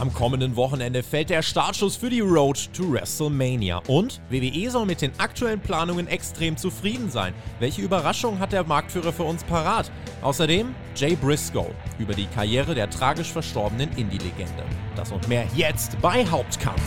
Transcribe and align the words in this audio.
Am 0.00 0.14
kommenden 0.14 0.54
Wochenende 0.54 1.02
fällt 1.02 1.28
der 1.28 1.42
Startschuss 1.42 1.96
für 1.96 2.08
die 2.08 2.20
Road 2.20 2.72
to 2.72 2.92
WrestleMania. 2.92 3.82
Und 3.88 4.20
WWE 4.30 4.70
soll 4.70 4.86
mit 4.86 5.02
den 5.02 5.10
aktuellen 5.18 5.58
Planungen 5.58 6.06
extrem 6.06 6.56
zufrieden 6.56 7.10
sein. 7.10 7.34
Welche 7.58 7.82
Überraschung 7.82 8.38
hat 8.38 8.52
der 8.52 8.62
Marktführer 8.62 9.12
für 9.12 9.24
uns 9.24 9.42
parat? 9.42 9.90
Außerdem 10.22 10.72
Jay 10.94 11.16
Briscoe 11.16 11.74
über 11.98 12.14
die 12.14 12.26
Karriere 12.26 12.76
der 12.76 12.88
tragisch 12.88 13.32
verstorbenen 13.32 13.90
Indie-Legende. 13.96 14.62
Das 14.94 15.10
und 15.10 15.26
mehr 15.26 15.46
jetzt 15.56 16.00
bei 16.00 16.24
Hauptkampf. 16.24 16.80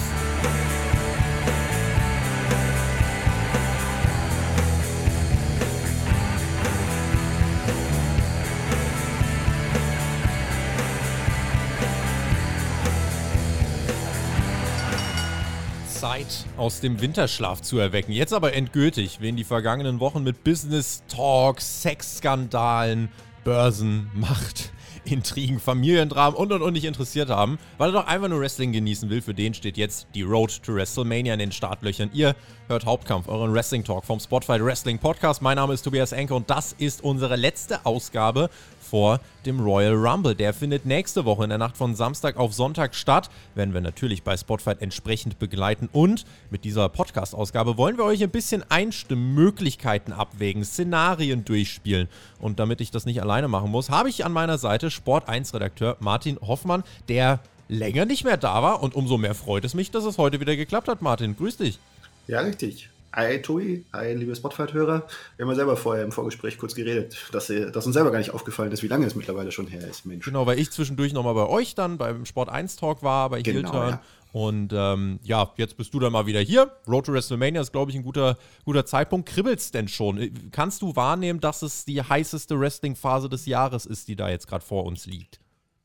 Aus 16.61 16.79
dem 16.79 17.01
Winterschlaf 17.01 17.63
zu 17.63 17.79
erwecken. 17.79 18.11
Jetzt 18.11 18.33
aber 18.33 18.53
endgültig, 18.53 19.19
wen 19.19 19.35
die 19.35 19.43
vergangenen 19.43 19.99
Wochen 19.99 20.21
mit 20.21 20.43
Business 20.43 21.01
Talks, 21.07 21.81
Sexskandalen, 21.81 23.09
Börsen, 23.43 24.11
Macht, 24.13 24.71
Intrigen, 25.03 25.59
Familiendramen 25.59 26.37
und 26.37 26.51
und 26.51 26.61
und 26.61 26.73
nicht 26.73 26.85
interessiert 26.85 27.31
haben, 27.31 27.57
weil 27.79 27.89
er 27.89 27.93
doch 27.93 28.05
einfach 28.05 28.27
nur 28.27 28.41
Wrestling 28.41 28.71
genießen 28.71 29.09
will. 29.09 29.23
Für 29.23 29.33
den 29.33 29.55
steht 29.55 29.75
jetzt 29.75 30.05
die 30.13 30.21
Road 30.21 30.61
to 30.61 30.75
WrestleMania 30.75 31.33
in 31.33 31.39
den 31.39 31.51
Startlöchern. 31.51 32.11
Ihr 32.13 32.35
hört 32.67 32.85
Hauptkampf, 32.85 33.27
euren 33.27 33.51
Wrestling 33.51 33.83
Talk 33.83 34.05
vom 34.05 34.19
Spotify 34.19 34.63
Wrestling 34.63 34.99
Podcast. 34.99 35.41
Mein 35.41 35.55
Name 35.55 35.73
ist 35.73 35.81
Tobias 35.81 36.11
Enke 36.11 36.35
und 36.35 36.51
das 36.51 36.73
ist 36.73 37.03
unsere 37.03 37.37
letzte 37.37 37.87
Ausgabe 37.87 38.51
vor 38.91 39.21
dem 39.45 39.61
Royal 39.61 39.95
Rumble. 39.95 40.35
Der 40.35 40.53
findet 40.53 40.85
nächste 40.85 41.23
Woche 41.23 41.45
in 41.45 41.49
der 41.49 41.57
Nacht 41.57 41.77
von 41.77 41.95
Samstag 41.95 42.35
auf 42.35 42.53
Sonntag 42.53 42.93
statt. 42.93 43.29
Werden 43.55 43.73
wir 43.73 43.79
natürlich 43.79 44.21
bei 44.21 44.35
Spotify 44.35 44.73
entsprechend 44.79 45.39
begleiten. 45.39 45.87
Und 45.93 46.25
mit 46.49 46.65
dieser 46.65 46.89
Podcast-Ausgabe 46.89 47.77
wollen 47.77 47.97
wir 47.97 48.03
euch 48.03 48.21
ein 48.21 48.29
bisschen 48.29 48.63
Einstimmmöglichkeiten 48.69 50.11
abwägen, 50.11 50.65
Szenarien 50.65 51.45
durchspielen. 51.45 52.09
Und 52.39 52.59
damit 52.59 52.81
ich 52.81 52.91
das 52.91 53.05
nicht 53.05 53.21
alleine 53.21 53.47
machen 53.47 53.71
muss, 53.71 53.89
habe 53.89 54.09
ich 54.09 54.25
an 54.25 54.33
meiner 54.33 54.57
Seite 54.57 54.91
Sport 54.91 55.29
1-Redakteur 55.29 55.95
Martin 56.01 56.37
Hoffmann, 56.41 56.83
der 57.07 57.39
länger 57.69 58.03
nicht 58.03 58.25
mehr 58.25 58.37
da 58.37 58.61
war. 58.61 58.83
Und 58.83 58.93
umso 58.93 59.17
mehr 59.17 59.35
freut 59.35 59.63
es 59.63 59.73
mich, 59.73 59.91
dass 59.91 60.03
es 60.03 60.17
heute 60.17 60.41
wieder 60.41 60.57
geklappt 60.57 60.89
hat. 60.89 61.01
Martin, 61.01 61.37
grüß 61.37 61.55
dich. 61.57 61.79
Ja, 62.27 62.41
richtig. 62.41 62.89
Hi 63.13 63.41
Tobi, 63.41 63.83
hi 63.91 64.13
liebe 64.13 64.33
Spotify-Hörer. 64.33 65.05
Wir 65.35 65.43
haben 65.43 65.49
ja 65.49 65.55
selber 65.55 65.75
vorher 65.75 66.05
im 66.05 66.13
Vorgespräch 66.13 66.57
kurz 66.57 66.75
geredet, 66.75 67.17
dass, 67.33 67.47
dass, 67.47 67.85
uns 67.85 67.93
selber 67.93 68.09
gar 68.09 68.19
nicht 68.19 68.31
aufgefallen 68.31 68.71
ist, 68.71 68.83
wie 68.83 68.87
lange 68.87 69.05
es 69.05 69.15
mittlerweile 69.15 69.51
schon 69.51 69.67
her 69.67 69.85
ist, 69.85 70.05
Mensch. 70.05 70.23
Genau, 70.23 70.45
weil 70.45 70.57
ich 70.57 70.71
zwischendurch 70.71 71.11
nochmal 71.11 71.33
bei 71.33 71.45
euch 71.45 71.75
dann 71.75 71.97
beim 71.97 72.25
Sport 72.25 72.47
1 72.47 72.77
Talk 72.77 73.03
war, 73.03 73.29
bei 73.29 73.41
genau, 73.41 73.73
Heel 73.73 73.89
Ja. 73.89 74.01
Und 74.31 74.71
ähm, 74.73 75.19
ja, 75.23 75.51
jetzt 75.57 75.75
bist 75.75 75.93
du 75.93 75.99
dann 75.99 76.13
mal 76.13 76.25
wieder 76.25 76.39
hier. 76.39 76.71
Road 76.87 77.05
to 77.05 77.11
WrestleMania 77.11 77.59
ist, 77.59 77.73
glaube 77.73 77.91
ich, 77.91 77.97
ein 77.97 78.03
guter, 78.03 78.37
guter 78.63 78.85
Zeitpunkt. 78.85 79.27
Kribbelt's 79.27 79.71
denn 79.71 79.89
schon? 79.89 80.31
Kannst 80.51 80.81
du 80.81 80.95
wahrnehmen, 80.95 81.41
dass 81.41 81.63
es 81.63 81.83
die 81.83 82.01
heißeste 82.01 82.57
Wrestling-Phase 82.57 83.27
des 83.27 83.45
Jahres 83.45 83.85
ist, 83.85 84.07
die 84.07 84.15
da 84.15 84.29
jetzt 84.29 84.47
gerade 84.47 84.63
vor 84.63 84.85
uns 84.85 85.05
liegt? 85.05 85.41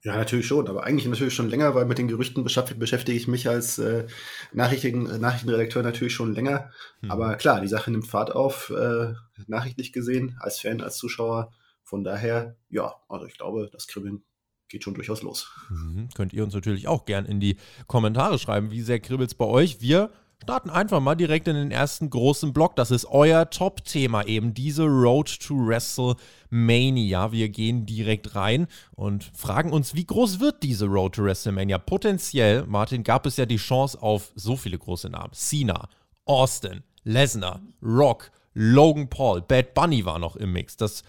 Ja, 0.07 0.15
natürlich 0.15 0.47
schon, 0.47 0.69
aber 0.69 0.85
eigentlich 0.85 1.09
natürlich 1.09 1.35
schon 1.35 1.51
länger, 1.51 1.75
weil 1.75 1.85
mit 1.85 1.99
den 1.99 2.07
Gerüchten 2.07 2.45
beschäftige 2.45 3.13
ich 3.13 3.27
mich 3.27 3.49
als 3.49 3.79
äh, 3.79 4.07
Nachrichten, 4.53 5.11
äh, 5.11 5.19
Nachrichtenredakteur 5.19 5.83
natürlich 5.83 6.15
schon 6.15 6.33
länger. 6.33 6.71
Mhm. 7.01 7.11
Aber 7.11 7.35
klar, 7.35 7.61
die 7.61 7.67
Sache 7.67 7.91
nimmt 7.91 8.07
Fahrt 8.07 8.31
auf, 8.31 8.71
äh, 8.71 9.15
nachrichtlich 9.49 9.93
gesehen, 9.93 10.37
als 10.39 10.61
Fan, 10.61 10.81
als 10.81 10.97
Zuschauer. 10.99 11.51
Von 11.83 12.05
daher, 12.05 12.55
ja, 12.71 12.95
also 13.09 13.27
ich 13.27 13.37
glaube, 13.37 13.69
das 13.73 13.89
Kribbeln 13.89 14.23
geht 14.69 14.85
schon 14.85 14.95
durchaus 14.95 15.23
los. 15.23 15.51
Mhm. 15.71 16.09
Könnt 16.15 16.33
ihr 16.33 16.45
uns 16.45 16.55
natürlich 16.55 16.87
auch 16.87 17.05
gern 17.05 17.27
in 17.27 17.41
die 17.41 17.57
Kommentare 17.89 18.39
schreiben, 18.39 18.71
wie 18.71 18.83
sehr 18.83 19.01
kribbelt 19.01 19.31
es 19.31 19.35
bei 19.35 19.47
euch. 19.47 19.81
Wir 19.81 20.11
starten 20.43 20.71
einfach 20.71 21.01
mal 21.01 21.15
direkt 21.15 21.49
in 21.49 21.55
den 21.55 21.71
ersten 21.71 22.11
großen 22.11 22.53
Block. 22.53 22.77
Das 22.77 22.91
ist 22.91 23.07
euer 23.07 23.49
Top-Thema 23.51 24.27
eben, 24.27 24.55
diese 24.55 24.85
Road 24.85 25.41
to 25.41 25.55
WrestleMania. 25.55 27.33
Wir 27.33 27.49
gehen 27.49 27.87
direkt 27.87 28.35
rein 28.35 28.67
und 28.95 29.31
fragen 29.35 29.73
uns, 29.73 29.95
wie 29.95 30.07
groß 30.07 30.41
wird 30.41 30.63
diese 30.63 30.87
Road 30.87 31.15
to 31.15 31.25
WrestleMania? 31.25 31.79
Potenziell, 31.79 32.67
Martin, 32.67 33.03
gab 33.03 33.27
es 33.27 33.37
ja 33.37 33.47
die 33.47 33.57
Chance 33.57 34.01
auf 34.01 34.33
so 34.35 34.57
viele 34.57 34.79
große 34.79 35.09
Namen. 35.11 35.33
Cena, 35.33 35.89
Austin, 36.27 36.83
Lesnar, 37.05 37.61
Rock, 37.83 38.31
Logan 38.53 39.09
Paul, 39.09 39.43
Bad 39.43 39.75
Bunny 39.75 40.05
war 40.05 40.19
noch 40.19 40.37
im 40.37 40.53
Mix. 40.53 40.77
Das 40.77 41.03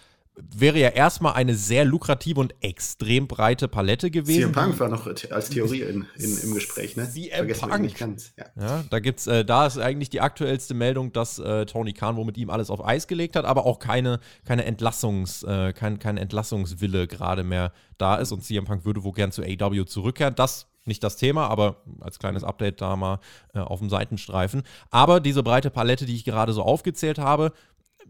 wäre 0.54 0.78
ja 0.78 0.88
erstmal 0.88 1.34
eine 1.34 1.54
sehr 1.54 1.84
lukrative 1.84 2.40
und 2.40 2.54
extrem 2.60 3.26
breite 3.26 3.68
Palette 3.68 4.10
gewesen. 4.10 4.40
CM 4.40 4.52
Punk 4.52 4.80
war 4.80 4.88
noch 4.88 5.06
als 5.06 5.50
Theorie 5.50 5.82
in, 5.82 6.06
in, 6.16 6.38
im 6.38 6.54
Gespräch, 6.54 6.96
ne? 6.96 7.08
CM 7.08 7.48
Punk. 7.48 7.80
Nicht 7.80 7.98
ganz. 7.98 8.32
Ja. 8.36 8.44
ja. 8.60 8.84
da 8.90 8.98
gibt's, 9.00 9.26
äh, 9.26 9.44
da 9.44 9.66
ist 9.66 9.78
eigentlich 9.78 10.10
die 10.10 10.20
aktuellste 10.20 10.74
Meldung, 10.74 11.12
dass 11.12 11.38
äh, 11.38 11.66
Tony 11.66 11.92
Khan 11.92 12.16
wo 12.16 12.24
mit 12.24 12.36
ihm 12.36 12.50
alles 12.50 12.70
auf 12.70 12.84
Eis 12.84 13.06
gelegt 13.06 13.36
hat, 13.36 13.44
aber 13.44 13.66
auch 13.66 13.78
keine, 13.78 14.20
keine 14.44 14.64
Entlassungs, 14.64 15.42
äh, 15.42 15.72
kein, 15.72 15.98
kein 15.98 16.16
Entlassungswille 16.16 17.06
gerade 17.06 17.44
mehr 17.44 17.72
da 17.98 18.16
ist 18.16 18.32
und 18.32 18.44
CM 18.44 18.64
Punk 18.64 18.84
würde 18.84 19.04
wohl 19.04 19.12
gern 19.12 19.32
zu 19.32 19.42
AW 19.42 19.84
zurückkehren. 19.84 20.34
Das 20.34 20.66
nicht 20.88 21.04
das 21.04 21.16
Thema, 21.16 21.48
aber 21.48 21.82
als 22.00 22.18
kleines 22.18 22.42
Update 22.42 22.80
da 22.80 22.96
mal 22.96 23.20
äh, 23.54 23.60
auf 23.60 23.78
dem 23.78 23.90
Seitenstreifen. 23.90 24.62
Aber 24.90 25.20
diese 25.20 25.42
breite 25.44 25.70
Palette, 25.70 26.06
die 26.06 26.16
ich 26.16 26.24
gerade 26.24 26.52
so 26.52 26.62
aufgezählt 26.62 27.18
habe, 27.18 27.52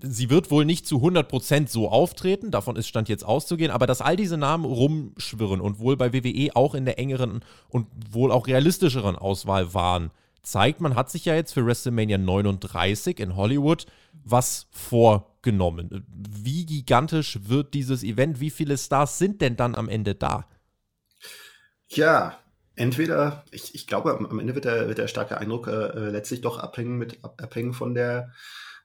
sie 0.03 0.31
wird 0.31 0.51
wohl 0.51 0.65
nicht 0.65 0.87
zu 0.87 0.97
100% 0.97 1.69
so 1.69 1.89
auftreten, 1.89 2.51
davon 2.51 2.77
ist 2.77 2.89
Stand 2.89 3.09
jetzt 3.09 3.25
auszugehen, 3.25 3.71
aber 3.71 3.87
dass 3.87 4.01
all 4.01 4.17
diese 4.17 4.37
Namen 4.37 4.65
rumschwirren 4.65 5.61
und 5.61 5.79
wohl 5.79 5.97
bei 5.97 6.13
WWE 6.13 6.55
auch 6.55 6.75
in 6.75 6.85
der 6.85 6.99
engeren 6.99 7.45
und 7.69 7.87
wohl 8.11 8.33
auch 8.33 8.47
realistischeren 8.47 9.17
Auswahl 9.17 9.75
waren, 9.75 10.11
zeigt, 10.43 10.81
man 10.81 10.95
hat 10.95 11.11
sich 11.11 11.25
ja 11.25 11.35
jetzt 11.35 11.53
für 11.53 11.67
WrestleMania 11.67 12.19
39 12.19 13.21
in 13.21 13.37
Hollywood 13.37 13.87
was 14.25 14.67
vorgenommen. 14.71 16.07
Wie 16.09 16.67
gigantisch 16.67 17.39
wird 17.49 17.75
dieses 17.75 18.03
Event? 18.03 18.41
Wie 18.41 18.51
viele 18.51 18.79
Stars 18.79 19.19
sind 19.19 19.41
denn 19.41 19.57
dann 19.57 19.75
am 19.75 19.89
Ende 19.89 20.15
da? 20.15 20.47
Ja, 21.89 22.39
entweder, 22.77 23.45
ich, 23.51 23.75
ich 23.75 23.87
glaube, 23.87 24.17
am 24.19 24.39
Ende 24.39 24.55
wird 24.55 24.65
der, 24.65 24.89
wird 24.89 24.99
der 24.99 25.09
starke 25.09 25.39
Eindruck 25.39 25.67
äh, 25.69 26.11
letztlich 26.11 26.41
doch 26.41 26.59
abhängen, 26.59 26.99
mit, 26.99 27.19
abhängen 27.23 27.73
von 27.73 27.95
der 27.95 28.33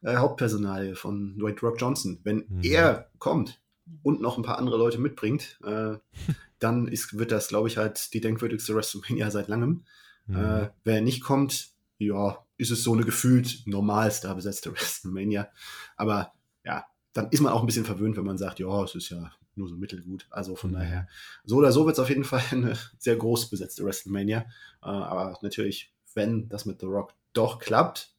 äh, 0.03 0.17
Hauptpersonalie 0.17 0.95
von 0.95 1.37
Dwayne 1.37 1.59
Rock 1.61 1.79
Johnson. 1.79 2.19
Wenn 2.23 2.45
mhm. 2.47 2.63
er 2.63 3.09
kommt 3.19 3.61
und 4.01 4.21
noch 4.21 4.37
ein 4.37 4.43
paar 4.43 4.57
andere 4.57 4.77
Leute 4.77 4.99
mitbringt, 4.99 5.59
äh, 5.63 5.97
dann 6.59 6.87
ist, 6.87 7.17
wird 7.17 7.31
das, 7.31 7.47
glaube 7.47 7.67
ich, 7.67 7.77
halt 7.77 8.13
die 8.13 8.21
denkwürdigste 8.21 8.75
WrestleMania 8.75 9.31
seit 9.31 9.47
langem. 9.47 9.85
Mhm. 10.27 10.35
Äh, 10.35 10.69
wer 10.83 11.01
nicht 11.01 11.23
kommt, 11.23 11.71
ja, 11.97 12.45
ist 12.57 12.71
es 12.71 12.83
so 12.83 12.93
eine 12.93 13.03
gefühlt 13.03 13.63
normalster 13.65 14.33
besetzte 14.35 14.71
WrestleMania. 14.73 15.49
Aber 15.95 16.33
ja, 16.63 16.85
dann 17.13 17.29
ist 17.29 17.41
man 17.41 17.53
auch 17.53 17.61
ein 17.61 17.65
bisschen 17.65 17.85
verwöhnt, 17.85 18.17
wenn 18.17 18.25
man 18.25 18.37
sagt, 18.37 18.59
ja, 18.59 18.83
es 18.83 18.95
ist 18.95 19.09
ja 19.09 19.31
nur 19.55 19.67
so 19.67 19.75
mittelgut. 19.75 20.25
Also 20.29 20.55
von 20.55 20.71
mhm. 20.71 20.75
daher, 20.75 21.07
so 21.43 21.57
oder 21.57 21.71
so 21.71 21.85
wird 21.85 21.93
es 21.93 21.99
auf 21.99 22.09
jeden 22.09 22.23
Fall 22.23 22.43
eine 22.51 22.77
sehr 22.97 23.15
groß 23.15 23.49
besetzte 23.49 23.83
WrestleMania. 23.85 24.41
Äh, 24.81 24.87
aber 24.87 25.37
natürlich, 25.41 25.93
wenn 26.13 26.49
das 26.49 26.65
mit 26.65 26.79
The 26.79 26.87
Rock 26.87 27.13
doch 27.33 27.59
klappt, 27.59 28.13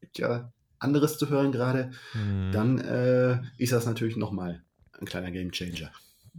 gibt 0.00 0.18
ja 0.18 0.52
anderes 0.86 1.18
zu 1.18 1.28
hören 1.28 1.52
gerade, 1.52 1.90
mhm. 2.14 2.52
dann 2.52 2.78
äh, 2.78 3.40
ist 3.58 3.72
das 3.72 3.84
natürlich 3.84 4.16
nochmal 4.16 4.62
ein 4.98 5.06
kleiner 5.06 5.30
Gamechanger 5.30 5.90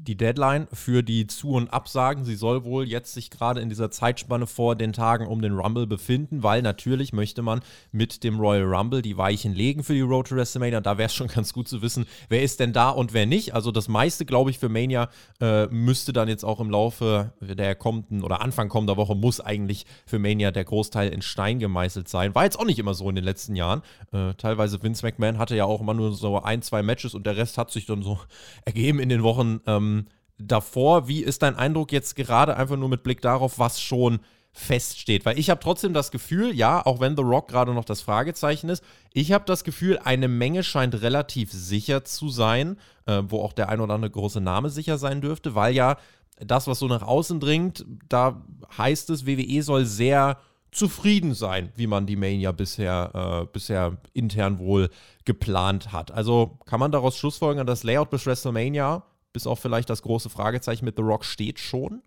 die 0.03 0.15
Deadline 0.15 0.67
für 0.71 1.03
die 1.03 1.27
Zu- 1.27 1.51
und 1.51 1.73
Absagen. 1.73 2.23
Sie 2.23 2.35
soll 2.35 2.63
wohl 2.63 2.87
jetzt 2.87 3.13
sich 3.13 3.29
gerade 3.29 3.61
in 3.61 3.69
dieser 3.69 3.91
Zeitspanne 3.91 4.47
vor 4.47 4.75
den 4.75 4.93
Tagen 4.93 5.27
um 5.27 5.41
den 5.41 5.53
Rumble 5.53 5.87
befinden, 5.87 6.43
weil 6.43 6.61
natürlich 6.61 7.13
möchte 7.13 7.41
man 7.41 7.61
mit 7.91 8.23
dem 8.23 8.39
Royal 8.39 8.63
Rumble 8.63 9.01
die 9.01 9.17
Weichen 9.17 9.53
legen 9.53 9.83
für 9.83 9.93
die 9.93 10.01
Road 10.01 10.27
to 10.27 10.35
WrestleMania. 10.35 10.81
Da 10.81 10.97
wäre 10.97 11.07
es 11.07 11.13
schon 11.13 11.27
ganz 11.35 11.53
gut 11.53 11.67
zu 11.67 11.81
wissen, 11.81 12.05
wer 12.29 12.41
ist 12.41 12.59
denn 12.59 12.73
da 12.73 12.89
und 12.89 13.13
wer 13.13 13.25
nicht. 13.25 13.53
Also 13.53 13.71
das 13.71 13.87
meiste, 13.87 14.25
glaube 14.25 14.49
ich, 14.49 14.59
für 14.59 14.69
Mania 14.69 15.09
äh, 15.41 15.67
müsste 15.67 16.13
dann 16.13 16.27
jetzt 16.27 16.45
auch 16.45 16.59
im 16.59 16.69
Laufe 16.69 17.33
der 17.41 17.75
kommenden 17.75 18.23
oder 18.23 18.41
Anfang 18.41 18.69
kommender 18.69 18.97
Woche 18.97 19.15
muss 19.15 19.41
eigentlich 19.41 19.85
für 20.05 20.19
Mania 20.19 20.51
der 20.51 20.63
Großteil 20.63 21.09
in 21.09 21.21
Stein 21.21 21.59
gemeißelt 21.59 22.07
sein. 22.07 22.35
War 22.35 22.43
jetzt 22.43 22.59
auch 22.59 22.65
nicht 22.65 22.79
immer 22.79 22.93
so 22.93 23.09
in 23.09 23.15
den 23.15 23.23
letzten 23.23 23.55
Jahren. 23.55 23.81
Äh, 24.11 24.33
teilweise 24.35 24.81
Vince 24.83 25.05
McMahon 25.05 25.37
hatte 25.37 25.55
ja 25.55 25.65
auch 25.65 25.81
immer 25.81 25.93
nur 25.93 26.13
so 26.13 26.41
ein, 26.41 26.61
zwei 26.61 26.83
Matches 26.83 27.13
und 27.13 27.25
der 27.25 27.35
Rest 27.35 27.57
hat 27.57 27.71
sich 27.71 27.85
dann 27.85 28.03
so 28.03 28.19
ergeben 28.65 28.99
in 28.99 29.09
den 29.09 29.23
Wochen. 29.23 29.59
Ähm, 29.65 29.86
ähm, 29.87 30.05
davor. 30.37 31.07
Wie 31.07 31.23
ist 31.23 31.41
dein 31.41 31.55
Eindruck 31.55 31.91
jetzt 31.91 32.15
gerade 32.15 32.57
einfach 32.57 32.77
nur 32.77 32.89
mit 32.89 33.03
Blick 33.03 33.21
darauf, 33.21 33.59
was 33.59 33.81
schon 33.81 34.19
feststeht? 34.51 35.25
Weil 35.25 35.39
ich 35.39 35.49
habe 35.49 35.59
trotzdem 35.59 35.93
das 35.93 36.11
Gefühl, 36.11 36.53
ja, 36.53 36.85
auch 36.85 36.99
wenn 36.99 37.15
The 37.15 37.23
Rock 37.23 37.47
gerade 37.47 37.73
noch 37.73 37.85
das 37.85 38.01
Fragezeichen 38.01 38.69
ist, 38.69 38.83
ich 39.13 39.31
habe 39.31 39.45
das 39.45 39.63
Gefühl, 39.63 39.99
eine 40.03 40.27
Menge 40.27 40.63
scheint 40.63 41.01
relativ 41.01 41.51
sicher 41.51 42.03
zu 42.03 42.29
sein, 42.29 42.77
äh, 43.05 43.23
wo 43.27 43.41
auch 43.41 43.53
der 43.53 43.69
ein 43.69 43.81
oder 43.81 43.95
andere 43.95 44.11
große 44.11 44.41
Name 44.41 44.69
sicher 44.69 44.97
sein 44.97 45.21
dürfte, 45.21 45.55
weil 45.55 45.73
ja 45.73 45.97
das, 46.39 46.67
was 46.67 46.79
so 46.79 46.87
nach 46.87 47.01
außen 47.01 47.39
dringt, 47.39 47.85
da 48.09 48.43
heißt 48.77 49.09
es, 49.09 49.25
WWE 49.25 49.63
soll 49.63 49.85
sehr 49.85 50.37
zufrieden 50.71 51.33
sein, 51.33 51.71
wie 51.75 51.87
man 51.87 52.05
die 52.05 52.15
Mania 52.15 52.51
bisher, 52.51 53.41
äh, 53.43 53.47
bisher 53.51 53.97
intern 54.13 54.59
wohl 54.59 54.89
geplant 55.25 55.91
hat. 55.91 56.11
Also 56.11 56.59
kann 56.65 56.79
man 56.79 56.91
daraus 56.91 57.17
schlussfolgern, 57.17 57.65
das 57.65 57.83
Layout 57.83 58.11
bis 58.11 58.27
WrestleMania 58.27 59.03
bis 59.33 59.47
auf 59.47 59.59
vielleicht 59.59 59.89
das 59.89 60.01
große 60.01 60.29
Fragezeichen 60.29 60.85
mit 60.85 60.95
The 60.95 61.03
Rock 61.03 61.25
steht 61.25 61.59
schon? 61.59 62.01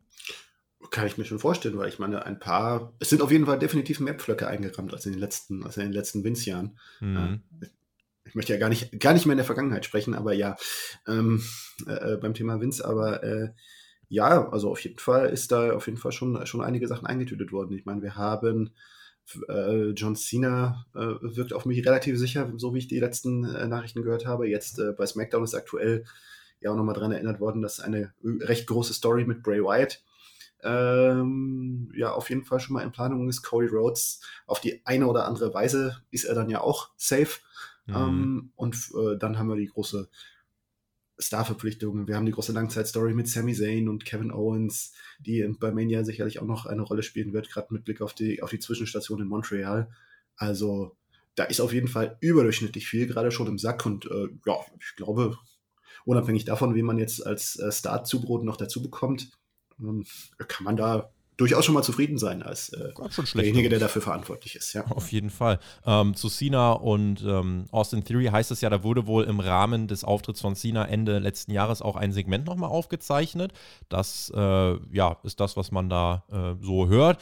kann 0.90 1.06
ich 1.06 1.18
mir 1.18 1.24
schon 1.24 1.38
vorstellen, 1.38 1.76
weil 1.78 1.88
ich 1.88 1.98
meine, 1.98 2.24
ein 2.24 2.38
paar, 2.38 2.94
es 2.98 3.10
sind 3.10 3.22
auf 3.22 3.30
jeden 3.30 3.46
Fall 3.46 3.58
definitiv 3.58 4.00
mehr 4.00 4.14
Pflöcke 4.14 4.46
eingerammt 4.48 4.92
als 4.92 5.06
in 5.06 5.12
den 5.12 5.20
letzten, 5.20 5.64
als 5.64 5.76
in 5.76 5.84
den 5.84 5.92
letzten 5.92 6.24
Vince-Jahren. 6.24 6.78
Mhm. 7.00 7.42
ich 8.24 8.34
möchte 8.34 8.52
ja 8.52 8.58
gar 8.58 8.68
nicht, 8.68 8.98
gar 8.98 9.12
nicht 9.12 9.26
mehr 9.26 9.34
in 9.34 9.38
der 9.38 9.46
Vergangenheit 9.46 9.84
sprechen, 9.84 10.14
aber 10.14 10.32
ja, 10.32 10.56
ähm, 11.06 11.42
äh, 11.86 12.16
beim 12.16 12.34
Thema 12.34 12.60
Vince, 12.60 12.84
aber 12.84 13.22
äh, 13.22 13.50
ja, 14.08 14.48
also 14.50 14.70
auf 14.70 14.80
jeden 14.80 14.98
Fall 14.98 15.28
ist 15.28 15.52
da 15.52 15.72
auf 15.72 15.86
jeden 15.86 15.98
Fall 15.98 16.12
schon, 16.12 16.44
schon 16.46 16.62
einige 16.62 16.88
Sachen 16.88 17.06
eingetütet 17.06 17.52
worden. 17.52 17.76
Ich 17.76 17.84
meine, 17.84 18.02
wir 18.02 18.16
haben 18.16 18.70
äh, 19.48 19.90
John 19.90 20.16
Cena 20.16 20.86
äh, 20.94 21.14
wirkt 21.20 21.52
auf 21.52 21.66
mich 21.66 21.86
relativ 21.86 22.18
sicher, 22.18 22.52
so 22.56 22.74
wie 22.74 22.78
ich 22.78 22.88
die 22.88 22.98
letzten 22.98 23.44
äh, 23.44 23.68
Nachrichten 23.68 24.02
gehört 24.02 24.26
habe. 24.26 24.48
Jetzt 24.48 24.78
äh, 24.78 24.92
bei 24.92 25.06
SmackDown 25.06 25.44
ist 25.44 25.54
aktuell 25.54 26.04
ja 26.60 26.70
auch 26.70 26.76
nochmal 26.76 26.94
daran 26.94 27.12
erinnert 27.12 27.40
worden, 27.40 27.62
dass 27.62 27.80
eine 27.80 28.12
recht 28.22 28.66
große 28.66 28.94
Story 28.94 29.24
mit 29.24 29.42
Bray 29.42 29.62
Wyatt 29.62 30.02
ähm, 30.62 31.90
ja 31.94 32.12
auf 32.12 32.28
jeden 32.28 32.44
Fall 32.44 32.60
schon 32.60 32.74
mal 32.74 32.82
in 32.82 32.92
Planung 32.92 33.28
ist. 33.28 33.42
Cody 33.42 33.68
Rhodes 33.68 34.20
auf 34.46 34.60
die 34.60 34.80
eine 34.84 35.06
oder 35.06 35.26
andere 35.26 35.54
Weise 35.54 36.02
ist 36.10 36.24
er 36.24 36.34
dann 36.34 36.50
ja 36.50 36.60
auch 36.60 36.90
safe. 36.96 37.40
Mhm. 37.86 37.94
Ähm, 37.94 38.52
und 38.56 38.76
äh, 38.94 39.16
dann 39.18 39.38
haben 39.38 39.48
wir 39.48 39.56
die 39.56 39.68
große 39.68 40.08
Starverpflichtungen. 41.18 42.08
Wir 42.08 42.16
haben 42.16 42.26
die 42.26 42.32
große 42.32 42.52
Langzeitstory 42.52 43.14
mit 43.14 43.28
Sami 43.28 43.54
Zayn 43.54 43.88
und 43.88 44.04
Kevin 44.04 44.32
Owens, 44.32 44.94
die 45.18 45.46
bei 45.58 45.70
Mania 45.70 46.02
sicherlich 46.02 46.40
auch 46.40 46.46
noch 46.46 46.66
eine 46.66 46.82
Rolle 46.82 47.02
spielen 47.02 47.32
wird, 47.32 47.50
gerade 47.50 47.72
mit 47.72 47.84
Blick 47.84 48.00
auf 48.00 48.14
die, 48.14 48.42
auf 48.42 48.50
die 48.50 48.58
Zwischenstation 48.58 49.20
in 49.20 49.28
Montreal. 49.28 49.90
Also 50.36 50.96
da 51.34 51.44
ist 51.44 51.60
auf 51.60 51.72
jeden 51.72 51.88
Fall 51.88 52.16
überdurchschnittlich 52.20 52.86
viel 52.86 53.06
gerade 53.06 53.30
schon 53.30 53.46
im 53.46 53.58
Sack 53.58 53.84
und 53.86 54.06
äh, 54.06 54.28
ja, 54.46 54.56
ich 54.80 54.96
glaube, 54.96 55.36
unabhängig 56.04 56.44
davon, 56.44 56.74
wie 56.74 56.82
man 56.82 56.98
jetzt 56.98 57.26
als 57.26 57.56
äh, 57.58 57.70
Start-Zubrot 57.70 58.44
noch 58.44 58.56
dazu 58.56 58.82
bekommt, 58.82 59.30
ähm, 59.80 60.04
kann 60.48 60.64
man 60.64 60.76
da 60.76 61.10
durchaus 61.40 61.64
schon 61.64 61.74
mal 61.74 61.82
zufrieden 61.82 62.18
sein 62.18 62.42
als 62.42 62.68
äh, 62.70 62.92
derjenige, 63.34 63.70
der 63.70 63.78
dafür 63.78 64.02
verantwortlich 64.02 64.56
ist. 64.56 64.74
Ja. 64.74 64.84
Auf 64.90 65.10
jeden 65.10 65.30
Fall. 65.30 65.58
Ähm, 65.86 66.14
zu 66.14 66.28
Cena 66.28 66.72
und 66.72 67.22
ähm, 67.22 67.64
Austin 67.70 68.04
Theory 68.04 68.26
heißt 68.26 68.50
es 68.50 68.60
ja, 68.60 68.68
da 68.68 68.82
wurde 68.82 69.06
wohl 69.06 69.24
im 69.24 69.40
Rahmen 69.40 69.88
des 69.88 70.04
Auftritts 70.04 70.42
von 70.42 70.54
Cena 70.54 70.84
Ende 70.86 71.18
letzten 71.18 71.52
Jahres 71.52 71.80
auch 71.80 71.96
ein 71.96 72.12
Segment 72.12 72.44
nochmal 72.44 72.68
aufgezeichnet. 72.68 73.52
Das 73.88 74.30
äh, 74.36 74.76
ja, 74.94 75.16
ist 75.22 75.40
das, 75.40 75.56
was 75.56 75.72
man 75.72 75.88
da 75.88 76.24
äh, 76.30 76.62
so 76.62 76.88
hört. 76.88 77.18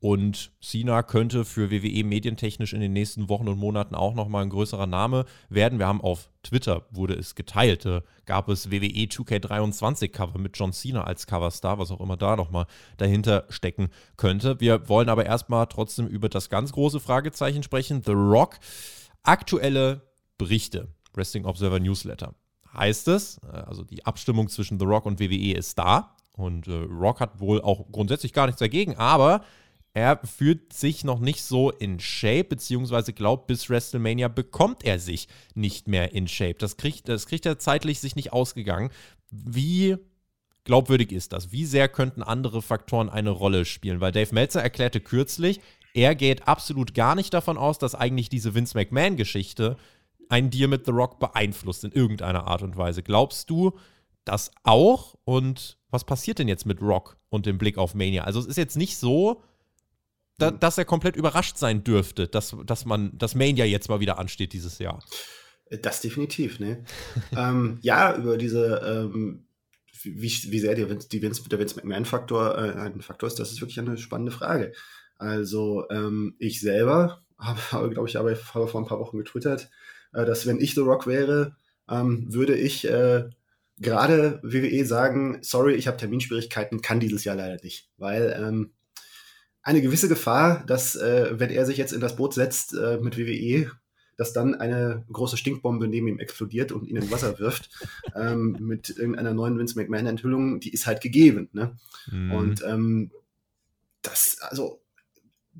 Und 0.00 0.50
Cena 0.62 1.02
könnte 1.02 1.44
für 1.44 1.70
WWE 1.70 2.04
medientechnisch 2.04 2.72
in 2.72 2.80
den 2.80 2.94
nächsten 2.94 3.28
Wochen 3.28 3.48
und 3.48 3.58
Monaten 3.58 3.94
auch 3.94 4.14
nochmal 4.14 4.42
ein 4.42 4.48
größerer 4.48 4.86
Name 4.86 5.26
werden. 5.50 5.78
Wir 5.78 5.86
haben 5.86 6.00
auf 6.00 6.30
Twitter, 6.42 6.86
wurde 6.90 7.12
es 7.14 7.34
geteilt, 7.34 7.84
äh, 7.84 8.00
gab 8.24 8.48
es 8.48 8.70
WWE 8.70 9.06
2K23 9.08 10.08
Cover 10.08 10.38
mit 10.38 10.56
John 10.56 10.72
Cena 10.72 11.04
als 11.04 11.26
Coverstar, 11.26 11.78
was 11.78 11.90
auch 11.90 12.00
immer 12.00 12.16
da 12.16 12.34
nochmal 12.34 12.64
dahinter 12.96 13.44
stecken 13.50 13.90
könnte. 14.16 14.58
Wir 14.58 14.88
wollen 14.88 15.10
aber 15.10 15.26
erstmal 15.26 15.66
trotzdem 15.66 16.06
über 16.06 16.30
das 16.30 16.48
ganz 16.48 16.72
große 16.72 16.98
Fragezeichen 16.98 17.62
sprechen. 17.62 18.02
The 18.02 18.12
Rock, 18.12 18.58
aktuelle 19.22 20.00
Berichte, 20.38 20.88
Wrestling 21.12 21.44
Observer 21.44 21.78
Newsletter. 21.78 22.34
Heißt 22.72 23.06
es, 23.08 23.36
äh, 23.52 23.54
also 23.54 23.84
die 23.84 24.06
Abstimmung 24.06 24.48
zwischen 24.48 24.78
The 24.78 24.86
Rock 24.86 25.04
und 25.04 25.20
WWE 25.20 25.52
ist 25.52 25.78
da. 25.78 26.16
Und 26.32 26.68
äh, 26.68 26.72
Rock 26.72 27.20
hat 27.20 27.38
wohl 27.38 27.60
auch 27.60 27.92
grundsätzlich 27.92 28.32
gar 28.32 28.46
nichts 28.46 28.60
dagegen, 28.60 28.96
aber 28.96 29.42
er 29.92 30.20
fühlt 30.24 30.72
sich 30.72 31.02
noch 31.04 31.18
nicht 31.18 31.42
so 31.42 31.70
in 31.70 31.98
Shape, 31.98 32.44
beziehungsweise 32.44 33.12
glaubt, 33.12 33.48
bis 33.48 33.68
WrestleMania 33.68 34.28
bekommt 34.28 34.84
er 34.84 34.98
sich 34.98 35.28
nicht 35.54 35.88
mehr 35.88 36.12
in 36.12 36.28
Shape. 36.28 36.54
Das 36.54 36.76
kriegt, 36.76 37.08
das 37.08 37.26
kriegt 37.26 37.44
er 37.44 37.58
zeitlich 37.58 37.98
sich 37.98 38.14
nicht 38.14 38.32
ausgegangen. 38.32 38.90
Wie 39.30 39.96
glaubwürdig 40.64 41.10
ist 41.10 41.32
das? 41.32 41.50
Wie 41.50 41.64
sehr 41.64 41.88
könnten 41.88 42.22
andere 42.22 42.62
Faktoren 42.62 43.08
eine 43.08 43.30
Rolle 43.30 43.64
spielen? 43.64 44.00
Weil 44.00 44.12
Dave 44.12 44.32
Meltzer 44.32 44.62
erklärte 44.62 45.00
kürzlich, 45.00 45.60
er 45.92 46.14
geht 46.14 46.46
absolut 46.46 46.94
gar 46.94 47.16
nicht 47.16 47.34
davon 47.34 47.58
aus, 47.58 47.78
dass 47.78 47.96
eigentlich 47.96 48.28
diese 48.28 48.54
Vince 48.54 48.78
McMahon-Geschichte 48.78 49.76
einen 50.28 50.50
Deal 50.50 50.68
mit 50.68 50.86
The 50.86 50.92
Rock 50.92 51.18
beeinflusst 51.18 51.82
in 51.82 51.90
irgendeiner 51.90 52.46
Art 52.46 52.62
und 52.62 52.76
Weise. 52.76 53.02
Glaubst 53.02 53.50
du 53.50 53.72
das 54.24 54.52
auch? 54.62 55.16
Und 55.24 55.78
was 55.90 56.04
passiert 56.04 56.38
denn 56.38 56.46
jetzt 56.46 56.66
mit 56.66 56.80
Rock 56.80 57.18
und 57.28 57.46
dem 57.46 57.58
Blick 57.58 57.76
auf 57.76 57.96
Mania? 57.96 58.22
Also 58.22 58.38
es 58.38 58.46
ist 58.46 58.56
jetzt 58.56 58.76
nicht 58.76 58.96
so, 58.96 59.42
da, 60.40 60.50
dass 60.50 60.78
er 60.78 60.84
komplett 60.84 61.16
überrascht 61.16 61.56
sein 61.56 61.84
dürfte, 61.84 62.28
dass, 62.28 62.56
dass 62.64 62.84
man, 62.84 63.16
dass 63.16 63.34
Mania 63.34 63.64
jetzt 63.64 63.88
mal 63.88 64.00
wieder 64.00 64.18
ansteht 64.18 64.52
dieses 64.52 64.78
Jahr. 64.78 65.02
Das 65.82 66.00
definitiv, 66.00 66.58
ne? 66.58 66.84
ähm, 67.36 67.78
ja, 67.82 68.16
über 68.16 68.36
diese, 68.36 69.06
ähm, 69.06 69.44
wie, 70.02 70.28
wie 70.28 70.58
sehr 70.58 70.74
die, 70.74 70.86
die 71.08 71.22
Vince, 71.22 71.48
der 71.48 71.58
Vince 71.58 71.76
McMahon-Faktor 71.76 72.58
äh, 72.58 72.72
ein 72.80 73.00
Faktor 73.02 73.28
ist, 73.28 73.38
das 73.38 73.52
ist 73.52 73.60
wirklich 73.60 73.78
eine 73.78 73.96
spannende 73.96 74.32
Frage. 74.32 74.72
Also, 75.18 75.84
ähm, 75.90 76.34
ich 76.38 76.60
selber 76.60 77.22
habe, 77.38 77.90
glaube 77.90 78.08
ich, 78.08 78.16
habe, 78.16 78.38
habe 78.54 78.68
vor 78.68 78.80
ein 78.80 78.86
paar 78.86 79.00
Wochen 79.00 79.18
getwittert, 79.18 79.70
äh, 80.12 80.24
dass 80.24 80.46
wenn 80.46 80.60
ich 80.60 80.74
The 80.74 80.80
Rock 80.80 81.06
wäre, 81.06 81.56
ähm, 81.88 82.32
würde 82.32 82.56
ich 82.56 82.88
äh, 82.88 83.28
gerade 83.78 84.40
WWE 84.42 84.84
sagen, 84.84 85.38
sorry, 85.42 85.74
ich 85.74 85.86
habe 85.86 85.96
Terminschwierigkeiten, 85.96 86.82
kann 86.82 87.00
dieses 87.00 87.24
Jahr 87.24 87.36
leider 87.36 87.62
nicht, 87.62 87.90
weil 87.96 88.36
ähm, 88.38 88.72
eine 89.62 89.82
gewisse 89.82 90.08
Gefahr, 90.08 90.64
dass, 90.66 90.96
äh, 90.96 91.38
wenn 91.38 91.50
er 91.50 91.66
sich 91.66 91.76
jetzt 91.76 91.92
in 91.92 92.00
das 92.00 92.16
Boot 92.16 92.34
setzt 92.34 92.74
äh, 92.74 92.98
mit 93.00 93.18
WWE, 93.18 93.70
dass 94.16 94.32
dann 94.32 94.54
eine 94.54 95.04
große 95.10 95.36
Stinkbombe 95.36 95.88
neben 95.88 96.08
ihm 96.08 96.18
explodiert 96.18 96.72
und 96.72 96.86
ihn 96.86 96.96
in 96.96 97.10
Wasser 97.10 97.38
wirft, 97.38 97.70
ähm, 98.14 98.56
mit 98.60 98.90
irgendeiner 98.90 99.32
neuen 99.32 99.58
Vince 99.58 99.78
McMahon-Enthüllung, 99.78 100.60
die 100.60 100.72
ist 100.72 100.86
halt 100.86 101.00
gegeben. 101.00 101.48
Ne? 101.52 101.76
Mhm. 102.10 102.32
Und 102.32 102.62
ähm, 102.66 103.10
das, 104.02 104.38
also, 104.40 104.82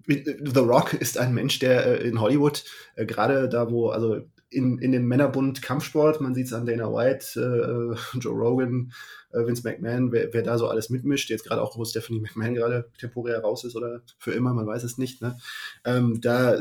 The 0.06 0.60
Rock 0.60 0.94
ist 0.94 1.18
ein 1.18 1.34
Mensch, 1.34 1.58
der 1.58 2.00
äh, 2.00 2.08
in 2.08 2.20
Hollywood, 2.20 2.64
äh, 2.96 3.06
gerade 3.06 3.48
da, 3.48 3.70
wo, 3.70 3.90
also 3.90 4.26
in, 4.50 4.78
in 4.78 4.92
dem 4.92 5.06
Männerbund 5.06 5.62
Kampfsport, 5.62 6.20
man 6.20 6.34
sieht 6.34 6.46
es 6.46 6.52
an 6.52 6.66
Dana 6.66 6.92
White, 6.92 7.40
äh, 7.40 8.18
Joe 8.18 8.34
Rogan, 8.34 8.92
äh, 9.32 9.46
Vince 9.46 9.62
McMahon, 9.62 10.12
wer, 10.12 10.32
wer 10.32 10.42
da 10.42 10.58
so 10.58 10.66
alles 10.68 10.90
mitmischt, 10.90 11.30
jetzt 11.30 11.44
gerade 11.44 11.62
auch, 11.62 11.78
wo 11.78 11.84
Stephanie 11.84 12.20
McMahon 12.20 12.54
gerade 12.54 12.90
temporär 12.98 13.40
raus 13.40 13.64
ist 13.64 13.76
oder 13.76 14.02
für 14.18 14.32
immer, 14.32 14.52
man 14.52 14.66
weiß 14.66 14.82
es 14.82 14.98
nicht, 14.98 15.22
ne? 15.22 15.38
Ähm, 15.84 16.20
da 16.20 16.56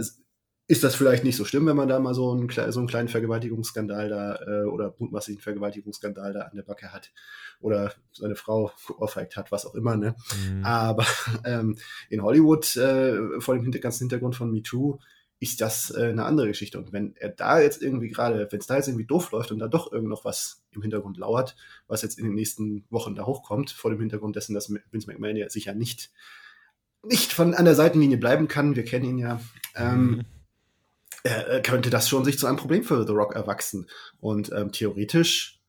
ist 0.69 0.83
das 0.83 0.93
vielleicht 0.93 1.23
nicht 1.23 1.35
so 1.35 1.45
schlimm, 1.45 1.65
wenn 1.65 1.75
man 1.75 1.87
da 1.87 1.99
mal 1.99 2.13
so 2.13 2.31
einen, 2.31 2.47
so 2.47 2.79
einen 2.79 2.87
kleinen 2.87 3.07
Vergewaltigungsskandal 3.07 4.07
da 4.07 4.35
äh, 4.35 4.65
oder 4.65 4.93
mutmaßlichen 4.99 5.41
Vergewaltigungsskandal 5.41 6.31
da 6.31 6.41
an 6.41 6.55
der 6.55 6.61
Backe 6.61 6.93
hat 6.93 7.11
oder 7.59 7.91
seine 8.13 8.35
Frau 8.35 8.71
geohrfeigt 8.85 9.35
hat, 9.35 9.51
was 9.51 9.65
auch 9.65 9.73
immer. 9.73 9.97
Ne? 9.97 10.15
Mhm. 10.47 10.63
Aber 10.63 11.07
ähm, 11.43 11.75
in 12.11 12.21
Hollywood 12.21 12.75
äh, 12.75 13.39
vor 13.39 13.55
dem 13.57 13.71
ganzen 13.71 14.03
Hintergrund 14.03 14.35
von 14.35 14.51
MeToo 14.51 14.99
ist 15.39 15.61
das 15.61 15.91
äh, 15.91 16.09
eine 16.09 16.25
andere 16.25 16.47
Geschichte. 16.47 16.77
Und 16.77 16.91
wenn 16.91 17.15
er 17.15 17.29
da 17.29 17.59
jetzt 17.59 17.81
irgendwie 17.81 18.09
gerade, 18.09 18.47
wenn 18.51 18.59
es 18.59 18.67
da 18.67 18.75
jetzt 18.75 18.87
irgendwie 18.87 19.05
doof 19.05 19.31
läuft 19.31 19.51
und 19.51 19.59
da 19.59 19.67
doch 19.67 19.91
irgend 19.91 20.09
noch 20.09 20.25
was 20.25 20.63
im 20.71 20.81
Hintergrund 20.81 21.17
lauert, 21.17 21.55
was 21.87 22.01
jetzt 22.01 22.19
in 22.19 22.25
den 22.25 22.35
nächsten 22.35 22.85
Wochen 22.89 23.15
da 23.15 23.25
hochkommt, 23.25 23.71
vor 23.71 23.89
dem 23.89 23.99
Hintergrund 23.99 24.35
dessen, 24.35 24.53
dass 24.53 24.69
Vince 24.69 25.07
McMahon 25.07 25.37
ja 25.37 25.49
sicher 25.49 25.73
nicht, 25.73 26.11
nicht 27.03 27.31
von 27.31 27.53
an 27.53 27.65
der 27.65 27.75
Seitenlinie 27.75 28.17
bleiben 28.17 28.49
kann, 28.49 28.75
wir 28.75 28.83
kennen 28.83 29.05
ihn 29.05 29.17
ja, 29.17 29.39
ähm, 29.75 30.09
mhm. 30.09 30.25
äh, 31.23 31.61
könnte 31.61 31.89
das 31.89 32.09
schon 32.09 32.25
sich 32.25 32.37
zu 32.37 32.45
einem 32.45 32.57
Problem 32.57 32.83
für 32.83 33.07
The 33.07 33.13
Rock 33.13 33.33
erwachsen. 33.33 33.87
Und 34.19 34.51
ähm, 34.51 34.73
theoretisch 34.73 35.61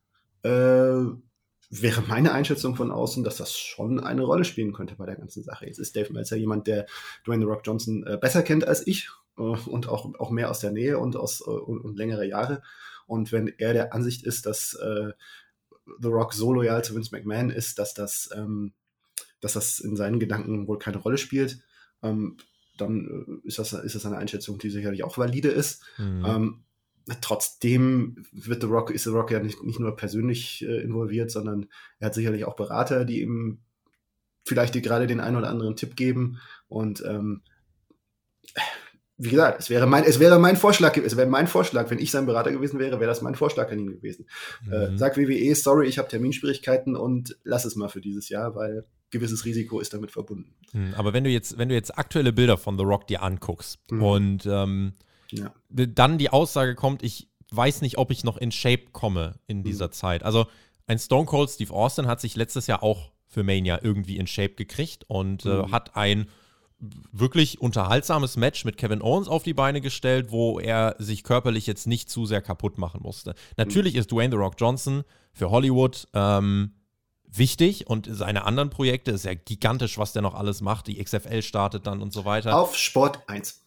äh, 0.43 0.49
wäre 0.49 2.01
meine 2.05 2.33
Einschätzung 2.33 2.75
von 2.75 2.91
außen, 2.91 3.23
dass 3.23 3.37
das 3.37 3.57
schon 3.57 4.01
eine 4.01 4.23
Rolle 4.23 4.43
spielen 4.43 4.73
könnte 4.73 4.95
bei 4.97 5.05
der 5.05 5.15
ganzen 5.15 5.43
Sache. 5.43 5.65
Jetzt 5.65 5.79
ist 5.79 5.95
Dave 5.95 6.11
Meltzer 6.11 6.35
jemand, 6.35 6.67
der 6.67 6.85
Dwayne 7.25 7.45
The 7.45 7.49
Rock 7.49 7.61
Johnson 7.63 8.05
äh, 8.05 8.17
besser 8.17 8.43
kennt 8.43 8.67
als 8.67 8.85
ich 8.85 9.07
äh, 9.07 9.20
und 9.41 9.87
auch, 9.87 10.13
auch 10.19 10.31
mehr 10.31 10.49
aus 10.49 10.59
der 10.59 10.71
Nähe 10.71 10.97
und 10.97 11.15
aus 11.15 11.41
äh, 11.41 11.49
und, 11.49 11.81
und, 11.81 11.97
längere 11.97 12.25
Jahre. 12.25 12.61
Und 13.07 13.31
wenn 13.31 13.47
er 13.47 13.73
der 13.73 13.93
Ansicht 13.93 14.23
ist, 14.23 14.45
dass 14.45 14.73
äh, 14.75 15.11
The 15.99 16.07
Rock 16.07 16.33
so 16.33 16.53
loyal 16.53 16.83
zu 16.83 16.95
Vince 16.95 17.13
McMahon 17.15 17.49
ist, 17.49 17.79
dass 17.79 17.93
das, 17.93 18.29
ähm, 18.35 18.73
dass 19.39 19.53
das 19.53 19.79
in 19.79 19.95
seinen 19.95 20.19
Gedanken 20.19 20.67
wohl 20.67 20.77
keine 20.77 20.97
Rolle 20.97 21.17
spielt, 21.17 21.61
ähm, 22.03 22.37
dann 22.77 23.41
äh, 23.43 23.47
ist, 23.47 23.59
das, 23.59 23.73
ist 23.73 23.95
das 23.95 24.05
eine 24.05 24.17
Einschätzung, 24.17 24.57
die 24.57 24.69
sicherlich 24.69 25.03
auch 25.03 25.17
valide 25.17 25.49
ist. 25.49 25.83
Mhm. 25.97 26.25
Ähm, 26.25 26.63
trotzdem 27.21 28.25
wird 28.31 28.61
The 28.61 28.67
Rock, 28.67 28.91
ist 28.91 29.03
The 29.03 29.09
Rock 29.09 29.31
ja 29.31 29.39
nicht, 29.39 29.63
nicht 29.63 29.79
nur 29.79 29.95
persönlich 29.95 30.63
äh, 30.63 30.81
involviert, 30.81 31.31
sondern 31.31 31.67
er 31.99 32.07
hat 32.07 32.13
sicherlich 32.13 32.45
auch 32.45 32.55
Berater, 32.55 33.05
die 33.05 33.21
ihm 33.21 33.59
vielleicht 34.45 34.75
die 34.75 34.81
gerade 34.81 35.07
den 35.07 35.19
einen 35.19 35.37
oder 35.37 35.49
anderen 35.49 35.75
Tipp 35.75 35.95
geben. 35.95 36.39
Und 36.67 37.03
ähm, 37.05 37.41
wie 39.23 39.29
gesagt, 39.29 39.59
es 39.59 39.69
wäre 39.69 39.85
mein, 39.85 40.03
es 40.03 40.19
wäre 40.19 40.39
mein 40.39 40.57
Vorschlag, 40.57 40.97
es 40.97 41.15
wäre 41.15 41.27
mein 41.27 41.45
Vorschlag, 41.45 41.91
wenn 41.91 41.99
ich 41.99 42.09
sein 42.09 42.25
Berater 42.25 42.51
gewesen 42.51 42.79
wäre, 42.79 42.99
wäre 42.99 43.09
das 43.09 43.21
mein 43.21 43.35
Vorschlag 43.35 43.71
an 43.71 43.77
ihn 43.77 43.91
gewesen. 43.91 44.25
Äh, 44.65 44.89
mhm. 44.89 44.95
Äh, 44.95 44.97
sag 44.97 45.15
WWE, 45.15 45.53
sorry, 45.53 45.87
ich 45.87 45.99
habe 45.99 46.07
Terminschwierigkeiten 46.07 46.95
und 46.95 47.37
lass 47.43 47.63
es 47.63 47.75
mal 47.75 47.87
für 47.87 48.01
dieses 48.01 48.29
Jahr, 48.29 48.55
weil 48.55 48.83
gewisses 49.11 49.45
Risiko 49.45 49.79
ist 49.79 49.93
damit 49.93 50.09
verbunden. 50.09 50.55
Mhm, 50.73 50.95
aber 50.95 51.13
wenn 51.13 51.23
du 51.23 51.29
jetzt, 51.29 51.59
wenn 51.59 51.69
du 51.69 51.75
jetzt 51.75 51.95
aktuelle 51.99 52.33
Bilder 52.33 52.57
von 52.57 52.79
The 52.79 52.83
Rock 52.83 53.05
dir 53.05 53.21
anguckst 53.21 53.79
mhm. 53.91 54.03
und 54.03 54.45
ähm, 54.47 54.93
ja. 55.29 55.53
dann 55.69 56.17
die 56.17 56.29
Aussage 56.29 56.73
kommt, 56.73 57.03
ich 57.03 57.29
weiß 57.51 57.81
nicht, 57.81 57.99
ob 57.99 58.09
ich 58.09 58.23
noch 58.23 58.37
in 58.37 58.51
Shape 58.51 58.85
komme 58.91 59.35
in 59.45 59.59
mhm. 59.59 59.63
dieser 59.63 59.91
Zeit. 59.91 60.23
Also 60.23 60.47
ein 60.87 60.97
Stone 60.97 61.27
Cold 61.27 61.51
Steve 61.51 61.71
Austin 61.71 62.07
hat 62.07 62.21
sich 62.21 62.35
letztes 62.35 62.65
Jahr 62.65 62.81
auch 62.81 63.11
für 63.27 63.43
Mania 63.43 63.79
irgendwie 63.83 64.17
in 64.17 64.25
Shape 64.25 64.55
gekriegt 64.55 65.03
und 65.07 65.45
äh, 65.45 65.49
mhm. 65.49 65.71
hat 65.71 65.95
ein 65.95 66.27
wirklich 67.11 67.61
unterhaltsames 67.61 68.37
Match 68.37 68.65
mit 68.65 68.77
Kevin 68.77 69.01
Owens 69.01 69.27
auf 69.27 69.43
die 69.43 69.53
Beine 69.53 69.81
gestellt, 69.81 70.31
wo 70.31 70.59
er 70.59 70.95
sich 70.97 71.23
körperlich 71.23 71.67
jetzt 71.67 71.85
nicht 71.85 72.09
zu 72.09 72.25
sehr 72.25 72.41
kaputt 72.41 72.77
machen 72.77 73.01
musste. 73.03 73.35
Natürlich 73.57 73.93
mhm. 73.93 73.99
ist 73.99 74.11
Dwayne 74.11 74.31
The 74.31 74.37
Rock 74.37 74.55
Johnson 74.57 75.03
für 75.33 75.51
Hollywood 75.51 76.07
ähm, 76.13 76.73
wichtig 77.27 77.87
und 77.87 78.09
seine 78.11 78.45
anderen 78.45 78.69
Projekte 78.69 79.11
ist 79.11 79.25
ja 79.25 79.33
gigantisch, 79.33 79.97
was 79.97 80.13
der 80.13 80.21
noch 80.21 80.33
alles 80.33 80.61
macht. 80.61 80.87
Die 80.87 81.01
XFL 81.01 81.41
startet 81.41 81.85
dann 81.87 82.01
und 82.01 82.13
so 82.13 82.25
weiter. 82.25 82.57
Auf 82.57 82.75
Sport 82.75 83.19
1. 83.27 83.61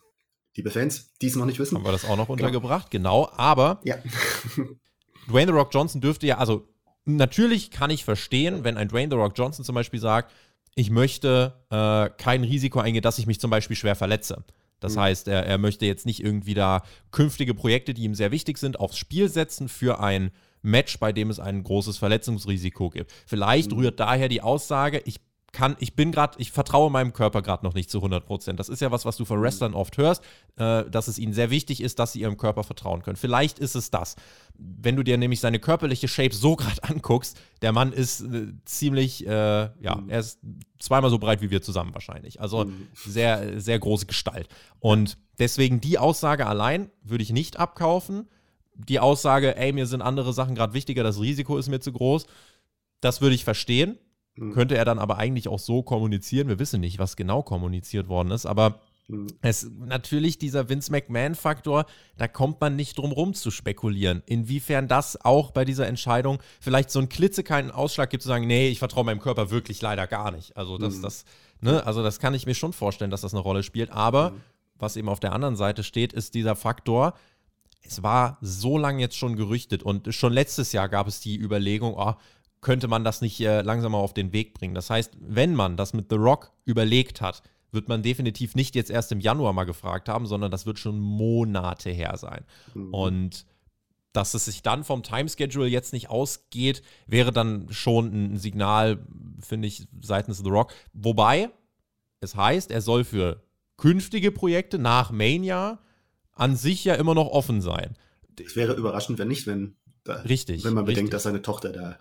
Liebe 0.56 0.70
Fans, 0.70 1.12
die 1.20 1.26
es 1.26 1.36
noch 1.36 1.46
nicht 1.46 1.58
wissen. 1.58 1.76
Haben 1.76 1.84
wir 1.84 1.92
das 1.92 2.04
auch 2.04 2.16
noch 2.16 2.26
genau. 2.26 2.32
untergebracht, 2.32 2.90
genau. 2.90 3.28
Aber 3.36 3.80
ja. 3.84 3.96
Dwayne 5.28 5.50
The 5.50 5.56
Rock 5.56 5.70
Johnson 5.72 6.00
dürfte 6.00 6.26
ja, 6.26 6.38
also 6.38 6.68
natürlich 7.04 7.70
kann 7.70 7.90
ich 7.90 8.04
verstehen, 8.04 8.64
wenn 8.64 8.76
ein 8.76 8.88
Dwayne 8.88 9.10
The 9.10 9.16
Rock 9.16 9.32
Johnson 9.36 9.64
zum 9.64 9.74
Beispiel 9.74 10.00
sagt, 10.00 10.32
ich 10.74 10.90
möchte 10.90 11.54
äh, 11.70 12.10
kein 12.16 12.42
Risiko 12.44 12.80
eingehen, 12.80 13.02
dass 13.02 13.18
ich 13.18 13.26
mich 13.26 13.40
zum 13.40 13.50
Beispiel 13.50 13.76
schwer 13.76 13.94
verletze. 13.94 14.44
Das 14.80 14.96
mhm. 14.96 15.00
heißt, 15.00 15.28
er, 15.28 15.46
er 15.46 15.58
möchte 15.58 15.86
jetzt 15.86 16.06
nicht 16.06 16.22
irgendwie 16.22 16.54
da 16.54 16.82
künftige 17.10 17.54
Projekte, 17.54 17.94
die 17.94 18.02
ihm 18.02 18.14
sehr 18.14 18.30
wichtig 18.30 18.58
sind, 18.58 18.78
aufs 18.80 18.98
Spiel 18.98 19.28
setzen 19.28 19.68
für 19.68 20.00
ein 20.00 20.30
Match, 20.62 20.98
bei 20.98 21.12
dem 21.12 21.30
es 21.30 21.40
ein 21.40 21.62
großes 21.62 21.98
Verletzungsrisiko 21.98 22.90
gibt. 22.90 23.12
Vielleicht 23.26 23.70
mhm. 23.70 23.78
rührt 23.78 24.00
daher 24.00 24.28
die 24.28 24.42
Aussage, 24.42 25.00
ich 25.04 25.20
kann, 25.54 25.76
ich 25.78 25.96
bin 25.96 26.12
gerade, 26.12 26.38
ich 26.38 26.52
vertraue 26.52 26.90
meinem 26.90 27.14
Körper 27.14 27.40
gerade 27.40 27.64
noch 27.64 27.72
nicht 27.72 27.90
zu 27.90 27.98
100 27.98 28.26
Prozent. 28.26 28.60
Das 28.60 28.68
ist 28.68 28.80
ja 28.80 28.90
was, 28.90 29.06
was 29.06 29.16
du 29.16 29.24
von 29.24 29.38
mhm. 29.38 29.44
Wrestlern 29.44 29.72
oft 29.72 29.96
hörst, 29.96 30.22
äh, 30.56 30.84
dass 30.90 31.08
es 31.08 31.18
ihnen 31.18 31.32
sehr 31.32 31.48
wichtig 31.48 31.80
ist, 31.80 31.98
dass 31.98 32.12
sie 32.12 32.20
ihrem 32.20 32.36
Körper 32.36 32.64
vertrauen 32.64 33.02
können. 33.02 33.16
Vielleicht 33.16 33.58
ist 33.58 33.74
es 33.74 33.90
das. 33.90 34.16
Wenn 34.58 34.96
du 34.96 35.02
dir 35.02 35.16
nämlich 35.16 35.40
seine 35.40 35.58
körperliche 35.58 36.08
Shape 36.08 36.34
so 36.34 36.56
gerade 36.56 36.82
anguckst, 36.82 37.40
der 37.62 37.72
Mann 37.72 37.92
ist 37.92 38.20
äh, 38.20 38.48
ziemlich, 38.66 39.26
äh, 39.26 39.30
ja, 39.30 39.94
mhm. 39.96 40.10
er 40.10 40.20
ist 40.20 40.40
zweimal 40.78 41.08
so 41.08 41.18
breit 41.18 41.40
wie 41.40 41.50
wir 41.50 41.62
zusammen 41.62 41.94
wahrscheinlich. 41.94 42.42
Also 42.42 42.66
mhm. 42.66 42.88
sehr, 42.94 43.58
sehr 43.60 43.78
große 43.78 44.04
Gestalt. 44.04 44.48
Und 44.80 45.16
deswegen 45.38 45.80
die 45.80 45.98
Aussage 45.98 46.46
allein 46.46 46.90
würde 47.02 47.22
ich 47.22 47.32
nicht 47.32 47.58
abkaufen 47.58 48.28
die 48.76 48.98
Aussage, 48.98 49.56
ey, 49.56 49.72
mir 49.72 49.86
sind 49.86 50.02
andere 50.02 50.32
Sachen 50.32 50.54
gerade 50.54 50.74
wichtiger, 50.74 51.02
das 51.02 51.20
Risiko 51.20 51.58
ist 51.58 51.68
mir 51.68 51.80
zu 51.80 51.92
groß, 51.92 52.26
das 53.00 53.20
würde 53.20 53.34
ich 53.34 53.44
verstehen. 53.44 53.98
Mhm. 54.36 54.52
Könnte 54.52 54.76
er 54.76 54.84
dann 54.84 54.98
aber 54.98 55.18
eigentlich 55.18 55.48
auch 55.48 55.58
so 55.58 55.82
kommunizieren. 55.82 56.48
Wir 56.48 56.58
wissen 56.58 56.80
nicht, 56.80 56.98
was 56.98 57.16
genau 57.16 57.42
kommuniziert 57.42 58.08
worden 58.08 58.32
ist, 58.32 58.46
aber 58.46 58.80
mhm. 59.06 59.28
es 59.42 59.70
natürlich 59.86 60.38
dieser 60.38 60.68
Vince 60.68 60.90
McMahon-Faktor, 60.90 61.86
da 62.16 62.26
kommt 62.26 62.60
man 62.60 62.74
nicht 62.74 62.98
drum 62.98 63.12
rum 63.12 63.34
zu 63.34 63.50
spekulieren. 63.50 64.22
Inwiefern 64.26 64.88
das 64.88 65.24
auch 65.24 65.52
bei 65.52 65.64
dieser 65.64 65.86
Entscheidung 65.86 66.40
vielleicht 66.60 66.90
so 66.90 66.98
einen 66.98 67.08
klitzekeinen 67.08 67.70
Ausschlag 67.70 68.10
gibt, 68.10 68.22
zu 68.22 68.28
sagen, 68.28 68.46
nee, 68.46 68.68
ich 68.68 68.80
vertraue 68.80 69.04
meinem 69.04 69.20
Körper 69.20 69.50
wirklich 69.50 69.80
leider 69.80 70.06
gar 70.06 70.32
nicht. 70.32 70.56
Also 70.56 70.78
das, 70.78 70.96
mhm. 70.96 71.02
das, 71.02 71.24
ne, 71.60 71.86
also 71.86 72.02
das 72.02 72.18
kann 72.18 72.34
ich 72.34 72.46
mir 72.46 72.54
schon 72.54 72.72
vorstellen, 72.72 73.12
dass 73.12 73.20
das 73.20 73.34
eine 73.34 73.42
Rolle 73.42 73.62
spielt. 73.62 73.90
Aber 73.90 74.30
mhm. 74.30 74.40
was 74.78 74.96
eben 74.96 75.08
auf 75.08 75.20
der 75.20 75.32
anderen 75.32 75.56
Seite 75.56 75.84
steht, 75.84 76.12
ist 76.12 76.34
dieser 76.34 76.56
Faktor, 76.56 77.14
es 77.86 78.02
war 78.02 78.38
so 78.40 78.78
lange 78.78 79.00
jetzt 79.00 79.16
schon 79.16 79.36
gerüchtet 79.36 79.82
und 79.82 80.12
schon 80.14 80.32
letztes 80.32 80.72
Jahr 80.72 80.88
gab 80.88 81.06
es 81.06 81.20
die 81.20 81.38
Überlegung, 81.38 81.94
oh, 81.96 82.14
könnte 82.64 82.88
man 82.88 83.04
das 83.04 83.20
nicht 83.20 83.40
äh, 83.40 83.60
langsam 83.62 83.92
mal 83.92 83.98
auf 83.98 84.14
den 84.14 84.32
Weg 84.32 84.54
bringen. 84.54 84.74
Das 84.74 84.90
heißt, 84.90 85.16
wenn 85.20 85.54
man 85.54 85.76
das 85.76 85.92
mit 85.92 86.06
The 86.10 86.16
Rock 86.16 86.52
überlegt 86.64 87.20
hat, 87.20 87.42
wird 87.70 87.88
man 87.88 88.02
definitiv 88.02 88.54
nicht 88.54 88.74
jetzt 88.74 88.90
erst 88.90 89.12
im 89.12 89.20
Januar 89.20 89.52
mal 89.52 89.64
gefragt 89.64 90.08
haben, 90.08 90.26
sondern 90.26 90.50
das 90.50 90.66
wird 90.66 90.78
schon 90.78 90.98
Monate 90.98 91.90
her 91.90 92.16
sein. 92.16 92.44
Mhm. 92.74 92.94
Und 92.94 93.46
dass 94.12 94.34
es 94.34 94.44
sich 94.46 94.62
dann 94.62 94.84
vom 94.84 95.02
Timeschedule 95.02 95.66
jetzt 95.66 95.92
nicht 95.92 96.08
ausgeht, 96.08 96.82
wäre 97.06 97.32
dann 97.32 97.66
schon 97.70 98.34
ein 98.34 98.36
Signal, 98.38 99.04
finde 99.40 99.68
ich, 99.68 99.86
seitens 100.00 100.38
The 100.38 100.50
Rock. 100.50 100.72
Wobei 100.92 101.50
es 102.20 102.36
heißt, 102.36 102.70
er 102.70 102.80
soll 102.80 103.04
für 103.04 103.42
künftige 103.76 104.30
Projekte 104.30 104.78
nach 104.78 105.10
Mania 105.10 105.80
an 106.32 106.56
sich 106.56 106.84
ja 106.84 106.94
immer 106.94 107.14
noch 107.14 107.26
offen 107.28 107.60
sein. 107.60 107.96
Es 108.42 108.56
wäre 108.56 108.74
überraschend, 108.74 109.18
wenn 109.18 109.28
nicht, 109.28 109.46
wenn, 109.46 109.76
da, 110.04 110.14
richtig, 110.22 110.64
wenn 110.64 110.74
man 110.74 110.84
bedenkt, 110.84 111.06
richtig. 111.06 111.10
dass 111.10 111.22
seine 111.24 111.42
Tochter 111.42 111.72
da 111.72 111.98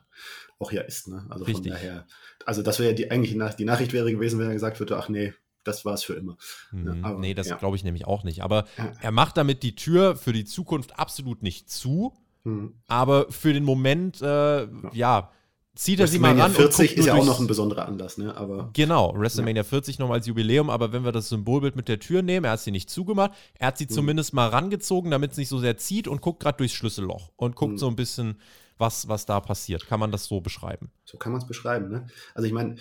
auch 0.60 0.72
ja 0.72 0.82
ist. 0.82 1.08
Ne? 1.08 1.26
Also 1.30 1.46
richtig. 1.46 1.72
von 1.72 1.74
daher, 1.74 2.06
also 2.46 2.62
das 2.62 2.80
wäre 2.80 2.90
ja 2.90 2.96
die 2.96 3.12
eigentlich 3.12 3.38
die 3.56 3.66
Nachricht 3.66 3.94
wäre 3.94 4.12
gewesen, 4.12 4.40
wenn 4.40 4.48
er 4.48 4.54
gesagt 4.54 4.80
würde, 4.80 4.98
ach 4.98 5.10
nee, 5.10 5.34
das 5.64 5.86
war 5.86 5.94
es 5.94 6.04
für 6.04 6.14
immer. 6.14 6.38
Mhm. 6.72 7.04
Aber, 7.04 7.20
nee, 7.20 7.34
das 7.34 7.48
ja. 7.48 7.56
glaube 7.56 7.76
ich 7.76 7.84
nämlich 7.84 8.06
auch 8.06 8.24
nicht. 8.24 8.44
Aber 8.44 8.66
ja. 8.78 8.92
er 9.02 9.12
macht 9.12 9.38
damit 9.38 9.64
die 9.64 9.76
Tür 9.76 10.16
für 10.16 10.34
die 10.34 10.46
Zukunft 10.46 11.00
absolut 11.00 11.42
nicht 11.42 11.70
zu. 11.70 12.14
Mhm. 12.44 12.74
Aber 12.88 13.32
für 13.32 13.54
den 13.54 13.64
Moment, 13.64 14.22
äh, 14.22 14.64
ja. 14.64 14.70
ja 14.92 15.32
zieht 15.76 16.00
er 16.00 16.08
sie 16.08 16.20
mal 16.20 16.40
ran. 16.40 16.52
40 16.52 16.98
ist 16.98 17.06
ja 17.06 17.16
auch 17.16 17.26
noch 17.26 17.40
ein 17.40 17.48
besonderer 17.48 17.88
Anlass, 17.88 18.18
ne? 18.18 18.36
Aber, 18.36 18.70
genau, 18.74 19.14
WrestleMania 19.16 19.62
ja. 19.62 19.68
40 19.68 20.00
nochmal 20.00 20.18
als 20.20 20.28
Jubiläum, 20.28 20.70
aber 20.70 20.92
wenn 20.92 21.04
wir 21.04 21.12
das 21.12 21.30
Symbolbild 21.30 21.76
mit 21.76 21.88
der 21.88 22.00
Tür 22.00 22.22
nehmen, 22.22 22.46
er 22.46 22.52
hat 22.52 22.60
sie 22.60 22.72
nicht 22.72 22.90
zugemacht, 22.90 23.32
er 23.58 23.68
hat 23.68 23.78
sie 23.78 23.86
mhm. 23.86 23.90
zumindest 23.90 24.34
mal 24.34 24.50
rangezogen, 24.50 25.10
damit 25.10 25.32
es 25.32 25.38
nicht 25.38 25.50
so 25.50 25.58
sehr 25.58 25.78
zieht 25.78 26.08
und 26.08 26.22
guckt 26.22 26.42
gerade 26.42 26.58
durchs 26.58 26.76
Schlüsselloch 26.76 27.32
und 27.38 27.56
guckt 27.56 27.74
mhm. 27.74 27.78
so 27.78 27.88
ein 27.88 27.96
bisschen, 27.96 28.38
was, 28.78 29.08
was 29.08 29.26
da 29.26 29.40
passiert. 29.40 29.88
Kann 29.88 30.00
man 30.00 30.12
das 30.12 30.26
so 30.26 30.42
beschreiben? 30.42 30.92
So 31.06 31.18
kann 31.18 31.32
man 31.32 31.42
es 31.42 31.48
beschreiben, 31.48 31.90
ne? 31.90 32.08
Also 32.34 32.48
ich 32.48 32.54
meine, 32.54 32.76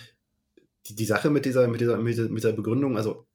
die, 0.87 0.95
die 0.95 1.05
Sache 1.05 1.29
mit 1.29 1.45
dieser, 1.45 1.67
mit 1.67 1.81
dieser, 1.81 1.97
mit 1.97 2.17
dieser 2.17 2.53
Begründung, 2.53 2.97
also 2.97 3.25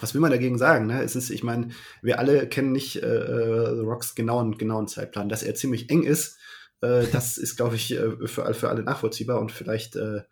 was 0.00 0.14
will 0.14 0.20
man 0.20 0.30
dagegen 0.30 0.56
sagen? 0.56 0.86
Ne? 0.86 1.02
Es 1.02 1.14
ist, 1.16 1.30
ich 1.30 1.42
meine, 1.42 1.68
wir 2.00 2.18
alle 2.18 2.48
kennen 2.48 2.72
nicht 2.72 3.02
äh, 3.02 3.06
äh 3.06 3.76
The 3.76 3.82
Rocks 3.82 4.14
genauen, 4.14 4.56
genauen 4.56 4.88
Zeitplan, 4.88 5.28
dass 5.28 5.42
er 5.42 5.54
ziemlich 5.54 5.90
eng 5.90 6.04
ist 6.04 6.38
äh, 6.80 7.06
das 7.12 7.38
ist, 7.38 7.56
glaube 7.56 7.76
ich, 7.76 7.92
äh, 7.92 8.26
für, 8.26 8.52
für 8.54 8.68
alle 8.68 8.82
nachvollziehbar 8.82 9.40
und 9.40 9.52
vielleicht, 9.52 9.96
äh, 9.96 10.22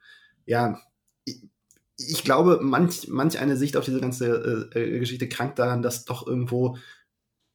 ja, 0.44 0.80
ich, 1.24 1.42
ich, 1.98 2.24
glaube, 2.24 2.60
manch, 2.62 3.08
manch 3.08 3.38
eine 3.38 3.56
Sicht 3.56 3.76
auf 3.76 3.84
diese 3.84 4.00
ganze 4.00 4.70
äh, 4.74 4.80
äh 4.80 4.98
Geschichte 4.98 5.28
krankt 5.28 5.58
daran, 5.58 5.82
dass 5.82 6.04
doch 6.04 6.26
irgendwo 6.26 6.76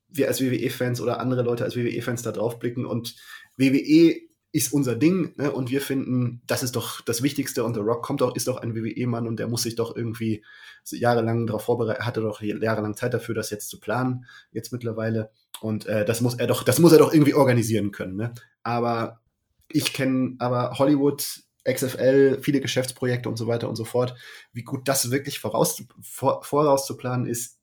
wir 0.10 0.27
als 0.27 0.41
WWE-Fans 0.41 1.00
oder 1.00 1.22
andere 1.22 1.44
Leute 1.44 1.63
als 1.63 1.77
WWE-Fans 1.77 2.22
da 2.22 2.34
drauf 2.34 2.60
blicken 2.60 2.86
und 2.86 3.15
WWE 3.62 4.32
ist 4.53 4.74
unser 4.74 4.96
Ding 4.96 5.34
ne? 5.38 5.51
und 5.51 5.70
wir 5.70 5.82
finden, 5.82 6.41
das 6.46 6.62
ist 6.62 6.75
doch 6.75 7.00
das 7.01 7.24
Wichtigste 7.24 7.63
und 7.63 7.74
The 7.74 7.80
Rock 7.80 8.03
kommt 8.03 8.22
doch, 8.22 8.36
ist 8.36 8.48
doch 8.48 8.58
ein 8.58 8.75
WWE-Mann 8.75 9.27
und 9.27 9.38
der 9.38 9.48
muss 9.48 9.63
sich 9.63 9.75
doch 9.75 9.96
irgendwie 9.96 10.44
jahrelang 10.86 11.48
darauf 11.48 11.63
vorbereiten, 11.63 12.06
hatte 12.06 12.22
doch 12.22 12.41
jahrelang 12.41 12.98
Zeit 12.98 13.13
dafür, 13.13 13.34
das 13.34 13.50
jetzt 13.50 13.70
zu 13.70 13.80
planen, 13.80 14.25
jetzt 14.51 14.74
mittlerweile. 14.74 15.32
Und 15.62 15.86
äh, 15.86 16.03
das 16.03 16.20
muss 16.22 16.36
er 16.36 16.48
doch, 16.48 16.63
das 16.63 16.80
muss 16.80 16.91
er 16.91 17.00
doch 17.00 17.13
irgendwie 17.13 17.34
organisieren 17.34 17.91
können. 17.91 18.18
Ne? 18.18 18.34
Aber 18.63 19.22
ich 19.70 19.94
kenne 19.94 20.36
aber 20.39 20.77
Hollywood, 20.77 21.44
XFL, 21.63 22.39
viele 22.41 22.60
Geschäftsprojekte 22.60 23.30
und 23.30 23.38
so 23.38 23.48
weiter 23.48 23.70
und 23.70 23.75
so 23.75 23.86
fort. 23.86 24.15
Wie 24.51 24.63
gut 24.63 24.88
das 24.88 25.12
wirklich 25.12 25.39
voraus, 25.39 25.82
vor, 26.01 26.44
vorauszuplanen 26.44 27.27
ist, 27.27 27.60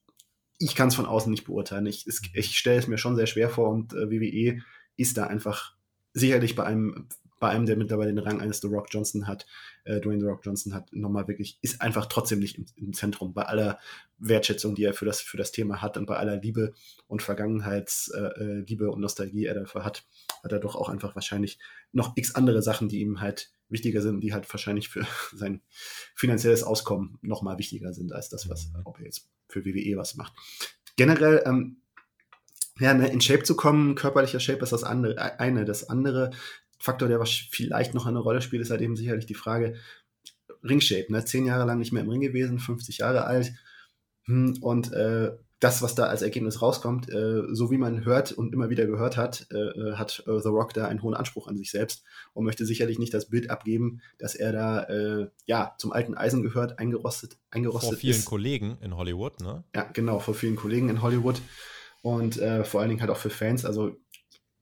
ich 0.58 0.74
kann 0.74 0.88
es 0.88 0.94
von 0.94 1.06
außen 1.06 1.30
nicht 1.30 1.44
beurteilen. 1.44 1.86
Ich, 1.86 2.06
ich 2.32 2.56
stelle 2.56 2.78
es 2.78 2.86
mir 2.86 2.98
schon 2.98 3.16
sehr 3.16 3.26
schwer 3.26 3.50
vor 3.50 3.68
und 3.68 3.92
äh, 3.92 4.10
WWE 4.10 4.62
ist 4.96 5.18
da 5.18 5.24
einfach 5.24 5.77
sicherlich 6.18 6.54
bei 6.54 6.64
einem, 6.64 7.08
bei 7.40 7.48
einem, 7.50 7.66
der 7.66 7.76
mittlerweile 7.76 8.12
den 8.12 8.18
Rang 8.18 8.40
eines 8.40 8.60
The 8.60 8.66
Rock 8.66 8.88
Johnson 8.90 9.26
hat, 9.26 9.46
äh, 9.84 10.00
Dwayne 10.00 10.20
The 10.20 10.26
Rock 10.26 10.44
Johnson 10.44 10.74
hat, 10.74 10.92
nochmal 10.92 11.28
wirklich, 11.28 11.58
ist 11.62 11.80
einfach 11.80 12.06
trotzdem 12.06 12.40
nicht 12.40 12.58
im, 12.58 12.66
im, 12.76 12.92
Zentrum, 12.92 13.32
bei 13.32 13.44
aller 13.44 13.78
Wertschätzung, 14.18 14.74
die 14.74 14.84
er 14.84 14.94
für 14.94 15.04
das, 15.04 15.20
für 15.20 15.36
das 15.36 15.52
Thema 15.52 15.80
hat 15.80 15.96
und 15.96 16.06
bei 16.06 16.16
aller 16.16 16.36
Liebe 16.36 16.74
und 17.06 17.22
Vergangenheitsliebe 17.22 18.84
äh, 18.84 18.86
äh 18.86 18.90
und 18.90 19.00
Nostalgie 19.00 19.46
er 19.46 19.54
dafür 19.54 19.84
hat, 19.84 20.04
hat 20.42 20.52
er 20.52 20.58
doch 20.58 20.74
auch 20.74 20.88
einfach 20.88 21.14
wahrscheinlich 21.14 21.58
noch 21.92 22.16
x 22.16 22.34
andere 22.34 22.62
Sachen, 22.62 22.88
die 22.88 23.00
ihm 23.00 23.20
halt 23.20 23.50
wichtiger 23.68 24.02
sind, 24.02 24.20
die 24.20 24.32
halt 24.32 24.52
wahrscheinlich 24.52 24.88
für 24.88 25.06
sein 25.32 25.62
finanzielles 26.14 26.62
Auskommen 26.62 27.18
nochmal 27.22 27.58
wichtiger 27.58 27.92
sind 27.92 28.12
als 28.12 28.28
das, 28.28 28.48
was, 28.48 28.70
ob 28.84 28.98
er 28.98 29.04
jetzt 29.04 29.28
für 29.48 29.64
WWE 29.64 29.96
was 29.96 30.16
macht. 30.16 30.32
Generell, 30.96 31.42
ähm, 31.46 31.82
ja, 32.80 32.94
ne, 32.94 33.08
in 33.08 33.20
Shape 33.20 33.42
zu 33.42 33.56
kommen, 33.56 33.94
körperlicher 33.94 34.40
Shape 34.40 34.62
ist 34.62 34.72
das 34.72 34.84
andere, 34.84 35.40
eine. 35.40 35.64
Das 35.64 35.88
andere 35.88 36.30
Faktor, 36.78 37.08
der 37.08 37.24
vielleicht 37.24 37.94
noch 37.94 38.06
eine 38.06 38.20
Rolle 38.20 38.40
spielt, 38.40 38.62
ist 38.62 38.70
halt 38.70 38.80
eben 38.80 38.96
sicherlich 38.96 39.26
die 39.26 39.34
Frage 39.34 39.74
Ringshape. 40.62 41.12
Ne? 41.12 41.24
Zehn 41.24 41.46
Jahre 41.46 41.66
lang 41.66 41.78
nicht 41.78 41.92
mehr 41.92 42.02
im 42.02 42.08
Ring 42.08 42.20
gewesen, 42.20 42.58
50 42.58 42.98
Jahre 42.98 43.24
alt. 43.24 43.52
Hm, 44.24 44.58
und 44.60 44.92
äh, 44.92 45.32
das, 45.60 45.82
was 45.82 45.96
da 45.96 46.04
als 46.04 46.22
Ergebnis 46.22 46.62
rauskommt, 46.62 47.08
äh, 47.12 47.42
so 47.50 47.70
wie 47.72 47.78
man 47.78 48.04
hört 48.04 48.30
und 48.30 48.52
immer 48.52 48.70
wieder 48.70 48.86
gehört 48.86 49.16
hat, 49.16 49.48
äh, 49.50 49.56
äh 49.56 49.94
hat 49.94 50.22
äh, 50.28 50.38
The 50.40 50.48
Rock 50.48 50.72
da 50.72 50.86
einen 50.86 51.02
hohen 51.02 51.14
Anspruch 51.14 51.48
an 51.48 51.56
sich 51.56 51.72
selbst 51.72 52.04
und 52.32 52.44
möchte 52.44 52.64
sicherlich 52.64 52.98
nicht 53.00 53.12
das 53.12 53.28
Bild 53.28 53.50
abgeben, 53.50 54.00
dass 54.18 54.36
er 54.36 54.52
da 54.52 54.82
äh, 54.84 55.28
ja 55.46 55.74
zum 55.78 55.92
alten 55.92 56.14
Eisen 56.14 56.42
gehört, 56.42 56.78
eingerostet, 56.78 57.38
eingerostet 57.50 57.90
Vor 57.90 57.98
vielen 57.98 58.16
ist. 58.16 58.24
Kollegen 58.24 58.78
in 58.80 58.96
Hollywood, 58.96 59.40
ne? 59.40 59.64
Ja, 59.74 59.82
genau, 59.92 60.20
vor 60.20 60.34
vielen 60.34 60.54
Kollegen 60.54 60.90
in 60.90 61.02
Hollywood 61.02 61.40
und 62.02 62.38
äh, 62.38 62.64
vor 62.64 62.80
allen 62.80 62.90
Dingen 62.90 63.00
halt 63.00 63.10
auch 63.10 63.16
für 63.18 63.30
Fans. 63.30 63.64
Also 63.64 63.96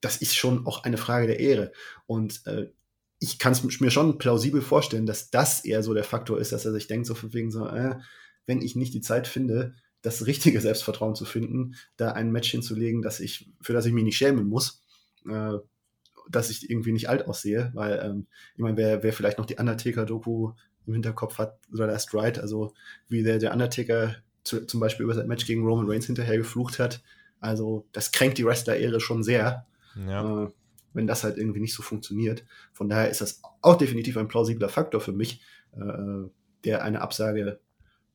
das 0.01 0.19
ist 0.19 0.37
schon 0.37 0.67
auch 0.67 0.85
eine 0.85 0.97
Frage 0.97 1.27
der 1.27 1.41
Ehre. 1.41 1.73
Und 2.07 2.47
äh, 2.47 2.71
ich 3.19 3.39
kann 3.39 3.53
es 3.53 3.81
mir 3.81 3.91
schon 3.91 4.19
plausibel 4.19 4.61
vorstellen, 4.61 5.07
dass 5.07 5.31
das 5.31 5.65
eher 5.65 5.83
so 5.83 5.95
der 5.95 6.05
Faktor 6.05 6.39
ist, 6.39 6.53
dass 6.53 6.65
er 6.65 6.73
sich 6.73 6.87
denkt, 6.87 7.07
so 7.07 7.15
von 7.15 7.33
wegen 7.33 7.51
so, 7.51 7.67
äh, 7.67 7.97
wenn 8.47 8.63
ich 8.63 8.77
nicht 8.77 8.95
die 8.95 9.01
Zeit 9.01 9.27
finde, 9.27 9.75
das 10.03 10.27
richtige 10.27 10.61
Selbstvertrauen 10.61 11.15
zu 11.15 11.25
finden, 11.25 11.75
da 11.97 12.13
ein 12.13 12.31
Match 12.31 12.51
hinzulegen, 12.51 13.03
dass 13.03 13.21
ich, 13.21 13.51
für 13.61 13.73
das 13.73 13.87
ich 13.87 13.93
mich 13.93 14.05
nicht 14.05 14.17
schämen 14.17 14.47
muss, 14.47 14.83
äh, 15.29 15.55
dass 16.29 16.51
ich 16.51 16.71
irgendwie 16.71 16.93
nicht 16.93 17.09
alt 17.09 17.27
aussehe, 17.27 17.71
weil 17.75 18.01
ähm, 18.03 18.27
ich 18.55 18.61
meine, 18.61 18.77
wer, 18.77 19.03
wer 19.03 19.13
vielleicht 19.13 19.39
noch 19.39 19.47
die 19.47 19.57
Undertaker-Doku 19.57 20.53
im 20.87 20.93
Hinterkopf 20.93 21.39
hat, 21.39 21.59
oder 21.73 21.87
der 21.87 21.99
Stride, 21.99 22.41
also 22.41 22.75
wie 23.09 23.23
der, 23.23 23.39
der 23.39 23.53
Undertaker 23.53 24.17
zu, 24.45 24.67
zum 24.67 24.81
Beispiel 24.81 25.05
über 25.05 25.15
sein 25.15 25.27
Match 25.27 25.47
gegen 25.47 25.65
Roman 25.65 25.89
Reigns 25.89 26.07
hinterher 26.07 26.37
geflucht 26.37 26.79
hat, 26.79 27.03
also 27.41 27.87
das 27.93 28.13
kränkt 28.13 28.39
die 28.39 28.45
Wrestler-Ehre 28.45 29.01
schon 29.01 29.23
sehr. 29.23 29.67
Ja. 29.97 30.45
Äh, 30.45 30.51
wenn 30.93 31.07
das 31.07 31.25
halt 31.25 31.37
irgendwie 31.37 31.61
nicht 31.61 31.75
so 31.75 31.83
funktioniert. 31.83 32.45
Von 32.73 32.89
daher 32.89 33.11
ist 33.11 33.21
das 33.21 33.43
auch 33.61 33.77
definitiv 33.77 34.17
ein 34.17 34.29
plausibler 34.29 34.71
Faktor 34.71 35.01
für 35.01 35.13
mich, 35.13 35.43
äh, 35.77 36.29
der 36.65 36.83
eine 36.83 37.03
Absage 37.03 37.61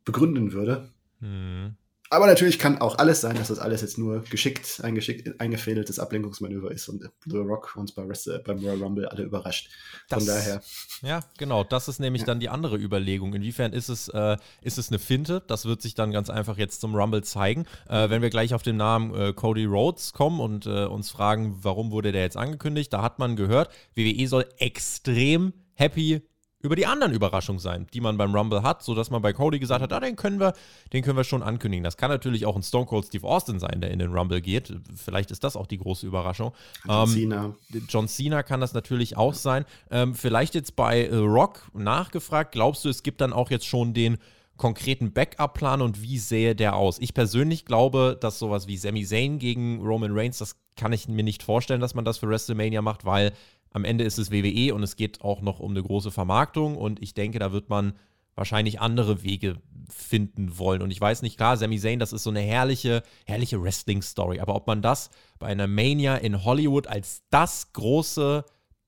begründen 0.04 0.52
würde. 0.52 0.90
Mhm. 1.20 1.76
Aber 2.14 2.28
natürlich 2.28 2.60
kann 2.60 2.82
auch 2.82 2.98
alles 2.98 3.22
sein, 3.22 3.38
dass 3.38 3.48
das 3.48 3.60
alles 3.60 3.80
jetzt 3.80 3.98
nur 3.98 4.22
geschickt, 4.24 4.82
ein 4.84 4.96
geschickt 4.96 5.40
eingefädeltes 5.40 5.98
Ablenkungsmanöver 5.98 6.70
ist 6.70 6.90
und 6.90 7.10
The 7.26 7.38
Rock 7.38 7.78
uns 7.78 7.94
bei 7.94 8.06
Wrestle, 8.06 8.44
beim 8.46 8.60
Royal 8.60 8.84
Rumble 8.84 9.08
alle 9.08 9.24
überrascht. 9.24 9.70
Von 10.10 10.20
das, 10.20 10.26
daher. 10.26 10.62
Ja, 11.04 11.22
genau. 11.38 11.64
Das 11.64 11.88
ist 11.88 12.00
nämlich 12.00 12.24
ja. 12.24 12.26
dann 12.26 12.42
die 12.42 12.50
andere 12.50 12.76
Überlegung. 12.76 13.34
Inwiefern 13.34 13.72
ist 13.72 13.88
es, 13.88 14.10
äh, 14.10 14.36
ist 14.62 14.78
es 14.78 14.90
eine 14.90 15.00
Finte? 15.00 15.42
Das 15.48 15.64
wird 15.64 15.82
sich 15.82 15.96
dann 15.96 16.12
ganz 16.12 16.30
einfach 16.30 16.58
jetzt 16.58 16.82
zum 16.82 16.96
Rumble 16.96 17.24
zeigen. 17.24 17.66
Äh, 17.88 18.10
wenn 18.10 18.22
wir 18.22 18.30
gleich 18.30 18.54
auf 18.54 18.62
den 18.62 18.76
Namen 18.76 19.16
äh, 19.16 19.32
Cody 19.32 19.64
Rhodes 19.64 20.12
kommen 20.12 20.42
und 20.42 20.66
äh, 20.66 20.84
uns 20.84 21.12
fragen, 21.12 21.60
warum 21.62 21.92
wurde 21.92 22.12
der 22.12 22.24
jetzt 22.24 22.36
angekündigt, 22.36 22.92
da 22.92 23.04
hat 23.04 23.20
man 23.20 23.38
gehört, 23.38 23.70
WWE 23.96 24.28
soll 24.28 24.46
extrem 24.58 25.54
happy 25.76 26.22
über 26.62 26.76
die 26.76 26.86
anderen 26.86 27.14
Überraschungen 27.14 27.60
sein, 27.60 27.88
die 27.94 28.02
man 28.02 28.18
beim 28.18 28.36
Rumble 28.36 28.64
hat, 28.64 28.84
sodass 28.84 29.10
man 29.10 29.22
bei 29.22 29.34
Cody 29.34 29.60
gesagt 29.60 29.82
hat, 29.82 29.94
ah, 29.94 30.00
den 30.00 30.16
können 30.16 30.40
wir, 30.40 30.54
den 30.94 31.04
können 31.04 31.18
wir 31.18 31.24
schon 31.24 31.44
ankündigen. 31.44 31.84
Das 31.84 31.98
kann 31.98 32.10
natürlich 32.10 32.46
auch 32.46 32.56
ein 32.56 32.64
Stone 32.64 32.86
Cold 32.86 33.06
Steve 33.06 33.28
Austin 33.28 33.60
sein, 33.60 33.82
der 33.82 33.92
in 33.92 34.00
den 34.00 34.14
Rumble 34.14 34.42
geht. 34.42 34.74
Vielleicht 34.96 35.32
ist 35.32 35.44
das 35.44 35.56
auch 35.56 35.68
die 35.68 35.78
große 35.78 36.06
Überraschung. 36.06 36.54
John 36.86 37.10
ähm, 37.10 37.14
Cena. 37.14 37.56
John 37.90 38.08
Cena 38.08 38.44
kann 38.44 38.62
das 38.62 38.74
natürlich 38.74 39.18
auch 39.18 39.34
sein. 39.34 39.66
Ähm, 39.90 40.14
vielleicht 40.16 40.56
jetzt 40.56 40.76
bei 40.76 41.06
äh, 41.06 41.16
Rock 41.16 41.70
nachgefragt, 41.74 42.52
glaubst 42.52 42.86
du, 42.86 42.90
es 42.90 43.04
gibt 43.04 43.22
dann 43.22 43.34
auch 43.34 43.50
jetzt 43.50 43.66
schon 43.66 43.94
den 43.94 44.18
konkreten 44.58 45.12
Backup-Plan 45.12 45.82
und 45.82 46.04
wie 46.04 46.20
sähe 46.20 46.56
der 46.56 46.76
aus? 46.76 47.00
Ich 47.00 47.16
persönlich 47.16 47.66
glaube, 47.66 48.16
dass 48.20 48.38
sowas 48.38 48.68
wie 48.68 48.78
Sami 48.78 49.04
Zayn 49.04 49.40
gegen 49.40 49.82
Roman 49.82 50.12
Reigns, 50.14 50.38
das 50.38 50.56
kann 50.76 50.94
ich 50.94 51.08
mir 51.08 51.24
nicht 51.24 51.42
vorstellen, 51.42 51.82
dass 51.82 51.96
man 51.96 52.06
das 52.06 52.20
für 52.20 52.30
WrestleMania 52.30 52.82
macht, 52.82 53.04
weil 53.04 53.34
am 53.72 53.86
Ende 53.86 54.04
ist 54.04 54.20
es 54.20 54.32
WWE 54.32 54.74
und 54.74 54.84
es 54.84 54.96
geht 54.96 55.22
auch 55.22 55.42
noch 55.42 55.60
um 55.60 55.72
eine 55.72 55.82
große 55.82 56.12
Vermarktung 56.12 56.78
und 56.78 57.02
ich 57.02 57.14
denke, 57.14 57.40
da 57.40 57.52
wird 57.52 57.70
man 57.70 57.94
wahrscheinlich 58.36 58.80
andere 58.80 59.24
Wege 59.24 59.58
finden 59.90 60.58
wollen. 60.58 60.82
Und 60.82 60.92
ich 60.92 61.02
weiß 61.02 61.22
nicht, 61.22 61.38
klar, 61.38 61.58
Sami 61.58 61.80
Zayn, 61.80 62.00
das 62.00 62.14
ist 62.14 62.24
so 62.24 62.30
eine 62.30 62.40
herrliche, 62.40 63.04
herrliche 63.26 63.62
Wrestling-Story. 63.62 64.40
Aber 64.40 64.56
ob 64.56 64.68
man 64.68 64.82
das 64.82 65.10
bei 65.40 65.48
einer 65.48 65.68
Mania 65.68 66.16
in 66.16 66.44
Hollywood 66.44 66.88
als 66.88 67.24
das 67.30 67.74
große, 67.74 68.46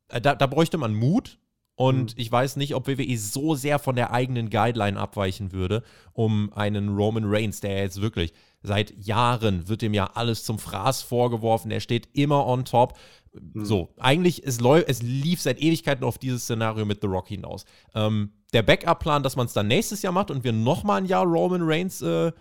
äh, 0.10 0.22
da, 0.22 0.36
da, 0.36 0.48
bräuchte 0.48 0.78
man 0.78 0.94
Mut. 0.94 1.40
Und 1.76 2.16
mhm. 2.16 2.22
ich 2.22 2.32
weiß 2.32 2.56
nicht, 2.58 2.76
ob 2.76 2.88
WWE 2.88 3.18
so 3.18 3.56
sehr 3.56 3.80
von 3.80 3.96
der 3.96 4.12
eigenen 4.12 4.50
Guideline 4.50 5.00
abweichen 5.00 5.52
würde, 5.52 5.84
um 6.14 6.54
einen 6.54 6.96
Roman 6.96 7.26
Reigns, 7.26 7.62
der 7.62 7.78
jetzt 7.80 8.02
wirklich 8.02 8.34
seit 8.62 8.94
Jahren 8.98 9.68
wird 9.68 9.84
ihm 9.84 9.94
ja 9.94 10.12
alles 10.14 10.44
zum 10.44 10.58
Fraß 10.58 11.02
vorgeworfen, 11.02 11.72
er 11.72 11.82
steht 11.82 12.10
immer 12.14 12.46
on 12.48 12.64
top. 12.64 12.98
Mhm. 13.34 13.66
So, 13.66 13.94
eigentlich, 13.98 14.46
es, 14.46 14.60
es 14.60 15.02
lief 15.02 15.42
seit 15.42 15.60
Ewigkeiten 15.62 16.04
auf 16.04 16.18
dieses 16.18 16.44
Szenario 16.44 16.86
mit 16.86 17.02
The 17.02 17.08
Rock 17.08 17.28
hinaus. 17.28 17.66
Ähm, 17.94 18.32
der 18.54 18.62
Backup-Plan, 18.62 19.24
dass 19.24 19.36
man 19.36 19.48
es 19.48 19.54
dann 19.54 19.68
nächstes 19.68 20.02
Jahr 20.02 20.14
macht 20.14 20.32
und 20.32 20.44
wir 20.44 20.54
nochmal 20.54 21.02
ein 21.02 21.08
Jahr 21.08 21.26
Roman 21.26 21.64
Reigns 21.64 22.02
äh, 22.02 22.32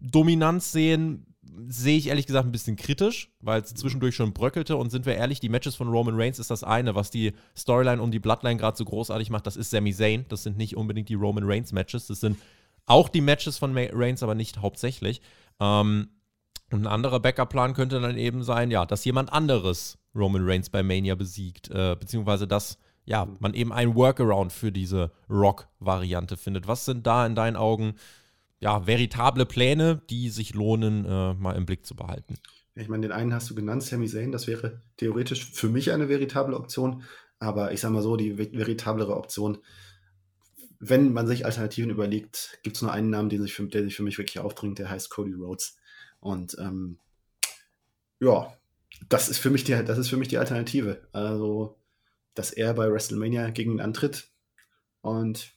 Dominanz 0.00 0.72
sehen, 0.72 1.26
sehe 1.68 1.98
ich 1.98 2.08
ehrlich 2.08 2.26
gesagt 2.26 2.46
ein 2.46 2.52
bisschen 2.52 2.76
kritisch, 2.76 3.30
weil 3.40 3.62
es 3.62 3.74
zwischendurch 3.74 4.14
schon 4.14 4.32
bröckelte. 4.32 4.76
Und 4.76 4.90
sind 4.90 5.06
wir 5.06 5.14
ehrlich, 5.14 5.40
die 5.40 5.48
Matches 5.48 5.74
von 5.74 5.88
Roman 5.88 6.14
Reigns 6.16 6.38
ist 6.38 6.50
das 6.50 6.64
eine, 6.64 6.94
was 6.94 7.10
die 7.10 7.32
Storyline 7.56 8.00
um 8.00 8.10
die 8.10 8.18
Bloodline 8.18 8.56
gerade 8.56 8.76
so 8.76 8.84
großartig 8.84 9.30
macht. 9.30 9.46
Das 9.46 9.56
ist 9.56 9.70
Sami 9.70 9.92
Zayn. 9.92 10.24
Das 10.28 10.42
sind 10.42 10.56
nicht 10.56 10.76
unbedingt 10.76 11.08
die 11.08 11.14
Roman 11.14 11.44
Reigns 11.44 11.72
Matches. 11.72 12.06
Das 12.06 12.20
sind 12.20 12.38
auch 12.86 13.08
die 13.08 13.20
Matches 13.20 13.58
von 13.58 13.76
Reigns, 13.76 14.22
aber 14.22 14.34
nicht 14.34 14.58
hauptsächlich. 14.58 15.20
Ähm, 15.60 16.08
und 16.70 16.82
ein 16.82 16.86
anderer 16.86 17.20
Backup-Plan 17.20 17.74
könnte 17.74 18.00
dann 18.00 18.16
eben 18.16 18.42
sein, 18.42 18.70
ja, 18.70 18.86
dass 18.86 19.04
jemand 19.04 19.32
anderes 19.32 19.98
Roman 20.14 20.48
Reigns 20.48 20.70
bei 20.70 20.82
Mania 20.82 21.14
besiegt, 21.14 21.70
äh, 21.70 21.96
beziehungsweise 21.98 22.46
dass 22.48 22.78
ja, 23.04 23.26
man 23.40 23.54
eben 23.54 23.72
ein 23.72 23.94
Workaround 23.94 24.52
für 24.52 24.70
diese 24.70 25.10
Rock-Variante 25.28 26.36
findet. 26.36 26.68
Was 26.68 26.84
sind 26.84 27.06
da 27.06 27.26
in 27.26 27.34
deinen 27.34 27.56
Augen 27.56 27.94
ja, 28.62 28.86
veritable 28.86 29.44
Pläne, 29.44 30.02
die 30.08 30.30
sich 30.30 30.54
lohnen, 30.54 31.04
äh, 31.04 31.34
mal 31.34 31.56
im 31.56 31.66
Blick 31.66 31.84
zu 31.84 31.96
behalten? 31.96 32.36
Ich 32.74 32.88
meine, 32.88 33.02
den 33.02 33.12
einen 33.12 33.34
hast 33.34 33.50
du 33.50 33.54
genannt, 33.54 33.82
Sami 33.82 34.06
Zayn, 34.06 34.32
das 34.32 34.46
wäre 34.46 34.80
theoretisch 34.96 35.44
für 35.44 35.68
mich 35.68 35.92
eine 35.92 36.08
veritable 36.08 36.56
Option, 36.56 37.02
aber 37.38 37.72
ich 37.72 37.80
sage 37.80 37.92
mal 37.92 38.02
so, 38.02 38.16
die 38.16 38.34
veritablere 38.34 39.16
Option, 39.16 39.58
wenn 40.78 41.12
man 41.12 41.26
sich 41.26 41.44
Alternativen 41.44 41.90
überlegt, 41.90 42.58
gibt 42.62 42.76
es 42.76 42.82
nur 42.82 42.92
einen 42.92 43.10
Namen, 43.10 43.28
den 43.28 43.42
sich 43.42 43.52
für, 43.52 43.66
der 43.66 43.82
sich 43.82 43.96
für 43.96 44.04
mich 44.04 44.18
wirklich 44.18 44.38
aufdringt, 44.38 44.78
der 44.78 44.90
heißt 44.90 45.10
Cody 45.10 45.32
Rhodes. 45.32 45.76
Und 46.20 46.56
ähm, 46.58 46.98
ja, 48.20 48.56
das 49.08 49.28
ist 49.28 49.38
für 49.38 49.50
mich 49.50 49.64
die, 49.64 49.72
das 49.72 49.98
ist 49.98 50.08
für 50.08 50.16
mich 50.16 50.28
die 50.28 50.38
Alternative. 50.38 51.06
Also, 51.12 51.76
dass 52.34 52.52
er 52.52 52.74
bei 52.74 52.90
WrestleMania 52.90 53.50
gegen 53.50 53.72
ihn 53.72 53.80
antritt. 53.80 54.28
Und 55.02 55.52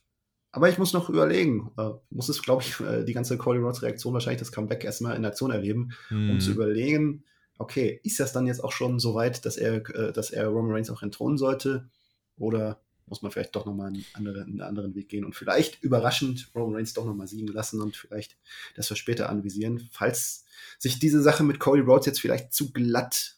aber 0.55 0.69
ich 0.69 0.77
muss 0.77 0.93
noch 0.93 1.09
überlegen, 1.09 1.69
äh, 1.77 1.89
muss 2.09 2.29
es, 2.29 2.41
glaube 2.41 2.63
ich, 2.63 2.79
äh, 2.79 3.03
die 3.03 3.11
ganze 3.11 3.37
Cody 3.37 3.59
Rhodes 3.59 3.81
Reaktion 3.81 4.13
wahrscheinlich 4.13 4.39
das 4.39 4.53
Comeback 4.53 4.85
erstmal 4.85 5.17
in 5.17 5.25
Aktion 5.25 5.51
erleben, 5.51 5.91
mhm. 6.09 6.29
um 6.29 6.39
zu 6.39 6.51
überlegen, 6.51 7.25
okay, 7.57 7.99
ist 8.03 8.21
das 8.21 8.31
dann 8.31 8.47
jetzt 8.47 8.63
auch 8.63 8.71
schon 8.71 8.97
so 8.97 9.13
weit, 9.15 9.45
dass 9.45 9.57
er, 9.57 9.85
äh, 9.89 10.13
dass 10.13 10.31
er 10.31 10.47
Roman 10.47 10.71
Reigns 10.71 10.89
auch 10.89 11.03
entthronen 11.03 11.37
sollte? 11.37 11.89
Oder 12.37 12.79
muss 13.05 13.21
man 13.21 13.33
vielleicht 13.33 13.53
doch 13.53 13.65
nochmal 13.65 13.87
einen 13.87 14.05
anderen, 14.13 14.43
einen 14.43 14.61
anderen 14.61 14.95
Weg 14.95 15.09
gehen 15.09 15.25
und 15.25 15.35
vielleicht 15.35 15.83
überraschend 15.83 16.49
Roman 16.55 16.75
Reigns 16.75 16.93
doch 16.93 17.05
nochmal 17.05 17.27
siegen 17.27 17.49
lassen 17.49 17.81
und 17.81 17.97
vielleicht 17.97 18.37
das 18.77 18.89
wir 18.89 18.95
später 18.95 19.29
anvisieren, 19.29 19.89
falls 19.91 20.45
sich 20.79 20.99
diese 20.99 21.21
Sache 21.21 21.43
mit 21.43 21.59
Cody 21.59 21.81
Rhodes 21.81 22.05
jetzt 22.05 22.21
vielleicht 22.21 22.53
zu 22.53 22.71
glatt 22.71 23.35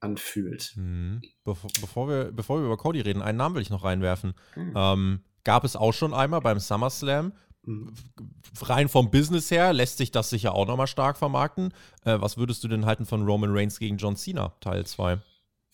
anfühlt. 0.00 0.74
Mhm. 0.76 1.22
Bevor, 1.44 1.70
bevor, 1.80 2.08
wir, 2.08 2.32
bevor 2.32 2.60
wir 2.60 2.66
über 2.66 2.76
Cody 2.76 3.00
reden, 3.00 3.22
einen 3.22 3.38
Namen 3.38 3.54
will 3.54 3.62
ich 3.62 3.70
noch 3.70 3.84
reinwerfen. 3.84 4.34
Mhm. 4.54 4.72
Ähm, 4.76 5.20
gab 5.48 5.64
es 5.64 5.76
auch 5.76 5.92
schon 5.92 6.12
einmal 6.12 6.42
beim 6.42 6.58
SummerSlam. 6.58 7.32
Mhm. 7.62 7.94
Rein 8.60 8.90
vom 8.90 9.10
Business 9.10 9.50
her 9.50 9.72
lässt 9.72 9.96
sich 9.96 10.10
das 10.10 10.28
sicher 10.28 10.54
auch 10.54 10.66
nochmal 10.66 10.86
stark 10.86 11.16
vermarkten. 11.16 11.72
Äh, 12.04 12.20
was 12.20 12.36
würdest 12.36 12.62
du 12.64 12.68
denn 12.68 12.84
halten 12.84 13.06
von 13.06 13.24
Roman 13.24 13.56
Reigns 13.56 13.78
gegen 13.78 13.96
John 13.96 14.14
Cena, 14.14 14.52
Teil 14.60 14.84
2? 14.84 15.20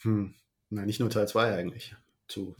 Hm. 0.03 0.33
Nein, 0.71 0.87
nicht 0.87 1.01
nur 1.01 1.11
Teil 1.11 1.27
2 1.27 1.57
eigentlich. 1.57 1.97
Zu. 2.29 2.55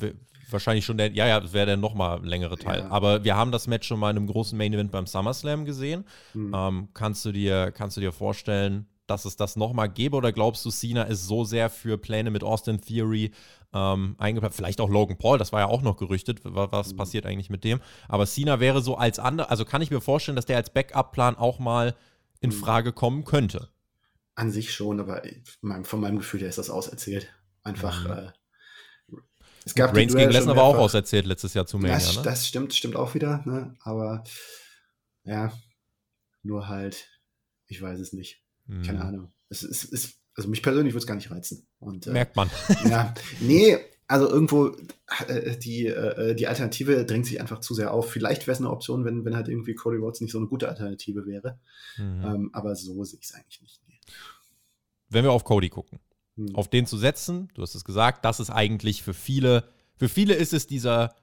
Wahrscheinlich 0.51 0.85
schon 0.85 0.99
der, 0.99 1.13
ja, 1.13 1.29
ja, 1.29 1.39
das 1.39 1.53
wäre 1.53 1.67
der 1.67 1.77
nochmal 1.77 2.21
längere 2.27 2.59
Teil. 2.59 2.81
Ja. 2.81 2.91
Aber 2.91 3.23
wir 3.23 3.37
haben 3.37 3.53
das 3.53 3.69
Match 3.69 3.87
schon 3.87 4.01
mal 4.01 4.11
in 4.11 4.17
einem 4.17 4.27
großen 4.27 4.59
Main 4.59 4.73
Event 4.73 4.91
beim 4.91 5.07
SummerSlam 5.07 5.65
gesehen. 5.65 6.05
Mhm. 6.33 6.53
Ähm, 6.53 6.89
kannst, 6.95 7.25
du 7.25 7.31
dir, 7.31 7.71
kannst 7.71 7.97
du 7.97 8.01
dir 8.01 8.11
vorstellen, 8.11 8.89
dass 9.07 9.25
es 9.25 9.37
das 9.37 9.57
nochmal 9.57 9.89
gäbe 9.89 10.17
oder 10.17 10.33
glaubst 10.33 10.65
du, 10.65 10.71
Cena 10.71 11.03
ist 11.03 11.27
so 11.27 11.45
sehr 11.45 11.71
für 11.71 11.99
Pläne 11.99 12.31
mit 12.31 12.43
Austin 12.43 12.81
Theory 12.81 13.33
ähm, 13.73 14.17
eingeplant? 14.19 14.55
Vielleicht 14.55 14.81
auch 14.81 14.89
Logan 14.89 15.19
Paul, 15.19 15.39
das 15.39 15.53
war 15.53 15.61
ja 15.61 15.67
auch 15.67 15.83
noch 15.83 15.97
gerüchtet. 15.97 16.41
Was 16.43 16.93
mhm. 16.93 16.97
passiert 16.97 17.27
eigentlich 17.27 17.51
mit 17.51 17.65
dem? 17.65 17.81
Aber 18.09 18.27
Cena 18.27 18.61
wäre 18.61 18.81
so 18.81 18.97
als 18.97 19.19
andere, 19.19 19.51
also 19.51 19.65
kann 19.65 19.83
ich 19.83 19.91
mir 19.91 20.01
vorstellen, 20.01 20.37
dass 20.37 20.47
der 20.47 20.57
als 20.57 20.71
Backup-Plan 20.71 21.37
auch 21.37 21.59
mal 21.59 21.95
in 22.41 22.51
mhm. 22.51 22.55
Frage 22.55 22.93
kommen 22.93 23.25
könnte. 23.25 23.69
An 24.35 24.51
sich 24.51 24.73
schon, 24.73 25.01
aber 25.01 25.23
von 25.83 26.01
meinem 26.01 26.19
Gefühl 26.19 26.41
her 26.41 26.49
ist 26.49 26.59
das 26.59 26.71
auserzählt. 26.71 27.33
Einfach. 27.63 28.05
Mhm. 28.05 28.11
Äh, 28.11 28.33
es 29.67 29.75
gab 29.75 29.97
Reigns 29.97 30.15
gegen 30.15 30.31
Lesnar 30.31 30.57
war 30.57 30.65
auch 30.65 30.77
auserzählt 30.77 31.25
letztes 31.25 31.55
Jahr 31.55 31.67
zu 31.67 31.79
Mania, 31.79 31.95
das, 31.95 32.17
ne? 32.17 32.23
Das 32.23 32.47
stimmt, 32.47 32.75
stimmt 32.75 32.97
auch 32.97 33.15
wieder, 33.15 33.43
ne? 33.47 33.75
Aber 33.81 34.25
ja, 35.25 35.53
nur 36.43 36.69
halt, 36.69 37.09
ich 37.67 37.81
weiß 37.81 37.99
es 37.99 38.13
nicht. 38.13 38.44
Keine 38.85 39.05
Ahnung. 39.05 39.33
Es 39.49 39.63
ist, 39.63 39.85
ist, 39.85 40.19
also 40.35 40.49
mich 40.49 40.63
persönlich 40.63 40.95
würde 40.95 41.03
es 41.03 41.07
gar 41.07 41.17
nicht 41.17 41.31
reizen. 41.31 41.67
Und, 41.79 42.07
äh, 42.07 42.13
Merkt 42.13 42.37
man. 42.37 42.51
ja, 42.89 43.15
nee, 43.41 43.79
also 44.07 44.29
irgendwo 44.29 44.77
äh, 45.29 45.57
die, 45.57 45.87
äh, 45.87 46.35
die 46.35 46.47
Alternative 46.47 47.05
drängt 47.05 47.27
sich 47.27 47.41
einfach 47.41 47.61
zu 47.61 47.75
sehr 47.75 47.93
auf. 47.93 48.11
Vielleicht 48.11 48.47
wäre 48.47 48.53
es 48.53 48.59
eine 48.59 48.71
Option, 48.71 49.05
wenn, 49.05 49.25
wenn 49.25 49.37
halt 49.37 49.49
irgendwie 49.49 49.75
Cody 49.75 49.99
Rhodes 49.99 50.21
nicht 50.21 50.33
so 50.33 50.39
eine 50.39 50.47
gute 50.47 50.69
Alternative 50.69 51.27
wäre. 51.27 51.59
Mhm. 51.97 52.25
Ähm, 52.25 52.51
aber 52.53 52.75
so 52.77 53.03
sehe 53.05 53.19
ich 53.21 53.27
es 53.27 53.35
eigentlich 53.35 53.61
nicht. 53.61 53.81
Nee. 53.87 53.99
Wenn 55.09 55.25
wir 55.25 55.33
auf 55.33 55.45
Cody 55.45 55.69
gucken, 55.69 56.01
hm. 56.37 56.55
auf 56.55 56.69
den 56.69 56.87
zu 56.87 56.99
setzen. 56.99 57.49
Du 57.55 57.63
hast 57.63 57.75
es 57.75 57.85
gesagt, 57.85 58.25
das 58.25 58.41
ist 58.41 58.51
eigentlich 58.51 59.03
für 59.03 59.15
viele, 59.15 59.65
für 59.97 60.09
viele 60.09 60.35
ist 60.35 60.53
es 60.53 60.67
dieser 60.67 61.15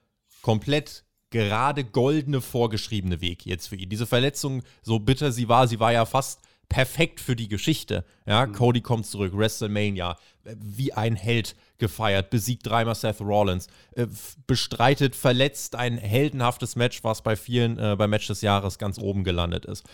komplett 0.41 1.03
gerade 1.29 1.83
goldene 1.83 2.41
vorgeschriebene 2.41 3.21
Weg 3.21 3.45
jetzt 3.45 3.67
für 3.67 3.75
ihn. 3.75 3.89
Diese 3.89 4.05
Verletzung, 4.05 4.63
so 4.81 4.99
bitter 4.99 5.31
sie 5.31 5.47
war, 5.47 5.67
sie 5.67 5.79
war 5.79 5.93
ja 5.93 6.05
fast 6.05 6.41
perfekt 6.71 7.19
für 7.19 7.35
die 7.35 7.49
Geschichte. 7.49 8.05
Ja, 8.25 8.45
mhm. 8.47 8.53
Cody 8.53 8.79
kommt 8.79 9.05
zurück, 9.05 9.33
WrestleMania, 9.35 10.17
wie 10.55 10.93
ein 10.93 11.17
Held 11.17 11.57
gefeiert, 11.77 12.29
besiegt 12.29 12.65
dreimal 12.65 12.95
Seth 12.95 13.19
Rollins, 13.19 13.67
äh, 13.91 14.07
bestreitet 14.47 15.13
verletzt 15.13 15.75
ein 15.75 15.97
heldenhaftes 15.97 16.77
Match, 16.77 17.03
was 17.03 17.23
bei 17.23 17.35
vielen 17.35 17.77
äh, 17.77 17.97
beim 17.97 18.09
Match 18.09 18.27
des 18.27 18.41
Jahres 18.41 18.77
ganz 18.77 18.99
oben 18.99 19.25
gelandet 19.25 19.65
ist. 19.65 19.85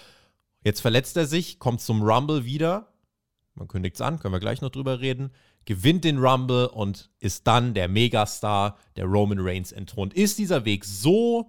Jetzt 0.64 0.82
verletzt 0.82 1.18
er 1.18 1.26
sich, 1.26 1.58
kommt 1.58 1.82
zum 1.82 2.04
Rumble 2.04 2.46
wieder, 2.46 2.94
man 3.56 3.68
kündigt 3.68 3.96
es 3.96 4.02
an, 4.02 4.20
können 4.20 4.36
wir 4.36 4.40
gleich 4.40 4.62
noch 4.62 4.70
drüber 4.70 5.00
reden, 5.00 5.32
gewinnt 5.66 6.04
den 6.04 6.20
Rumble 6.20 6.68
und 6.68 7.10
ist 7.20 7.48
dann 7.48 7.74
der 7.74 7.88
Megastar, 7.88 8.78
der 8.98 9.06
Roman 9.06 9.40
Reigns 9.40 9.72
entthront. 9.72 10.14
Ist 10.14 10.38
dieser 10.38 10.64
Weg 10.64 10.86
so 10.86 11.48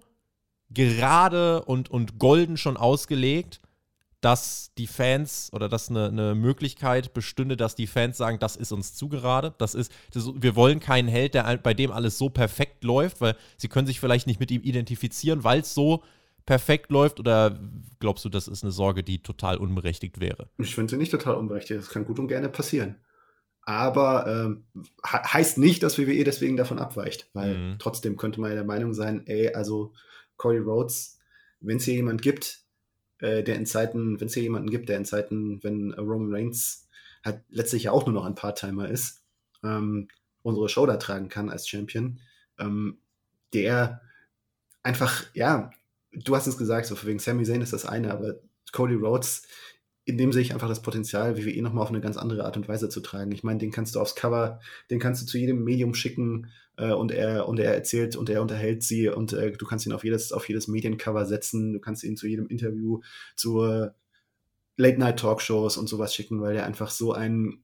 gerade 0.71 1.63
und, 1.65 1.89
und 1.91 2.17
golden 2.17 2.57
schon 2.57 2.77
ausgelegt, 2.77 3.61
dass 4.21 4.71
die 4.77 4.87
Fans 4.87 5.49
oder 5.53 5.69
dass 5.69 5.89
eine, 5.89 6.07
eine 6.07 6.35
Möglichkeit 6.35 7.13
bestünde, 7.13 7.55
dass 7.55 7.75
die 7.75 7.87
Fans 7.87 8.17
sagen, 8.17 8.39
das 8.39 8.55
ist 8.55 8.71
uns 8.71 8.93
zu 8.93 9.07
gerade. 9.07 9.53
Das 9.57 9.75
ist, 9.75 9.91
das, 10.13 10.29
wir 10.35 10.55
wollen 10.55 10.79
keinen 10.79 11.07
Held, 11.07 11.33
der, 11.35 11.57
bei 11.57 11.73
dem 11.73 11.91
alles 11.91 12.17
so 12.17 12.29
perfekt 12.29 12.83
läuft, 12.83 13.21
weil 13.21 13.35
sie 13.57 13.69
können 13.69 13.87
sich 13.87 13.99
vielleicht 13.99 14.27
nicht 14.27 14.39
mit 14.39 14.51
ihm 14.51 14.61
identifizieren, 14.63 15.43
weil 15.43 15.61
es 15.61 15.73
so 15.73 16.03
perfekt 16.49 16.91
läuft? 16.91 17.19
Oder 17.19 17.59
glaubst 17.99 18.25
du, 18.25 18.29
das 18.29 18.47
ist 18.47 18.63
eine 18.63 18.71
Sorge, 18.71 19.03
die 19.03 19.21
total 19.21 19.57
unberechtigt 19.57 20.19
wäre? 20.19 20.49
Ich 20.57 20.73
finde 20.73 20.89
sie 20.89 20.97
nicht 20.97 21.11
total 21.11 21.35
unberechtigt. 21.35 21.79
Das 21.79 21.89
kann 21.89 22.05
gut 22.05 22.19
und 22.19 22.27
gerne 22.27 22.49
passieren. 22.49 22.95
Aber 23.61 24.25
ähm, 24.27 24.63
heißt 25.05 25.59
nicht, 25.59 25.83
dass 25.83 25.99
WWE 25.99 26.23
deswegen 26.23 26.57
davon 26.57 26.79
abweicht, 26.79 27.29
weil 27.33 27.55
mhm. 27.55 27.75
trotzdem 27.77 28.17
könnte 28.17 28.41
man 28.41 28.49
ja 28.49 28.55
der 28.55 28.65
Meinung 28.65 28.95
sein, 28.95 29.27
ey, 29.27 29.53
also 29.53 29.93
Cody 30.37 30.57
Rhodes, 30.57 31.19
wenn 31.59 31.77
es 31.77 31.83
hier 31.83 31.93
jemand 31.93 32.23
gibt, 32.23 32.63
äh, 33.19 33.43
der 33.43 33.55
in 33.55 33.65
Zeiten, 33.65 34.19
wenn 34.19 34.27
es 34.27 34.33
hier 34.33 34.43
jemanden 34.43 34.69
gibt, 34.69 34.89
der 34.89 34.97
in 34.97 35.05
Zeiten, 35.05 35.63
wenn 35.63 35.93
Roman 35.93 36.33
Reigns 36.33 36.87
halt 37.23 37.41
letztlich 37.49 37.83
ja 37.83 37.91
auch 37.91 38.05
nur 38.05 38.13
noch 38.13 38.25
ein 38.25 38.35
Part-Timer 38.35 38.89
ist, 38.89 39.23
ähm, 39.63 40.07
unsere 40.41 40.69
Show 40.69 40.85
da 40.85 40.97
tragen 40.97 41.29
kann 41.29 41.49
als 41.49 41.67
Champion, 41.67 42.19
ähm, 42.57 42.99
der 43.53 44.01
einfach, 44.83 45.25
ja, 45.33 45.71
du 46.11 46.35
hast 46.35 46.47
es 46.47 46.57
gesagt, 46.57 46.87
so 46.87 46.95
wegen 47.05 47.19
Sami 47.19 47.43
Zayn 47.43 47.61
ist 47.61 47.73
das 47.73 47.85
eine, 47.85 48.11
aber 48.11 48.35
Cody 48.71 48.95
Rhodes, 48.95 49.43
in 50.09 50.17
dem 50.17 50.33
sehe 50.33 50.41
ich 50.41 50.53
einfach 50.53 50.67
das 50.67 50.81
Potenzial, 50.81 51.37
WWE 51.37 51.61
nochmal 51.61 51.83
auf 51.83 51.89
eine 51.89 52.01
ganz 52.01 52.17
andere 52.17 52.45
Art 52.45 52.57
und 52.57 52.67
Weise 52.67 52.89
zu 52.89 52.99
tragen. 52.99 53.31
Ich 53.31 53.43
meine, 53.43 53.59
den 53.59 53.71
kannst 53.71 53.95
du 53.95 53.99
aufs 53.99 54.15
Cover, 54.15 54.59
den 54.89 54.99
kannst 54.99 55.21
du 55.21 55.25
zu 55.25 55.37
jedem 55.37 55.63
Medium 55.63 55.93
schicken 55.93 56.51
äh, 56.77 56.91
und, 56.91 57.11
er, 57.11 57.47
und 57.47 57.59
er 57.59 57.73
erzählt 57.73 58.15
und 58.15 58.29
er 58.29 58.41
unterhält 58.41 58.83
sie 58.83 59.07
und 59.09 59.33
äh, 59.33 59.51
du 59.51 59.65
kannst 59.65 59.85
ihn 59.85 59.93
auf 59.93 60.03
jedes, 60.03 60.31
auf 60.31 60.47
jedes 60.49 60.67
Mediencover 60.67 61.25
setzen, 61.25 61.73
du 61.73 61.79
kannst 61.79 62.03
ihn 62.03 62.17
zu 62.17 62.27
jedem 62.27 62.47
Interview, 62.47 63.01
zu 63.35 63.89
Late-Night-Talkshows 64.77 65.77
und 65.77 65.87
sowas 65.87 66.15
schicken, 66.15 66.41
weil 66.41 66.55
er 66.55 66.65
einfach 66.65 66.89
so 66.89 67.13
ein 67.13 67.63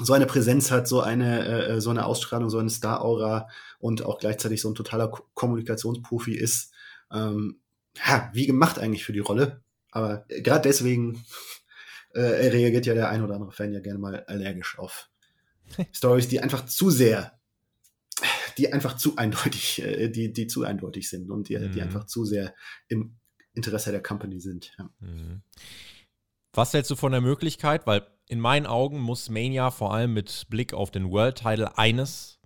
so 0.00 0.12
eine 0.12 0.26
Präsenz 0.26 0.70
hat, 0.70 0.86
so 0.86 1.00
eine, 1.00 1.44
äh, 1.44 1.72
äh 1.72 1.80
so 1.80 1.90
eine 1.90 2.06
Ausstrahlung, 2.06 2.50
so 2.50 2.58
eine 2.58 2.70
Star-Aura 2.70 3.48
und 3.80 4.04
auch 4.04 4.18
gleichzeitig 4.18 4.60
so 4.60 4.70
ein 4.70 4.76
totaler 4.76 5.08
Ko 5.08 5.24
Kommunikationsprofi 5.34 6.34
ist. 6.34 6.72
Ähm, 7.12 7.58
ja, 8.06 8.30
wie 8.32 8.46
gemacht 8.46 8.78
eigentlich 8.78 9.04
für 9.04 9.12
die 9.12 9.18
Rolle. 9.18 9.60
Aber 9.90 10.24
gerade 10.28 10.68
deswegen 10.68 11.24
äh, 12.14 12.20
reagiert 12.20 12.86
ja 12.86 12.94
der 12.94 13.08
ein 13.08 13.22
oder 13.22 13.34
andere 13.34 13.52
Fan 13.52 13.72
ja 13.72 13.80
gerne 13.80 13.98
mal 13.98 14.24
allergisch 14.24 14.78
auf 14.78 15.10
Stories, 15.92 16.28
die 16.28 16.40
einfach 16.40 16.66
zu 16.66 16.90
sehr, 16.90 17.38
die 18.56 18.72
einfach 18.72 18.96
zu 18.96 19.16
eindeutig, 19.16 19.82
äh, 19.82 20.08
die, 20.08 20.32
die 20.32 20.46
zu 20.46 20.64
eindeutig 20.64 21.08
sind 21.08 21.30
und 21.30 21.48
die, 21.48 21.58
mhm. 21.58 21.72
die 21.72 21.82
einfach 21.82 22.06
zu 22.06 22.24
sehr 22.24 22.54
im 22.88 23.18
Interesse 23.54 23.90
der 23.90 24.02
Company 24.02 24.40
sind. 24.40 24.72
Ja. 24.78 24.90
Mhm. 25.00 25.42
Was 26.54 26.72
hältst 26.72 26.90
du 26.90 26.96
von 26.96 27.12
der 27.12 27.20
Möglichkeit, 27.20 27.86
weil 27.86 28.06
in 28.28 28.40
meinen 28.40 28.66
Augen 28.66 28.98
muss 28.98 29.30
Mania 29.30 29.70
vor 29.70 29.94
allem 29.94 30.12
mit 30.12 30.46
Blick 30.50 30.74
auf 30.74 30.90
den 30.90 31.10
World 31.10 31.36
Title 31.36 31.78
eines 31.78 32.40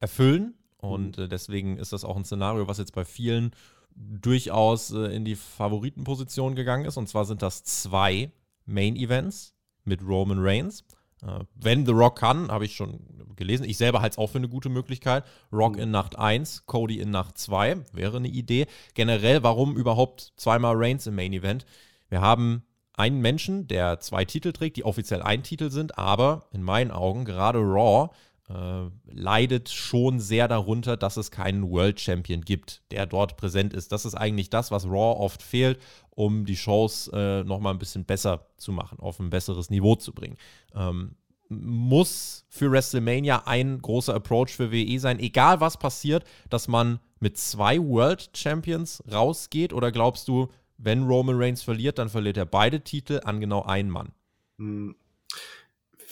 erfüllen 0.00 0.54
und 0.78 1.16
mhm. 1.16 1.24
äh, 1.24 1.28
deswegen 1.28 1.78
ist 1.78 1.92
das 1.92 2.04
auch 2.04 2.16
ein 2.16 2.24
Szenario, 2.24 2.66
was 2.66 2.78
jetzt 2.78 2.92
bei 2.92 3.04
vielen 3.04 3.54
durchaus 3.94 4.90
äh, 4.90 5.14
in 5.14 5.24
die 5.24 5.36
Favoritenposition 5.36 6.54
gegangen 6.54 6.84
ist. 6.84 6.96
Und 6.96 7.08
zwar 7.08 7.24
sind 7.24 7.42
das 7.42 7.64
zwei 7.64 8.32
Main 8.66 8.96
Events 8.96 9.54
mit 9.84 10.02
Roman 10.02 10.38
Reigns. 10.40 10.84
Äh, 11.22 11.40
wenn 11.54 11.86
The 11.86 11.92
Rock 11.92 12.18
kann, 12.18 12.50
habe 12.50 12.64
ich 12.64 12.74
schon 12.74 13.00
gelesen. 13.36 13.64
Ich 13.64 13.76
selber 13.76 14.00
halte 14.00 14.14
es 14.14 14.18
auch 14.18 14.28
für 14.30 14.38
eine 14.38 14.48
gute 14.48 14.68
Möglichkeit. 14.68 15.24
Rock 15.52 15.76
in 15.76 15.90
Nacht 15.90 16.18
1, 16.18 16.66
Cody 16.66 17.00
in 17.00 17.10
Nacht 17.10 17.38
2 17.38 17.84
wäre 17.92 18.18
eine 18.18 18.28
Idee. 18.28 18.66
Generell, 18.94 19.42
warum 19.42 19.76
überhaupt 19.76 20.32
zweimal 20.36 20.74
Reigns 20.76 21.06
im 21.06 21.14
Main 21.14 21.32
Event? 21.32 21.64
Wir 22.08 22.20
haben 22.20 22.64
einen 22.94 23.20
Menschen, 23.20 23.66
der 23.68 24.00
zwei 24.00 24.24
Titel 24.24 24.52
trägt, 24.52 24.76
die 24.76 24.84
offiziell 24.84 25.22
ein 25.22 25.42
Titel 25.42 25.70
sind, 25.70 25.98
aber 25.98 26.46
in 26.52 26.62
meinen 26.62 26.90
Augen 26.90 27.24
gerade 27.24 27.58
Raw 27.58 28.10
äh, 28.52 28.90
leidet 29.06 29.70
schon 29.70 30.20
sehr 30.20 30.48
darunter, 30.48 30.96
dass 30.96 31.16
es 31.16 31.30
keinen 31.30 31.70
World 31.70 32.00
Champion 32.00 32.42
gibt, 32.42 32.82
der 32.90 33.06
dort 33.06 33.36
präsent 33.36 33.72
ist. 33.72 33.92
Das 33.92 34.04
ist 34.04 34.14
eigentlich 34.14 34.50
das, 34.50 34.70
was 34.70 34.84
Raw 34.86 35.18
oft 35.20 35.42
fehlt, 35.42 35.80
um 36.10 36.44
die 36.44 36.56
Shows 36.56 37.08
äh, 37.12 37.44
nochmal 37.44 37.72
ein 37.72 37.78
bisschen 37.78 38.04
besser 38.04 38.46
zu 38.56 38.72
machen, 38.72 38.98
auf 39.00 39.18
ein 39.20 39.30
besseres 39.30 39.70
Niveau 39.70 39.94
zu 39.94 40.12
bringen. 40.12 40.36
Ähm, 40.74 41.16
muss 41.48 42.44
für 42.48 42.70
WrestleMania 42.70 43.42
ein 43.46 43.80
großer 43.80 44.14
Approach 44.14 44.50
für 44.50 44.72
WE 44.72 44.98
sein, 44.98 45.18
egal 45.18 45.60
was 45.60 45.76
passiert, 45.76 46.24
dass 46.50 46.68
man 46.68 46.98
mit 47.20 47.38
zwei 47.38 47.78
World 47.78 48.30
Champions 48.34 49.02
rausgeht? 49.10 49.72
Oder 49.72 49.92
glaubst 49.92 50.28
du, 50.28 50.48
wenn 50.78 51.04
Roman 51.04 51.36
Reigns 51.36 51.62
verliert, 51.62 51.98
dann 51.98 52.08
verliert 52.08 52.36
er 52.36 52.46
beide 52.46 52.80
Titel 52.80 53.20
an 53.24 53.40
genau 53.40 53.62
einen 53.62 53.90
Mann? 53.90 54.12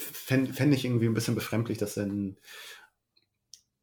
Fände 0.01 0.53
fänd 0.53 0.75
ich 0.75 0.85
irgendwie 0.85 1.07
ein 1.07 1.15
bisschen 1.15 1.35
befremdlich, 1.35 1.79
dass 1.79 1.95
dann. 1.95 2.39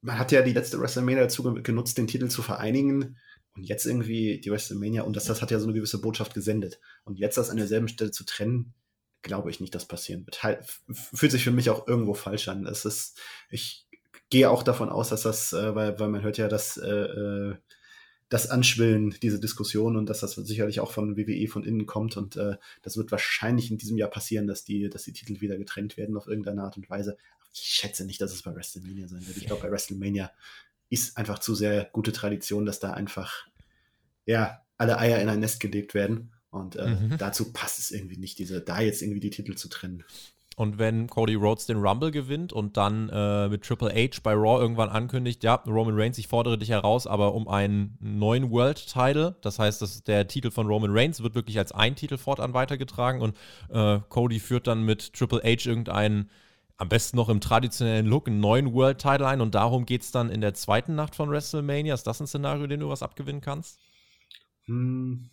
Man 0.01 0.19
hat 0.19 0.31
ja 0.31 0.41
die 0.41 0.53
letzte 0.53 0.79
WrestleMania 0.79 1.23
dazu 1.23 1.43
genutzt, 1.43 1.97
den 1.97 2.07
Titel 2.07 2.27
zu 2.27 2.41
vereinigen. 2.41 3.17
Und 3.55 3.63
jetzt 3.63 3.85
irgendwie 3.85 4.39
die 4.39 4.51
WrestleMania, 4.51 5.01
und 5.01 5.15
das, 5.15 5.25
das 5.25 5.41
hat 5.41 5.49
ja 5.49 5.59
so 5.59 5.65
eine 5.65 5.73
gewisse 5.73 5.99
Botschaft 5.99 6.35
gesendet. 6.35 6.79
Und 7.03 7.17
jetzt 7.17 7.37
das 7.37 7.49
an 7.49 7.57
derselben 7.57 7.87
Stelle 7.87 8.11
zu 8.11 8.23
trennen, 8.23 8.75
glaube 9.23 9.49
ich 9.49 9.59
nicht, 9.59 9.73
dass 9.73 9.87
passieren 9.87 10.25
wird. 10.27 10.43
Halt, 10.43 10.65
fühlt 10.91 11.31
sich 11.31 11.43
für 11.43 11.51
mich 11.51 11.71
auch 11.71 11.87
irgendwo 11.87 12.13
falsch 12.13 12.47
an. 12.47 12.67
Es 12.67 12.85
ist, 12.85 13.19
ich 13.49 13.87
gehe 14.29 14.49
auch 14.49 14.61
davon 14.61 14.89
aus, 14.89 15.09
dass 15.09 15.23
das, 15.23 15.53
äh, 15.53 15.73
weil, 15.73 15.99
weil 15.99 16.09
man 16.09 16.21
hört 16.21 16.37
ja, 16.37 16.47
dass 16.47 16.77
äh, 16.77 16.87
äh 16.87 17.55
das 18.29 18.49
Anschwillen, 18.49 19.15
diese 19.21 19.39
Diskussion 19.39 19.95
und 19.95 20.09
dass 20.09 20.19
das 20.19 20.35
sicherlich 20.35 20.79
auch 20.79 20.91
von 20.91 21.15
WWE 21.15 21.47
von 21.47 21.63
innen 21.63 21.85
kommt 21.85 22.17
und 22.17 22.35
äh, 22.35 22.57
das 22.81 22.97
wird 22.97 23.11
wahrscheinlich 23.11 23.71
in 23.71 23.77
diesem 23.77 23.97
Jahr 23.97 24.09
passieren, 24.09 24.47
dass 24.47 24.65
die, 24.65 24.89
dass 24.89 25.03
die 25.03 25.13
Titel 25.13 25.39
wieder 25.39 25.57
getrennt 25.57 25.95
werden 25.97 26.17
auf 26.17 26.27
irgendeine 26.27 26.63
Art 26.63 26.75
und 26.77 26.89
Weise. 26.89 27.17
Ich 27.53 27.61
schätze 27.61 28.05
nicht, 28.05 28.19
dass 28.19 28.33
es 28.33 28.43
bei 28.43 28.53
WrestleMania 28.53 29.07
sein 29.07 29.25
wird. 29.25 29.37
Ich 29.37 29.45
glaube, 29.45 29.61
bei 29.61 29.71
WrestleMania 29.71 30.31
ist 30.89 31.17
einfach 31.17 31.39
zu 31.39 31.55
sehr 31.55 31.85
gute 31.85 32.11
Tradition, 32.11 32.65
dass 32.65 32.79
da 32.79 32.91
einfach 32.91 33.47
ja 34.25 34.61
alle 34.77 34.97
Eier 34.97 35.21
in 35.21 35.29
ein 35.29 35.39
Nest 35.39 35.59
gelegt 35.59 35.93
werden 35.93 36.31
und 36.49 36.75
äh, 36.75 36.95
mhm. 36.95 37.17
dazu 37.17 37.51
passt 37.53 37.79
es 37.79 37.91
irgendwie 37.91 38.17
nicht, 38.17 38.39
diese 38.39 38.61
da 38.61 38.81
jetzt 38.81 39.01
irgendwie 39.01 39.21
die 39.21 39.29
Titel 39.29 39.55
zu 39.55 39.69
trennen. 39.69 40.03
Und 40.57 40.79
wenn 40.79 41.05
Cody 41.05 41.35
Rhodes 41.35 41.67
den 41.67 41.77
Rumble 41.77 42.09
gewinnt 42.09 42.51
und 42.51 42.77
dann 42.77 43.09
äh, 43.09 43.47
mit 43.47 43.61
Triple 43.61 43.91
H 43.93 44.21
bei 44.23 44.33
Raw 44.33 44.59
irgendwann 44.59 44.89
ankündigt, 44.89 45.43
ja, 45.43 45.53
Roman 45.53 45.93
Reigns, 45.95 46.17
ich 46.17 46.27
fordere 46.27 46.57
dich 46.57 46.69
heraus, 46.69 47.05
aber 47.05 47.35
um 47.35 47.47
einen 47.47 47.95
neuen 47.99 48.49
World 48.49 48.91
Title, 48.91 49.35
das 49.41 49.59
heißt, 49.59 49.83
dass 49.83 50.03
der 50.03 50.27
Titel 50.27 50.49
von 50.49 50.65
Roman 50.65 50.89
Reigns 50.91 51.21
wird 51.21 51.35
wirklich 51.35 51.59
als 51.59 51.73
ein 51.73 51.95
Titel 51.95 52.17
fortan 52.17 52.55
weitergetragen 52.55 53.21
und 53.21 53.37
äh, 53.69 53.99
Cody 54.09 54.39
führt 54.39 54.65
dann 54.65 54.81
mit 54.81 55.13
Triple 55.13 55.43
H 55.43 55.69
irgendeinen, 55.69 56.31
am 56.77 56.89
besten 56.89 57.17
noch 57.17 57.29
im 57.29 57.39
traditionellen 57.39 58.07
Look, 58.07 58.27
einen 58.27 58.39
neuen 58.39 58.73
World 58.73 58.97
Title 58.97 59.27
ein 59.27 59.41
und 59.41 59.53
darum 59.53 59.85
geht 59.85 60.01
es 60.01 60.09
dann 60.09 60.31
in 60.31 60.41
der 60.41 60.55
zweiten 60.55 60.95
Nacht 60.95 61.15
von 61.15 61.29
WrestleMania. 61.29 61.93
Ist 61.93 62.07
das 62.07 62.19
ein 62.19 62.25
Szenario, 62.25 62.65
den 62.65 62.79
du 62.79 62.89
was 62.89 63.03
abgewinnen 63.03 63.41
kannst? 63.41 63.79
Hm, 64.65 65.29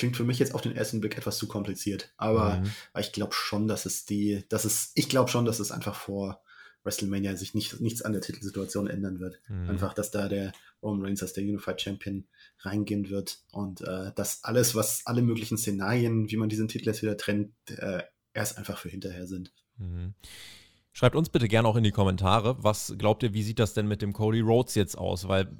klingt 0.00 0.16
für 0.16 0.24
mich 0.24 0.38
jetzt 0.38 0.54
auf 0.54 0.62
den 0.62 0.74
ersten 0.74 1.00
Blick 1.00 1.18
etwas 1.18 1.36
zu 1.36 1.46
kompliziert. 1.46 2.12
Aber 2.16 2.56
mhm. 2.56 2.70
ich 2.98 3.12
glaube 3.12 3.34
schon, 3.34 3.68
dass 3.68 3.84
es 3.84 4.06
die, 4.06 4.44
dass 4.48 4.64
es, 4.64 4.92
ich 4.94 5.10
glaube 5.10 5.30
schon, 5.30 5.44
dass 5.44 5.60
es 5.60 5.70
einfach 5.70 5.94
vor 5.94 6.42
WrestleMania 6.84 7.36
sich 7.36 7.52
nicht, 7.54 7.80
nichts 7.82 8.00
an 8.00 8.12
der 8.12 8.22
Titelsituation 8.22 8.88
ändern 8.88 9.20
wird. 9.20 9.40
Mhm. 9.48 9.68
Einfach, 9.68 9.92
dass 9.92 10.10
da 10.10 10.28
der 10.28 10.52
Roman 10.82 11.04
Reigns 11.04 11.22
als 11.22 11.34
der 11.34 11.44
Unified 11.44 11.78
Champion 11.82 12.24
reingehen 12.60 13.10
wird 13.10 13.40
und 13.52 13.82
äh, 13.82 14.12
dass 14.16 14.42
alles, 14.42 14.74
was 14.74 15.02
alle 15.04 15.20
möglichen 15.20 15.58
Szenarien, 15.58 16.30
wie 16.30 16.36
man 16.38 16.48
diesen 16.48 16.68
Titel 16.68 16.86
jetzt 16.86 17.02
wieder 17.02 17.18
trennt, 17.18 17.52
äh, 17.68 18.02
erst 18.32 18.56
einfach 18.56 18.78
für 18.78 18.88
hinterher 18.88 19.26
sind. 19.26 19.52
Mhm. 19.76 20.14
Schreibt 20.92 21.14
uns 21.14 21.28
bitte 21.28 21.46
gerne 21.46 21.68
auch 21.68 21.76
in 21.76 21.84
die 21.84 21.92
Kommentare, 21.92 22.56
was 22.64 22.94
glaubt 22.96 23.22
ihr, 23.22 23.34
wie 23.34 23.42
sieht 23.42 23.58
das 23.58 23.74
denn 23.74 23.86
mit 23.86 24.00
dem 24.00 24.14
Cody 24.14 24.40
Rhodes 24.40 24.74
jetzt 24.74 24.96
aus? 24.96 25.28
Weil 25.28 25.54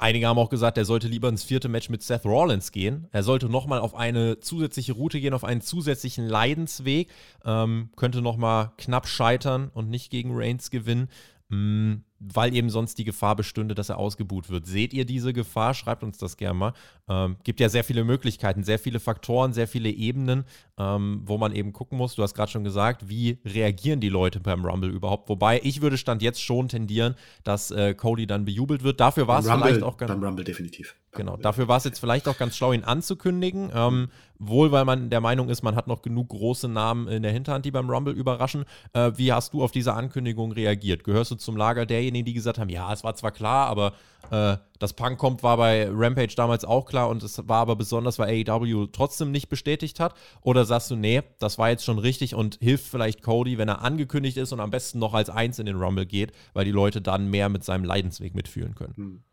Einige 0.00 0.26
haben 0.26 0.38
auch 0.38 0.48
gesagt, 0.48 0.78
er 0.78 0.86
sollte 0.86 1.08
lieber 1.08 1.28
ins 1.28 1.44
vierte 1.44 1.68
Match 1.68 1.90
mit 1.90 2.02
Seth 2.02 2.24
Rollins 2.24 2.72
gehen. 2.72 3.06
Er 3.12 3.22
sollte 3.22 3.50
nochmal 3.50 3.80
auf 3.80 3.94
eine 3.94 4.40
zusätzliche 4.40 4.94
Route 4.94 5.20
gehen, 5.20 5.34
auf 5.34 5.44
einen 5.44 5.60
zusätzlichen 5.60 6.26
Leidensweg. 6.26 7.10
Ähm, 7.44 7.90
könnte 7.96 8.22
nochmal 8.22 8.72
knapp 8.78 9.06
scheitern 9.06 9.70
und 9.74 9.90
nicht 9.90 10.10
gegen 10.10 10.30
Reigns 10.32 10.70
gewinnen. 10.70 11.10
Mm, 11.50 12.04
weil 12.18 12.54
eben 12.54 12.70
sonst 12.70 12.96
die 12.96 13.04
Gefahr 13.04 13.36
bestünde, 13.36 13.74
dass 13.74 13.88
er 13.88 13.98
ausgebuht 13.98 14.48
wird. 14.48 14.66
Seht 14.66 14.94
ihr 14.94 15.04
diese 15.04 15.32
Gefahr? 15.32 15.74
Schreibt 15.74 16.02
uns 16.02 16.16
das 16.16 16.36
gerne 16.36 16.54
mal. 16.54 16.72
Ähm, 17.08 17.36
gibt 17.44 17.60
ja 17.60 17.68
sehr 17.68 17.84
viele 17.84 18.04
Möglichkeiten, 18.04 18.62
sehr 18.62 18.78
viele 18.78 19.00
Faktoren, 19.00 19.52
sehr 19.52 19.68
viele 19.68 19.90
Ebenen, 19.90 20.44
ähm, 20.80 21.20
wo 21.26 21.36
man 21.36 21.52
eben 21.52 21.72
gucken 21.72 21.98
muss. 21.98 22.14
Du 22.14 22.22
hast 22.22 22.34
gerade 22.34 22.50
schon 22.50 22.64
gesagt, 22.64 23.08
wie 23.08 23.38
reagieren 23.44 24.00
die 24.00 24.08
Leute 24.08 24.40
beim 24.40 24.64
Rumble 24.64 24.90
überhaupt? 24.90 25.28
Wobei 25.28 25.60
ich 25.62 25.82
würde 25.82 25.98
Stand 25.98 26.22
jetzt 26.22 26.42
schon 26.42 26.68
tendieren, 26.68 27.16
dass 27.44 27.70
äh, 27.70 27.94
Cody 27.94 28.26
dann 28.26 28.46
bejubelt 28.46 28.82
wird. 28.82 28.98
Dafür 28.98 29.28
war 29.28 29.40
es 29.40 29.50
vielleicht 29.50 29.82
auch 29.82 29.98
ganz. 29.98 30.10
Beim 30.10 30.24
Rumble 30.24 30.44
definitiv. 30.44 30.96
Genau, 31.12 31.36
dafür 31.36 31.68
war 31.68 31.76
es 31.76 31.84
jetzt 31.84 31.98
vielleicht 31.98 32.28
auch 32.28 32.38
ganz 32.38 32.56
schlau, 32.56 32.72
ihn 32.72 32.84
anzukündigen. 32.84 33.70
Ähm, 33.74 34.08
wohl, 34.38 34.72
weil 34.72 34.84
man 34.84 35.10
der 35.10 35.20
Meinung 35.20 35.50
ist, 35.50 35.62
man 35.62 35.76
hat 35.76 35.86
noch 35.86 36.02
genug 36.02 36.28
große 36.28 36.68
Namen 36.68 37.08
in 37.08 37.22
der 37.22 37.32
Hinterhand, 37.32 37.66
die 37.66 37.70
beim 37.70 37.90
Rumble 37.90 38.14
überraschen. 38.14 38.64
Äh, 38.92 39.12
wie 39.16 39.32
hast 39.32 39.52
du 39.52 39.62
auf 39.62 39.72
diese 39.72 39.92
Ankündigung 39.92 40.52
reagiert? 40.52 41.04
Gehörst 41.04 41.32
du 41.32 41.34
zum 41.34 41.56
Lager 41.56 41.84
derjenigen, 41.84 42.24
die 42.24 42.32
gesagt 42.32 42.58
haben, 42.58 42.70
ja, 42.70 42.90
es 42.92 43.04
war 43.04 43.14
zwar 43.14 43.32
klar, 43.32 43.66
aber 43.66 43.92
äh, 44.30 44.56
dass 44.78 44.94
Punk 44.94 45.18
kommt, 45.18 45.42
war 45.42 45.56
bei 45.56 45.88
Rampage 45.90 46.34
damals 46.36 46.64
auch 46.64 46.86
klar 46.86 47.08
und 47.08 47.22
es 47.22 47.46
war 47.48 47.58
aber 47.58 47.76
besonders, 47.76 48.18
weil 48.18 48.46
AEW 48.48 48.86
trotzdem 48.92 49.30
nicht 49.30 49.48
bestätigt 49.48 50.00
hat? 50.00 50.14
Oder 50.42 50.64
sagst 50.64 50.90
du, 50.90 50.96
nee, 50.96 51.22
das 51.38 51.58
war 51.58 51.70
jetzt 51.70 51.84
schon 51.84 51.98
richtig 51.98 52.34
und 52.34 52.58
hilft 52.60 52.86
vielleicht 52.86 53.22
Cody, 53.22 53.58
wenn 53.58 53.68
er 53.68 53.82
angekündigt 53.82 54.36
ist 54.36 54.52
und 54.52 54.60
am 54.60 54.70
besten 54.70 54.98
noch 54.98 55.14
als 55.14 55.30
Eins 55.30 55.58
in 55.58 55.66
den 55.66 55.76
Rumble 55.76 56.06
geht, 56.06 56.32
weil 56.54 56.64
die 56.64 56.70
Leute 56.70 57.02
dann 57.02 57.28
mehr 57.28 57.48
mit 57.48 57.64
seinem 57.64 57.84
Leidensweg 57.84 58.34
mitfühlen 58.34 58.74
können? 58.74 58.94
Hm 58.96 59.24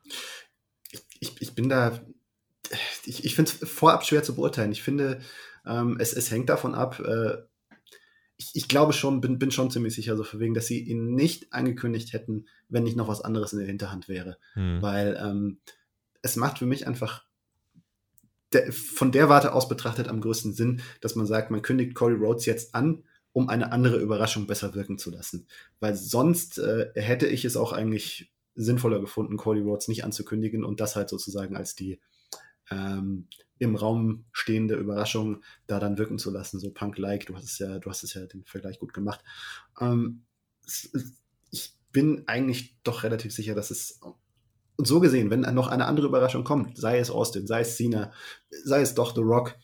ich, 1.20 1.42
ich 1.42 1.56
bin 1.56 1.70
da, 1.70 2.00
ich, 3.06 3.26
ich 3.26 3.36
finde 3.36 3.52
es 3.52 3.70
vorab 3.70 4.06
schwer 4.06 4.24
zu 4.24 4.36
beurteilen. 4.36 4.72
Ich 4.72 4.84
finde, 4.84 5.22
ähm, 5.66 5.98
es, 6.00 6.14
es 6.14 6.32
hängt 6.32 6.50
davon 6.50 6.76
ab, 6.76 7.00
äh, 7.00 7.38
ich, 8.38 8.52
ich, 8.54 8.68
glaube 8.68 8.94
schon, 8.94 9.20
bin, 9.20 9.40
bin 9.40 9.52
schon 9.52 9.72
ziemlich 9.72 9.96
sicher, 9.96 10.16
so 10.16 10.24
für 10.24 10.40
wegen, 10.40 10.54
dass 10.54 10.68
sie 10.68 10.80
ihn 10.80 11.16
nicht 11.16 11.52
angekündigt 11.54 12.14
hätten, 12.14 12.46
wenn 12.70 12.84
nicht 12.84 12.96
noch 12.96 13.08
was 13.08 13.22
anderes 13.22 13.54
in 13.54 13.60
der 13.60 13.68
Hinterhand 13.68 14.08
wäre. 14.08 14.38
Hm. 14.54 14.82
Weil 14.82 15.18
ähm, 15.20 15.60
es 16.22 16.36
macht 16.36 16.60
für 16.60 16.66
mich 16.66 16.88
einfach 16.88 17.26
der, 18.54 18.72
von 18.72 19.12
der 19.12 19.30
Warte 19.30 19.54
aus 19.54 19.68
betrachtet 19.68 20.08
am 20.08 20.22
größten 20.22 20.54
Sinn, 20.54 20.82
dass 21.02 21.16
man 21.16 21.26
sagt, 21.26 21.52
man 21.52 21.62
kündigt 21.62 21.96
Cody 21.96 22.16
Rhodes 22.16 22.46
jetzt 22.46 22.76
an, 22.76 23.04
um 23.34 23.50
eine 23.50 23.72
andere 23.72 23.98
Überraschung 23.98 24.48
besser 24.48 24.74
wirken 24.76 24.98
zu 24.98 25.12
lassen. 25.12 25.48
Weil 25.80 25.96
sonst 25.96 26.60
äh, 26.60 26.92
hätte 26.96 27.28
ich 27.28 27.46
es 27.46 27.58
auch 27.58 27.72
eigentlich 27.72 28.32
sinnvoller 28.56 29.00
gefunden, 29.00 29.38
Cody 29.38 29.62
Rhodes 29.62 29.88
nicht 29.88 30.04
anzukündigen 30.04 30.64
und 30.64 30.80
das 30.80 30.96
halt 30.96 31.10
sozusagen 31.10 31.56
als 31.56 31.76
die 31.76 32.00
ähm, 32.70 33.28
im 33.60 33.76
Raum 33.76 34.26
stehende 34.32 34.76
Überraschung 34.76 35.42
da 35.66 35.80
dann 35.80 35.98
wirken 35.98 36.20
zu 36.20 36.32
lassen, 36.32 36.60
so 36.60 36.72
Punk-like. 36.72 37.26
Du 37.26 37.36
hast 37.36 37.46
es 37.46 37.60
ja, 37.60 37.80
du 37.80 37.90
hast 37.90 38.04
es 38.04 38.14
ja 38.14 38.26
den 38.26 38.44
Vergleich 38.46 38.80
gut 38.80 38.94
gemacht. 38.94 39.24
Ähm, 39.80 40.24
ich 41.52 41.74
bin 41.92 42.24
eigentlich 42.28 42.78
doch 42.84 43.04
relativ 43.04 43.34
sicher, 43.34 43.56
dass 43.56 43.72
es 43.72 44.00
und 44.78 44.88
so 44.88 45.00
gesehen, 45.00 45.32
wenn 45.32 45.42
noch 45.42 45.70
eine 45.70 45.86
andere 45.86 46.08
Überraschung 46.08 46.44
kommt, 46.44 46.78
sei 46.78 47.00
es 47.00 47.10
Austin, 47.10 47.48
sei 47.48 47.62
es 47.62 47.76
Cena, 47.76 48.12
sei 48.64 48.82
es 48.82 48.94
doch 48.94 49.16
The 49.16 49.22
Rock, 49.22 49.56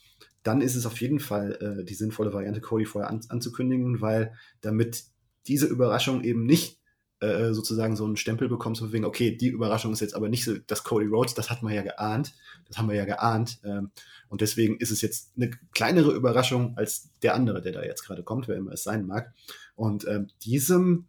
dann 0.42 0.60
ist 0.60 0.76
es 0.76 0.88
auf 0.88 1.00
jeden 1.00 1.20
Fall 1.20 1.58
äh, 1.62 1.86
die 1.86 1.94
sinnvolle 1.94 2.34
Variante, 2.34 2.62
Cody 2.62 2.86
vorher 2.86 3.10
an, 3.10 3.22
anzukündigen, 3.30 4.02
weil 4.02 4.34
damit 4.62 5.04
diese 5.48 5.68
Überraschung 5.68 6.24
eben 6.24 6.46
nicht 6.46 6.80
äh, 7.24 7.54
sozusagen 7.54 7.96
so 7.96 8.06
einen 8.06 8.18
Stempel 8.18 8.50
bekommst, 8.50 8.82
von 8.82 8.92
wegen, 8.92 9.06
okay, 9.06 9.36
die 9.36 9.48
Überraschung 9.48 9.94
ist 9.94 10.02
jetzt 10.02 10.16
aber 10.16 10.30
nicht 10.30 10.44
so, 10.44 10.58
das 10.68 10.84
Cody 10.84 11.06
Rhodes, 11.06 11.34
das 11.34 11.50
hat 11.50 11.64
man 11.64 11.74
ja 11.74 11.82
geahnt, 11.82 12.34
das 12.68 12.78
haben 12.78 12.90
wir 12.90 12.96
ja 12.96 13.06
geahnt. 13.06 13.60
Ähm, 13.64 13.92
und 14.28 14.42
deswegen 14.42 14.78
ist 14.78 14.92
es 14.92 15.02
jetzt 15.02 15.32
eine 15.36 15.52
kleinere 15.74 16.12
Überraschung 16.12 16.76
als 16.76 17.10
der 17.22 17.36
andere, 17.36 17.62
der 17.62 17.72
da 17.72 17.84
jetzt 17.84 18.04
gerade 18.04 18.24
kommt, 18.24 18.48
wer 18.48 18.58
immer 18.58 18.74
es 18.74 18.84
sein 18.84 19.06
mag. 19.06 19.34
Und 19.76 20.08
ähm, 20.08 20.28
diesem, 20.44 21.06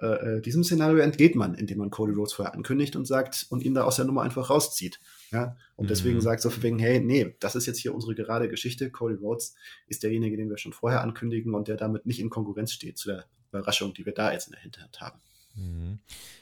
äh, 0.00 0.06
äh, 0.36 0.40
diesem 0.42 0.64
Szenario 0.64 0.98
entgeht 0.98 1.34
man, 1.34 1.54
indem 1.54 1.78
man 1.78 1.90
Cody 1.90 2.12
Rhodes 2.12 2.32
vorher 2.32 2.54
ankündigt 2.54 2.94
und 2.96 3.06
sagt 3.06 3.46
und 3.48 3.62
ihn 3.62 3.74
da 3.74 3.84
aus 3.84 3.96
der 3.96 4.04
Nummer 4.04 4.22
einfach 4.22 4.50
rauszieht. 4.50 5.00
Ja, 5.30 5.56
und 5.76 5.84
mhm. 5.84 5.88
deswegen 5.88 6.20
sagt 6.20 6.42
so 6.42 6.50
von 6.50 6.62
wegen, 6.62 6.78
hey, 6.78 7.00
nee, 7.00 7.36
das 7.40 7.54
ist 7.54 7.66
jetzt 7.66 7.78
hier 7.78 7.94
unsere 7.94 8.14
gerade 8.14 8.48
Geschichte. 8.48 8.90
Cody 8.90 9.14
Rhodes 9.14 9.54
ist 9.86 10.02
derjenige, 10.02 10.36
den 10.36 10.50
wir 10.50 10.58
schon 10.58 10.72
vorher 10.72 11.00
ankündigen 11.02 11.54
und 11.54 11.68
der 11.68 11.76
damit 11.76 12.06
nicht 12.06 12.20
in 12.20 12.30
Konkurrenz 12.30 12.72
steht 12.72 12.98
zu 12.98 13.08
der 13.08 13.24
Überraschung, 13.50 13.94
die 13.94 14.04
wir 14.04 14.14
da 14.14 14.32
jetzt 14.32 14.48
in 14.48 14.52
der 14.52 14.62
Hinterhand 14.62 15.00
haben. 15.00 15.20
Mhm. 15.56 15.98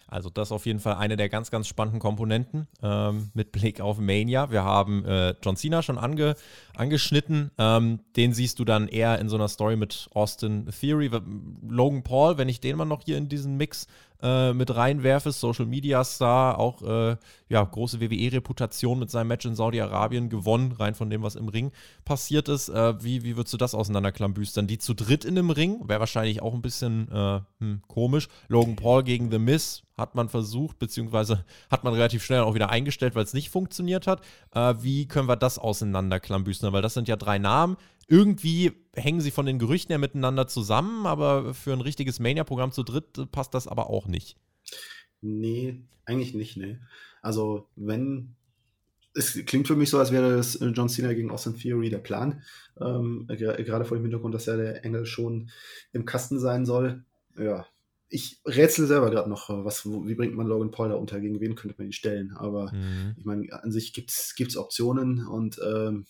Also 0.09 0.31
das 0.31 0.49
ist 0.49 0.53
auf 0.53 0.66
jeden 0.66 0.79
Fall 0.79 0.95
eine 0.97 1.16
der 1.16 1.29
ganz, 1.29 1.51
ganz 1.51 1.66
spannenden 1.66 2.01
Komponenten 2.01 2.69
ähm, 2.83 3.31
mit 3.35 3.53
Blick 3.53 3.81
auf 3.81 3.99
Mania. 3.99 4.51
Wir 4.51 4.62
haben 4.62 5.05
äh, 5.05 5.35
John 5.42 5.57
Cena 5.57 5.83
schon 5.83 5.99
ange, 5.99 6.37
angeschnitten. 6.77 7.51
Ähm, 7.59 8.01
den 8.16 8.33
siehst 8.33 8.59
du 8.59 8.64
dann 8.64 8.87
eher 8.88 9.19
in 9.19 9.29
so 9.29 9.37
einer 9.37 9.49
Story 9.49 9.77
mit 9.77 10.09
Austin 10.14 10.69
Theory. 10.81 11.11
Logan 11.69 12.03
Paul, 12.03 12.38
wenn 12.38 12.49
ich 12.49 12.61
den 12.61 12.77
mal 12.77 12.85
noch 12.85 13.03
hier 13.05 13.19
in 13.19 13.29
diesen 13.29 13.57
Mix 13.57 13.88
äh, 14.23 14.53
mit 14.53 14.75
reinwerfest. 14.75 15.40
Social 15.40 15.66
Media 15.66 16.05
Star, 16.05 16.59
auch 16.59 16.83
äh, 16.83 17.16
ja, 17.49 17.64
große 17.64 18.01
WWE-Reputation 18.01 18.99
mit 18.99 19.11
seinem 19.11 19.29
Match 19.29 19.45
in 19.45 19.55
Saudi-Arabien 19.55 20.29
gewonnen, 20.29 20.73
rein 20.73 20.95
von 20.95 21.11
dem, 21.11 21.23
was 21.23 21.35
im 21.35 21.49
Ring 21.49 21.73
passiert 22.05 22.49
ist. 22.49 22.69
Äh, 22.69 23.03
wie, 23.03 23.25
wie 23.25 23.37
würdest 23.37 23.53
du 23.55 23.59
das 23.59 23.75
auseinanderklambüstern? 23.75 24.66
Die 24.66 24.79
zu 24.79 24.95
dritt 24.95 25.25
in 25.25 25.35
dem 25.35 25.51
Ring 25.51 25.88
wäre 25.88 26.01
wahrscheinlich 26.01 26.42
auch 26.42 26.55
ein 26.55 26.62
bisschen 26.62 27.11
äh, 27.11 27.40
hm, 27.59 27.83
komisch. 27.88 28.29
Logan 28.49 28.77
Paul 28.77 29.03
gegen 29.03 29.31
The 29.31 29.38
Miz 29.38 29.83
hat 29.96 30.14
man 30.14 30.28
versucht, 30.28 30.78
beziehungsweise 30.78 31.44
hat 31.70 31.85
man 31.85 31.94
relativ 31.94 32.22
schnell 32.22 32.40
auch 32.40 32.54
wieder 32.54 32.70
eingestellt, 32.70 33.14
weil 33.14 33.24
es 33.24 33.35
nicht 33.35 33.50
funktioniert 33.50 34.06
hat. 34.06 34.22
Äh, 34.54 34.74
wie 34.80 35.09
können 35.09 35.28
wir 35.28 35.37
das 35.37 35.59
auseinanderklambüstern? 35.59 36.72
Weil 36.72 36.82
das 36.82 36.94
sind 36.94 37.09
ja 37.09 37.16
drei 37.16 37.38
Namen. 37.38 37.76
Irgendwie 38.09 38.72
hängen 38.94 39.20
sie 39.20 39.30
von 39.30 39.46
den 39.46 39.59
Gerüchten 39.59 39.92
her 39.92 39.98
miteinander 39.98 40.46
zusammen, 40.46 41.06
aber 41.06 41.54
für 41.54 41.72
ein 41.72 41.80
richtiges 41.80 42.20
Mania-Programm 42.20 42.72
zu 42.72 42.82
dritt 42.82 43.32
passt 43.32 43.54
das 43.54 43.66
aber 43.66 43.90
auch 43.90 44.06
nicht. 44.06 44.37
Nee, 45.22 45.82
eigentlich 46.04 46.35
nicht, 46.35 46.56
nee. 46.56 46.78
Also, 47.22 47.68
wenn. 47.74 48.35
Es 49.18 49.32
klingt 49.46 49.66
für 49.66 49.76
mich 49.76 49.88
so, 49.88 49.98
als 49.98 50.12
wäre 50.12 50.37
das 50.37 50.56
äh, 50.56 50.66
John 50.66 50.90
Cena 50.90 51.14
gegen 51.14 51.30
Austin 51.30 51.56
Theory 51.56 51.88
der 51.88 51.98
Plan. 51.98 52.42
Ähm, 52.78 53.26
gerade 53.28 53.87
vor 53.87 53.96
dem 53.96 54.02
Hintergrund, 54.02 54.35
dass 54.35 54.44
ja 54.44 54.56
der 54.56 54.85
Engel 54.85 55.06
schon 55.06 55.50
im 55.92 56.04
Kasten 56.04 56.38
sein 56.38 56.66
soll. 56.66 57.02
Ja, 57.38 57.66
ich 58.09 58.40
rätsel 58.45 58.87
selber 58.87 59.11
gerade 59.11 59.29
noch, 59.29 59.49
was, 59.49 59.85
wie 59.85 60.14
bringt 60.14 60.37
man 60.37 60.47
Logan 60.47 60.71
Paul 60.71 60.90
da 60.90 60.95
unter, 60.95 61.21
gegen 61.21 61.40
wen 61.40 61.57
könnte 61.57 61.75
man 61.79 61.88
ihn 61.88 61.92
stellen. 61.92 62.33
Aber 62.37 62.73
mhm. 62.73 63.14
ich 63.19 63.25
meine, 63.25 63.53
an 63.53 63.73
sich 63.73 63.92
gibt 63.92 64.11
es 64.11 64.57
Optionen 64.57 65.27
und 65.27 65.61
ähm, 65.64 66.07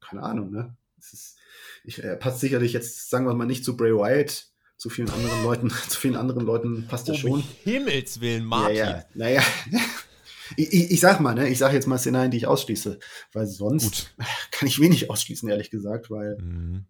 keine 0.00 0.22
Ahnung, 0.22 0.50
ne? 0.50 0.76
Es 0.98 1.12
ist, 1.12 1.38
ich, 1.84 2.02
er 2.02 2.16
passt 2.16 2.40
sicherlich 2.40 2.72
jetzt, 2.72 3.10
sagen 3.10 3.26
wir 3.26 3.34
mal, 3.34 3.46
nicht 3.46 3.64
zu 3.64 3.76
Bray 3.76 3.92
Wyatt, 3.92 4.48
zu 4.76 4.90
vielen 4.90 5.10
anderen 5.10 5.42
Leuten, 5.42 5.70
zu 5.88 5.98
vielen 5.98 6.16
anderen 6.16 6.44
Leuten 6.44 6.86
passt 6.86 7.08
er 7.08 7.14
um 7.14 7.20
schon. 7.20 7.44
Himmels 7.64 8.20
Willen, 8.20 8.44
Martin. 8.44 8.76
Ja, 8.76 8.90
ja. 8.90 9.04
Naja, 9.14 9.42
ich, 10.56 10.72
ich, 10.72 10.90
ich, 10.92 11.00
sag 11.00 11.20
mal, 11.20 11.34
ne, 11.34 11.48
ich 11.48 11.58
sag 11.58 11.72
jetzt 11.72 11.86
mal 11.86 11.98
Szenarien, 11.98 12.30
die 12.30 12.38
ich 12.38 12.46
ausschließe, 12.46 12.98
weil 13.32 13.46
sonst 13.46 13.84
Gut. 13.84 14.26
kann 14.50 14.68
ich 14.68 14.80
wenig 14.80 15.10
ausschließen, 15.10 15.48
ehrlich 15.48 15.70
gesagt, 15.70 16.10
weil, 16.10 16.36
mhm. 16.38 16.86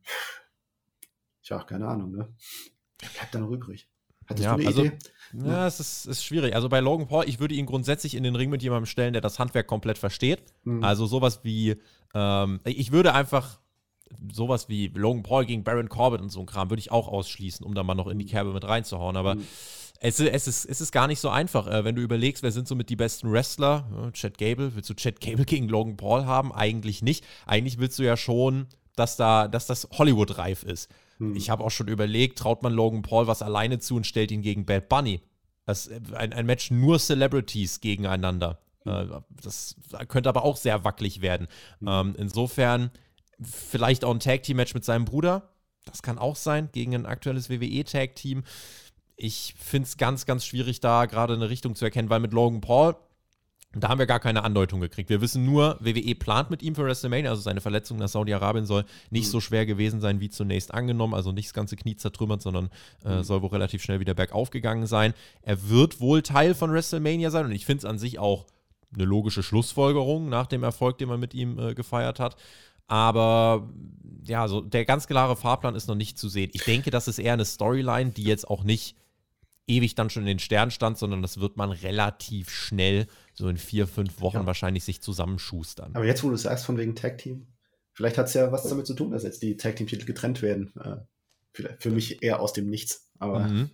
ja, 1.42 1.62
keine 1.62 1.86
Ahnung, 1.86 2.10
ne? 2.10 2.34
Wer 3.00 3.08
bleibt 3.10 3.34
da 3.34 3.38
noch 3.38 3.50
übrig? 3.50 3.88
Hattest 4.26 4.44
ja, 4.44 4.54
du 4.54 4.60
eine 4.60 4.66
also, 4.66 4.84
Idee? 4.84 4.98
Ja, 5.44 5.66
es 5.66 5.80
ist, 5.80 6.06
ist, 6.06 6.24
schwierig. 6.24 6.54
Also 6.54 6.68
bei 6.68 6.80
Logan 6.80 7.06
Paul, 7.06 7.28
ich 7.28 7.38
würde 7.38 7.54
ihn 7.54 7.66
grundsätzlich 7.66 8.14
in 8.14 8.22
den 8.22 8.36
Ring 8.36 8.50
mit 8.50 8.62
jemandem 8.62 8.86
stellen, 8.86 9.12
der 9.12 9.22
das 9.22 9.38
Handwerk 9.38 9.66
komplett 9.66 9.98
versteht. 9.98 10.42
Mhm. 10.64 10.82
Also 10.82 11.06
sowas 11.06 11.40
wie, 11.42 11.76
ähm, 12.14 12.60
ich 12.64 12.92
würde 12.92 13.14
einfach 13.14 13.60
sowas 14.32 14.68
wie 14.68 14.88
Logan 14.88 15.22
Paul 15.22 15.46
gegen 15.46 15.64
Baron 15.64 15.88
Corbett 15.88 16.20
und 16.20 16.30
so 16.30 16.40
ein 16.40 16.46
Kram 16.46 16.70
würde 16.70 16.80
ich 16.80 16.92
auch 16.92 17.08
ausschließen, 17.08 17.64
um 17.64 17.74
da 17.74 17.82
mal 17.82 17.94
noch 17.94 18.06
in 18.06 18.18
die 18.18 18.26
Kerbe 18.26 18.52
mit 18.52 18.64
reinzuhauen. 18.64 19.16
Aber 19.16 19.36
mhm. 19.36 19.46
es, 20.00 20.20
es, 20.20 20.46
ist, 20.46 20.64
es 20.64 20.80
ist 20.80 20.92
gar 20.92 21.06
nicht 21.06 21.20
so 21.20 21.28
einfach. 21.28 21.66
Äh, 21.66 21.84
wenn 21.84 21.96
du 21.96 22.02
überlegst, 22.02 22.42
wer 22.42 22.52
sind 22.52 22.68
so 22.68 22.74
mit 22.74 22.88
die 22.88 22.96
besten 22.96 23.30
Wrestler? 23.30 23.88
Ja, 23.92 24.10
Chad 24.12 24.38
Gable, 24.38 24.74
willst 24.74 24.90
du 24.90 24.94
Chad 24.94 25.20
Gable 25.20 25.44
gegen 25.46 25.68
Logan 25.68 25.96
Paul 25.96 26.24
haben? 26.24 26.52
Eigentlich 26.52 27.02
nicht. 27.02 27.24
Eigentlich 27.46 27.78
willst 27.78 27.98
du 27.98 28.02
ja 28.02 28.16
schon, 28.16 28.66
dass, 28.96 29.16
da, 29.16 29.48
dass 29.48 29.66
das 29.66 29.88
Hollywood-reif 29.92 30.62
ist. 30.62 30.88
Hm. 31.18 31.36
Ich 31.36 31.50
habe 31.50 31.64
auch 31.64 31.70
schon 31.70 31.88
überlegt, 31.88 32.38
traut 32.38 32.62
man 32.62 32.72
Logan 32.72 33.02
Paul 33.02 33.26
was 33.26 33.42
alleine 33.42 33.78
zu 33.78 33.96
und 33.96 34.06
stellt 34.06 34.30
ihn 34.30 34.42
gegen 34.42 34.66
Bad 34.66 34.88
Bunny. 34.88 35.20
Das, 35.64 35.90
ein, 36.14 36.32
ein 36.32 36.46
Match 36.46 36.70
nur 36.70 36.98
Celebrities 36.98 37.80
gegeneinander. 37.80 38.60
Hm. 38.84 38.92
Äh, 38.92 39.20
das 39.42 39.76
könnte 40.08 40.28
aber 40.28 40.44
auch 40.44 40.56
sehr 40.56 40.84
wackelig 40.84 41.20
werden. 41.20 41.48
Hm. 41.80 41.88
Ähm, 41.88 42.14
insofern 42.18 42.90
vielleicht 43.40 44.04
auch 44.04 44.14
ein 44.14 44.20
Tag-Team-Match 44.20 44.74
mit 44.74 44.84
seinem 44.84 45.04
Bruder. 45.04 45.50
Das 45.84 46.02
kann 46.02 46.18
auch 46.18 46.36
sein, 46.36 46.68
gegen 46.72 46.94
ein 46.94 47.06
aktuelles 47.06 47.50
WWE-Tag-Team. 47.50 48.44
Ich 49.16 49.54
finde 49.58 49.86
es 49.86 49.96
ganz, 49.96 50.26
ganz 50.26 50.44
schwierig, 50.44 50.80
da 50.80 51.06
gerade 51.06 51.34
eine 51.34 51.48
Richtung 51.48 51.74
zu 51.74 51.84
erkennen, 51.84 52.10
weil 52.10 52.20
mit 52.20 52.32
Logan 52.32 52.60
Paul 52.60 52.96
da 53.82 53.88
haben 53.88 53.98
wir 53.98 54.06
gar 54.06 54.20
keine 54.20 54.44
Andeutung 54.44 54.80
gekriegt. 54.80 55.10
Wir 55.10 55.20
wissen 55.20 55.44
nur, 55.44 55.76
WWE 55.80 56.14
plant 56.14 56.50
mit 56.50 56.62
ihm 56.62 56.74
für 56.74 56.84
WrestleMania, 56.84 57.30
also 57.30 57.42
seine 57.42 57.60
Verletzung 57.60 57.98
nach 57.98 58.08
Saudi-Arabien 58.08 58.66
soll 58.66 58.84
nicht 59.10 59.26
mhm. 59.26 59.30
so 59.30 59.40
schwer 59.40 59.66
gewesen 59.66 60.00
sein 60.00 60.20
wie 60.20 60.30
zunächst 60.30 60.72
angenommen, 60.72 61.14
also 61.14 61.32
nicht 61.32 61.48
das 61.48 61.54
ganze 61.54 61.76
Knie 61.76 61.96
zertrümmert, 61.96 62.42
sondern 62.42 62.70
äh, 63.04 63.16
mhm. 63.16 63.22
soll 63.22 63.42
wohl 63.42 63.50
relativ 63.50 63.82
schnell 63.82 64.00
wieder 64.00 64.14
bergauf 64.14 64.50
gegangen 64.50 64.86
sein. 64.86 65.14
Er 65.42 65.68
wird 65.68 66.00
wohl 66.00 66.22
Teil 66.22 66.54
von 66.54 66.72
WrestleMania 66.72 67.30
sein 67.30 67.46
und 67.46 67.52
ich 67.52 67.66
finde 67.66 67.78
es 67.78 67.84
an 67.84 67.98
sich 67.98 68.18
auch 68.18 68.46
eine 68.94 69.04
logische 69.04 69.42
Schlussfolgerung 69.42 70.28
nach 70.28 70.46
dem 70.46 70.62
Erfolg, 70.62 70.98
den 70.98 71.08
man 71.08 71.20
mit 71.20 71.34
ihm 71.34 71.58
äh, 71.58 71.74
gefeiert 71.74 72.20
hat. 72.20 72.36
Aber 72.88 73.68
ja, 74.24 74.48
so 74.48 74.60
der 74.60 74.84
ganz 74.84 75.06
klare 75.06 75.36
Fahrplan 75.36 75.74
ist 75.74 75.88
noch 75.88 75.94
nicht 75.94 76.18
zu 76.18 76.28
sehen. 76.28 76.50
Ich 76.54 76.64
denke, 76.64 76.90
das 76.90 77.08
ist 77.08 77.18
eher 77.18 77.32
eine 77.32 77.44
Storyline, 77.44 78.10
die 78.12 78.24
jetzt 78.24 78.48
auch 78.48 78.62
nicht 78.62 78.96
ewig 79.66 79.94
dann 79.94 80.10
schon 80.10 80.22
in 80.22 80.28
den 80.28 80.38
Sternen 80.38 80.70
stand, 80.70 80.98
sondern 80.98 81.22
das 81.22 81.40
wird 81.40 81.56
man 81.56 81.70
relativ 81.70 82.50
schnell, 82.50 83.06
so 83.36 83.48
in 83.48 83.58
vier, 83.58 83.86
fünf 83.86 84.20
Wochen 84.20 84.38
ja. 84.38 84.46
wahrscheinlich 84.46 84.84
sich 84.84 85.02
zusammenschustern. 85.02 85.94
Aber 85.94 86.06
jetzt, 86.06 86.24
wo 86.24 86.30
du 86.30 86.36
sagst, 86.36 86.64
von 86.64 86.78
wegen 86.78 86.96
Tag 86.96 87.18
Team, 87.18 87.46
vielleicht 87.92 88.18
hat 88.18 88.26
es 88.26 88.34
ja 88.34 88.50
was 88.50 88.68
damit 88.68 88.86
zu 88.86 88.94
tun, 88.94 89.10
dass 89.10 89.22
jetzt 89.22 89.42
die 89.42 89.56
Tag 89.56 89.76
Team-Titel 89.76 90.06
getrennt 90.06 90.42
werden. 90.42 90.72
Äh, 90.82 90.96
vielleicht 91.52 91.82
für 91.82 91.90
mich 91.90 92.22
eher 92.22 92.40
aus 92.40 92.54
dem 92.54 92.68
Nichts. 92.68 93.10
Aber 93.18 93.40
mhm. 93.40 93.70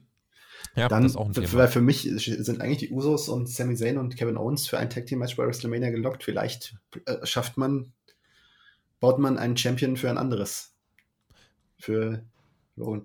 ja, 0.75 0.89
dann, 0.89 1.05
das 1.05 1.13
ist 1.13 1.17
auch 1.17 1.27
ein 1.27 1.33
Thema. 1.33 1.53
Weil 1.53 1.69
für 1.69 1.81
mich 1.81 2.03
sind 2.03 2.61
eigentlich 2.61 2.79
die 2.79 2.91
Usos 2.91 3.29
und 3.29 3.49
Sami 3.49 3.77
Zayn 3.77 3.99
und 3.99 4.17
Kevin 4.17 4.37
Owens 4.37 4.67
für 4.67 4.79
ein 4.79 4.91
Tag 4.91 5.07
Team 5.07 5.21
Match 5.21 5.37
bei 5.37 5.47
WrestleMania 5.47 5.91
gelockt. 5.91 6.25
Vielleicht 6.25 6.77
äh, 7.07 7.25
schafft 7.25 7.57
man, 7.57 7.93
baut 8.99 9.19
man 9.21 9.39
einen 9.39 9.57
Champion 9.57 9.97
für 9.97 10.11
ein 10.11 10.19
anderes. 10.19 10.75
Für 11.79 12.25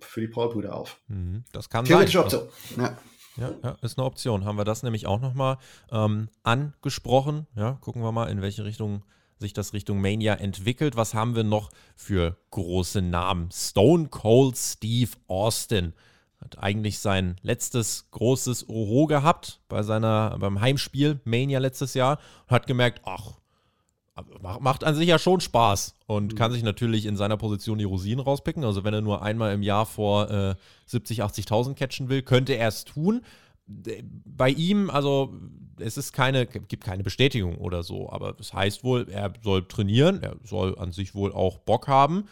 für 0.02 0.22
die 0.22 0.28
Paul-Brüder 0.28 0.74
auf. 0.74 1.00
Mhm, 1.08 1.44
das 1.52 1.70
kann 1.70 1.86
Theoretische 1.86 2.18
sein. 2.20 2.40
Option. 2.40 2.50
Ja. 2.78 2.98
Ja, 3.38 3.52
ja, 3.64 3.78
ist 3.82 3.98
eine 3.98 4.06
Option. 4.06 4.46
Haben 4.46 4.58
wir 4.58 4.66
das 4.66 4.84
nämlich 4.84 5.08
auch 5.08 5.20
nochmal 5.20 5.58
ähm, 5.92 6.30
angesprochen. 6.44 7.48
Ja, 7.56 7.74
gucken 7.82 8.02
wir 8.02 8.12
mal, 8.12 8.30
in 8.30 8.42
welche 8.42 8.66
Richtung 8.66 9.04
sich 9.40 9.54
das 9.54 9.74
Richtung 9.74 10.02
Mania 10.02 10.34
entwickelt. 10.36 10.96
Was 10.96 11.14
haben 11.14 11.36
wir 11.36 11.44
noch 11.44 11.70
für 11.96 12.38
große 12.52 13.02
Namen? 13.02 13.50
Stone 13.52 14.08
Cold 14.10 14.58
Steve 14.58 15.12
Austin 15.28 15.94
hat 16.42 16.60
eigentlich 16.60 17.00
sein 17.00 17.36
letztes 17.42 18.10
großes 18.12 18.70
Oho 18.70 19.08
gehabt 19.08 19.60
bei 19.70 19.84
seiner, 19.84 20.38
beim 20.40 20.62
Heimspiel 20.62 21.20
Mania 21.24 21.60
letztes 21.60 21.94
Jahr 21.94 22.20
und 22.48 22.52
hat 22.52 22.68
gemerkt, 22.68 23.02
ach, 23.06 23.34
macht 24.42 24.84
an 24.84 24.96
sich 24.96 25.08
ja 25.08 25.20
schon 25.20 25.40
Spaß 25.40 25.96
und 26.08 26.34
mhm. 26.34 26.38
kann 26.38 26.52
sich 26.52 26.64
natürlich 26.64 27.06
in 27.06 27.18
seiner 27.18 27.38
Position 27.38 27.78
die 27.78 27.84
Rosinen 27.84 28.20
rauspicken. 28.20 28.64
Also 28.64 28.84
wenn 28.84 28.94
er 28.94 29.02
nur 29.02 29.22
einmal 29.22 29.54
im 29.54 29.64
Jahr 29.64 29.86
vor 29.86 30.30
äh, 30.30 30.56
70, 30.86 31.24
80.000 31.24 31.76
catchen 31.76 32.10
will, 32.10 32.22
könnte 32.22 32.54
er 32.54 32.68
es 32.68 32.86
tun. 32.86 33.22
Bei 33.68 34.50
ihm, 34.50 34.90
also 34.90 35.34
es 35.80 35.98
ist 35.98 36.14
keine, 36.14 36.46
gibt 36.46 36.84
keine 36.84 37.04
Bestätigung 37.04 37.58
oder 37.58 37.84
so, 37.84 38.10
aber 38.10 38.32
es 38.32 38.38
das 38.38 38.54
heißt 38.54 38.84
wohl, 38.84 39.08
er 39.10 39.34
soll 39.44 39.68
trainieren, 39.68 40.24
er 40.24 40.38
soll 40.44 40.78
an 40.80 40.92
sich 40.92 41.14
wohl 41.14 41.34
auch 41.34 41.58
Bock 41.58 41.88
haben 41.88 42.26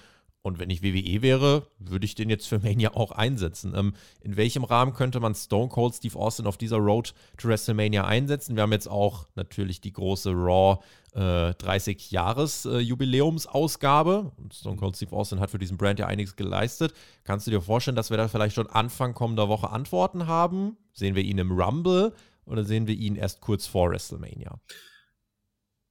und 0.46 0.60
wenn 0.60 0.70
ich 0.70 0.84
WWE 0.84 1.24
wäre, 1.24 1.66
würde 1.80 2.06
ich 2.06 2.14
den 2.14 2.30
jetzt 2.30 2.48
für 2.48 2.60
Mania 2.64 2.94
auch 2.94 3.12
einsetzen. 3.12 3.74
Ähm, 3.76 3.96
in 4.22 4.38
welchem 4.38 4.64
Rahmen 4.64 4.94
könnte 4.94 5.20
man 5.20 5.34
Stone 5.34 5.70
Cold 5.70 5.96
Steve 5.96 6.20
Austin 6.20 6.46
auf 6.46 6.58
dieser 6.58 6.78
Road 6.78 7.16
to 7.38 7.48
WrestleMania 7.48 8.06
einsetzen? 8.06 8.56
Wir 8.56 8.62
haben 8.62 8.72
jetzt 8.72 8.88
auch 8.88 9.26
natürlich 9.34 9.82
die 9.82 9.92
große 9.92 10.30
Raw 10.30 10.84
äh, 11.16 11.50
30-Jahres-Jubiläumsausgabe. 11.50 14.34
Äh, 14.38 14.54
Stone 14.54 14.78
Cold 14.78 14.96
Steve 14.96 15.16
Austin 15.16 15.40
hat 15.40 15.50
für 15.50 15.58
diesen 15.58 15.78
Brand 15.78 15.98
ja 15.98 16.06
einiges 16.06 16.36
geleistet. 16.36 16.94
Kannst 17.24 17.48
du 17.48 17.52
dir 17.52 17.62
vorstellen, 17.62 17.96
dass 17.96 18.12
wir 18.12 18.18
da 18.18 18.28
vielleicht 18.28 18.54
schon 18.54 18.68
Anfang 18.68 19.16
kommender 19.16 19.50
Woche 19.50 19.72
Antworten 19.72 20.28
haben? 20.28 20.78
Sehen 20.94 21.16
wir 21.16 21.24
ihn 21.24 21.40
im 21.40 21.60
Rumble 21.60 22.14
oder 22.46 22.66
sehen 22.66 22.86
wir 22.86 22.94
ihn 22.94 23.16
erst 23.16 23.42
kurz 23.42 23.66
vor 23.66 23.90
WrestleMania? 23.90 24.60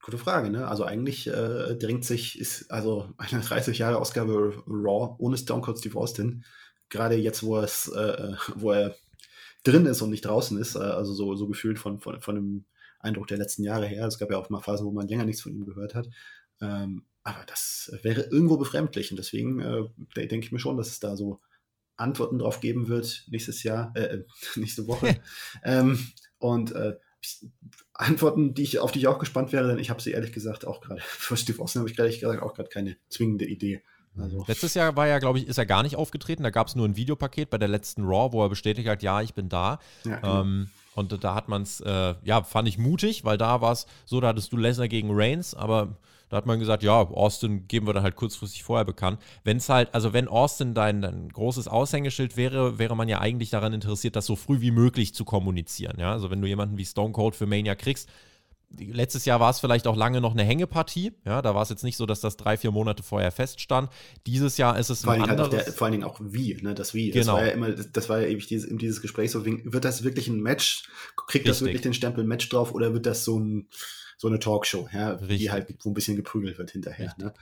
Gute 0.05 0.19
Frage, 0.19 0.51
ne? 0.51 0.67
Also 0.67 0.83
eigentlich 0.83 1.25
äh, 1.25 1.75
drängt 1.77 2.05
sich, 2.05 2.39
ist 2.39 2.69
also 2.69 3.09
eine 3.17 3.41
30 3.41 3.79
Jahre 3.79 3.97
Ausgabe 3.97 4.63
Raw 4.67 5.15
ohne 5.17 5.35
Stone 5.35 5.63
Cold 5.63 5.79
Steve 5.79 5.97
Austin, 5.97 6.45
gerade 6.89 7.15
jetzt, 7.15 7.41
wo 7.41 7.57
es, 7.57 7.87
äh, 7.87 8.33
wo 8.53 8.71
er 8.71 8.95
drin 9.63 9.87
ist 9.87 10.03
und 10.03 10.11
nicht 10.11 10.23
draußen 10.23 10.59
ist, 10.59 10.75
äh, 10.75 10.79
also 10.79 11.11
so, 11.15 11.35
so 11.35 11.47
gefühlt 11.47 11.79
von, 11.79 11.99
von, 11.99 12.21
von 12.21 12.35
dem 12.35 12.65
Eindruck 12.99 13.25
der 13.25 13.39
letzten 13.39 13.63
Jahre 13.63 13.87
her. 13.87 14.05
Es 14.05 14.19
gab 14.19 14.29
ja 14.29 14.37
auch 14.37 14.51
mal 14.51 14.61
Phasen, 14.61 14.85
wo 14.85 14.91
man 14.91 15.07
länger 15.07 15.25
nichts 15.25 15.41
von 15.41 15.53
ihm 15.53 15.65
gehört 15.65 15.95
hat. 15.95 16.07
Ähm, 16.61 17.07
aber 17.23 17.43
das 17.47 17.91
wäre 18.03 18.21
irgendwo 18.21 18.57
befremdlich 18.57 19.09
und 19.09 19.17
deswegen 19.17 19.59
äh, 19.59 20.27
denke 20.27 20.45
ich 20.45 20.51
mir 20.51 20.59
schon, 20.59 20.77
dass 20.77 20.89
es 20.89 20.99
da 20.99 21.15
so 21.15 21.41
Antworten 21.97 22.37
drauf 22.37 22.59
geben 22.59 22.89
wird 22.89 23.25
nächstes 23.31 23.63
Jahr, 23.63 23.91
äh, 23.95 24.17
äh 24.17 24.25
nächste 24.55 24.85
Woche. 24.85 25.19
ähm, 25.63 25.97
und 26.37 26.73
äh, 26.73 26.95
Antworten, 27.93 28.53
die 28.53 28.63
ich, 28.63 28.79
auf 28.79 28.91
die 28.91 28.99
ich 28.99 29.07
auch 29.07 29.19
gespannt 29.19 29.53
wäre, 29.53 29.67
denn 29.67 29.79
ich 29.79 29.89
habe 29.89 30.01
sie 30.01 30.11
ehrlich 30.11 30.33
gesagt 30.33 30.65
auch 30.65 30.81
gerade, 30.81 31.01
für 31.05 31.37
Steve 31.37 31.61
Austin 31.61 31.81
habe 31.81 31.89
ich 31.89 31.97
ehrlich 31.97 32.19
gesagt 32.19 32.41
auch 32.41 32.53
gerade 32.53 32.69
keine 32.69 32.97
zwingende 33.09 33.45
Idee. 33.45 33.81
Also. 34.17 34.45
Letztes 34.47 34.73
Jahr 34.75 34.95
war 34.95 35.07
ja, 35.07 35.19
glaube 35.19 35.39
ich, 35.39 35.47
ist 35.47 35.57
er 35.57 35.65
gar 35.65 35.83
nicht 35.83 35.97
aufgetreten. 35.97 36.43
Da 36.43 36.49
gab 36.49 36.67
es 36.67 36.75
nur 36.75 36.87
ein 36.87 36.95
Videopaket 36.95 37.49
bei 37.49 37.57
der 37.57 37.67
letzten 37.67 38.05
Raw, 38.05 38.31
wo 38.31 38.43
er 38.43 38.49
bestätigt 38.49 38.87
hat, 38.87 39.03
ja, 39.03 39.21
ich 39.21 39.33
bin 39.33 39.49
da. 39.49 39.79
Ja, 40.05 40.19
genau. 40.19 40.41
ähm, 40.41 40.69
und 40.95 41.23
da 41.23 41.35
hat 41.35 41.49
man 41.49 41.63
es, 41.63 41.81
äh, 41.81 42.15
ja, 42.23 42.43
fand 42.43 42.69
ich 42.69 42.77
mutig, 42.77 43.25
weil 43.25 43.37
da 43.37 43.59
war 43.59 43.73
es 43.73 43.85
so, 44.05 44.21
da 44.21 44.29
hattest 44.29 44.53
du 44.53 44.57
Lesnar 44.57 44.87
gegen 44.87 45.09
Reigns, 45.11 45.53
aber 45.53 45.97
da 46.29 46.37
hat 46.37 46.45
man 46.45 46.59
gesagt, 46.59 46.83
ja, 46.83 47.01
Austin 47.01 47.67
geben 47.67 47.87
wir 47.87 47.93
dann 47.93 48.03
halt 48.03 48.15
kurzfristig 48.15 48.63
vorher 48.63 48.85
bekannt. 48.85 49.19
Wenn 49.43 49.57
es 49.57 49.69
halt, 49.69 49.93
also 49.93 50.13
wenn 50.13 50.27
Austin 50.27 50.73
dein, 50.73 51.01
dein 51.01 51.29
großes 51.29 51.67
Aushängeschild 51.67 52.37
wäre, 52.37 52.79
wäre 52.79 52.95
man 52.95 53.07
ja 53.07 53.19
eigentlich 53.19 53.49
daran 53.49 53.73
interessiert, 53.73 54.15
das 54.15 54.25
so 54.25 54.35
früh 54.35 54.61
wie 54.61 54.71
möglich 54.71 55.13
zu 55.13 55.25
kommunizieren. 55.25 55.99
Ja, 55.99 56.11
also 56.11 56.31
wenn 56.31 56.41
du 56.41 56.47
jemanden 56.47 56.77
wie 56.77 56.85
Stone 56.85 57.13
Cold 57.13 57.35
für 57.35 57.45
Mania 57.45 57.75
kriegst, 57.75 58.09
Letztes 58.77 59.25
Jahr 59.25 59.39
war 59.39 59.51
es 59.51 59.59
vielleicht 59.59 59.87
auch 59.87 59.95
lange 59.95 60.19
noch 60.19 60.33
eine 60.33 60.43
Hängepartie. 60.43 61.13
Ja, 61.23 61.41
da 61.41 61.55
war 61.55 61.61
es 61.61 61.69
jetzt 61.69 61.83
nicht 61.83 61.97
so, 61.97 62.05
dass 62.05 62.19
das 62.19 62.35
drei, 62.35 62.57
vier 62.57 62.71
Monate 62.71 63.03
vorher 63.03 63.31
feststand. 63.31 63.89
Dieses 64.25 64.57
Jahr 64.57 64.77
ist 64.77 64.89
es 64.89 65.03
vor 65.03 65.13
ein 65.13 65.21
anderes. 65.21 65.53
Halt 65.53 65.67
der, 65.67 65.73
vor 65.73 65.85
allen 65.85 65.93
Dingen 65.93 66.03
auch 66.03 66.19
wie, 66.21 66.55
ne? 66.61 66.73
Das 66.73 66.93
wie. 66.93 67.11
Genau. 67.11 67.25
Das 67.25 67.27
war 67.35 67.45
ja 67.45 67.51
immer, 67.51 67.71
das 67.71 68.09
war 68.09 68.19
ja 68.19 68.27
ewig 68.27 68.47
dieses, 68.47 68.69
dieses 68.75 69.01
Gespräch 69.01 69.31
so, 69.31 69.45
wird 69.45 69.85
das 69.85 70.03
wirklich 70.03 70.27
ein 70.27 70.41
Match? 70.41 70.89
Kriegt 71.15 71.45
Richtig. 71.45 71.45
das 71.45 71.61
wirklich 71.61 71.81
den 71.83 71.93
Stempel 71.93 72.23
Match 72.25 72.49
drauf 72.49 72.73
oder 72.73 72.93
wird 72.93 73.05
das 73.05 73.23
so 73.23 73.39
ein 73.39 73.67
so 74.17 74.27
eine 74.27 74.39
Talkshow, 74.39 74.87
ja, 74.93 75.11
Richtig. 75.11 75.39
die 75.39 75.51
halt 75.51 75.75
wo 75.81 75.89
ein 75.89 75.93
bisschen 75.93 76.15
geprügelt 76.15 76.57
wird 76.57 76.71
hinterher. 76.71 77.13
Ne? 77.17 77.33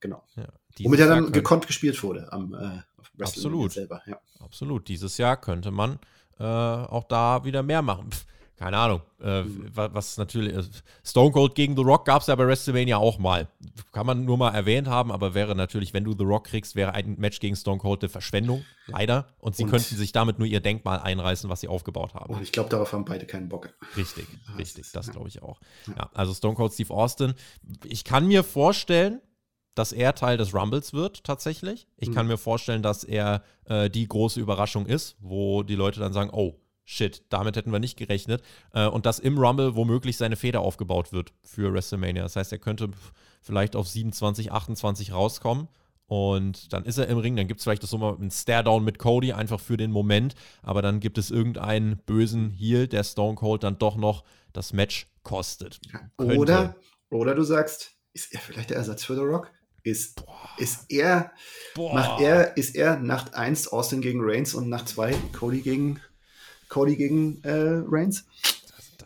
Genau. 0.00 0.24
Ja, 0.36 0.46
Womit 0.80 1.00
er 1.00 1.08
dann 1.08 1.32
gekonnt 1.32 1.66
gespielt 1.66 2.00
wurde 2.02 2.32
am 2.32 2.54
äh, 2.54 3.22
Absolut. 3.22 3.72
selber. 3.72 4.02
Ja. 4.06 4.20
Absolut. 4.38 4.88
Dieses 4.88 5.18
Jahr 5.18 5.36
könnte 5.36 5.70
man 5.70 5.98
äh, 6.38 6.44
auch 6.44 7.04
da 7.04 7.44
wieder 7.44 7.62
mehr 7.62 7.82
machen. 7.82 8.10
Pff, 8.12 8.26
keine 8.58 8.76
Ahnung, 8.76 9.02
äh, 9.22 9.42
mhm. 9.42 9.70
was 9.72 10.16
natürlich, 10.16 10.52
äh, 10.52 10.62
Stone 11.04 11.30
Cold 11.30 11.54
gegen 11.54 11.76
The 11.76 11.82
Rock 11.82 12.04
gab 12.04 12.22
es 12.22 12.26
ja 12.26 12.34
bei 12.34 12.44
WrestleMania 12.44 12.96
auch 12.96 13.18
mal. 13.18 13.48
Kann 13.92 14.04
man 14.04 14.24
nur 14.24 14.36
mal 14.36 14.50
erwähnt 14.50 14.88
haben, 14.88 15.12
aber 15.12 15.32
wäre 15.32 15.54
natürlich, 15.54 15.94
wenn 15.94 16.02
du 16.02 16.12
The 16.18 16.24
Rock 16.24 16.44
kriegst, 16.48 16.74
wäre 16.74 16.92
ein 16.92 17.14
Match 17.18 17.38
gegen 17.38 17.54
Stone 17.54 17.78
Cold 17.78 18.02
eine 18.02 18.08
Verschwendung, 18.08 18.64
leider. 18.88 19.28
Und 19.38 19.54
sie 19.54 19.62
und, 19.62 19.70
könnten 19.70 19.94
sich 19.94 20.10
damit 20.10 20.40
nur 20.40 20.48
ihr 20.48 20.60
Denkmal 20.60 20.98
einreißen, 20.98 21.48
was 21.48 21.60
sie 21.60 21.68
aufgebaut 21.68 22.14
haben. 22.14 22.34
Und 22.34 22.42
ich 22.42 22.50
glaube, 22.50 22.68
darauf 22.68 22.92
haben 22.92 23.04
beide 23.04 23.26
keinen 23.26 23.48
Bock. 23.48 23.72
Richtig, 23.96 24.26
richtig, 24.58 24.90
das 24.90 25.08
glaube 25.08 25.28
ich 25.28 25.40
auch. 25.40 25.60
Ja. 25.86 25.94
ja, 25.96 26.10
also 26.12 26.34
Stone 26.34 26.56
Cold 26.56 26.72
Steve 26.72 26.92
Austin, 26.92 27.34
ich 27.84 28.02
kann 28.02 28.26
mir 28.26 28.42
vorstellen, 28.42 29.20
dass 29.76 29.92
er 29.92 30.16
Teil 30.16 30.36
des 30.36 30.52
Rumbles 30.52 30.92
wird, 30.92 31.22
tatsächlich. 31.22 31.86
Ich 31.96 32.08
mhm. 32.08 32.14
kann 32.14 32.26
mir 32.26 32.38
vorstellen, 32.38 32.82
dass 32.82 33.04
er 33.04 33.44
äh, 33.66 33.88
die 33.88 34.08
große 34.08 34.40
Überraschung 34.40 34.86
ist, 34.86 35.16
wo 35.20 35.62
die 35.62 35.76
Leute 35.76 36.00
dann 36.00 36.12
sagen, 36.12 36.30
oh, 36.32 36.56
shit, 36.88 37.22
damit 37.28 37.54
hätten 37.56 37.70
wir 37.70 37.78
nicht 37.78 37.98
gerechnet. 37.98 38.42
Äh, 38.72 38.86
und 38.86 39.04
dass 39.04 39.18
im 39.18 39.38
Rumble 39.38 39.76
womöglich 39.76 40.16
seine 40.16 40.36
Feder 40.36 40.60
aufgebaut 40.60 41.12
wird 41.12 41.34
für 41.42 41.72
WrestleMania. 41.72 42.22
Das 42.22 42.34
heißt, 42.34 42.50
er 42.50 42.58
könnte 42.58 42.90
vielleicht 43.42 43.76
auf 43.76 43.86
27, 43.86 44.50
28 44.50 45.12
rauskommen. 45.12 45.68
Und 46.06 46.72
dann 46.72 46.86
ist 46.86 46.96
er 46.96 47.06
im 47.08 47.18
Ring, 47.18 47.36
dann 47.36 47.46
gibt 47.46 47.60
es 47.60 47.64
vielleicht 47.64 47.82
das 47.82 47.90
so 47.90 47.98
mal 47.98 48.14
einen 48.14 48.30
Stare-Down 48.30 48.82
mit 48.82 48.98
Cody, 48.98 49.34
einfach 49.34 49.60
für 49.60 49.76
den 49.76 49.90
Moment. 49.90 50.34
Aber 50.62 50.80
dann 50.80 51.00
gibt 51.00 51.18
es 51.18 51.30
irgendeinen 51.30 51.98
bösen 51.98 52.48
Heel, 52.48 52.88
der 52.88 53.04
Stone 53.04 53.34
Cold 53.34 53.62
dann 53.62 53.78
doch 53.78 53.96
noch 53.96 54.24
das 54.54 54.72
Match 54.72 55.06
kostet. 55.22 55.78
Oder, 56.16 56.74
oder 57.10 57.34
du 57.34 57.42
sagst, 57.42 57.96
ist 58.14 58.32
er 58.32 58.40
vielleicht 58.40 58.70
der 58.70 58.78
Ersatz 58.78 59.04
für 59.04 59.14
The 59.14 59.20
Rock? 59.20 59.50
Ist, 59.82 60.24
ist 60.56 60.86
er, 60.88 61.32
Boah. 61.74 61.94
macht 61.94 62.20
er, 62.22 62.56
ist 62.56 62.74
er 62.74 62.98
Nacht 62.98 63.34
1 63.34 63.68
Austin 63.68 64.00
gegen 64.00 64.20
Reigns 64.22 64.54
und 64.54 64.70
Nacht 64.70 64.88
2 64.88 65.14
Cody 65.32 65.60
gegen 65.60 66.00
Cody 66.68 66.96
gegen 66.96 67.42
äh, 67.42 67.82
Reigns. 67.86 68.24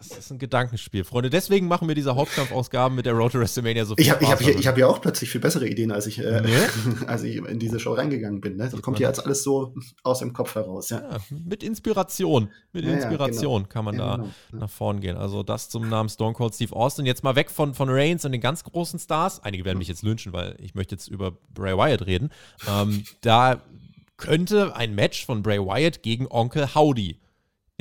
Das 0.08 0.18
ist 0.18 0.30
ein 0.30 0.38
Gedankenspiel, 0.38 1.04
Freunde. 1.04 1.30
Deswegen 1.30 1.68
machen 1.68 1.86
wir 1.86 1.94
diese 1.94 2.16
Hauptkampfausgaben 2.16 2.96
mit 2.96 3.06
der 3.06 3.14
Road 3.14 3.32
to 3.32 3.40
WrestleMania 3.40 3.84
so 3.84 3.94
viel 3.94 4.04
Ich 4.04 4.10
habe 4.10 4.26
hab 4.26 4.40
hier, 4.40 4.54
hab 4.54 4.74
hier 4.74 4.88
auch 4.88 5.00
plötzlich 5.00 5.30
viel 5.30 5.40
bessere 5.40 5.66
Ideen, 5.68 5.92
als 5.92 6.06
ich, 6.06 6.18
äh, 6.18 6.40
nee? 6.40 7.06
als 7.06 7.22
ich 7.22 7.36
in 7.36 7.58
diese 7.58 7.78
Show 7.78 7.92
reingegangen 7.92 8.40
bin. 8.40 8.56
Ne? 8.56 8.68
Das 8.68 8.82
kommt 8.82 8.98
hier 8.98 9.06
jetzt 9.06 9.24
alles 9.24 9.42
so 9.42 9.74
aus 10.02 10.18
dem 10.18 10.32
Kopf 10.32 10.54
heraus. 10.54 10.90
Ja. 10.90 11.02
ja 11.02 11.18
mit 11.30 11.62
Inspiration. 11.62 12.50
Mit 12.72 12.84
ja, 12.84 12.92
Inspiration 12.92 13.62
genau. 13.62 13.72
kann 13.72 13.84
man 13.84 13.96
da 13.96 14.16
genau. 14.16 14.28
nach 14.52 14.70
vorn 14.70 15.00
gehen. 15.00 15.16
Also 15.16 15.42
das 15.42 15.68
zum 15.68 15.88
Namen 15.88 16.08
Stone 16.08 16.34
Cold 16.34 16.54
Steve 16.54 16.74
Austin. 16.74 17.06
Jetzt 17.06 17.22
mal 17.22 17.36
weg 17.36 17.50
von, 17.50 17.74
von 17.74 17.88
Reigns 17.88 18.24
und 18.24 18.32
den 18.32 18.40
ganz 18.40 18.64
großen 18.64 18.98
Stars. 18.98 19.42
Einige 19.42 19.64
werden 19.64 19.78
mich 19.78 19.88
jetzt 19.88 20.02
lynchen, 20.02 20.32
weil 20.32 20.56
ich 20.58 20.74
möchte 20.74 20.94
jetzt 20.94 21.08
über 21.08 21.32
Bray 21.54 21.76
Wyatt 21.76 22.06
reden. 22.06 22.30
Ähm, 22.68 23.04
da 23.20 23.62
könnte 24.16 24.74
ein 24.76 24.94
Match 24.94 25.24
von 25.24 25.42
Bray 25.42 25.58
Wyatt 25.58 26.02
gegen 26.02 26.26
Onkel 26.28 26.74
Howdy 26.74 27.21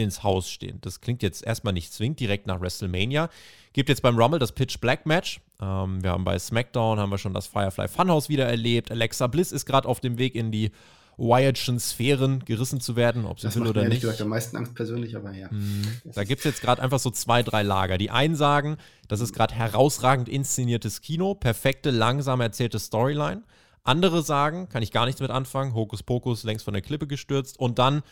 ins 0.04 0.24
Haus 0.24 0.50
stehen. 0.50 0.80
Das 0.82 1.02
klingt 1.02 1.24
jetzt 1.24 1.46
erstmal 1.46 1.74
nicht 1.74 1.94
zwingend 1.94 2.20
direkt 2.20 2.48
nach 2.48 2.62
WrestleMania. 2.62 3.30
Gibt 3.74 3.90
jetzt 3.90 4.02
beim 4.02 4.18
Rumble 4.18 4.40
das 4.40 4.52
Pitch 4.52 4.80
Black 4.80 5.06
Match. 5.06 5.42
Ähm, 5.62 6.04
wir 6.04 6.12
haben 6.12 6.24
bei 6.24 6.38
SmackDown 6.38 7.00
haben 7.00 7.10
wir 7.10 7.18
schon 7.18 7.34
das 7.34 7.48
Firefly 7.48 7.88
Funhouse 7.88 8.30
wieder 8.30 8.46
erlebt. 8.46 8.92
Alexa 8.92 9.28
Bliss 9.28 9.52
ist 9.52 9.66
gerade 9.66 9.88
auf 9.88 10.00
dem 10.00 10.18
Weg 10.18 10.36
in 10.36 10.52
die 10.52 10.72
Wyattschen 11.18 11.80
Sphären 11.80 12.44
gerissen 12.46 12.82
zu 12.82 12.96
werden, 12.96 13.26
ob 13.26 13.40
sie 13.40 13.48
das 13.48 13.56
will 13.56 13.68
oder 13.68 13.88
nicht. 13.88 14.02
Gesagt, 14.02 14.22
am 14.22 14.30
meisten 14.30 14.58
Angst 14.58 14.74
persönlich, 14.74 15.16
aber 15.16 15.32
ja. 15.34 15.50
Mhm. 15.52 15.86
Da 16.04 16.24
gibt 16.24 16.40
es 16.40 16.46
jetzt 16.46 16.62
gerade 16.62 16.82
einfach 16.82 17.00
so 17.00 17.12
zwei, 17.12 17.44
drei 17.44 17.62
Lager. 17.62 17.98
Die 17.98 18.10
einen 18.10 18.36
sagen, 18.36 18.78
das 19.08 19.20
ist 19.20 19.34
gerade 19.34 19.54
herausragend 19.54 20.28
inszeniertes 20.28 21.02
Kino, 21.02 21.36
perfekte, 21.36 21.92
langsam 21.92 22.42
erzählte 22.42 22.80
Storyline. 22.80 23.44
Andere 23.84 24.24
sagen, 24.24 24.70
kann 24.70 24.84
ich 24.84 24.92
gar 24.92 25.06
nichts 25.06 25.22
mit 25.22 25.32
anfangen, 25.32 25.74
Hokuspokus 25.74 26.44
längst 26.44 26.66
von 26.66 26.74
der 26.74 26.82
Klippe 26.82 27.08
gestürzt. 27.08 27.60
Und 27.60 27.78
dann 27.78 28.04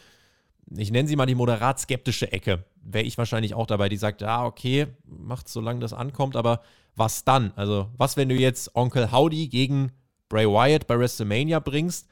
ich 0.75 0.91
nenne 0.91 1.07
sie 1.07 1.15
mal 1.15 1.25
die 1.25 1.35
moderat 1.35 1.79
skeptische 1.79 2.31
Ecke, 2.31 2.63
wäre 2.81 3.05
ich 3.05 3.17
wahrscheinlich 3.17 3.53
auch 3.53 3.67
dabei, 3.67 3.89
die 3.89 3.97
sagt, 3.97 4.21
ja, 4.21 4.45
okay, 4.45 4.87
macht 5.05 5.49
solange 5.49 5.79
das 5.79 5.93
ankommt, 5.93 6.35
aber 6.35 6.61
was 6.95 7.23
dann? 7.23 7.51
Also, 7.55 7.89
was, 7.97 8.17
wenn 8.17 8.29
du 8.29 8.35
jetzt 8.35 8.75
Onkel 8.75 9.11
Howdy 9.11 9.47
gegen 9.47 9.91
Bray 10.27 10.45
Wyatt 10.45 10.85
bei 10.87 10.99
WrestleMania 10.99 11.59
bringst? 11.59 12.07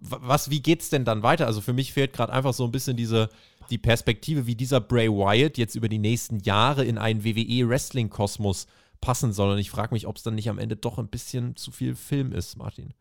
Was, 0.00 0.50
wie 0.50 0.60
geht's 0.60 0.90
denn 0.90 1.04
dann 1.04 1.22
weiter? 1.22 1.46
Also, 1.46 1.60
für 1.60 1.72
mich 1.72 1.92
fehlt 1.92 2.12
gerade 2.12 2.32
einfach 2.32 2.52
so 2.52 2.64
ein 2.64 2.72
bisschen 2.72 2.96
diese, 2.96 3.30
die 3.70 3.78
Perspektive, 3.78 4.46
wie 4.46 4.54
dieser 4.54 4.80
Bray 4.80 5.08
Wyatt 5.08 5.56
jetzt 5.56 5.74
über 5.74 5.88
die 5.88 5.98
nächsten 5.98 6.40
Jahre 6.40 6.84
in 6.84 6.98
einen 6.98 7.24
WWE-Wrestling-Kosmos 7.24 8.66
passen 9.00 9.32
soll. 9.32 9.52
Und 9.52 9.58
ich 9.58 9.70
frage 9.70 9.94
mich, 9.94 10.06
ob 10.06 10.16
es 10.16 10.22
dann 10.22 10.34
nicht 10.34 10.50
am 10.50 10.58
Ende 10.58 10.76
doch 10.76 10.98
ein 10.98 11.08
bisschen 11.08 11.56
zu 11.56 11.70
viel 11.70 11.94
Film 11.94 12.32
ist, 12.32 12.56
Martin. 12.56 12.92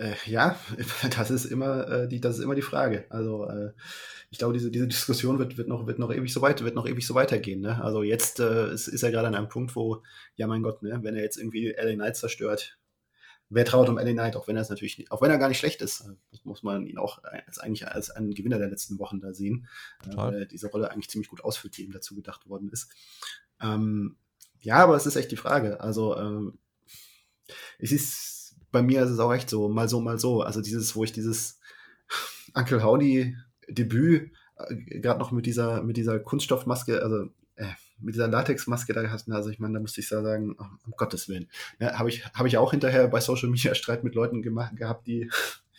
Äh, 0.00 0.14
ja, 0.24 0.58
das 1.16 1.30
ist 1.30 1.44
immer 1.44 1.86
äh, 1.88 2.08
die, 2.08 2.20
das 2.20 2.38
ist 2.38 2.44
immer 2.44 2.54
die 2.54 2.62
Frage. 2.62 3.04
Also 3.10 3.46
äh, 3.46 3.72
ich 4.30 4.38
glaube, 4.38 4.54
diese, 4.54 4.70
diese 4.70 4.88
Diskussion 4.88 5.38
wird, 5.38 5.58
wird, 5.58 5.68
noch, 5.68 5.86
wird 5.86 5.98
noch 5.98 6.10
ewig 6.10 6.32
so 6.32 6.40
weit, 6.40 6.64
wird 6.64 6.74
noch 6.74 6.88
ewig 6.88 7.06
so 7.06 7.14
weitergehen. 7.14 7.60
Ne? 7.60 7.82
Also 7.82 8.02
jetzt 8.02 8.40
äh, 8.40 8.72
ist, 8.72 8.88
ist 8.88 9.02
er 9.02 9.10
gerade 9.10 9.28
an 9.28 9.34
einem 9.34 9.50
Punkt, 9.50 9.76
wo, 9.76 10.02
ja 10.36 10.46
mein 10.46 10.62
Gott, 10.62 10.82
ne, 10.82 11.00
wenn 11.02 11.16
er 11.16 11.22
jetzt 11.22 11.36
irgendwie 11.36 11.74
LA 11.76 11.94
Knight 11.94 12.16
zerstört, 12.16 12.78
wer 13.50 13.66
traut 13.66 13.90
um 13.90 13.98
LA 13.98 14.12
Knight, 14.12 14.36
auch 14.36 14.48
wenn 14.48 14.56
er 14.56 14.62
es 14.62 14.70
natürlich, 14.70 15.10
auch 15.10 15.20
wenn 15.20 15.30
er 15.30 15.36
gar 15.36 15.48
nicht 15.48 15.58
schlecht 15.58 15.82
ist, 15.82 16.00
äh, 16.00 16.38
muss 16.44 16.62
man 16.62 16.86
ihn 16.86 16.96
auch 16.96 17.22
als 17.22 17.58
eigentlich 17.58 17.86
als 17.86 18.10
einen 18.10 18.32
Gewinner 18.32 18.58
der 18.58 18.70
letzten 18.70 18.98
Wochen 18.98 19.20
da 19.20 19.34
sehen, 19.34 19.68
äh, 20.06 20.16
weil 20.16 20.46
diese 20.46 20.68
Rolle 20.68 20.90
eigentlich 20.90 21.10
ziemlich 21.10 21.28
gut 21.28 21.44
ausfüllt, 21.44 21.76
die 21.76 21.84
ihm 21.84 21.92
dazu 21.92 22.14
gedacht 22.14 22.48
worden 22.48 22.70
ist. 22.70 22.90
Ähm, 23.60 24.16
ja, 24.62 24.76
aber 24.76 24.96
es 24.96 25.04
ist 25.04 25.16
echt 25.16 25.30
die 25.30 25.36
Frage. 25.36 25.80
Also 25.80 26.16
ähm, 26.16 26.58
es 27.78 27.92
ist 27.92 28.39
bei 28.70 28.82
mir 28.82 29.02
ist 29.02 29.10
es 29.10 29.18
auch 29.18 29.32
echt 29.32 29.50
so, 29.50 29.68
mal 29.68 29.88
so, 29.88 30.00
mal 30.00 30.18
so. 30.18 30.42
Also 30.42 30.60
dieses, 30.60 30.94
wo 30.96 31.04
ich 31.04 31.12
dieses 31.12 31.60
Uncle 32.54 32.82
Howdy 32.82 33.36
Debüt 33.68 34.32
äh, 34.56 34.76
gerade 35.00 35.18
noch 35.18 35.32
mit 35.32 35.46
dieser, 35.46 35.82
mit 35.82 35.96
dieser 35.96 36.18
Kunststoffmaske, 36.18 37.02
also 37.02 37.26
äh, 37.56 37.66
mit 38.00 38.14
dieser 38.14 38.28
Latexmaske 38.28 38.92
da 38.92 39.08
hast, 39.10 39.30
also 39.30 39.50
ich 39.50 39.58
meine, 39.58 39.74
da 39.74 39.80
musste 39.80 40.00
ich 40.00 40.08
sagen, 40.08 40.56
oh, 40.58 40.64
um 40.86 40.94
Gottes 40.96 41.28
Willen. 41.28 41.48
Ja, 41.78 41.98
Habe 41.98 42.08
ich, 42.08 42.24
hab 42.24 42.46
ich 42.46 42.56
auch 42.56 42.70
hinterher 42.70 43.08
bei 43.08 43.20
Social 43.20 43.50
Media 43.50 43.74
Streit 43.74 44.04
mit 44.04 44.14
Leuten 44.14 44.42
gemacht, 44.42 44.76
gehabt, 44.76 45.06
die 45.06 45.30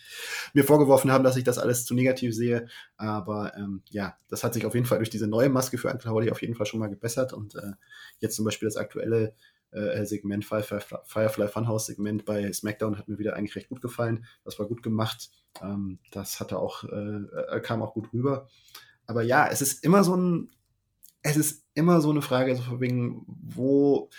mir 0.54 0.64
vorgeworfen 0.64 1.10
haben, 1.10 1.24
dass 1.24 1.36
ich 1.36 1.44
das 1.44 1.58
alles 1.58 1.84
zu 1.84 1.94
negativ 1.94 2.34
sehe. 2.34 2.68
Aber 2.96 3.56
ähm, 3.56 3.82
ja, 3.90 4.16
das 4.28 4.44
hat 4.44 4.54
sich 4.54 4.66
auf 4.66 4.74
jeden 4.74 4.86
Fall 4.86 4.98
durch 4.98 5.10
diese 5.10 5.26
neue 5.26 5.48
Maske 5.48 5.78
für 5.78 5.90
Uncle 5.90 6.10
Howdy 6.10 6.30
auf 6.30 6.42
jeden 6.42 6.54
Fall 6.54 6.66
schon 6.66 6.80
mal 6.80 6.90
gebessert. 6.90 7.32
Und 7.32 7.56
äh, 7.56 7.72
jetzt 8.20 8.36
zum 8.36 8.44
Beispiel 8.44 8.68
das 8.68 8.76
aktuelle 8.76 9.34
äh, 9.72 10.04
Segment, 10.04 10.44
Firefly, 10.44 10.80
Firefly 11.04 11.48
Funhouse 11.48 11.86
Segment 11.86 12.24
bei 12.24 12.52
SmackDown 12.52 12.98
hat 12.98 13.08
mir 13.08 13.18
wieder 13.18 13.36
eigentlich 13.36 13.56
recht 13.56 13.68
gut 13.68 13.80
gefallen. 13.80 14.24
Das 14.44 14.58
war 14.58 14.66
gut 14.66 14.82
gemacht. 14.82 15.30
Ähm, 15.60 15.98
das 16.10 16.40
hatte 16.40 16.58
auch, 16.58 16.84
äh, 16.84 17.60
kam 17.62 17.82
auch 17.82 17.94
gut 17.94 18.12
rüber. 18.12 18.48
Aber 19.06 19.22
ja, 19.22 19.48
es 19.48 19.62
ist 19.62 19.84
immer 19.84 20.04
so 20.04 20.16
ein, 20.16 20.50
es 21.22 21.36
ist 21.36 21.64
immer 21.74 22.00
so 22.00 22.10
eine 22.10 22.22
Frage, 22.22 22.56
so 22.56 22.80
wegen, 22.80 23.24
wo 23.26 24.10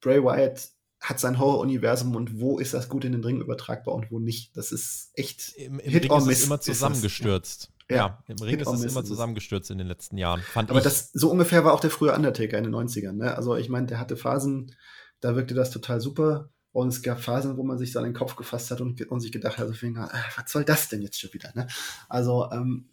Bray 0.00 0.22
Wyatt 0.22 0.70
hat 1.00 1.18
sein 1.18 1.38
Horror-Universum 1.38 2.14
und 2.14 2.40
wo 2.40 2.58
ist 2.58 2.74
das 2.74 2.88
gut 2.88 3.04
in 3.04 3.12
den 3.12 3.24
Ring 3.24 3.40
übertragbar 3.40 3.94
und 3.94 4.10
wo 4.10 4.18
nicht. 4.18 4.56
Das 4.56 4.70
ist 4.70 5.10
echt 5.14 5.54
Im, 5.54 5.78
im 5.80 5.90
Hit 5.90 6.04
Ring 6.04 6.18
ist 6.18 6.26
es 6.26 6.44
immer 6.44 6.60
zusammengestürzt. 6.60 7.72
Ja. 7.88 7.96
ja. 7.96 8.24
im 8.28 8.36
Ring 8.36 8.50
Hit 8.50 8.62
ist 8.62 8.68
es 8.68 8.84
immer 8.84 9.04
zusammengestürzt 9.04 9.70
in 9.70 9.78
den 9.78 9.86
letzten 9.86 10.18
Jahren. 10.18 10.42
Aber 10.54 10.76
ich. 10.76 10.84
das 10.84 11.10
so 11.12 11.30
ungefähr 11.30 11.64
war 11.64 11.72
auch 11.72 11.80
der 11.80 11.90
frühe 11.90 12.14
Undertaker 12.14 12.58
in 12.58 12.64
den 12.64 12.74
90ern. 12.74 13.12
Ne? 13.12 13.34
Also 13.34 13.56
ich 13.56 13.70
meine, 13.70 13.86
der 13.86 13.98
hatte 13.98 14.16
Phasen, 14.16 14.76
da 15.20 15.36
wirkte 15.36 15.54
das 15.54 15.70
total 15.70 16.00
super. 16.00 16.50
Und 16.72 16.88
es 16.88 17.02
gab 17.02 17.20
Phasen, 17.20 17.56
wo 17.56 17.64
man 17.64 17.78
sich 17.78 17.92
so 17.92 17.98
an 17.98 18.04
den 18.04 18.14
Kopf 18.14 18.36
gefasst 18.36 18.70
hat 18.70 18.80
und, 18.80 19.00
und 19.10 19.20
sich 19.20 19.32
gedacht 19.32 19.58
hat, 19.58 19.66
also, 19.66 19.86
äh, 19.86 19.94
was 20.36 20.52
soll 20.52 20.64
das 20.64 20.88
denn 20.88 21.02
jetzt 21.02 21.18
schon 21.18 21.32
wieder? 21.32 21.50
Ne? 21.54 21.66
Also, 22.08 22.48
ähm, 22.52 22.88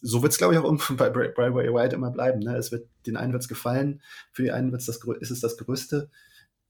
so 0.00 0.22
wird 0.22 0.32
es, 0.32 0.38
glaube 0.38 0.54
ich, 0.54 0.60
auch 0.60 0.96
bei 0.96 1.10
Bray 1.10 1.34
Wyatt 1.34 1.92
immer 1.92 2.10
bleiben. 2.10 2.40
Ne? 2.40 2.56
Es 2.56 2.70
wird, 2.70 2.88
den 3.06 3.16
einen 3.16 3.32
wird 3.32 3.42
es 3.42 3.48
gefallen, 3.48 4.00
für 4.32 4.42
die 4.42 4.52
einen 4.52 4.70
wird's 4.70 4.86
das, 4.86 5.00
ist 5.20 5.30
es 5.30 5.40
das 5.40 5.56
Größte. 5.56 6.10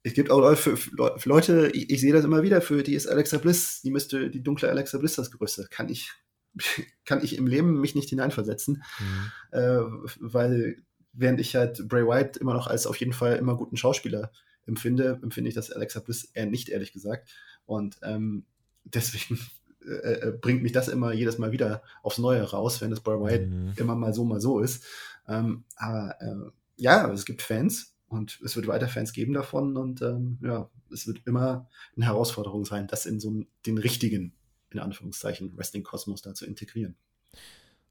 Es 0.03 0.15
gibt 0.15 0.31
auch 0.31 0.39
Leute, 0.39 0.79
Leute 1.25 1.71
ich, 1.75 1.91
ich, 1.91 2.01
sehe 2.01 2.13
das 2.13 2.25
immer 2.25 2.43
wieder, 2.43 2.61
für 2.61 2.83
die 2.83 2.95
ist 2.95 3.09
Alexa 3.09 3.39
Bliss, 3.39 3.83
die 3.83 3.91
müsste, 3.91 4.31
die 4.31 4.43
dunkle 4.43 4.71
Alexa 4.71 4.99
Bliss 4.99 5.17
das 5.17 5.33
Größte. 5.33 5.67
Kann 5.69 5.89
ich, 5.89 6.13
kann 7.05 7.23
ich 7.23 7.37
im 7.37 7.47
Leben 7.47 7.81
mich 7.81 7.95
nicht 7.95 8.09
hineinversetzen, 8.09 8.83
mhm. 8.99 9.59
äh, 9.59 9.81
weil 10.21 10.77
während 11.13 11.41
ich 11.41 11.57
halt 11.57 11.89
Bray 11.89 12.07
Wyatt 12.07 12.37
immer 12.37 12.55
noch 12.55 12.69
als 12.69 12.87
auf 12.87 12.97
jeden 12.97 13.13
Fall 13.13 13.37
immer 13.37 13.57
guten 13.57 13.77
Schauspieler 13.77 14.31
empfinde, 14.67 15.19
empfinde 15.23 15.49
ich 15.49 15.55
das 15.55 15.71
Alexa 15.71 16.01
Bliss 16.01 16.25
eher 16.25 16.47
nicht, 16.47 16.69
ehrlich 16.69 16.93
gesagt. 16.93 17.29
Und 17.65 17.99
ähm, 18.03 18.45
deswegen 18.85 19.39
äh, 19.85 20.29
äh, 20.29 20.33
bringt 20.33 20.63
mich 20.63 20.73
das 20.73 20.89
immer 20.89 21.13
jedes 21.13 21.39
Mal 21.39 21.53
wieder 21.53 21.83
aufs 22.03 22.19
Neue 22.19 22.43
raus, 22.43 22.81
wenn 22.81 22.91
das 22.91 23.01
Bray 23.01 23.19
Wyatt 23.19 23.49
mhm. 23.49 23.73
immer 23.77 23.95
mal 23.95 24.15
so, 24.15 24.25
mal 24.25 24.41
so 24.41 24.61
ist. 24.61 24.85
Ähm, 25.29 25.65
aber 25.77 26.17
äh, 26.21 26.51
ja, 26.77 27.11
es 27.13 27.25
gibt 27.25 27.43
Fans 27.43 27.95
und 28.09 28.41
es 28.45 28.57
wird 28.57 28.69
weiter 28.69 28.89
Fans 28.89 29.13
geben 29.13 29.33
davon 29.33 29.77
und 29.77 30.03
ähm, 30.03 30.39
ja, 30.43 30.71
es 30.93 31.07
wird 31.07 31.23
immer 31.27 31.69
eine 31.97 32.07
Herausforderung 32.07 32.65
sein, 32.65 32.87
das 32.87 33.07
in 33.07 33.19
so 33.19 33.45
den 33.67 33.79
richtigen, 33.79 34.33
in 34.71 34.79
Anführungszeichen, 34.79 35.57
Wrestling-Kosmos 35.57 36.23
da 36.23 36.35
zu 36.35 36.47
integrieren. 36.47 36.97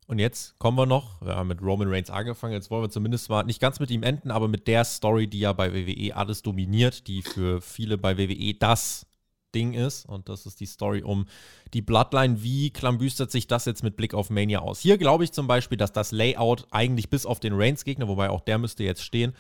Und 0.08 0.20
jetzt 0.20 0.60
kommen 0.60 0.78
wir 0.78 0.86
noch, 0.86 1.20
wir 1.22 1.36
haben 1.36 1.48
mit 1.48 1.62
Roman 1.64 1.88
Reigns 1.90 2.12
angefangen, 2.12 2.54
jetzt 2.54 2.70
wollen 2.70 2.84
wir 2.84 2.90
zumindest 2.90 3.30
mal 3.30 3.44
nicht 3.44 3.60
ganz 3.60 3.80
mit 3.80 3.90
ihm 3.90 4.04
enden, 4.04 4.30
aber 4.30 4.48
mit 4.48 4.68
der 4.68 4.86
Story, 4.86 5.28
die 5.28 5.40
ja 5.40 5.52
bei 5.52 5.74
WWE 5.74 6.16
alles 6.16 6.44
dominiert, 6.44 7.08
die 7.08 7.24
für 7.24 7.60
viele 7.60 7.98
bei 7.98 8.18
WWE 8.18 8.54
das 8.54 9.08
Ding 9.56 9.74
ist. 9.74 10.06
Und 10.06 10.30
das 10.30 10.46
ist 10.46 10.60
die 10.60 10.68
Story 10.68 11.02
um 11.02 11.26
die 11.74 11.82
Bloodline. 11.82 12.44
Wie 12.44 12.70
klambüstert 12.70 13.32
sich 13.32 13.48
das 13.48 13.66
jetzt 13.66 13.82
mit 13.82 13.96
Blick 13.96 14.14
auf 14.14 14.30
Mania 14.30 14.60
aus? 14.60 14.82
Hier 14.82 14.98
glaube 15.00 15.24
ich 15.24 15.32
zum 15.32 15.48
Beispiel, 15.48 15.78
dass 15.78 15.94
das 15.94 16.12
Layout 16.12 16.68
eigentlich 16.70 17.10
bis 17.10 17.26
auf 17.26 17.40
den 17.40 17.54
Reigns-Gegner, 17.54 18.08
wobei 18.08 18.30
auch 18.30 18.42
der 18.42 18.60
müsste 18.60 18.84
jetzt 18.84 19.04
stehen, 19.04 19.34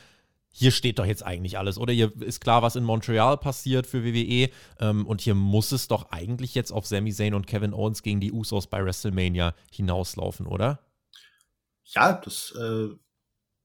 hier 0.57 0.71
steht 0.71 0.99
doch 0.99 1.05
jetzt 1.05 1.21
eigentlich 1.21 1.57
alles, 1.57 1.77
oder? 1.77 1.91
Hier 1.91 2.13
ist 2.21 2.39
klar, 2.39 2.61
was 2.61 2.77
in 2.77 2.85
Montreal 2.85 3.35
passiert 3.37 3.85
für 3.85 4.05
WWE. 4.05 4.49
Ähm, 4.79 5.05
und 5.05 5.19
hier 5.19 5.35
muss 5.35 5.73
es 5.73 5.89
doch 5.89 6.11
eigentlich 6.11 6.55
jetzt 6.55 6.71
auf 6.71 6.85
Sami 6.85 7.11
Zayn 7.11 7.33
und 7.33 7.45
Kevin 7.45 7.73
Owens 7.73 8.03
gegen 8.03 8.21
die 8.21 8.31
Usos 8.31 8.67
bei 8.67 8.81
WrestleMania 8.81 9.53
hinauslaufen, 9.69 10.47
oder? 10.47 10.79
Ja, 11.83 12.13
das 12.13 12.53
äh, 12.57 12.87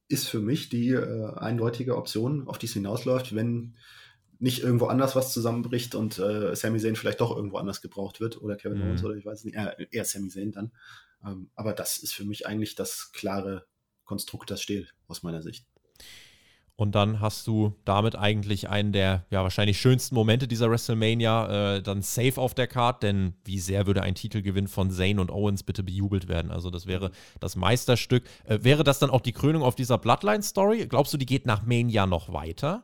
ist 0.08 0.28
für 0.28 0.40
mich 0.40 0.68
die 0.68 0.88
äh, 0.88 1.32
eindeutige 1.36 1.96
Option, 1.96 2.48
auf 2.48 2.58
die 2.58 2.66
es 2.66 2.72
hinausläuft, 2.72 3.36
wenn 3.36 3.76
nicht 4.40 4.64
irgendwo 4.64 4.86
anders 4.86 5.14
was 5.14 5.32
zusammenbricht 5.32 5.94
und 5.94 6.18
äh, 6.18 6.56
Sami 6.56 6.80
Zayn 6.80 6.96
vielleicht 6.96 7.20
doch 7.20 7.36
irgendwo 7.36 7.58
anders 7.58 7.82
gebraucht 7.82 8.20
wird 8.20 8.42
oder 8.42 8.56
Kevin 8.56 8.78
mhm. 8.78 8.88
Owens 8.88 9.04
oder 9.04 9.14
ich 9.14 9.24
weiß 9.24 9.44
nicht, 9.44 9.54
eher, 9.54 9.78
eher 9.92 10.04
Sami 10.04 10.28
Zayn 10.28 10.50
dann. 10.50 10.72
Ähm, 11.24 11.50
aber 11.54 11.72
das 11.72 11.98
ist 11.98 12.14
für 12.14 12.24
mich 12.24 12.48
eigentlich 12.48 12.74
das 12.74 13.12
klare 13.12 13.64
Konstrukt, 14.04 14.50
das 14.50 14.60
steht, 14.60 14.92
aus 15.06 15.22
meiner 15.22 15.40
Sicht. 15.40 15.66
Und 16.80 16.94
dann 16.94 17.20
hast 17.20 17.46
du 17.46 17.74
damit 17.84 18.16
eigentlich 18.16 18.70
einen 18.70 18.92
der 18.92 19.26
ja 19.28 19.42
wahrscheinlich 19.42 19.78
schönsten 19.78 20.14
Momente 20.14 20.48
dieser 20.48 20.70
WrestleMania 20.70 21.74
äh, 21.76 21.82
dann 21.82 22.00
safe 22.00 22.40
auf 22.40 22.54
der 22.54 22.68
Card, 22.68 23.02
denn 23.02 23.34
wie 23.44 23.60
sehr 23.60 23.86
würde 23.86 24.02
ein 24.02 24.14
Titelgewinn 24.14 24.66
von 24.66 24.90
Zayn 24.90 25.18
und 25.18 25.30
Owens 25.30 25.62
bitte 25.62 25.82
bejubelt 25.82 26.26
werden? 26.26 26.50
Also 26.50 26.70
das 26.70 26.86
wäre 26.86 27.10
das 27.38 27.54
Meisterstück. 27.54 28.24
Äh, 28.44 28.60
wäre 28.62 28.82
das 28.82 28.98
dann 28.98 29.10
auch 29.10 29.20
die 29.20 29.32
Krönung 29.32 29.62
auf 29.62 29.74
dieser 29.74 29.98
Bloodline-Story? 29.98 30.86
Glaubst 30.86 31.12
du, 31.12 31.18
die 31.18 31.26
geht 31.26 31.44
nach 31.44 31.66
Mania 31.66 32.06
noch 32.06 32.32
weiter? 32.32 32.82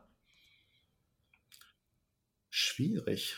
Schwierig. 2.51 3.37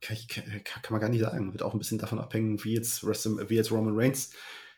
Kann, 0.00 0.16
kann, 0.28 0.62
kann, 0.62 0.92
man 0.92 1.00
gar 1.00 1.08
nicht 1.08 1.22
sagen. 1.22 1.52
Wird 1.52 1.64
auch 1.64 1.72
ein 1.72 1.80
bisschen 1.80 1.98
davon 1.98 2.20
abhängen, 2.20 2.62
wie 2.62 2.74
jetzt, 2.74 3.04
wie 3.04 3.56
jetzt 3.56 3.72
Roman 3.72 3.98
Reigns 3.98 4.30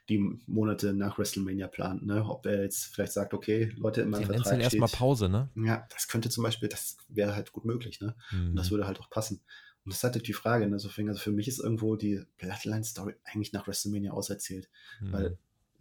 die 0.09 0.19
Monate 0.47 0.93
nach 0.93 1.19
WrestleMania 1.19 1.69
plant, 1.69 2.05
ne? 2.05 2.25
Ob 2.25 2.47
er 2.47 2.63
jetzt 2.63 2.87
vielleicht 2.87 3.13
sagt, 3.13 3.35
okay, 3.35 3.73
Leute, 3.77 4.03
in 4.03 4.11
meinem 4.11 4.25
Vertrag 4.25 4.47
steht... 4.47 4.61
erstmal 4.61 4.89
Pause, 4.89 5.29
ne? 5.29 5.49
Ja, 5.55 5.87
das 5.91 6.09
könnte 6.09 6.29
zum 6.29 6.43
Beispiel, 6.43 6.69
das 6.69 6.97
wäre 7.09 7.37
halt 7.37 7.53
gut 7.53 7.65
möglich, 7.65 8.01
ne? 8.01 8.15
Mhm. 8.33 8.51
Und 8.51 8.57
das 8.57 8.71
würde 8.71 8.87
halt 8.87 9.01
auch 9.01 9.11
passen. 9.11 9.41
Und 9.85 9.93
das 9.93 9.99
ist 9.99 10.05
halt 10.05 10.27
die 10.27 10.33
Frage, 10.33 10.67
ne? 10.67 10.75
Also 10.75 10.89
für 10.89 11.03
mich 11.03 11.47
ist 11.47 11.61
irgendwo 11.61 11.95
die 11.97 12.23
Bloodline-Story 12.39 13.15
eigentlich 13.25 13.53
nach 13.53 13.67
WrestleMania 13.67 14.13
auserzählt. 14.13 14.69
Mhm. 15.01 15.13
Weil 15.13 15.39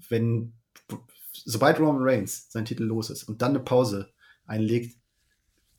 wenn, 0.07 0.53
sobald 1.33 1.79
Roman 1.79 2.03
Reigns 2.03 2.51
sein 2.51 2.65
Titel 2.65 2.83
los 2.83 3.09
ist 3.09 3.23
und 3.23 3.41
dann 3.41 3.51
eine 3.51 3.59
Pause 3.59 4.13
einlegt, 4.45 4.97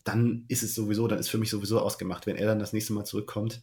dann 0.02 0.46
ist 0.48 0.64
es 0.64 0.74
sowieso, 0.74 1.06
dann 1.06 1.20
ist 1.20 1.28
für 1.28 1.38
mich 1.38 1.50
sowieso 1.50 1.78
ausgemacht. 1.78 2.26
Wenn 2.26 2.36
er 2.36 2.46
dann 2.46 2.58
das 2.58 2.72
nächste 2.72 2.92
Mal 2.92 3.04
zurückkommt, 3.04 3.62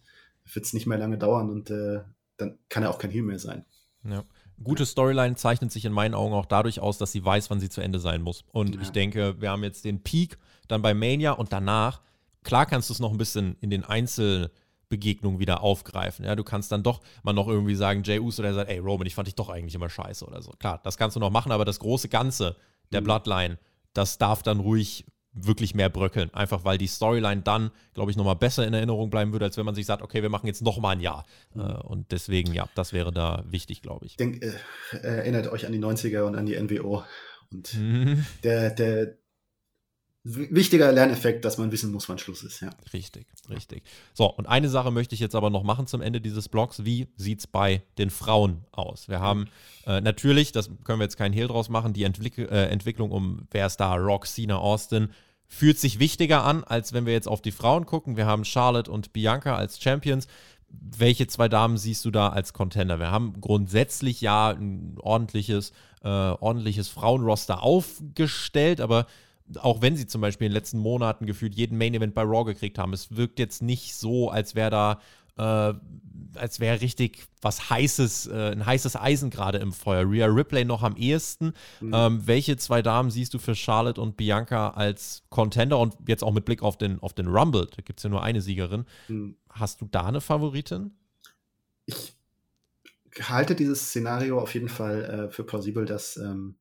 wird 0.54 0.66
es 0.66 0.72
nicht 0.72 0.88
mehr 0.88 0.98
lange 0.98 1.18
dauern 1.18 1.50
und 1.50 1.70
äh, 1.70 2.00
dann 2.38 2.58
kann 2.70 2.84
er 2.84 2.92
auch 2.92 2.98
kein 2.98 3.12
Heel 3.12 3.24
mehr 3.24 3.40
sein. 3.40 3.66
Ja 4.06 4.24
gute 4.64 4.86
Storyline 4.86 5.36
zeichnet 5.36 5.72
sich 5.72 5.86
in 5.86 5.94
meinen 5.94 6.14
Augen 6.14 6.34
auch 6.34 6.46
dadurch 6.46 6.80
aus, 6.80 6.98
dass 6.98 7.12
sie 7.12 7.24
weiß, 7.24 7.50
wann 7.50 7.60
sie 7.60 7.70
zu 7.70 7.82
Ende 7.82 8.00
sein 8.00 8.22
muss. 8.22 8.44
Und 8.52 8.76
ja. 8.76 8.82
ich 8.82 8.90
denke, 8.92 9.40
wir 9.42 9.52
haben 9.52 9.64
jetzt 9.64 9.86
den 9.86 10.02
Peak 10.04 10.38
dann 10.68 10.82
bei 10.82 10.94
Mania 10.94 11.32
und 11.34 11.52
danach, 11.52 12.02
klar 12.44 12.66
kannst 12.66 12.90
du 12.90 12.94
es 12.94 13.00
noch 13.00 13.12
ein 13.12 13.18
bisschen 13.18 13.56
in 13.62 13.70
den 13.70 13.84
Einzelbegegnungen 13.84 15.40
wieder 15.40 15.64
aufgreifen. 15.64 16.26
Ja, 16.26 16.36
du 16.36 16.44
kannst 16.44 16.72
dann 16.72 16.84
doch 16.84 17.02
mal 17.24 17.34
noch 17.34 17.48
irgendwie 17.48 17.76
sagen, 17.76 18.04
Jay 18.04 18.20
Uso, 18.20 18.42
der 18.42 18.54
sagt, 18.54 18.70
ey 18.70 18.80
Roman, 18.80 19.08
ich 19.08 19.16
fand 19.16 19.28
dich 19.28 19.36
doch 19.36 19.50
eigentlich 19.50 19.76
immer 19.76 19.90
scheiße 19.90 20.26
oder 20.26 20.42
so. 20.42 20.52
Klar, 20.52 20.80
das 20.84 20.98
kannst 20.98 21.16
du 21.16 21.20
noch 21.20 21.32
machen, 21.32 21.52
aber 21.52 21.66
das 21.66 21.80
große 21.80 22.10
Ganze 22.10 22.56
der 22.92 23.02
mhm. 23.02 23.06
Bloodline, 23.06 23.58
das 23.94 24.18
darf 24.18 24.44
dann 24.44 24.60
ruhig 24.60 25.06
wirklich 25.34 25.76
mehr 25.76 25.90
bröckeln. 25.90 26.34
Einfach 26.34 26.66
weil 26.66 26.78
die 26.78 26.88
Storyline 26.88 27.42
dann, 27.42 27.72
glaube 27.94 28.12
ich, 28.12 28.18
nochmal 28.18 28.36
besser 28.36 28.66
in 28.66 28.74
Erinnerung 28.74 29.10
bleiben 29.10 29.32
würde, 29.32 29.46
als 29.46 29.58
wenn 29.58 29.66
man 29.66 29.76
sich 29.76 29.86
sagt, 29.86 30.02
okay, 30.02 30.22
wir 30.22 30.30
machen 30.30 30.48
jetzt 30.48 30.62
nochmal 30.62 30.96
ein 30.96 31.02
Jahr. 31.02 31.26
Mhm. 31.54 31.62
Äh, 31.62 31.74
und 31.84 32.12
deswegen, 32.12 32.54
ja, 32.54 32.68
das 32.76 32.94
wäre 32.94 33.12
da 33.12 33.44
wichtig, 33.48 33.82
glaube 33.82 34.06
ich. 34.06 34.18
Denk, 34.18 34.42
äh, 34.42 34.52
erinnert 34.98 35.48
euch 35.48 35.66
an 35.66 35.72
die 35.72 35.80
90er 35.80 36.22
und 36.22 36.36
an 36.36 36.46
die 36.46 36.60
NWO. 36.60 37.04
Und 37.52 37.74
mhm. 37.76 38.26
der, 38.44 38.72
der, 38.72 39.18
wichtiger 40.36 40.92
Lerneffekt, 40.92 41.44
dass 41.46 41.58
man 41.58 41.72
wissen 41.72 41.92
muss, 41.92 42.08
wann 42.10 42.18
Schluss 42.18 42.44
ist, 42.44 42.62
ja. 42.62 42.70
Richtig, 42.94 43.28
richtig. 43.50 43.84
So, 44.14 44.26
und 44.26 44.48
eine 44.48 44.70
Sache 44.70 44.92
möchte 44.92 45.16
ich 45.16 45.22
jetzt 45.22 45.36
aber 45.36 45.50
noch 45.50 45.64
machen 45.64 45.88
zum 45.88 46.02
Ende 46.02 46.22
dieses 46.22 46.50
Blogs. 46.50 46.86
Wie 46.86 47.08
sieht 47.16 47.40
es 47.40 47.48
bei 47.48 47.84
den 47.98 48.10
Frauen 48.10 48.66
aus? 48.72 49.10
Wir 49.10 49.20
haben 49.20 49.48
äh, 49.86 50.02
natürlich, 50.02 50.52
das 50.52 50.70
können 50.84 51.00
wir 51.00 51.06
jetzt 51.06 51.18
keinen 51.18 51.34
Hehl 51.34 51.48
draus 51.48 51.70
machen, 51.70 51.94
die 51.94 52.04
Entwick 52.04 52.38
äh, 52.38 52.68
Entwicklung 52.68 53.12
um 53.12 53.48
wer 53.52 53.66
ist 53.66 53.78
da, 53.78 53.96
Rock, 53.96 54.28
Cena, 54.28 54.58
Austin, 54.58 55.10
fühlt 55.48 55.80
sich 55.80 56.00
wichtiger 56.00 56.44
an, 56.44 56.64
als 56.64 56.94
wenn 56.94 57.06
wir 57.06 57.14
jetzt 57.14 57.28
auf 57.28 57.42
die 57.42 57.52
Frauen 57.52 57.86
gucken. 57.86 58.16
Wir 58.16 58.28
haben 58.28 58.46
Charlotte 58.46 58.92
und 58.92 59.14
Bianca 59.14 59.56
als 59.56 59.82
Champions. 59.82 60.28
Welche 60.70 61.26
zwei 61.26 61.50
Damen 61.50 61.78
siehst 61.78 62.06
du 62.06 62.12
da 62.12 62.30
als 62.30 62.54
Contender? 62.54 63.00
Wir 63.00 63.10
haben 63.10 63.42
grundsätzlich 63.42 64.22
ja 64.22 64.52
ein 64.52 64.96
ordentliches, 65.00 65.72
äh, 66.04 66.08
ordentliches 66.08 66.88
Frauenroster 66.90 67.64
aufgestellt, 67.64 68.80
aber 68.80 69.08
auch 69.58 69.82
wenn 69.82 69.96
sie 69.96 70.08
zum 70.08 70.22
Beispiel 70.22 70.46
in 70.46 70.52
den 70.52 70.58
letzten 70.58 70.80
Monaten 70.80 71.26
gefühlt 71.26 71.56
jeden 71.56 71.78
Main 71.78 71.94
Event 71.94 72.14
bei 72.14 72.22
Raw 72.22 72.46
gekriegt 72.46 72.78
haben, 72.78 72.94
es 72.94 73.16
wirkt 73.16 73.40
jetzt 73.40 73.62
nicht 73.62 73.96
so, 73.96 74.30
als 74.30 74.56
wäre 74.56 74.70
da, 74.70 75.00
äh, 75.38 75.74
als 76.38 76.60
wäre 76.60 76.82
richtig 76.82 77.28
was 77.42 77.70
heißes, 77.70 78.28
äh, 78.28 78.52
ein 78.52 78.66
heißes 78.66 78.96
Eisen 78.96 79.30
gerade 79.30 79.58
im 79.58 79.74
Feuer. 79.74 80.10
Rhea 80.10 80.28
Ripley 80.28 80.66
noch 80.66 80.84
am 80.84 80.96
ehesten. 80.96 81.54
Mhm. 81.80 81.94
Ähm, 81.94 82.28
welche 82.28 82.58
zwei 82.58 82.82
Damen 82.82 83.10
siehst 83.10 83.34
du 83.34 83.40
für 83.40 83.56
Charlotte 83.56 84.00
und 84.00 84.18
Bianca 84.18 84.72
als 84.72 85.24
Contender 85.30 85.80
und 85.80 85.96
jetzt 86.08 86.24
auch 86.24 86.34
mit 86.34 86.46
Blick 86.46 86.62
auf 86.62 86.78
den, 86.78 87.00
auf 87.00 87.14
den 87.14 87.28
Rumble? 87.28 87.68
Da 87.76 87.82
gibt 87.82 88.00
es 88.00 88.04
ja 88.04 88.10
nur 88.10 88.24
eine 88.24 88.42
Siegerin. 88.42 88.86
Mhm. 89.08 89.36
Hast 89.50 89.82
du 89.82 89.88
da 89.90 90.06
eine 90.06 90.22
Favoritin? 90.22 90.92
Ich 91.86 92.14
halte 93.22 93.56
dieses 93.56 93.88
Szenario 93.88 94.40
auf 94.40 94.54
jeden 94.54 94.70
Fall 94.70 95.04
äh, 95.04 95.32
für 95.32 95.44
plausibel, 95.44 95.86
dass 95.86 96.18
ähm, 96.18 96.56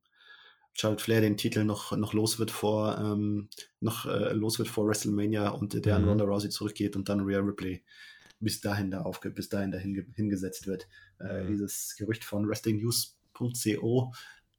Charlotte 0.74 1.02
Flair 1.02 1.20
den 1.20 1.36
Titel 1.36 1.64
noch, 1.64 1.96
noch 1.96 2.12
los 2.12 2.38
wird 2.38 2.50
vor 2.50 2.98
ähm, 2.98 3.48
noch 3.80 4.06
äh, 4.06 4.32
los 4.32 4.58
wird 4.58 4.68
vor 4.68 4.86
WrestleMania 4.86 5.48
und 5.48 5.84
der 5.84 5.96
an 5.96 6.02
mhm. 6.02 6.08
Ronda 6.08 6.24
Rousey 6.24 6.50
zurückgeht 6.50 6.96
und 6.96 7.08
dann 7.08 7.20
Rhea 7.20 7.40
Ripley 7.40 7.84
bis 8.40 8.60
dahin 8.60 8.90
da 8.90 9.02
aufge 9.02 9.30
bis 9.30 9.48
dahin 9.48 9.72
dahin 9.72 10.12
hingesetzt 10.14 10.66
wird. 10.66 10.88
Äh, 11.20 11.42
mhm. 11.42 11.48
Dieses 11.48 11.96
Gerücht 11.96 12.24
von 12.24 12.48
WrestlingNews.co 12.48 14.12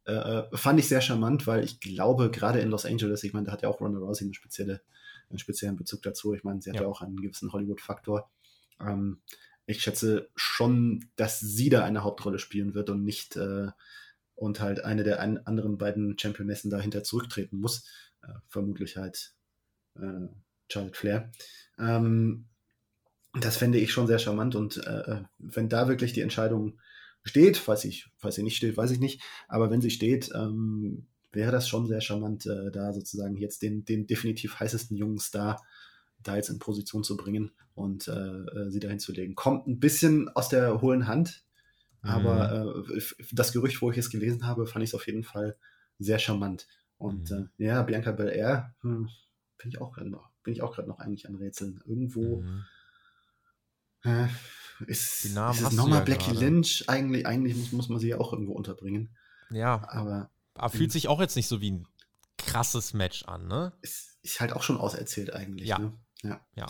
äh, 0.06 0.12
äh, 0.12 0.58
fand 0.58 0.80
ich 0.80 0.88
sehr 0.88 1.02
charmant, 1.02 1.46
weil 1.46 1.64
ich 1.64 1.80
glaube, 1.80 2.32
gerade 2.32 2.60
in 2.60 2.70
Los 2.70 2.86
Angeles, 2.86 3.24
ich 3.24 3.34
meine, 3.34 3.46
da 3.46 3.52
hat 3.52 3.62
ja 3.62 3.70
auch 3.70 3.80
Ronda 3.80 4.00
Rousey 4.00 4.26
eine 4.26 4.34
spezielle, 4.34 4.82
einen 5.30 5.40
speziellen 5.40 5.76
Bezug 5.76 6.02
dazu. 6.02 6.34
Ich 6.34 6.44
meine, 6.44 6.62
sie 6.62 6.70
hat 6.72 6.78
ja, 6.78 6.84
ja 6.84 6.88
auch 6.88 7.02
einen 7.02 7.18
gewissen 7.18 7.54
Hollywood-Faktor. 7.54 8.30
Ähm, 8.82 9.22
ich 9.68 9.84
schätze 9.84 10.30
schon, 10.36 11.06
dass 11.16 11.40
sie 11.40 11.70
da 11.70 11.84
eine 11.84 12.04
Hauptrolle 12.04 12.40
spielen 12.40 12.74
wird 12.74 12.90
und 12.90 13.04
nicht 13.04 13.36
äh, 13.36 13.68
und 14.40 14.60
halt 14.62 14.84
eine 14.84 15.04
der 15.04 15.20
ein, 15.20 15.46
anderen 15.46 15.78
beiden 15.78 16.18
Championessen 16.18 16.72
dahinter 16.72 17.04
zurücktreten 17.04 17.58
muss. 17.58 17.86
Äh, 18.22 18.34
vermutlich 18.48 18.98
halt 18.98 19.34
äh, 19.96 20.28
Charlotte 20.70 20.98
Flair. 20.98 21.32
Ähm, 21.78 22.46
das 23.34 23.58
fände 23.58 23.78
ich 23.78 23.92
schon 23.92 24.08
sehr 24.08 24.20
charmant 24.20 24.56
und 24.56 24.78
äh, 24.78 25.02
äh, 25.02 25.24
wenn 25.38 25.70
da 25.70 25.88
wirklich 25.88 26.14
die 26.14 26.22
Entscheidung 26.22 26.80
steht, 27.24 27.58
falls, 27.58 27.86
ich, 27.86 28.08
falls 28.18 28.36
sie 28.36 28.44
nicht 28.44 28.58
steht, 28.58 28.76
weiß 28.76 28.92
ich 28.92 29.00
nicht, 29.00 29.22
aber 29.48 29.70
wenn 29.70 29.82
sie 29.82 29.92
steht, 29.92 30.32
ähm, 30.34 31.08
wäre 31.32 31.52
das 31.52 31.68
schon 31.68 31.88
sehr 31.88 32.02
charmant, 32.02 32.46
äh, 32.48 32.72
da 32.72 32.92
sozusagen 32.94 33.38
jetzt 33.38 33.62
den, 33.62 33.86
den 33.86 34.08
definitiv 34.08 34.60
heißesten 34.60 34.98
jungen 34.98 35.20
Star 35.20 35.62
da 36.22 36.36
jetzt 36.36 36.50
in 36.50 36.60
Position 36.60 37.04
zu 37.04 37.16
bringen 37.16 37.52
und 37.76 38.08
äh, 38.08 38.12
äh 38.12 38.72
sie 38.72 38.80
dahin 38.80 39.00
zu 39.00 39.14
legen. 39.14 39.36
Kommt 39.36 39.68
ein 39.68 39.80
bisschen 39.80 40.28
aus 40.30 40.50
der 40.50 40.82
hohlen 40.82 41.08
Hand, 41.08 41.44
aber 42.02 42.76
mhm. 42.76 42.98
äh, 42.98 43.02
das 43.32 43.52
Gerücht, 43.52 43.82
wo 43.82 43.92
ich 43.92 43.98
es 43.98 44.10
gelesen 44.10 44.46
habe, 44.46 44.68
fand 44.68 44.84
ich 44.84 44.92
es 44.92 44.96
auf 44.96 45.08
jeden 45.08 45.24
Fall 45.24 45.58
sehr 45.98 46.20
charmant. 46.20 46.68
Und 46.98 47.32
mhm. 47.32 47.50
äh, 47.58 47.66
ja, 47.66 47.84
Bianca 47.84 48.12
Belair 48.12 48.76
hm, 48.82 49.10
bin 49.58 49.70
ich 49.70 49.82
auch 49.82 49.94
gerade 49.94 50.10
noch, 50.10 50.30
bin 50.44 50.54
ich 50.54 50.62
auch 50.62 50.74
gerade 50.74 50.88
noch 50.88 51.00
eigentlich 51.00 51.28
an 51.28 51.36
Rätseln. 51.36 51.82
Irgendwo 51.86 52.42
mhm. 52.42 52.66
äh, 54.04 54.28
ist, 54.88 55.26
ist 55.26 55.36
es 55.36 55.72
nochmal 55.74 56.00
ja 56.00 56.06
Blackie 56.06 56.32
grade. 56.32 56.46
Lynch. 56.46 56.86
Eigentlich, 56.88 57.28
eigentlich 57.28 57.56
muss, 57.56 57.72
muss 57.72 57.90
man 57.90 58.00
sie 58.00 58.10
ja 58.10 58.18
auch 58.18 58.32
irgendwo 58.32 58.54
unterbringen. 58.54 59.16
Ja. 59.50 59.82
Aber, 59.90 60.30
aber 60.54 60.70
fühlt 60.70 60.92
sich 60.92 61.08
auch 61.08 61.20
jetzt 61.20 61.36
nicht 61.36 61.48
so 61.48 61.60
wie 61.62 61.72
ein 61.72 61.88
krasses 62.38 62.94
Match 62.94 63.26
an, 63.26 63.48
ne? 63.48 63.74
Ist, 63.82 64.18
ist 64.22 64.40
halt 64.40 64.54
auch 64.54 64.64
schon 64.64 64.78
auserzählt 64.78 65.34
eigentlich. 65.34 65.68
Ja. 65.68 65.80
Ne? 65.80 65.94
Ja. 66.24 66.46
ja. 66.56 66.68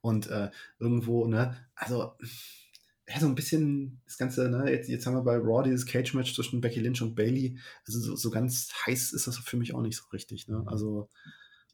Und 0.00 0.26
äh, 0.28 0.50
irgendwo, 0.78 1.26
ne, 1.26 1.56
also 1.76 2.16
ja, 3.08 3.18
so 3.18 3.26
ein 3.26 3.34
bisschen 3.34 4.00
das 4.06 4.16
Ganze, 4.16 4.48
ne, 4.48 4.70
jetzt, 4.70 4.88
jetzt 4.88 5.06
haben 5.06 5.14
wir 5.14 5.22
bei 5.22 5.36
Raw 5.36 5.62
dieses 5.64 5.86
Cage-Match 5.86 6.34
zwischen 6.34 6.60
Becky 6.60 6.80
Lynch 6.80 7.02
und 7.02 7.14
Bailey. 7.14 7.58
Also 7.86 7.98
so, 7.98 8.16
so, 8.16 8.30
ganz 8.30 8.68
heiß 8.86 9.12
ist 9.12 9.26
das 9.26 9.38
für 9.38 9.56
mich 9.56 9.74
auch 9.74 9.82
nicht 9.82 9.96
so 9.96 10.04
richtig. 10.12 10.48
Ne? 10.48 10.62
Also 10.66 11.08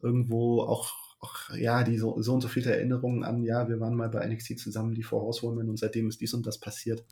irgendwo 0.01 0.62
auch, 0.62 0.93
auch, 1.20 1.51
ja, 1.55 1.85
die 1.85 1.99
so, 1.99 2.20
so 2.22 2.35
und 2.35 2.41
so 2.41 2.49
viele 2.49 2.74
Erinnerungen 2.74 3.24
an, 3.24 3.43
ja, 3.45 3.68
wir 3.68 3.79
waren 3.81 3.95
mal 3.95 4.09
bei 4.09 4.26
NXT 4.26 4.59
zusammen, 4.59 4.95
die 4.95 5.03
Four 5.03 5.22
Horsewomen, 5.22 5.68
und 5.68 5.79
seitdem 5.79 6.09
ist 6.09 6.20
dies 6.20 6.35
und 6.35 6.47
das 6.47 6.59
passiert. 6.59 7.05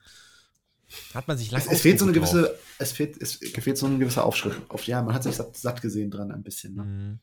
Hat 1.14 1.26
man 1.26 1.36
sich 1.36 1.50
lange 1.50 1.64
es, 1.64 1.72
es 1.72 1.80
fehlt 1.80 1.98
so 1.98 2.04
eine 2.04 2.12
gewisse, 2.12 2.56
es 2.78 2.92
fehlt, 2.92 3.20
es 3.20 3.36
fehlt 3.36 3.76
so 3.76 3.86
ein 3.86 3.98
gewisser 3.98 4.24
Aufschrift. 4.24 4.60
Auf, 4.68 4.86
ja, 4.86 5.02
man 5.02 5.14
hat 5.14 5.24
sich 5.24 5.34
satt, 5.34 5.56
satt 5.56 5.82
gesehen 5.82 6.10
dran 6.10 6.30
ein 6.30 6.42
bisschen. 6.42 6.74
Ne? 6.74 6.82
Mhm. 6.84 7.18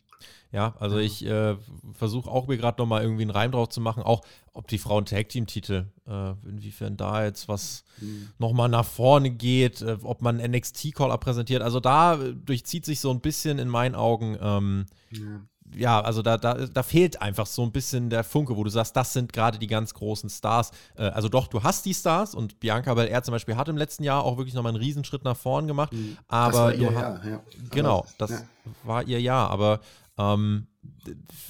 Ja, 0.51 0.75
also 0.79 0.99
ich 0.99 1.25
äh, 1.25 1.55
versuche 1.93 2.29
auch 2.29 2.47
mir 2.47 2.57
gerade 2.57 2.79
nochmal 2.79 3.01
irgendwie 3.01 3.23
einen 3.23 3.31
Reim 3.31 3.51
drauf 3.51 3.69
zu 3.69 3.81
machen, 3.81 4.03
auch 4.03 4.21
ob 4.53 4.67
die 4.67 4.77
Frauen-Tag-Team-Titel, 4.77 5.85
äh, 6.07 6.31
inwiefern 6.47 6.95
da 6.95 7.25
jetzt 7.25 7.47
was 7.47 7.83
mhm. 7.99 8.29
nochmal 8.37 8.69
nach 8.69 8.85
vorne 8.85 9.31
geht, 9.31 9.81
äh, 9.81 9.97
ob 10.03 10.21
man 10.21 10.37
NXT-Caller 10.37 11.17
präsentiert. 11.17 11.63
Also 11.63 11.79
da 11.79 12.21
äh, 12.21 12.35
durchzieht 12.35 12.85
sich 12.85 12.99
so 12.99 13.09
ein 13.09 13.19
bisschen 13.19 13.57
in 13.57 13.67
meinen 13.67 13.95
Augen 13.95 14.37
ähm, 14.39 14.85
ja 15.09 15.41
ja, 15.75 16.01
also 16.01 16.21
da, 16.21 16.37
da, 16.37 16.53
da 16.65 16.83
fehlt 16.83 17.21
einfach 17.21 17.45
so 17.45 17.63
ein 17.63 17.71
bisschen 17.71 18.09
der 18.09 18.23
Funke, 18.23 18.55
wo 18.55 18.63
du 18.63 18.69
sagst, 18.69 18.95
das 18.95 19.13
sind 19.13 19.33
gerade 19.33 19.57
die 19.59 19.67
ganz 19.67 19.93
großen 19.93 20.29
Stars. 20.29 20.71
Äh, 20.95 21.03
also 21.03 21.29
doch, 21.29 21.47
du 21.47 21.63
hast 21.63 21.85
die 21.85 21.93
Stars 21.93 22.35
und 22.35 22.59
Bianca 22.59 22.93
Belair 22.93 23.23
zum 23.23 23.33
Beispiel 23.33 23.55
hat 23.55 23.67
im 23.69 23.77
letzten 23.77 24.03
Jahr 24.03 24.23
auch 24.23 24.37
wirklich 24.37 24.53
nochmal 24.53 24.71
einen 24.71 24.81
Riesenschritt 24.81 25.23
nach 25.23 25.37
vorn 25.37 25.67
gemacht. 25.67 25.93
Mhm. 25.93 26.17
Aber 26.27 26.51
das 26.51 26.59
war 26.59 26.73
ihr 26.73 26.91
Jahr, 26.91 27.25
ja. 27.25 27.43
Genau, 27.71 27.99
aber, 27.99 28.07
das 28.17 28.31
ja. 28.31 28.41
war 28.83 29.03
ihr 29.03 29.21
Jahr, 29.21 29.49
aber 29.49 29.79
ähm, 30.17 30.67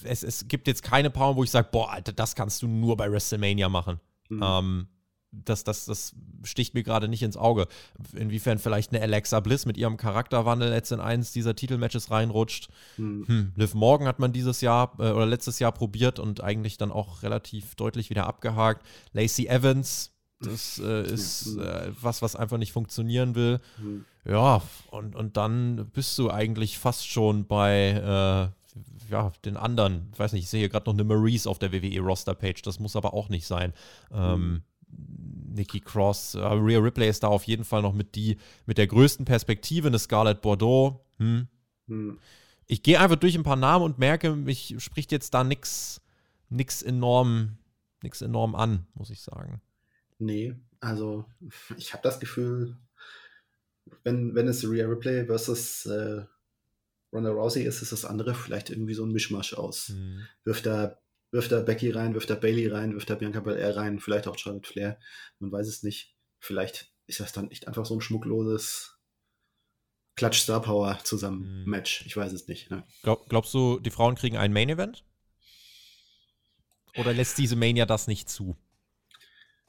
es, 0.04 0.24
es 0.24 0.48
gibt 0.48 0.68
jetzt 0.68 0.84
keine 0.84 1.10
Power, 1.10 1.36
wo 1.36 1.44
ich 1.44 1.52
sage, 1.52 1.70
boah, 1.72 1.92
Alter, 1.92 2.14
das 2.14 2.36
kannst 2.36 2.62
du 2.62 2.68
nur 2.68 2.98
bei 2.98 3.12
WrestleMania 3.12 3.70
machen. 3.70 4.00
Mhm. 4.30 4.42
Ähm, 4.44 4.88
das, 5.46 5.64
das, 5.64 5.86
das 5.86 6.14
sticht 6.44 6.74
mir 6.74 6.84
gerade 6.84 7.08
nicht 7.08 7.24
ins 7.24 7.38
Auge. 7.38 7.68
Inwiefern 8.14 8.60
vielleicht 8.60 8.92
eine 8.92 9.02
Alexa 9.02 9.40
Bliss 9.40 9.66
mit 9.66 9.78
ihrem 9.78 9.98
Charakterwandel 9.98 10.72
jetzt 10.72 10.92
in 10.92 11.00
eins 11.00 11.32
dieser 11.32 11.56
Titelmatches 11.56 12.12
reinrutscht. 12.12 12.70
Hm. 12.96 13.26
Hm. 13.28 13.52
Liv 13.56 13.74
Morgan 13.74 14.08
hat 14.08 14.20
man 14.20 14.32
dieses 14.32 14.62
Jahr 14.62 14.94
äh, 15.00 15.12
oder 15.12 15.26
letztes 15.26 15.60
Jahr 15.60 15.72
probiert 15.72 16.20
und 16.20 16.44
eigentlich 16.44 16.78
dann 16.78 16.92
auch 16.92 17.24
relativ 17.24 17.76
deutlich 17.76 18.10
wieder 18.10 18.28
abgehakt. 18.28 18.86
Lacey 19.14 19.48
Evans, 19.48 20.12
das 20.40 20.80
äh, 20.80 21.04
ist 21.14 21.58
äh, 21.58 21.92
was, 22.00 22.22
was 22.22 22.36
einfach 22.36 22.58
nicht 22.58 22.72
funktionieren 22.72 23.36
will. 23.36 23.60
Hm. 23.78 24.06
Ja, 24.26 24.62
und, 24.92 25.16
und 25.16 25.36
dann 25.36 25.90
bist 25.94 26.18
du 26.18 26.32
eigentlich 26.32 26.78
fast 26.78 27.08
schon 27.08 27.46
bei 27.46 28.52
äh, 28.54 29.12
ja, 29.12 29.32
den 29.44 29.58
anderen. 29.58 30.10
Ich 30.14 30.20
weiß 30.20 30.34
nicht, 30.34 30.44
ich 30.44 30.50
sehe 30.50 30.62
hier 30.62 30.70
gerade 30.70 30.90
noch 30.90 30.94
eine 30.94 31.04
Maurice 31.04 31.50
auf 31.50 31.60
der 31.60 31.72
WWE-Roster-Page. 31.74 32.62
Das 32.62 32.80
muss 32.80 32.96
aber 32.96 33.14
auch 33.14 33.30
nicht 33.30 33.46
sein. 33.46 33.74
Ähm, 34.12 34.64
Nikki 35.54 35.80
Cross, 35.80 36.36
äh, 36.36 36.40
Rhea 36.40 36.80
Ripley 36.80 37.08
ist 37.08 37.24
da 37.24 37.28
auf 37.28 37.44
jeden 37.44 37.64
Fall 37.64 37.82
noch 37.82 37.94
mit 37.94 38.16
die 38.16 38.38
mit 38.66 38.78
der 38.78 38.88
größten 38.88 39.26
Perspektive, 39.26 39.88
eine 39.88 40.00
Scarlett 40.00 40.42
Bordeaux. 40.42 41.06
Hm. 41.18 41.48
Hm. 41.88 42.20
Ich 42.66 42.82
gehe 42.84 43.00
einfach 43.00 43.18
durch 43.18 43.36
ein 43.36 43.44
paar 43.44 43.56
Namen 43.56 43.86
und 43.86 44.00
merke, 44.00 44.36
mich 44.36 44.76
spricht 44.80 45.12
jetzt 45.12 45.34
da 45.34 45.44
nichts 45.44 46.02
nix 46.50 46.82
enorm, 46.82 47.58
nix 48.02 48.22
enorm 48.22 48.56
an, 48.56 48.86
muss 48.94 49.10
ich 49.10 49.22
sagen. 49.22 49.62
Nee, 50.20 50.56
also 50.80 51.26
ich 51.78 51.94
habe 51.94 52.04
das 52.04 52.20
Gefühl, 52.20 52.78
wenn, 54.04 54.34
wenn 54.36 54.48
es 54.48 54.64
Rhea 54.64 54.88
Ripley 54.88 55.26
versus 55.26 55.86
äh, 55.86 56.24
Ronda 57.12 57.32
Rousey 57.32 57.64
ist, 57.64 57.82
ist 57.82 57.92
das 57.92 58.06
andere 58.06 58.34
vielleicht 58.34 58.70
irgendwie 58.70 58.94
so 58.94 59.06
ein 59.06 59.12
Mischmasch 59.12 59.54
aus. 59.54 59.90
Mhm. 59.90 60.26
Wirft 60.44 60.66
da 60.66 60.98
wirft 61.34 61.52
er 61.52 61.62
Becky 61.62 61.90
rein, 61.90 62.14
wirft 62.14 62.30
er 62.30 62.36
Bailey 62.36 62.68
rein, 62.68 62.94
wirft 62.94 63.10
er 63.10 63.16
Bianca 63.16 63.40
Belair 63.40 63.76
rein, 63.76 64.00
vielleicht 64.00 64.28
auch 64.28 64.38
Charlotte 64.38 64.70
Flair. 64.70 65.00
Man 65.40 65.52
weiß 65.52 65.68
es 65.68 65.82
nicht. 65.82 66.16
Vielleicht 66.40 66.94
ist 67.08 67.20
das 67.20 67.34
dann 67.34 67.48
nicht 67.48 67.68
einfach 67.68 67.86
so 67.86 67.96
ein 67.96 68.02
schmuckloses 68.02 69.00
Klatsch 70.16 70.42
Star 70.42 70.62
Power 70.62 71.00
zusammen 71.04 71.64
mhm. 71.64 71.70
Match. 71.70 72.06
Ich 72.06 72.16
weiß 72.16 72.32
es 72.34 72.48
nicht. 72.48 72.70
Ne? 72.70 72.84
Glaub, 73.02 73.28
glaubst 73.30 73.52
du, 73.54 73.80
die 73.80 73.90
Frauen 73.90 74.16
kriegen 74.16 74.38
ein 74.38 74.54
Main 74.54 74.70
Event? 74.70 75.04
Oder 76.96 77.14
lässt 77.14 77.40
diese 77.40 77.56
Mania 77.56 77.88
das 77.88 78.06
nicht 78.06 78.30
zu? 78.30 78.56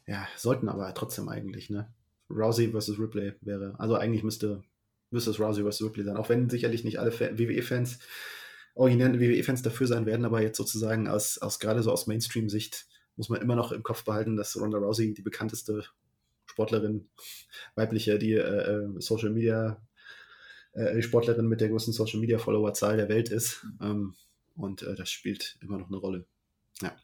Ja, 0.07 0.29
sollten 0.37 0.69
aber 0.69 0.93
trotzdem 0.93 1.31
eigentlich, 1.31 1.71
ne? 1.71 1.91
Rousey 2.29 2.71
versus 2.73 2.99
Ripley 2.99 3.33
wäre, 3.41 3.75
also 3.79 3.95
eigentlich 3.97 4.23
müsste, 4.23 4.63
müsste 5.11 5.31
es 5.31 5.41
Rousey 5.41 5.63
versus 5.63 5.87
Ripley 5.87 6.05
sein, 6.05 6.19
auch 6.19 6.29
wenn 6.29 6.51
sicherlich 6.51 6.85
nicht 6.85 6.99
alle 6.99 7.19
WWE-Fans 7.19 8.01
originären 8.75 9.21
WWE-Fans 9.21 9.63
dafür 9.63 9.87
sein 9.87 10.07
werden, 10.07 10.25
aber 10.25 10.43
jetzt 10.43 10.57
sozusagen 10.57 11.09
aus, 11.09 11.39
aus 11.39 11.59
gerade 11.61 11.83
so 11.83 11.93
aus 11.93 12.07
Mainstream-Sicht 12.07 12.87
muss 13.17 13.29
man 13.29 13.41
immer 13.41 13.55
noch 13.55 13.73
im 13.73 13.83
Kopf 13.83 14.05
behalten, 14.05 14.37
dass 14.37 14.57
Ronda 14.57 14.79
Rousey 14.79 15.15
die 15.15 15.23
bekannteste 15.23 15.85
Sportlerin, 16.47 17.09
weibliche, 17.75 18.19
die 18.19 18.33
äh, 18.33 18.39
äh 18.39 19.01
Social 19.01 19.31
Media, 19.31 19.81
äh, 20.73 21.01
Sportlerin 21.03 21.47
mit 21.47 21.61
der 21.61 21.69
größten 21.69 21.93
Social 21.93 22.21
Media 22.21 22.39
Follower-Zahl 22.39 22.97
der 22.97 23.09
Welt 23.09 23.29
ist. 23.29 23.65
Ähm, 23.81 24.15
und 24.57 24.83
äh, 24.83 24.95
das 24.95 25.11
spielt 25.11 25.57
immer 25.61 25.79
noch 25.79 25.89
eine 25.89 25.97
Rolle. 25.97 26.27
Ja. 26.83 26.95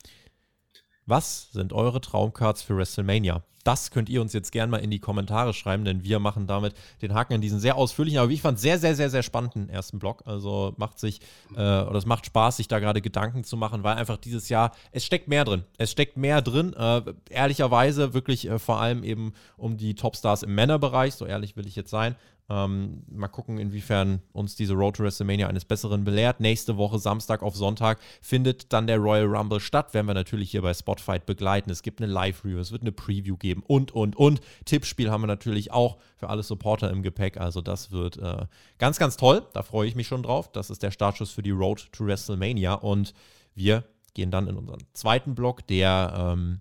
Was 1.06 1.50
sind 1.52 1.72
eure 1.72 2.00
Traumcards 2.00 2.62
für 2.62 2.76
WrestleMania? 2.76 3.44
Das 3.64 3.90
könnt 3.90 4.08
ihr 4.08 4.20
uns 4.20 4.32
jetzt 4.32 4.52
gerne 4.52 4.70
mal 4.70 4.78
in 4.78 4.90
die 4.90 4.98
Kommentare 4.98 5.52
schreiben, 5.52 5.84
denn 5.84 6.02
wir 6.02 6.18
machen 6.18 6.46
damit 6.46 6.74
den 7.02 7.14
Haken 7.14 7.34
in 7.34 7.40
diesen 7.40 7.60
sehr 7.60 7.76
ausführlichen, 7.76 8.18
aber 8.18 8.30
wie 8.30 8.34
ich 8.34 8.42
fand, 8.42 8.58
sehr, 8.58 8.78
sehr, 8.78 8.94
sehr, 8.94 9.10
sehr 9.10 9.22
spannenden 9.22 9.68
ersten 9.68 9.98
Block. 9.98 10.22
Also 10.26 10.74
macht 10.76 10.98
sich, 10.98 11.20
äh, 11.54 11.60
oder 11.60 11.96
es 11.96 12.06
macht 12.06 12.26
Spaß, 12.26 12.56
sich 12.56 12.68
da 12.68 12.78
gerade 12.78 13.00
Gedanken 13.02 13.44
zu 13.44 13.56
machen, 13.56 13.82
weil 13.82 13.96
einfach 13.96 14.16
dieses 14.16 14.48
Jahr, 14.48 14.72
es 14.92 15.04
steckt 15.04 15.28
mehr 15.28 15.44
drin. 15.44 15.64
Es 15.78 15.90
steckt 15.90 16.16
mehr 16.16 16.40
drin, 16.42 16.72
äh, 16.72 17.02
ehrlicherweise 17.28 18.14
wirklich 18.14 18.48
äh, 18.48 18.58
vor 18.58 18.80
allem 18.80 19.04
eben 19.04 19.34
um 19.56 19.76
die 19.76 19.94
Topstars 19.94 20.42
im 20.42 20.54
Männerbereich, 20.54 21.14
so 21.14 21.26
ehrlich 21.26 21.56
will 21.56 21.66
ich 21.66 21.76
jetzt 21.76 21.90
sein. 21.90 22.16
Ähm, 22.50 23.04
mal 23.08 23.28
gucken, 23.28 23.58
inwiefern 23.58 24.22
uns 24.32 24.56
diese 24.56 24.74
Road 24.74 24.96
to 24.96 25.04
WrestleMania 25.04 25.46
eines 25.46 25.64
Besseren 25.64 26.02
belehrt. 26.02 26.40
Nächste 26.40 26.76
Woche, 26.76 26.98
Samstag 26.98 27.44
auf 27.44 27.54
Sonntag, 27.54 28.00
findet 28.20 28.72
dann 28.72 28.88
der 28.88 28.98
Royal 28.98 29.26
Rumble 29.26 29.60
statt. 29.60 29.94
Werden 29.94 30.08
wir 30.08 30.14
natürlich 30.14 30.50
hier 30.50 30.62
bei 30.62 30.74
Spotfight 30.74 31.26
begleiten. 31.26 31.70
Es 31.70 31.82
gibt 31.82 32.02
eine 32.02 32.12
Live-Review, 32.12 32.58
es 32.58 32.72
wird 32.72 32.82
eine 32.82 32.90
Preview 32.90 33.36
geben 33.36 33.49
und, 33.66 33.92
und, 33.92 34.16
und. 34.16 34.40
Tippspiel 34.64 35.10
haben 35.10 35.22
wir 35.22 35.26
natürlich 35.26 35.72
auch 35.72 35.98
für 36.16 36.28
alle 36.28 36.42
Supporter 36.42 36.90
im 36.90 37.02
Gepäck. 37.02 37.38
Also, 37.38 37.60
das 37.60 37.90
wird 37.90 38.16
äh, 38.18 38.46
ganz, 38.78 38.98
ganz 38.98 39.16
toll. 39.16 39.46
Da 39.52 39.62
freue 39.62 39.88
ich 39.88 39.94
mich 39.94 40.06
schon 40.06 40.22
drauf. 40.22 40.50
Das 40.52 40.70
ist 40.70 40.82
der 40.82 40.90
Startschuss 40.90 41.30
für 41.30 41.42
die 41.42 41.50
Road 41.50 41.90
to 41.92 42.06
WrestleMania. 42.06 42.74
Und 42.74 43.14
wir 43.54 43.84
gehen 44.14 44.30
dann 44.30 44.48
in 44.48 44.56
unseren 44.56 44.82
zweiten 44.92 45.34
Block, 45.34 45.66
der 45.66 46.14
ähm, 46.16 46.60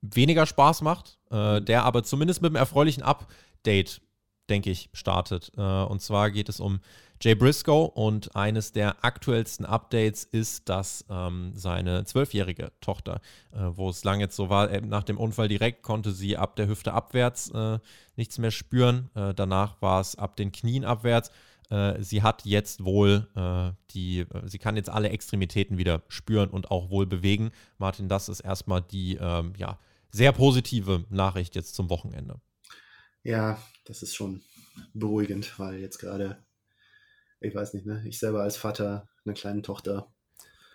weniger 0.00 0.46
Spaß 0.46 0.82
macht, 0.82 1.18
äh, 1.30 1.60
der 1.60 1.84
aber 1.84 2.02
zumindest 2.02 2.42
mit 2.42 2.50
einem 2.50 2.56
erfreulichen 2.56 3.02
Update 3.02 4.00
denke 4.48 4.70
ich, 4.70 4.90
startet. 4.92 5.52
Äh, 5.56 5.60
und 5.60 6.00
zwar 6.00 6.30
geht 6.30 6.48
es 6.48 6.60
um 6.60 6.80
Jay 7.20 7.34
Briscoe 7.34 7.84
und 7.84 8.36
eines 8.36 8.72
der 8.72 9.04
aktuellsten 9.04 9.66
Updates 9.66 10.24
ist, 10.24 10.68
dass 10.68 11.04
ähm, 11.10 11.52
seine 11.54 12.04
zwölfjährige 12.04 12.70
Tochter, 12.80 13.20
äh, 13.52 13.58
wo 13.72 13.90
es 13.90 14.04
lange 14.04 14.24
jetzt 14.24 14.36
so 14.36 14.50
war, 14.50 14.70
äh, 14.70 14.80
nach 14.80 15.02
dem 15.02 15.18
Unfall 15.18 15.48
direkt 15.48 15.82
konnte 15.82 16.12
sie 16.12 16.36
ab 16.36 16.54
der 16.56 16.68
Hüfte 16.68 16.92
abwärts 16.92 17.50
äh, 17.50 17.78
nichts 18.16 18.38
mehr 18.38 18.52
spüren. 18.52 19.10
Äh, 19.14 19.34
danach 19.34 19.82
war 19.82 20.00
es 20.00 20.16
ab 20.16 20.36
den 20.36 20.52
Knien 20.52 20.84
abwärts. 20.84 21.30
Äh, 21.70 22.02
sie 22.02 22.22
hat 22.22 22.44
jetzt 22.44 22.84
wohl 22.84 23.26
die, 23.90 24.26
sie 24.44 24.58
kann 24.58 24.76
jetzt 24.76 24.90
alle 24.90 25.10
Extremitäten 25.10 25.78
wieder 25.78 26.02
spüren 26.08 26.50
und 26.50 26.70
auch 26.70 26.90
wohl 26.90 27.06
bewegen. 27.06 27.50
Martin, 27.78 28.08
das 28.08 28.28
ist 28.28 28.40
erstmal 28.40 28.82
die 28.82 29.16
ähm, 29.20 29.54
ja, 29.56 29.78
sehr 30.10 30.32
positive 30.32 31.04
Nachricht 31.10 31.54
jetzt 31.54 31.74
zum 31.74 31.90
Wochenende. 31.90 32.40
Ja, 33.22 33.60
das 33.84 34.02
ist 34.02 34.14
schon 34.14 34.42
beruhigend, 34.94 35.58
weil 35.58 35.80
jetzt 35.80 35.98
gerade, 35.98 36.38
ich 37.40 37.54
weiß 37.54 37.74
nicht, 37.74 37.86
ne, 37.86 38.02
ich 38.06 38.18
selber 38.18 38.42
als 38.42 38.56
Vater 38.56 39.08
einer 39.24 39.34
kleinen 39.34 39.62
Tochter. 39.62 40.12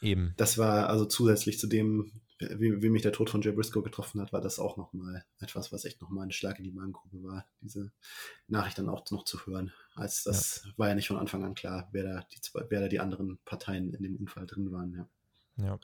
Eben. 0.02 0.34
Das 0.38 0.58
war 0.58 0.90
also 0.90 1.06
zusätzlich 1.06 1.60
zu 1.60 1.68
dem, 1.68 2.12
wie, 2.40 2.82
wie 2.82 2.90
mich 2.90 3.02
der 3.02 3.14
Tod 3.14 3.30
von 3.30 3.42
Jay 3.42 3.52
Briscoe 3.52 3.82
getroffen 3.82 4.22
hat, 4.22 4.34
war 4.34 4.42
das 4.42 4.60
auch 4.60 4.76
nochmal 4.76 5.24
etwas, 5.40 5.72
was 5.72 5.86
echt 5.86 6.02
nochmal 6.02 6.26
ein 6.26 6.32
Schlag 6.32 6.58
in 6.58 6.66
die 6.66 6.72
Magengrube 6.72 7.24
war, 7.24 7.46
diese 7.62 7.92
Nachricht 8.48 8.78
dann 8.78 8.90
auch 8.90 9.10
noch 9.12 9.24
zu 9.24 9.46
hören. 9.46 9.72
Als 9.96 10.24
das 10.24 10.64
ja. 10.66 10.72
war 10.78 10.90
ja 10.90 10.96
nicht 10.96 11.08
von 11.08 11.18
Anfang 11.18 11.44
an 11.44 11.56
klar, 11.56 11.88
wer 11.92 12.04
da 12.04 12.28
die, 12.34 12.40
wer 12.70 12.82
da 12.82 12.88
die 12.88 13.00
anderen 13.00 13.40
Parteien 13.46 13.94
in 13.94 14.04
dem 14.04 14.18
Unfall 14.18 14.46
drin 14.46 14.72
waren, 14.72 14.94
ja. 14.94 15.08
Ja, 15.56 15.80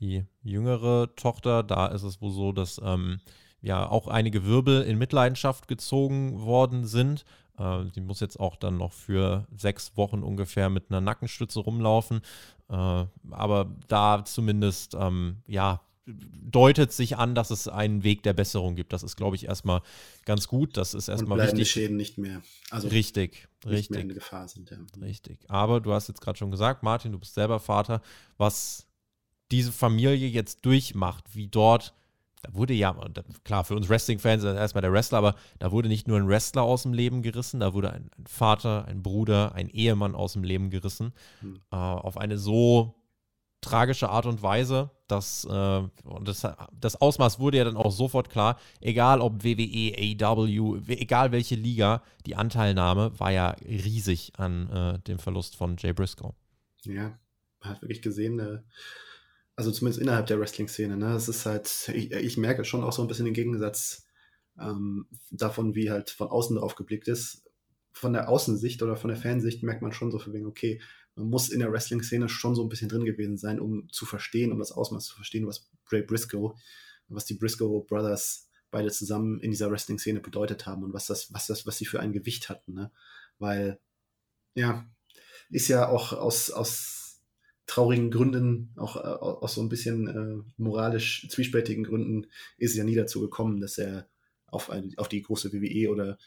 die 0.00 0.26
jüngere 0.42 1.14
Tochter, 1.16 1.62
da 1.62 1.86
ist 1.86 2.02
es 2.02 2.20
wohl 2.20 2.30
so, 2.30 2.52
dass 2.52 2.78
ähm, 2.84 3.20
ja 3.62 3.88
auch 3.88 4.06
einige 4.06 4.44
Wirbel 4.44 4.82
in 4.82 4.98
Mitleidenschaft 4.98 5.66
gezogen 5.66 6.42
worden 6.42 6.84
sind. 6.86 7.24
Äh, 7.58 7.84
die 7.94 8.00
muss 8.00 8.20
jetzt 8.20 8.38
auch 8.38 8.56
dann 8.56 8.76
noch 8.78 8.92
für 8.92 9.46
sechs 9.56 9.96
Wochen 9.96 10.22
ungefähr 10.22 10.70
mit 10.70 10.90
einer 10.90 11.00
Nackenstütze 11.00 11.60
rumlaufen. 11.60 12.20
Äh, 12.68 13.04
aber 13.30 13.74
da 13.88 14.24
zumindest, 14.24 14.94
ähm, 14.94 15.42
ja, 15.46 15.80
deutet 16.06 16.92
sich 16.92 17.16
an, 17.16 17.34
dass 17.34 17.50
es 17.50 17.66
einen 17.66 18.04
Weg 18.04 18.22
der 18.22 18.34
Besserung 18.34 18.74
gibt. 18.74 18.92
Das 18.92 19.02
ist, 19.02 19.16
glaube 19.16 19.36
ich, 19.36 19.46
erstmal 19.46 19.80
ganz 20.24 20.48
gut. 20.48 20.76
Das 20.76 20.92
ist 20.92 21.08
erstmal 21.08 21.38
wichtig. 21.38 21.58
die 21.58 21.64
Schäden 21.64 21.96
nicht 21.96 22.18
mehr. 22.18 22.42
Also 22.70 22.88
richtig, 22.88 23.48
nicht 23.64 23.72
richtig. 23.72 23.90
Mehr 23.90 24.00
in 24.02 24.08
Gefahr 24.14 24.46
sind. 24.48 24.70
Ja. 24.70 24.78
Richtig. 25.00 25.38
Aber 25.48 25.80
du 25.80 25.92
hast 25.92 26.08
jetzt 26.08 26.20
gerade 26.20 26.36
schon 26.36 26.50
gesagt, 26.50 26.82
Martin, 26.82 27.12
du 27.12 27.18
bist 27.18 27.34
selber 27.34 27.58
Vater, 27.58 28.02
was 28.36 28.86
diese 29.50 29.72
Familie 29.72 30.28
jetzt 30.28 30.64
durchmacht, 30.66 31.34
wie 31.34 31.48
dort 31.48 31.94
da 32.44 32.54
wurde 32.54 32.74
ja, 32.74 32.94
klar, 33.44 33.64
für 33.64 33.74
uns 33.74 33.88
Wrestling-Fans 33.88 34.44
erstmal 34.44 34.82
der 34.82 34.92
Wrestler, 34.92 35.18
aber 35.18 35.34
da 35.58 35.72
wurde 35.72 35.88
nicht 35.88 36.06
nur 36.06 36.18
ein 36.18 36.28
Wrestler 36.28 36.62
aus 36.62 36.82
dem 36.82 36.92
Leben 36.92 37.22
gerissen, 37.22 37.60
da 37.60 37.72
wurde 37.72 37.90
ein, 37.90 38.10
ein 38.18 38.26
Vater, 38.26 38.84
ein 38.86 39.02
Bruder, 39.02 39.54
ein 39.54 39.68
Ehemann 39.68 40.14
aus 40.14 40.34
dem 40.34 40.44
Leben 40.44 40.70
gerissen. 40.70 41.12
Mhm. 41.40 41.60
Äh, 41.70 41.76
auf 41.76 42.18
eine 42.18 42.36
so 42.36 42.94
tragische 43.62 44.10
Art 44.10 44.26
und 44.26 44.42
Weise, 44.42 44.90
dass 45.06 45.44
äh, 45.44 45.82
und 46.04 46.28
das, 46.28 46.46
das 46.78 47.00
Ausmaß 47.00 47.38
wurde 47.38 47.56
ja 47.56 47.64
dann 47.64 47.76
auch 47.76 47.90
sofort 47.90 48.28
klar, 48.28 48.58
egal 48.80 49.22
ob 49.22 49.42
WWE, 49.42 49.94
AEW, 49.96 50.82
egal 50.88 51.32
welche 51.32 51.54
Liga, 51.54 52.02
die 52.26 52.36
Anteilnahme 52.36 53.18
war 53.18 53.32
ja 53.32 53.56
riesig 53.66 54.32
an 54.36 54.68
äh, 54.68 54.98
dem 55.00 55.18
Verlust 55.18 55.56
von 55.56 55.76
Jay 55.78 55.94
Briscoe. 55.94 56.34
Ja, 56.82 57.18
man 57.60 57.70
hat 57.70 57.80
wirklich 57.80 58.02
gesehen, 58.02 58.38
äh, 58.38 58.58
also 59.56 59.70
zumindest 59.70 60.02
innerhalb 60.02 60.26
der 60.26 60.40
Wrestling-Szene, 60.40 60.96
ne? 60.96 61.14
Es 61.14 61.28
ist 61.28 61.46
halt, 61.46 61.88
ich, 61.94 62.12
ich, 62.12 62.36
merke 62.36 62.64
schon 62.64 62.82
auch 62.82 62.92
so 62.92 63.02
ein 63.02 63.08
bisschen 63.08 63.24
den 63.24 63.34
Gegensatz 63.34 64.06
ähm, 64.58 65.06
davon, 65.30 65.74
wie 65.74 65.90
halt 65.90 66.10
von 66.10 66.28
außen 66.28 66.56
drauf 66.56 66.74
geblickt 66.74 67.08
ist. 67.08 67.44
Von 67.92 68.12
der 68.12 68.28
Außensicht 68.28 68.82
oder 68.82 68.96
von 68.96 69.08
der 69.08 69.16
Fansicht 69.16 69.62
merkt 69.62 69.82
man 69.82 69.92
schon 69.92 70.10
so 70.10 70.18
für 70.18 70.32
wegen, 70.32 70.46
okay, 70.46 70.80
man 71.14 71.28
muss 71.28 71.50
in 71.50 71.60
der 71.60 71.70
Wrestling-Szene 71.70 72.28
schon 72.28 72.56
so 72.56 72.62
ein 72.64 72.68
bisschen 72.68 72.88
drin 72.88 73.04
gewesen 73.04 73.36
sein, 73.36 73.60
um 73.60 73.88
zu 73.90 74.04
verstehen, 74.04 74.50
um 74.50 74.58
das 74.58 74.72
Ausmaß 74.72 75.04
zu 75.04 75.14
verstehen, 75.14 75.46
was 75.46 75.70
Bray 75.88 76.02
Briscoe, 76.02 76.54
was 77.06 77.24
die 77.24 77.34
Briscoe 77.34 77.84
Brothers 77.84 78.48
beide 78.72 78.90
zusammen 78.90 79.38
in 79.38 79.52
dieser 79.52 79.70
Wrestling-Szene 79.70 80.18
bedeutet 80.18 80.66
haben 80.66 80.82
und 80.82 80.92
was 80.92 81.06
das, 81.06 81.32
was 81.32 81.46
das, 81.46 81.64
was 81.64 81.78
sie 81.78 81.86
für 81.86 82.00
ein 82.00 82.12
Gewicht 82.12 82.48
hatten, 82.48 82.74
ne? 82.74 82.90
Weil, 83.38 83.78
ja, 84.54 84.84
ist 85.50 85.68
ja 85.68 85.88
auch 85.88 86.12
aus, 86.12 86.50
aus 86.50 87.03
traurigen 87.66 88.10
Gründen, 88.10 88.72
auch 88.76 88.96
äh, 88.96 89.00
aus 89.00 89.54
so 89.54 89.62
ein 89.62 89.68
bisschen 89.68 90.06
äh, 90.08 90.52
moralisch 90.56 91.28
zwiespältigen 91.28 91.84
Gründen, 91.84 92.26
ist 92.58 92.72
es 92.72 92.76
ja 92.76 92.84
nie 92.84 92.94
dazu 92.94 93.20
gekommen, 93.20 93.60
dass 93.60 93.78
er 93.78 94.08
auf, 94.46 94.70
ein, 94.70 94.92
auf 94.96 95.08
die 95.08 95.22
große 95.22 95.52
WWE 95.52 95.90
oder 95.90 96.18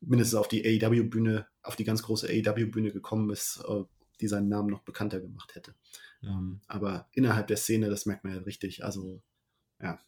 mindestens 0.00 0.36
auf 0.36 0.48
die 0.48 0.64
AEW-Bühne, 0.64 1.46
auf 1.62 1.76
die 1.76 1.84
ganz 1.84 2.02
große 2.02 2.28
AEW-Bühne 2.28 2.92
gekommen 2.92 3.30
ist, 3.30 3.62
äh, 3.68 3.84
die 4.20 4.28
seinen 4.28 4.48
Namen 4.48 4.70
noch 4.70 4.82
bekannter 4.82 5.20
gemacht 5.20 5.54
hätte. 5.54 5.74
Mhm. 6.22 6.60
aber 6.66 7.08
innerhalb 7.12 7.46
der 7.46 7.58
Szene, 7.58 7.90
das 7.90 8.06
merkt 8.06 8.24
man 8.24 8.34
ja 8.34 8.40
richtig, 8.40 8.84
also 8.84 9.22
ja, 9.80 10.00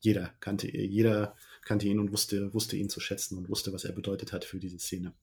jeder 0.00 0.34
kannte, 0.40 0.74
jeder 0.74 1.36
kannte 1.62 1.86
ihn 1.86 1.98
und 1.98 2.12
wusste, 2.12 2.52
wusste 2.54 2.76
ihn 2.76 2.88
zu 2.88 3.00
schätzen 3.00 3.36
und 3.36 3.48
wusste, 3.48 3.72
was 3.72 3.84
er 3.84 3.92
bedeutet 3.92 4.32
hat 4.32 4.44
für 4.44 4.58
diese 4.58 4.78
Szene. 4.78 5.14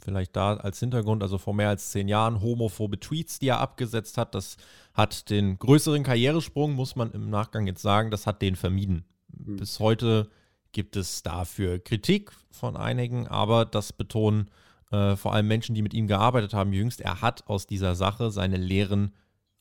Vielleicht 0.00 0.36
da 0.36 0.54
als 0.54 0.78
Hintergrund, 0.78 1.22
also 1.22 1.38
vor 1.38 1.54
mehr 1.54 1.68
als 1.68 1.90
zehn 1.90 2.08
Jahren 2.08 2.40
homophobe 2.40 3.00
Tweets, 3.00 3.38
die 3.38 3.48
er 3.48 3.60
abgesetzt 3.60 4.16
hat. 4.16 4.34
Das 4.34 4.56
hat 4.94 5.28
den 5.30 5.58
größeren 5.58 6.04
Karrieresprung, 6.04 6.72
muss 6.74 6.96
man 6.96 7.10
im 7.12 7.30
Nachgang 7.30 7.66
jetzt 7.66 7.82
sagen, 7.82 8.10
das 8.10 8.26
hat 8.26 8.40
den 8.40 8.56
vermieden. 8.56 9.04
Mhm. 9.28 9.56
Bis 9.56 9.80
heute 9.80 10.30
gibt 10.72 10.96
es 10.96 11.22
dafür 11.22 11.78
Kritik 11.78 12.32
von 12.50 12.76
einigen, 12.76 13.26
aber 13.26 13.64
das 13.64 13.92
betonen 13.92 14.50
äh, 14.90 15.16
vor 15.16 15.34
allem 15.34 15.48
Menschen, 15.48 15.74
die 15.74 15.82
mit 15.82 15.94
ihm 15.94 16.06
gearbeitet 16.06 16.54
haben 16.54 16.72
jüngst. 16.72 17.00
Er 17.00 17.20
hat 17.20 17.46
aus 17.48 17.66
dieser 17.66 17.94
Sache 17.94 18.30
seine 18.30 18.56
Lehren 18.56 19.12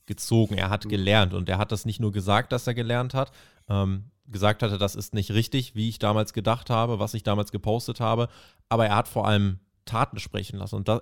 gezogen. 0.06 0.56
Er 0.56 0.70
hat 0.70 0.86
mhm. 0.86 0.90
gelernt 0.90 1.34
und 1.34 1.50
er 1.50 1.58
hat 1.58 1.72
das 1.72 1.86
nicht 1.86 2.00
nur 2.00 2.12
gesagt, 2.12 2.52
dass 2.52 2.68
er 2.68 2.74
gelernt 2.74 3.14
hat, 3.14 3.32
ähm, 3.70 4.06
gesagt 4.28 4.64
hatte, 4.64 4.78
das 4.78 4.96
ist 4.96 5.14
nicht 5.14 5.32
richtig, 5.32 5.76
wie 5.76 5.90
ich 5.90 6.00
damals 6.00 6.34
gedacht 6.34 6.70
habe, 6.70 7.00
was 7.00 7.14
ich 7.14 7.24
damals 7.24 7.52
gepostet 7.52 8.00
habe, 8.00 8.30
aber 8.70 8.88
er 8.88 8.96
hat 8.96 9.08
vor 9.08 9.28
allem 9.28 9.60
Taten 9.88 10.20
sprechen 10.20 10.60
lassen. 10.60 10.76
Und 10.76 10.88
da, 10.88 11.02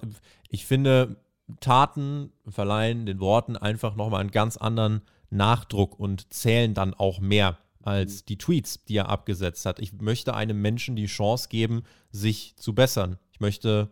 ich 0.50 0.66
finde, 0.66 1.18
Taten 1.60 2.32
verleihen 2.48 3.06
den 3.06 3.20
Worten 3.20 3.58
einfach 3.58 3.96
nochmal 3.96 4.22
einen 4.22 4.32
ganz 4.32 4.58
anderen 4.58 5.02
Nachdruck 5.30 6.00
und 6.00 6.34
zählen 6.34 6.74
dann 6.74 6.94
auch 6.94 7.20
mehr 7.20 7.58
als 7.82 8.22
mhm. 8.22 8.26
die 8.30 8.38
Tweets, 8.38 8.84
die 8.86 8.98
er 8.98 9.10
abgesetzt 9.10 9.66
hat. 9.66 9.80
Ich 9.80 9.94
möchte 9.94 10.34
einem 10.34 10.62
Menschen 10.62 10.96
die 10.96 11.06
Chance 11.06 11.50
geben, 11.50 11.84
sich 12.12 12.56
zu 12.58 12.74
bessern. 12.74 13.18
Ich 13.32 13.40
möchte, 13.40 13.92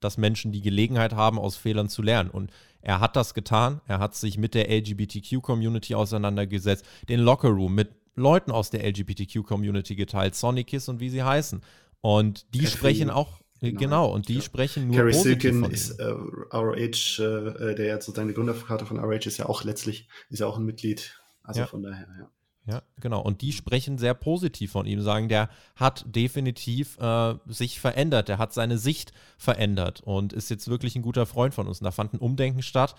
dass 0.00 0.18
Menschen 0.18 0.52
die 0.52 0.60
Gelegenheit 0.60 1.14
haben, 1.14 1.38
aus 1.38 1.56
Fehlern 1.56 1.88
zu 1.88 2.02
lernen. 2.02 2.30
Und 2.30 2.52
er 2.82 3.00
hat 3.00 3.16
das 3.16 3.34
getan. 3.34 3.80
Er 3.86 3.98
hat 3.98 4.14
sich 4.14 4.36
mit 4.36 4.54
der 4.54 4.68
LGBTQ-Community 4.70 5.94
auseinandergesetzt, 5.94 6.84
den 7.08 7.20
Lockerroom 7.20 7.74
mit 7.74 7.90
Leuten 8.14 8.52
aus 8.52 8.70
der 8.70 8.86
LGBTQ-Community 8.86 9.96
geteilt, 9.96 10.34
Sonic 10.34 10.68
Kiss 10.68 10.88
und 10.88 11.00
wie 11.00 11.10
sie 11.10 11.22
heißen. 11.22 11.62
Und 12.00 12.46
die 12.54 12.66
sprechen 12.66 13.10
auch 13.10 13.40
Genau, 13.70 13.80
genau 13.80 14.12
und 14.12 14.28
die 14.28 14.36
ja. 14.36 14.42
sprechen 14.42 14.88
nur 14.88 14.96
Carrie 14.96 15.12
Silkin 15.12 15.64
ist 15.64 15.98
äh, 15.98 16.04
ROH, 16.04 17.18
äh, 17.18 17.74
der 17.74 17.86
jetzt 17.86 18.06
sozusagen 18.06 18.28
der 18.28 18.34
Gründervater 18.34 18.86
von 18.86 18.98
ROH 18.98 19.26
ist 19.26 19.38
ja 19.38 19.46
auch 19.46 19.64
letztlich, 19.64 20.08
ist 20.30 20.40
ja 20.40 20.46
auch 20.46 20.58
ein 20.58 20.64
Mitglied. 20.64 21.20
Also 21.42 21.60
ja. 21.60 21.66
von 21.66 21.82
daher, 21.82 22.06
ja. 22.18 22.30
Ja, 22.66 22.82
genau. 22.98 23.20
Und 23.20 23.42
die 23.42 23.52
sprechen 23.52 23.98
sehr 23.98 24.14
positiv 24.14 24.72
von 24.72 24.86
ihm, 24.86 25.02
sagen, 25.02 25.28
der 25.28 25.50
hat 25.76 26.04
definitiv 26.08 26.98
äh, 26.98 27.34
sich 27.46 27.78
verändert, 27.78 28.28
der 28.28 28.38
hat 28.38 28.54
seine 28.54 28.78
Sicht 28.78 29.12
verändert 29.36 30.00
und 30.00 30.32
ist 30.32 30.48
jetzt 30.48 30.68
wirklich 30.68 30.96
ein 30.96 31.02
guter 31.02 31.26
Freund 31.26 31.52
von 31.52 31.68
uns. 31.68 31.80
Und 31.80 31.84
da 31.84 31.90
fand 31.90 32.14
ein 32.14 32.18
Umdenken 32.18 32.62
statt. 32.62 32.94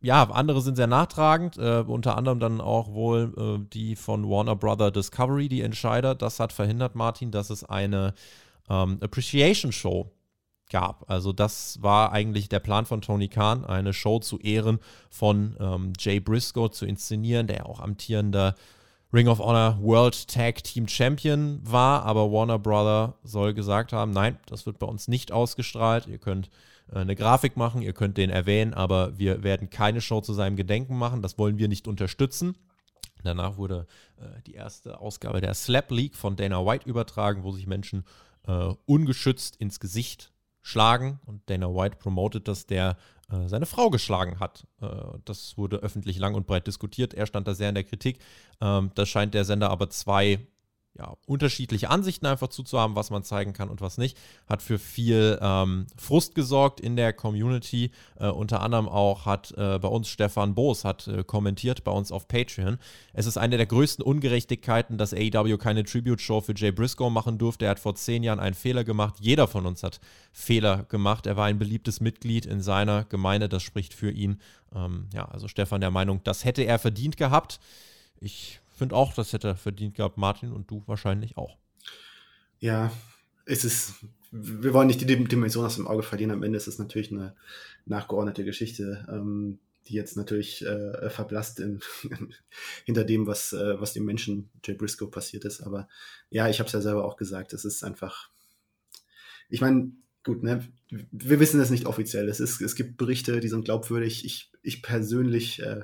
Ja, 0.00 0.24
andere 0.30 0.60
sind 0.60 0.76
sehr 0.76 0.86
nachtragend, 0.86 1.56
äh, 1.58 1.84
unter 1.86 2.16
anderem 2.16 2.40
dann 2.40 2.60
auch 2.60 2.92
wohl 2.92 3.34
äh, 3.36 3.68
die 3.72 3.94
von 3.94 4.28
Warner 4.28 4.56
Brother 4.56 4.90
Discovery, 4.90 5.48
die 5.48 5.60
Entscheider. 5.60 6.14
Das 6.14 6.40
hat 6.40 6.52
verhindert, 6.52 6.94
Martin, 6.96 7.30
dass 7.30 7.50
es 7.50 7.62
eine 7.62 8.14
ähm, 8.68 8.98
Appreciation 9.00 9.72
Show 9.72 10.10
gab. 10.70 11.08
Also 11.10 11.32
das 11.32 11.80
war 11.82 12.12
eigentlich 12.12 12.48
der 12.48 12.60
Plan 12.60 12.86
von 12.86 13.00
Tony 13.00 13.28
Khan, 13.28 13.64
eine 13.64 13.92
Show 13.92 14.18
zu 14.18 14.38
Ehren 14.38 14.80
von 15.10 15.56
ähm, 15.60 15.92
Jay 15.98 16.20
Briscoe 16.20 16.68
zu 16.68 16.86
inszenieren, 16.86 17.46
der 17.46 17.66
auch 17.66 17.80
amtierender 17.80 18.54
Ring 19.12 19.28
of 19.28 19.38
Honor 19.38 19.78
World 19.80 20.28
Tag 20.28 20.64
Team 20.64 20.88
Champion 20.88 21.60
war, 21.62 22.02
aber 22.02 22.32
Warner 22.32 22.58
Brother 22.58 23.14
soll 23.22 23.54
gesagt 23.54 23.92
haben, 23.92 24.10
nein, 24.10 24.38
das 24.46 24.66
wird 24.66 24.78
bei 24.78 24.86
uns 24.86 25.06
nicht 25.06 25.30
ausgestrahlt. 25.30 26.08
Ihr 26.08 26.18
könnt 26.18 26.50
äh, 26.92 26.98
eine 26.98 27.14
Grafik 27.14 27.56
machen, 27.56 27.82
ihr 27.82 27.92
könnt 27.92 28.16
den 28.16 28.30
erwähnen, 28.30 28.74
aber 28.74 29.16
wir 29.18 29.44
werden 29.44 29.70
keine 29.70 30.00
Show 30.00 30.20
zu 30.20 30.32
seinem 30.32 30.56
Gedenken 30.56 30.98
machen. 30.98 31.22
Das 31.22 31.38
wollen 31.38 31.58
wir 31.58 31.68
nicht 31.68 31.86
unterstützen. 31.86 32.56
Danach 33.22 33.56
wurde 33.56 33.86
äh, 34.18 34.42
die 34.46 34.54
erste 34.54 35.00
Ausgabe 35.00 35.40
der 35.40 35.54
Slap 35.54 35.90
League 35.90 36.16
von 36.16 36.36
Dana 36.36 36.66
White 36.66 36.88
übertragen, 36.88 37.44
wo 37.44 37.52
sich 37.52 37.66
Menschen 37.66 38.04
äh, 38.46 38.74
ungeschützt 38.86 39.56
ins 39.56 39.80
Gesicht 39.80 40.32
schlagen. 40.62 41.20
Und 41.26 41.48
Dana 41.48 41.68
White 41.68 41.96
promotet, 41.96 42.48
dass 42.48 42.66
der 42.66 42.96
äh, 43.30 43.48
seine 43.48 43.66
Frau 43.66 43.90
geschlagen 43.90 44.40
hat. 44.40 44.66
Äh, 44.80 44.88
das 45.24 45.56
wurde 45.56 45.76
öffentlich 45.78 46.18
lang 46.18 46.34
und 46.34 46.46
breit 46.46 46.66
diskutiert. 46.66 47.14
Er 47.14 47.26
stand 47.26 47.48
da 47.48 47.54
sehr 47.54 47.68
in 47.68 47.74
der 47.74 47.84
Kritik. 47.84 48.18
Ähm, 48.60 48.90
das 48.94 49.08
scheint 49.08 49.34
der 49.34 49.44
Sender 49.44 49.70
aber 49.70 49.90
zwei 49.90 50.46
ja, 50.98 51.14
unterschiedliche 51.26 51.90
Ansichten 51.90 52.26
einfach 52.26 52.48
zuzuhaben, 52.48 52.96
was 52.96 53.10
man 53.10 53.22
zeigen 53.22 53.52
kann 53.52 53.68
und 53.68 53.80
was 53.80 53.98
nicht. 53.98 54.16
Hat 54.48 54.62
für 54.62 54.78
viel 54.78 55.38
ähm, 55.42 55.86
Frust 55.96 56.34
gesorgt 56.34 56.80
in 56.80 56.96
der 56.96 57.12
Community. 57.12 57.90
Äh, 58.18 58.28
unter 58.28 58.62
anderem 58.62 58.88
auch 58.88 59.26
hat 59.26 59.52
äh, 59.56 59.78
bei 59.78 59.88
uns 59.88 60.08
Stefan 60.08 60.54
Boos 60.54 60.84
hat 60.84 61.06
äh, 61.08 61.24
kommentiert 61.24 61.84
bei 61.84 61.92
uns 61.92 62.12
auf 62.12 62.28
Patreon. 62.28 62.78
Es 63.12 63.26
ist 63.26 63.36
eine 63.36 63.56
der 63.56 63.66
größten 63.66 64.04
Ungerechtigkeiten, 64.04 64.96
dass 64.96 65.12
AEW 65.12 65.58
keine 65.58 65.84
Tribute-Show 65.84 66.40
für 66.40 66.54
Jay 66.54 66.72
Briscoe 66.72 67.10
machen 67.10 67.38
durfte. 67.38 67.66
Er 67.66 67.72
hat 67.72 67.80
vor 67.80 67.94
zehn 67.94 68.22
Jahren 68.22 68.40
einen 68.40 68.54
Fehler 68.54 68.84
gemacht. 68.84 69.16
Jeder 69.20 69.48
von 69.48 69.66
uns 69.66 69.82
hat 69.82 70.00
Fehler 70.32 70.84
gemacht. 70.84 71.26
Er 71.26 71.36
war 71.36 71.46
ein 71.46 71.58
beliebtes 71.58 72.00
Mitglied 72.00 72.46
in 72.46 72.62
seiner 72.62 73.04
Gemeinde. 73.04 73.48
Das 73.48 73.62
spricht 73.62 73.92
für 73.92 74.10
ihn. 74.10 74.40
Ähm, 74.74 75.08
ja, 75.12 75.26
also 75.26 75.48
Stefan 75.48 75.80
der 75.80 75.90
Meinung, 75.90 76.20
das 76.24 76.44
hätte 76.44 76.62
er 76.62 76.78
verdient 76.78 77.16
gehabt. 77.16 77.60
Ich 78.20 78.60
finde 78.76 78.94
auch, 78.94 79.14
das 79.14 79.32
hätte 79.32 79.48
er 79.48 79.56
verdient 79.56 79.94
gehabt, 79.94 80.18
Martin, 80.18 80.52
und 80.52 80.70
du 80.70 80.82
wahrscheinlich 80.86 81.36
auch. 81.36 81.56
Ja, 82.58 82.92
es 83.44 83.64
ist, 83.64 83.94
wir 84.30 84.74
wollen 84.74 84.88
nicht 84.88 85.00
die 85.00 85.06
Dimension 85.06 85.64
aus 85.64 85.76
dem 85.76 85.86
Auge 85.86 86.02
verlieren. 86.02 86.32
Am 86.32 86.42
Ende 86.42 86.56
ist 86.56 86.66
es 86.66 86.78
natürlich 86.78 87.12
eine 87.12 87.34
nachgeordnete 87.84 88.44
Geschichte, 88.44 89.06
ähm, 89.08 89.58
die 89.88 89.94
jetzt 89.94 90.16
natürlich 90.16 90.64
äh, 90.66 91.10
verblasst 91.10 91.60
in, 91.60 91.80
hinter 92.84 93.04
dem, 93.04 93.26
was, 93.26 93.52
äh, 93.52 93.80
was 93.80 93.92
dem 93.92 94.04
Menschen 94.04 94.50
Jay 94.64 94.74
Briscoe 94.74 95.06
passiert 95.06 95.44
ist. 95.44 95.62
Aber 95.62 95.88
ja, 96.30 96.48
ich 96.48 96.58
habe 96.58 96.66
es 96.66 96.72
ja 96.72 96.80
selber 96.80 97.04
auch 97.04 97.16
gesagt, 97.16 97.52
es 97.52 97.64
ist 97.64 97.84
einfach, 97.84 98.30
ich 99.48 99.60
meine, 99.60 99.92
gut, 100.24 100.42
ne, 100.42 100.66
wir 100.90 101.38
wissen 101.38 101.60
es 101.60 101.70
nicht 101.70 101.86
offiziell. 101.86 102.28
Es, 102.28 102.40
ist, 102.40 102.60
es 102.60 102.74
gibt 102.74 102.96
Berichte, 102.96 103.38
die 103.38 103.48
sind 103.48 103.64
glaubwürdig. 103.64 104.24
Ich, 104.24 104.50
ich 104.62 104.82
persönlich 104.82 105.62
äh, 105.62 105.82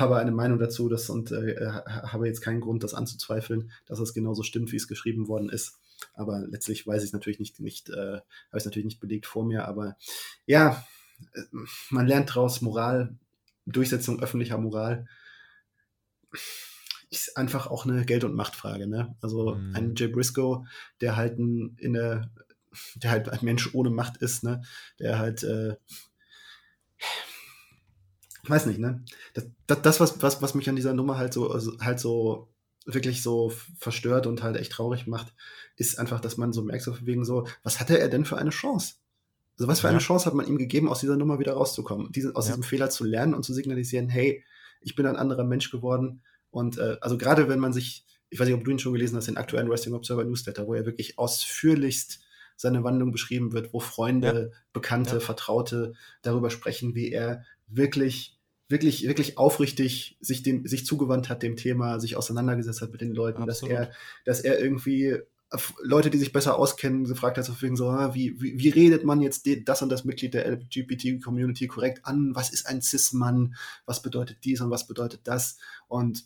habe 0.00 0.16
eine 0.16 0.32
Meinung 0.32 0.58
dazu 0.58 0.88
dass, 0.88 1.10
und 1.10 1.30
äh, 1.32 1.70
habe 1.86 2.26
jetzt 2.26 2.40
keinen 2.40 2.60
Grund, 2.60 2.82
das 2.82 2.94
anzuzweifeln, 2.94 3.70
dass 3.86 3.98
es 3.98 4.14
genauso 4.14 4.42
stimmt, 4.42 4.72
wie 4.72 4.76
es 4.76 4.88
geschrieben 4.88 5.28
worden 5.28 5.48
ist. 5.48 5.78
Aber 6.14 6.40
letztlich 6.46 6.86
weiß 6.86 7.04
ich 7.04 7.12
natürlich 7.12 7.40
nicht, 7.40 7.60
nicht 7.60 7.90
äh, 7.90 7.94
habe 7.94 8.22
ich 8.52 8.58
es 8.58 8.64
natürlich 8.64 8.86
nicht 8.86 9.00
belegt 9.00 9.26
vor 9.26 9.44
mir. 9.44 9.68
Aber 9.68 9.96
ja, 10.46 10.84
äh, 11.34 11.42
man 11.90 12.06
lernt 12.06 12.30
daraus 12.30 12.60
Moral, 12.60 13.14
Durchsetzung 13.66 14.20
öffentlicher 14.20 14.58
Moral 14.58 15.06
ist 17.10 17.36
einfach 17.36 17.66
auch 17.66 17.84
eine 17.84 18.04
Geld- 18.04 18.24
und 18.24 18.34
Machtfrage. 18.34 18.86
Ne? 18.86 19.16
Also 19.20 19.56
mhm. 19.56 19.74
ein 19.74 19.94
Jay 19.96 20.08
Briscoe, 20.08 20.64
der 21.00 21.16
halt 21.16 21.38
ein, 21.38 21.76
in 21.78 21.92
der, 21.92 22.30
der 22.94 23.10
halt 23.10 23.28
ein 23.28 23.44
Mensch 23.44 23.74
ohne 23.74 23.90
Macht 23.90 24.18
ist, 24.18 24.44
ne? 24.44 24.62
der 24.98 25.18
halt 25.18 25.42
äh, 25.42 25.76
ich 28.42 28.50
weiß 28.50 28.66
nicht, 28.66 28.78
ne? 28.78 29.04
Das, 29.34 29.46
das, 29.66 29.82
das 29.82 30.00
was, 30.00 30.22
was, 30.22 30.42
was 30.42 30.54
mich 30.54 30.68
an 30.68 30.76
dieser 30.76 30.94
Nummer 30.94 31.18
halt 31.18 31.32
so, 31.32 31.50
also 31.50 31.78
halt 31.80 32.00
so 32.00 32.48
wirklich 32.86 33.22
so 33.22 33.52
verstört 33.78 34.26
und 34.26 34.42
halt 34.42 34.56
echt 34.56 34.72
traurig 34.72 35.06
macht, 35.06 35.34
ist 35.76 35.98
einfach, 35.98 36.20
dass 36.20 36.36
man 36.36 36.52
so 36.52 36.62
merkt, 36.62 36.82
so 36.82 36.94
wegen 37.02 37.24
so, 37.24 37.46
was 37.62 37.80
hatte 37.80 37.98
er 37.98 38.08
denn 38.08 38.24
für 38.24 38.38
eine 38.38 38.50
Chance? 38.50 38.94
Also 39.58 39.68
was 39.68 39.80
für 39.80 39.88
ja. 39.88 39.90
eine 39.90 40.00
Chance 40.00 40.26
hat 40.26 40.34
man 40.34 40.46
ihm 40.46 40.56
gegeben, 40.56 40.88
aus 40.88 41.00
dieser 41.00 41.16
Nummer 41.16 41.38
wieder 41.38 41.52
rauszukommen, 41.52 42.10
diesen, 42.12 42.34
aus 42.34 42.46
ja. 42.46 42.52
diesem 42.52 42.62
Fehler 42.62 42.88
zu 42.88 43.04
lernen 43.04 43.34
und 43.34 43.44
zu 43.44 43.52
signalisieren, 43.52 44.08
hey, 44.08 44.42
ich 44.80 44.94
bin 44.94 45.06
ein 45.06 45.16
anderer 45.16 45.44
Mensch 45.44 45.70
geworden. 45.70 46.22
Und 46.50 46.78
äh, 46.78 46.96
also 47.00 47.18
gerade 47.18 47.48
wenn 47.48 47.60
man 47.60 47.72
sich, 47.72 48.06
ich 48.30 48.40
weiß 48.40 48.48
nicht, 48.48 48.56
ob 48.56 48.64
du 48.64 48.70
ihn 48.70 48.78
schon 48.78 48.94
gelesen 48.94 49.16
hast, 49.16 49.28
den 49.28 49.36
aktuellen 49.36 49.68
Wrestling 49.68 49.94
Observer 49.94 50.24
Newsletter, 50.24 50.66
wo 50.66 50.74
er 50.74 50.86
wirklich 50.86 51.18
ausführlichst 51.18 52.20
seine 52.56 52.84
Wandlung 52.84 53.12
beschrieben 53.12 53.52
wird, 53.52 53.72
wo 53.72 53.80
Freunde, 53.80 54.50
ja. 54.52 54.58
Bekannte, 54.72 55.20
Vertraute 55.20 55.94
darüber 56.22 56.50
sprechen, 56.50 56.94
wie 56.94 57.10
er 57.10 57.44
wirklich, 57.70 58.38
wirklich, 58.68 59.06
wirklich 59.06 59.38
aufrichtig 59.38 60.16
sich 60.20 60.42
dem, 60.42 60.66
sich 60.66 60.86
zugewandt 60.86 61.28
hat 61.28 61.42
dem 61.42 61.56
Thema, 61.56 62.00
sich 62.00 62.16
auseinandergesetzt 62.16 62.82
hat 62.82 62.92
mit 62.92 63.00
den 63.00 63.14
Leuten, 63.14 63.46
dass 63.46 63.62
er, 63.62 63.92
dass 64.24 64.40
er 64.40 64.60
irgendwie 64.60 65.18
Leute, 65.82 66.10
die 66.10 66.18
sich 66.18 66.32
besser 66.32 66.56
auskennen, 66.56 67.04
gefragt 67.04 67.36
hat, 67.36 67.44
so, 67.44 67.54
so 67.74 67.88
ah, 67.88 68.14
wie, 68.14 68.40
wie, 68.40 68.58
wie 68.58 68.68
redet 68.68 69.04
man 69.04 69.20
jetzt 69.20 69.48
das 69.64 69.82
und 69.82 69.88
das 69.88 70.04
Mitglied 70.04 70.34
der 70.34 70.46
LGBT-Community 70.46 71.66
korrekt 71.66 72.04
an? 72.04 72.34
Was 72.34 72.50
ist 72.50 72.66
ein 72.66 72.82
Cis-Mann? 72.82 73.56
Was 73.84 74.00
bedeutet 74.00 74.38
dies 74.44 74.60
und 74.60 74.70
was 74.70 74.86
bedeutet 74.86 75.22
das? 75.24 75.58
Und 75.88 76.24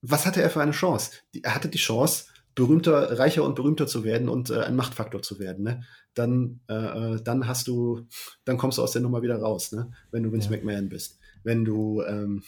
was 0.00 0.24
hatte 0.24 0.40
er 0.40 0.48
für 0.48 0.62
eine 0.62 0.72
Chance? 0.72 1.10
er 1.42 1.54
hatte 1.54 1.68
die 1.68 1.78
Chance, 1.78 2.26
berühmter, 2.56 3.18
reicher 3.18 3.44
und 3.44 3.54
berühmter 3.54 3.86
zu 3.86 4.02
werden 4.02 4.28
und 4.28 4.50
äh, 4.50 4.62
ein 4.62 4.74
Machtfaktor 4.74 5.22
zu 5.22 5.38
werden. 5.38 5.62
Ne? 5.62 5.82
dann, 6.16 6.60
äh, 6.68 6.74
äh, 6.74 7.22
dann 7.22 7.46
hast 7.46 7.68
du, 7.68 8.08
dann 8.44 8.56
kommst 8.56 8.78
du 8.78 8.82
aus 8.82 8.92
der 8.92 9.02
Nummer 9.02 9.22
wieder 9.22 9.36
raus, 9.36 9.72
ne? 9.72 9.92
Wenn 10.10 10.22
du 10.22 10.32
Vince 10.32 10.50
ja. 10.50 10.56
McMahon 10.56 10.88
bist, 10.88 11.18
wenn 11.44 11.64
du 11.64 12.02
ähm, 12.02 12.42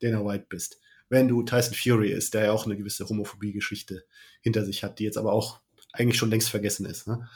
Dana 0.00 0.24
White 0.24 0.46
bist, 0.48 0.78
wenn 1.08 1.26
du 1.26 1.42
Tyson 1.42 1.74
Fury 1.74 2.12
ist, 2.12 2.34
der 2.34 2.44
ja 2.44 2.52
auch 2.52 2.66
eine 2.66 2.76
gewisse 2.76 3.08
Homophobie-Geschichte 3.08 4.04
hinter 4.42 4.64
sich 4.64 4.84
hat, 4.84 4.98
die 4.98 5.04
jetzt 5.04 5.16
aber 5.16 5.32
auch 5.32 5.60
eigentlich 5.92 6.18
schon 6.18 6.30
längst 6.30 6.50
vergessen 6.50 6.84
ist. 6.84 7.08
Ne? 7.08 7.26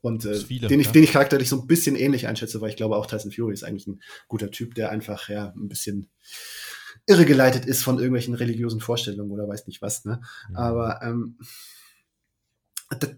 Und 0.00 0.24
äh, 0.24 0.34
viele, 0.34 0.68
den, 0.68 0.80
ich, 0.80 0.86
ja. 0.86 0.92
den 0.92 1.04
ich 1.04 1.12
charakterlich 1.12 1.50
so 1.50 1.60
ein 1.60 1.66
bisschen 1.66 1.96
ähnlich 1.96 2.26
einschätze, 2.26 2.60
weil 2.62 2.70
ich 2.70 2.76
glaube, 2.76 2.96
auch 2.96 3.06
Tyson 3.06 3.30
Fury 3.30 3.52
ist 3.52 3.62
eigentlich 3.62 3.86
ein 3.86 4.00
guter 4.26 4.50
Typ, 4.50 4.74
der 4.74 4.90
einfach 4.90 5.28
ja 5.28 5.52
ein 5.54 5.68
bisschen 5.68 6.08
irregeleitet 7.06 7.64
ist 7.64 7.82
von 7.82 7.98
irgendwelchen 7.98 8.34
religiösen 8.34 8.80
Vorstellungen 8.80 9.30
oder 9.30 9.48
weiß 9.48 9.66
nicht 9.66 9.80
was. 9.82 10.04
Ne? 10.04 10.20
Mhm. 10.50 10.56
Aber 10.56 11.00
ähm, 11.02 11.38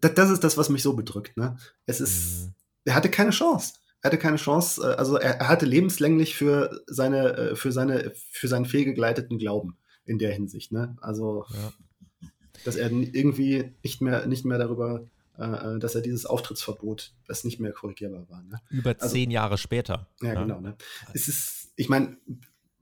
das 0.00 0.30
ist 0.30 0.44
das, 0.44 0.56
was 0.56 0.68
mich 0.68 0.82
so 0.82 0.94
bedrückt. 0.94 1.36
Ne? 1.36 1.56
Es 1.86 2.00
ist, 2.00 2.46
mhm. 2.46 2.54
er 2.84 2.94
hatte 2.94 3.10
keine 3.10 3.30
Chance. 3.30 3.74
Er 4.02 4.08
hatte 4.08 4.18
keine 4.18 4.36
Chance. 4.36 4.82
Äh, 4.82 4.94
also 4.96 5.16
er, 5.16 5.40
er 5.40 5.48
hatte 5.48 5.66
lebenslänglich 5.66 6.36
für 6.36 6.82
seine, 6.86 7.36
äh, 7.36 7.56
für 7.56 7.72
seine, 7.72 8.12
für 8.30 8.48
seinen 8.48 8.66
fehlgegleiteten 8.66 9.38
Glauben 9.38 9.76
in 10.04 10.18
der 10.18 10.32
Hinsicht. 10.32 10.72
Ne? 10.72 10.96
Also, 11.00 11.46
ja. 11.50 12.28
dass 12.64 12.76
er 12.76 12.90
irgendwie 12.90 13.74
nicht 13.82 14.00
mehr, 14.00 14.26
nicht 14.26 14.44
mehr 14.44 14.58
darüber, 14.58 15.06
äh, 15.36 15.78
dass 15.78 15.94
er 15.94 16.00
dieses 16.02 16.26
Auftrittsverbot, 16.26 17.14
das 17.26 17.44
nicht 17.44 17.60
mehr 17.60 17.72
korrigierbar 17.72 18.28
war. 18.28 18.42
Ne? 18.42 18.60
Über 18.70 18.94
also, 18.98 19.14
zehn 19.14 19.30
Jahre 19.30 19.58
später. 19.58 20.08
Ja, 20.20 20.34
ja. 20.34 20.42
genau. 20.42 20.60
Ne? 20.60 20.76
Es 21.14 21.28
ist, 21.28 21.72
ich 21.76 21.88
meine, 21.88 22.16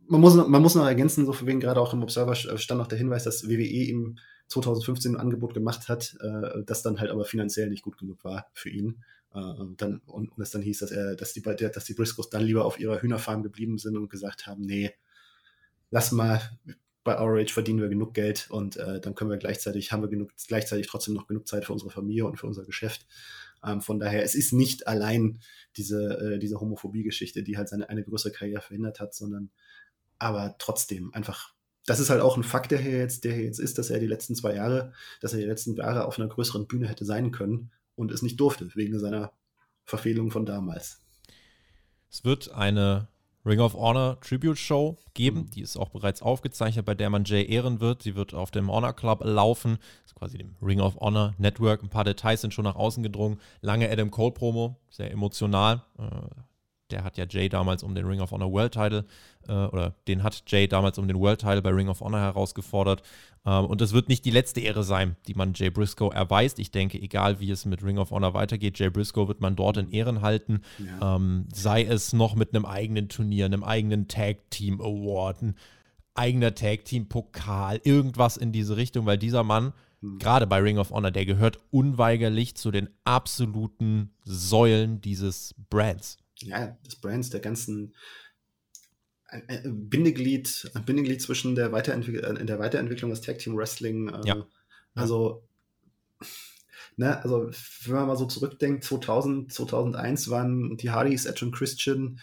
man 0.08 0.20
muss, 0.20 0.34
man 0.34 0.62
muss 0.62 0.74
noch 0.74 0.86
ergänzen, 0.86 1.26
so 1.26 1.32
für 1.32 1.46
wen 1.46 1.60
gerade 1.60 1.80
auch 1.80 1.92
im 1.92 2.02
Observer 2.02 2.34
stand 2.34 2.78
noch 2.78 2.86
der 2.86 2.98
Hinweis, 2.98 3.24
dass 3.24 3.48
WWE 3.48 3.62
ihm 3.62 4.18
2015 4.48 5.14
ein 5.14 5.20
Angebot 5.20 5.54
gemacht 5.54 5.88
hat, 5.88 6.16
äh, 6.20 6.62
das 6.64 6.82
dann 6.82 7.00
halt 7.00 7.10
aber 7.10 7.24
finanziell 7.24 7.68
nicht 7.68 7.82
gut 7.82 7.98
genug 7.98 8.24
war 8.24 8.46
für 8.52 8.70
ihn. 8.70 9.02
Äh, 9.34 9.38
und 9.38 9.82
dann, 9.82 10.00
und, 10.06 10.30
und 10.30 10.42
es 10.42 10.50
dann 10.50 10.62
hieß, 10.62 10.78
dass 10.78 10.90
er, 10.90 11.16
dass 11.16 11.32
die, 11.32 11.42
dass 11.42 11.84
die 11.84 11.94
Briscoes 11.94 12.30
dann 12.30 12.42
lieber 12.42 12.64
auf 12.64 12.78
ihrer 12.78 13.02
Hühnerfarm 13.02 13.42
geblieben 13.42 13.78
sind 13.78 13.96
und 13.96 14.08
gesagt 14.08 14.46
haben, 14.46 14.62
nee, 14.62 14.92
lass 15.90 16.12
mal, 16.12 16.40
bei 17.06 17.14
ROH 17.14 17.52
verdienen 17.52 17.80
wir 17.80 17.88
genug 17.88 18.14
Geld 18.14 18.48
und 18.50 18.76
äh, 18.76 19.00
dann 19.00 19.14
können 19.14 19.30
wir 19.30 19.36
gleichzeitig, 19.36 19.92
haben 19.92 20.02
wir 20.02 20.08
genug, 20.08 20.32
gleichzeitig 20.48 20.88
trotzdem 20.88 21.14
noch 21.14 21.28
genug 21.28 21.46
Zeit 21.46 21.64
für 21.64 21.72
unsere 21.72 21.90
Familie 21.90 22.26
und 22.26 22.36
für 22.36 22.48
unser 22.48 22.64
Geschäft. 22.64 23.06
Ähm, 23.64 23.80
von 23.80 24.00
daher, 24.00 24.24
es 24.24 24.34
ist 24.34 24.52
nicht 24.52 24.88
allein 24.88 25.38
diese, 25.76 26.34
äh, 26.34 26.38
diese 26.40 26.60
Homophobie-Geschichte, 26.60 27.44
die 27.44 27.56
halt 27.56 27.68
seine 27.68 27.88
eine 27.88 28.02
größere 28.02 28.32
Karriere 28.32 28.60
verhindert 28.60 28.98
hat, 28.98 29.14
sondern 29.14 29.50
aber 30.18 30.56
trotzdem 30.58 31.12
einfach 31.14 31.56
das 31.86 32.00
ist 32.00 32.10
halt 32.10 32.20
auch 32.20 32.36
ein 32.36 32.42
Fakt, 32.42 32.72
der 32.72 32.78
hier 32.78 32.98
jetzt, 32.98 33.24
der 33.24 33.32
hier 33.32 33.44
jetzt 33.44 33.60
ist, 33.60 33.78
dass 33.78 33.90
er 33.90 34.00
die 34.00 34.08
letzten 34.08 34.34
zwei 34.34 34.54
Jahre, 34.54 34.92
dass 35.20 35.32
er 35.32 35.38
die 35.38 35.44
letzten 35.44 35.76
Jahre 35.76 36.04
auf 36.04 36.18
einer 36.18 36.28
größeren 36.28 36.66
Bühne 36.66 36.88
hätte 36.88 37.04
sein 37.04 37.30
können 37.30 37.70
und 37.94 38.10
es 38.10 38.22
nicht 38.22 38.40
durfte, 38.40 38.68
wegen 38.74 38.98
seiner 38.98 39.32
Verfehlung 39.84 40.32
von 40.32 40.44
damals. 40.44 41.00
Es 42.10 42.24
wird 42.24 42.50
eine 42.52 43.08
Ring 43.44 43.60
of 43.60 43.74
Honor 43.74 44.20
Tribute 44.20 44.58
Show 44.58 44.98
geben. 45.14 45.42
Mhm. 45.42 45.50
Die 45.50 45.60
ist 45.62 45.76
auch 45.76 45.90
bereits 45.90 46.20
aufgezeichnet, 46.22 46.84
bei 46.84 46.94
der 46.94 47.08
man 47.08 47.24
Jay 47.24 47.48
ehren 47.48 47.80
wird. 47.80 48.02
Sie 48.02 48.16
wird 48.16 48.34
auf 48.34 48.50
dem 48.50 48.70
Honor 48.70 48.92
Club 48.92 49.20
laufen. 49.22 49.78
Das 50.02 50.12
ist 50.12 50.14
quasi 50.16 50.38
dem 50.38 50.56
Ring 50.60 50.80
of 50.80 50.96
Honor 50.96 51.34
Network. 51.38 51.82
Ein 51.82 51.88
paar 51.88 52.02
Details 52.02 52.40
sind 52.40 52.52
schon 52.52 52.64
nach 52.64 52.74
außen 52.74 53.04
gedrungen. 53.04 53.40
Lange 53.60 53.88
Adam 53.88 54.10
Cole 54.10 54.32
Promo, 54.32 54.80
sehr 54.90 55.12
emotional. 55.12 55.84
Äh, 55.98 56.02
der 56.90 57.04
hat 57.04 57.16
ja 57.16 57.24
Jay 57.28 57.48
damals 57.48 57.82
um 57.82 57.94
den 57.94 58.06
Ring 58.06 58.20
of 58.20 58.30
Honor 58.30 58.52
World 58.52 58.72
Title 58.72 59.04
äh, 59.48 59.52
oder 59.52 59.94
den 60.06 60.22
hat 60.22 60.44
Jay 60.46 60.68
damals 60.68 60.98
um 60.98 61.08
den 61.08 61.18
World 61.18 61.40
Title 61.40 61.62
bei 61.62 61.70
Ring 61.70 61.88
of 61.88 62.00
Honor 62.00 62.20
herausgefordert. 62.20 63.02
Ähm, 63.44 63.66
und 63.66 63.80
es 63.82 63.92
wird 63.92 64.08
nicht 64.08 64.24
die 64.24 64.30
letzte 64.30 64.60
Ehre 64.60 64.84
sein, 64.84 65.16
die 65.26 65.34
man 65.34 65.52
Jay 65.54 65.70
Briscoe 65.70 66.10
erweist. 66.10 66.58
Ich 66.58 66.70
denke, 66.70 67.00
egal 67.00 67.40
wie 67.40 67.50
es 67.50 67.64
mit 67.64 67.82
Ring 67.82 67.98
of 67.98 68.10
Honor 68.10 68.34
weitergeht, 68.34 68.78
Jay 68.78 68.90
Briscoe 68.90 69.28
wird 69.28 69.40
man 69.40 69.56
dort 69.56 69.76
in 69.76 69.90
Ehren 69.90 70.22
halten. 70.22 70.60
Ja. 70.78 71.16
Ähm, 71.16 71.46
sei 71.52 71.84
es 71.84 72.12
noch 72.12 72.34
mit 72.34 72.54
einem 72.54 72.64
eigenen 72.64 73.08
Turnier, 73.08 73.46
einem 73.46 73.64
eigenen 73.64 74.08
Tag 74.08 74.50
Team 74.50 74.80
Award, 74.80 75.42
ein 75.42 75.54
eigener 76.14 76.54
Tag 76.54 76.84
Team 76.84 77.08
Pokal, 77.08 77.80
irgendwas 77.84 78.36
in 78.36 78.52
diese 78.52 78.76
Richtung, 78.76 79.06
weil 79.06 79.18
dieser 79.18 79.42
Mann 79.42 79.72
hm. 80.00 80.18
gerade 80.18 80.46
bei 80.46 80.58
Ring 80.60 80.78
of 80.78 80.90
Honor, 80.90 81.10
der 81.10 81.26
gehört 81.26 81.58
unweigerlich 81.70 82.56
zu 82.56 82.70
den 82.70 82.88
absoluten 83.04 84.12
Säulen 84.24 85.00
dieses 85.00 85.54
Brands 85.68 86.18
ja, 86.40 86.76
des 86.84 86.96
Brands, 86.96 87.30
der 87.30 87.40
ganzen 87.40 87.94
Bindeglied, 89.64 90.70
Bindeglied 90.86 91.20
zwischen 91.20 91.54
der, 91.54 91.72
Weiterentwick 91.72 92.22
äh, 92.22 92.44
der 92.44 92.58
Weiterentwicklung 92.58 93.10
des 93.10 93.20
Tag 93.20 93.38
Team 93.38 93.56
Wrestling. 93.56 94.08
Äh, 94.08 94.20
ja. 94.24 94.46
Also, 94.94 95.42
ne, 96.96 97.22
also, 97.22 97.50
wenn 97.84 97.94
man 97.94 98.06
mal 98.06 98.16
so 98.16 98.26
zurückdenkt, 98.26 98.84
2000, 98.84 99.52
2001 99.52 100.30
waren 100.30 100.76
die 100.76 100.90
Hardys, 100.90 101.26
Edge 101.26 101.44
und 101.44 101.54
Christian, 101.54 102.20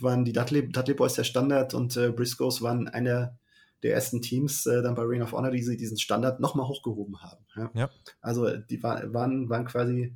waren 0.00 0.24
die 0.24 0.32
Dudley, 0.32 0.68
Dudley 0.70 0.94
Boys 0.94 1.14
der 1.14 1.24
Standard 1.24 1.74
und 1.74 1.96
äh, 1.96 2.10
Briscoes 2.10 2.60
waren 2.60 2.86
einer 2.88 3.38
der 3.82 3.94
ersten 3.94 4.20
Teams 4.22 4.66
äh, 4.66 4.82
dann 4.82 4.94
bei 4.94 5.02
Ring 5.02 5.22
of 5.22 5.32
Honor, 5.32 5.50
die 5.50 5.62
sie 5.62 5.76
diesen 5.76 5.98
Standard 5.98 6.38
nochmal 6.38 6.68
hochgehoben 6.68 7.20
haben. 7.22 7.44
Ja? 7.56 7.70
ja? 7.74 7.90
Also, 8.20 8.56
die 8.56 8.82
war, 8.82 9.12
waren, 9.12 9.48
waren 9.48 9.64
quasi, 9.64 10.14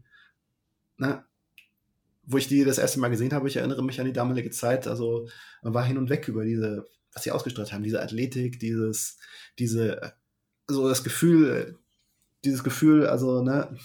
ne, 0.98 1.24
wo 2.26 2.36
ich 2.38 2.48
die 2.48 2.64
das 2.64 2.78
erste 2.78 3.00
Mal 3.00 3.08
gesehen 3.08 3.32
habe, 3.32 3.48
ich 3.48 3.56
erinnere 3.56 3.82
mich 3.82 4.00
an 4.00 4.06
die 4.06 4.12
damalige 4.12 4.50
Zeit, 4.50 4.86
also 4.86 5.28
man 5.62 5.74
war 5.74 5.84
hin 5.84 5.98
und 5.98 6.10
weg 6.10 6.28
über 6.28 6.44
diese, 6.44 6.86
was 7.12 7.22
sie 7.22 7.30
ausgestrahlt 7.30 7.72
haben, 7.72 7.84
diese 7.84 8.02
Athletik, 8.02 8.58
dieses, 8.58 9.18
diese, 9.58 10.14
so 10.66 10.88
das 10.88 11.04
Gefühl, 11.04 11.78
dieses 12.44 12.64
Gefühl, 12.64 13.06
also, 13.06 13.42
ne, 13.42 13.76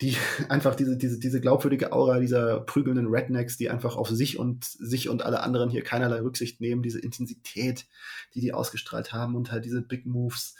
die, 0.00 0.16
einfach 0.48 0.74
diese, 0.74 0.96
diese, 0.96 1.18
diese 1.18 1.40
glaubwürdige 1.40 1.92
Aura 1.92 2.18
dieser 2.18 2.60
prügelnden 2.60 3.06
Rednecks, 3.06 3.56
die 3.56 3.70
einfach 3.70 3.96
auf 3.96 4.08
sich 4.08 4.38
und 4.38 4.64
sich 4.64 5.08
und 5.08 5.22
alle 5.22 5.42
anderen 5.42 5.70
hier 5.70 5.82
keinerlei 5.82 6.20
Rücksicht 6.20 6.60
nehmen, 6.60 6.82
diese 6.82 7.00
Intensität, 7.00 7.86
die 8.34 8.40
die 8.40 8.52
ausgestrahlt 8.52 9.12
haben 9.12 9.36
und 9.36 9.52
halt 9.52 9.64
diese 9.64 9.82
Big 9.82 10.06
Moves, 10.06 10.54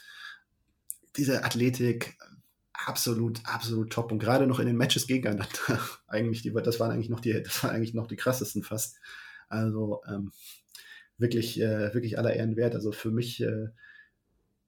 diese 1.17 1.45
Athletik, 1.45 2.17
absolut, 2.87 3.41
absolut 3.45 3.91
top. 3.93 4.13
Und 4.13 4.19
gerade 4.19 4.47
noch 4.47 4.61
in 4.61 4.67
den 4.67 4.77
Matches 4.77 5.07
gegeneinander. 5.07 5.49
eigentlich, 6.07 6.43
die, 6.43 6.53
das 6.53 6.81
waren 6.81 6.91
eigentlich 6.91 7.11
noch 7.11 7.21
die, 7.21 7.43
das 7.43 7.63
waren 7.63 7.75
eigentlich 7.75 7.95
noch 7.95 8.07
die 8.07 8.17
krassesten 8.17 8.63
fast. 8.63 8.99
Also 9.49 10.03
ähm, 10.09 10.33
wirklich, 11.17 11.61
äh, 11.61 11.93
wirklich 11.95 12.19
aller 12.19 12.35
Ehren 12.35 12.57
wert. 12.57 12.75
Also 12.75 12.93
für 12.93 13.11
mich, 13.11 13.43
äh, 13.43 13.69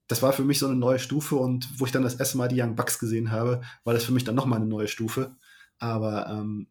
das 0.07 0.21
war 0.21 0.33
für 0.33 0.43
mich 0.43 0.59
so 0.59 0.67
eine 0.67 0.75
neue 0.75 0.99
Stufe 0.99 1.35
und 1.35 1.67
wo 1.79 1.85
ich 1.85 1.91
dann 1.91 2.03
das 2.03 2.15
erste 2.15 2.37
Mal 2.37 2.49
die 2.49 2.61
Young 2.61 2.75
Bucks 2.75 2.99
gesehen 2.99 3.31
habe, 3.31 3.61
war 3.83 3.93
das 3.93 4.03
für 4.03 4.11
mich 4.11 4.23
dann 4.23 4.35
nochmal 4.35 4.59
eine 4.59 4.67
neue 4.67 4.87
Stufe. 4.87 5.35
Aber 5.79 6.27
ähm, 6.27 6.67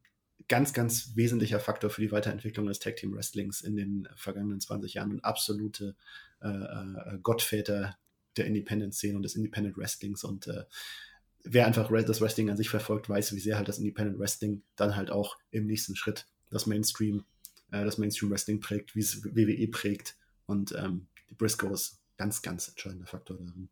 ganz, 0.48 0.72
ganz 0.72 1.12
wesentlicher 1.14 1.60
Faktor 1.60 1.90
für 1.90 2.02
die 2.02 2.12
Weiterentwicklung 2.12 2.66
des 2.66 2.80
Tag 2.80 2.96
Team 2.96 3.14
Wrestlings 3.14 3.62
in 3.62 3.76
den 3.76 4.08
vergangenen 4.14 4.60
20 4.60 4.94
Jahren 4.94 5.12
und 5.12 5.24
absolute 5.24 5.96
äh, 6.42 6.48
äh, 6.48 7.18
Gottväter 7.22 7.96
der 8.36 8.46
Independent-Szene 8.46 9.16
und 9.16 9.22
des 9.22 9.36
Independent 9.36 9.76
Wrestlings 9.76 10.24
und 10.24 10.46
äh, 10.46 10.64
wer 11.44 11.66
einfach 11.66 11.90
das 12.04 12.20
Wrestling 12.20 12.50
an 12.50 12.56
sich 12.56 12.68
verfolgt, 12.68 13.08
weiß, 13.08 13.34
wie 13.34 13.40
sehr 13.40 13.56
halt 13.56 13.68
das 13.68 13.78
Independent 13.78 14.18
Wrestling 14.18 14.62
dann 14.76 14.96
halt 14.96 15.10
auch 15.10 15.36
im 15.50 15.66
nächsten 15.66 15.96
Schritt 15.96 16.26
das 16.50 16.66
Mainstream, 16.66 17.24
äh, 17.70 17.84
das 17.84 17.98
Mainstream 17.98 18.30
Wrestling 18.30 18.60
prägt, 18.60 18.94
wie 18.94 19.00
es 19.00 19.24
WWE 19.24 19.68
prägt. 19.68 20.16
Und 20.46 20.72
ähm, 20.72 21.06
die 21.30 21.34
Briscoes, 21.34 22.00
ganz, 22.16 22.42
ganz 22.42 22.68
entscheidender 22.68 23.06
Faktor 23.06 23.36
darin. 23.36 23.68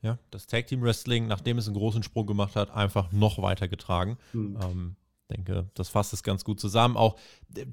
Ja, 0.00 0.18
das 0.30 0.46
Tag 0.46 0.66
Team 0.66 0.82
Wrestling, 0.82 1.28
nachdem 1.28 1.58
es 1.58 1.68
einen 1.68 1.76
großen 1.76 2.02
Sprung 2.02 2.26
gemacht 2.26 2.56
hat, 2.56 2.70
einfach 2.70 3.12
noch 3.12 3.40
weiter 3.40 3.68
getragen. 3.68 4.18
Hm. 4.32 4.58
Ähm, 4.60 4.96
denke, 5.30 5.68
das 5.74 5.88
fasst 5.88 6.12
es 6.12 6.22
ganz 6.22 6.44
gut 6.44 6.60
zusammen. 6.60 6.96
Auch 6.96 7.16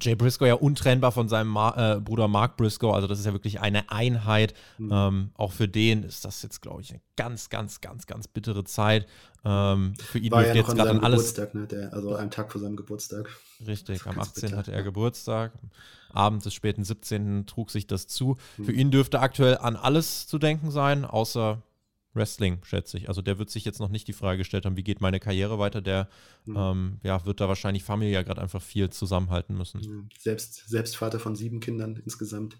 Jay 0.00 0.14
Briscoe 0.14 0.46
ja 0.46 0.54
untrennbar 0.54 1.12
von 1.12 1.28
seinem 1.28 1.48
Ma 1.48 1.96
äh, 1.96 2.00
Bruder 2.00 2.28
Mark 2.28 2.56
Briscoe, 2.56 2.92
also 2.92 3.06
das 3.06 3.18
ist 3.18 3.26
ja 3.26 3.32
wirklich 3.32 3.60
eine 3.60 3.90
Einheit. 3.90 4.54
Mhm. 4.78 4.90
Ähm, 4.92 5.30
auch 5.34 5.52
für 5.52 5.68
den 5.68 6.02
ist 6.02 6.24
das 6.24 6.42
jetzt, 6.42 6.60
glaube 6.62 6.82
ich, 6.82 6.90
eine 6.90 7.00
ganz, 7.16 7.48
ganz, 7.50 7.80
ganz, 7.80 8.06
ganz 8.06 8.28
bittere 8.28 8.64
Zeit. 8.64 9.06
Ähm, 9.44 9.94
für 9.98 10.18
ihn 10.18 10.32
War 10.32 10.46
ja 10.46 10.54
jetzt 10.54 10.66
gerade 10.66 10.90
an 10.90 11.00
alles. 11.00 11.34
Geburtstag, 11.34 11.54
ne? 11.54 11.66
Der, 11.66 11.92
also 11.92 12.14
einen 12.14 12.30
Tag 12.30 12.52
vor 12.52 12.60
seinem 12.60 12.76
Geburtstag. 12.76 13.28
Richtig, 13.66 14.06
am 14.06 14.18
18. 14.18 14.42
Bitter, 14.42 14.56
hatte 14.56 14.72
er. 14.72 14.82
Geburtstag. 14.82 15.52
Abend 16.12 16.44
des 16.44 16.54
späten 16.54 16.84
17. 16.84 17.46
trug 17.46 17.70
sich 17.70 17.86
das 17.86 18.06
zu. 18.06 18.36
Mhm. 18.56 18.64
Für 18.64 18.72
ihn 18.72 18.90
dürfte 18.90 19.20
aktuell 19.20 19.58
an 19.58 19.76
alles 19.76 20.26
zu 20.26 20.38
denken 20.38 20.70
sein, 20.70 21.04
außer 21.04 21.62
Wrestling, 22.12 22.58
schätze 22.64 22.98
ich. 22.98 23.08
Also 23.08 23.22
der 23.22 23.38
wird 23.38 23.50
sich 23.50 23.64
jetzt 23.64 23.78
noch 23.78 23.88
nicht 23.88 24.08
die 24.08 24.12
Frage 24.12 24.38
gestellt 24.38 24.66
haben, 24.66 24.76
wie 24.76 24.82
geht 24.82 25.00
meine 25.00 25.20
Karriere 25.20 25.58
weiter. 25.58 25.80
Der 25.80 26.08
mhm. 26.44 26.56
ähm, 26.56 27.00
ja, 27.02 27.24
wird 27.24 27.40
da 27.40 27.48
wahrscheinlich 27.48 27.84
familiär 27.84 28.24
gerade 28.24 28.40
einfach 28.40 28.62
viel 28.62 28.90
zusammenhalten 28.90 29.56
müssen. 29.56 30.10
Selbst, 30.18 30.68
selbst 30.68 30.96
Vater 30.96 31.20
von 31.20 31.36
sieben 31.36 31.60
Kindern 31.60 31.96
insgesamt 32.04 32.58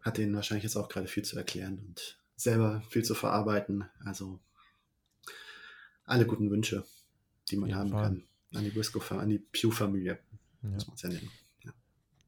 hat 0.00 0.18
denen 0.18 0.34
wahrscheinlich 0.34 0.62
jetzt 0.62 0.76
auch 0.76 0.88
gerade 0.88 1.08
viel 1.08 1.24
zu 1.24 1.36
erklären 1.36 1.80
und 1.88 2.18
selber 2.36 2.82
viel 2.88 3.04
zu 3.04 3.14
verarbeiten. 3.14 3.84
Also 4.04 4.38
alle 6.04 6.24
guten 6.24 6.50
Wünsche, 6.50 6.84
die 7.50 7.56
man 7.56 7.74
haben 7.74 7.90
Fall. 7.90 8.02
kann 8.02 8.24
an 8.54 8.64
die 8.64 8.70
Briscoe, 8.70 9.00
an 9.10 9.28
die 9.28 9.38
Pew-Familie. 9.38 10.18
Ja. 10.62 10.70
ja 11.10 11.10
Ja. 11.64 11.72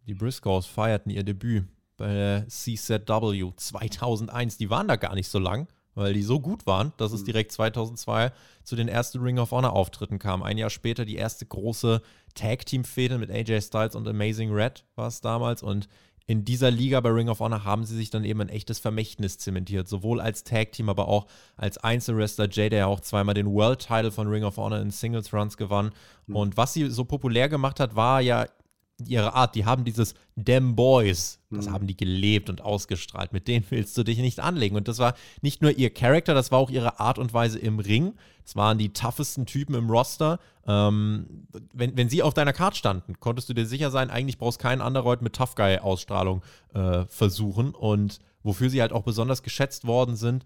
Die 0.07 0.14
Briscoes 0.14 0.66
feierten 0.66 1.11
ihr 1.11 1.23
Debüt 1.23 1.64
bei 1.97 2.12
der 2.12 2.49
CZW 2.49 3.53
2001. 3.57 4.57
Die 4.57 4.69
waren 4.69 4.89
da 4.89 4.97
gar 4.97 5.14
nicht 5.14 5.29
so 5.29 5.39
lang 5.39 5.69
weil 5.99 6.14
die 6.14 6.22
so 6.22 6.40
gut 6.40 6.66
waren, 6.66 6.92
dass 6.96 7.12
es 7.12 7.22
mhm. 7.22 7.26
direkt 7.26 7.53
2002 7.53 8.32
zu 8.64 8.76
den 8.76 8.88
ersten 8.88 9.20
Ring 9.20 9.38
of 9.38 9.51
Honor 9.51 9.72
Auftritten 9.72 10.18
kam. 10.18 10.42
Ein 10.42 10.59
Jahr 10.59 10.70
später 10.70 11.05
die 11.05 11.16
erste 11.16 11.44
große 11.46 12.01
Tag 12.34 12.66
Team 12.66 12.84
Fehde 12.84 13.18
mit 13.18 13.30
AJ 13.30 13.62
Styles 13.62 13.94
und 13.94 14.07
Amazing 14.07 14.53
Red 14.53 14.84
war 14.94 15.09
es 15.09 15.20
damals 15.20 15.62
und 15.62 15.88
in 16.28 16.44
dieser 16.44 16.70
Liga 16.70 17.01
bei 17.01 17.09
Ring 17.09 17.30
of 17.30 17.40
Honor 17.40 17.64
haben 17.64 17.86
sie 17.86 17.96
sich 17.96 18.11
dann 18.11 18.22
eben 18.22 18.42
ein 18.42 18.51
echtes 18.51 18.78
Vermächtnis 18.78 19.38
zementiert, 19.38 19.88
sowohl 19.88 20.20
als 20.20 20.44
Tag 20.44 20.72
Team, 20.72 20.90
aber 20.90 21.09
auch 21.09 21.26
als 21.57 21.78
Einzelwrestler. 21.78 22.51
Jay, 22.51 22.68
der 22.68 22.80
ja 22.80 22.86
auch 22.86 23.01
zweimal 23.01 23.34
den 23.34 23.51
World 23.51 23.78
Title 23.78 24.12
von 24.12 24.28
Ring 24.28 24.44
of 24.44 24.59
Honor 24.59 24.78
in 24.78 24.90
Singles 24.90 25.32
Runs 25.32 25.57
gewann. 25.57 25.90
Mhm. 26.26 26.36
Und 26.36 26.57
was 26.59 26.74
sie 26.74 26.90
so 26.90 27.07
populär 27.07 27.49
gemacht 27.49 27.80
hat, 27.80 27.96
war 27.96 28.20
ja 28.20 28.46
ihre 29.07 29.34
Art, 29.34 29.55
die 29.55 29.64
haben 29.64 29.84
dieses 29.84 30.14
Dem 30.34 30.74
Boys, 30.74 31.40
das 31.51 31.66
mhm. 31.66 31.72
haben 31.72 31.86
die 31.86 31.96
gelebt 31.96 32.51
und 32.51 32.61
ausgestrahlt. 32.61 33.32
Mit 33.32 33.46
denen 33.46 33.64
willst 33.70 33.96
du 33.96 34.03
dich 34.03 34.18
nicht 34.18 34.40
anlegen. 34.40 34.76
Und 34.76 34.88
das 34.88 34.99
war 34.99 35.14
nicht 35.40 35.62
nur 35.62 35.70
ihr 35.70 35.90
Charakter, 35.90 36.34
das 36.34 36.51
war 36.51 36.59
auch 36.59 36.70
ihre 36.70 36.99
Art 36.99 37.18
und 37.18 37.32
Weise 37.32 37.59
im 37.59 37.78
Ring. 37.78 38.14
Es 38.44 38.57
waren 38.57 38.78
die 38.78 38.92
toughesten 38.92 39.46
Typen 39.46 39.74
im 39.74 39.88
Roster. 39.88 40.40
Ähm, 40.66 41.46
wenn, 41.72 41.96
wenn 41.96 42.09
sie 42.09 42.22
auf 42.22 42.34
deiner 42.34 42.53
Karte 42.53 42.76
standen, 42.76 43.20
konntest 43.20 43.49
du 43.49 43.55
dir 43.55 43.66
sicher 43.66 43.90
sein, 43.90 44.11
eigentlich 44.11 44.38
brauchst 44.38 44.59
keinen 44.59 44.80
Underroid 44.80 45.22
mit 45.22 45.36
Tough 45.36 45.55
Guy-Ausstrahlung 45.55 46.42
äh, 46.74 47.05
versuchen. 47.07 47.74
Und 47.74 48.18
wofür 48.42 48.68
sie 48.70 48.80
halt 48.80 48.92
auch 48.92 49.03
besonders 49.03 49.42
geschätzt 49.42 49.86
worden 49.86 50.16
sind, 50.16 50.44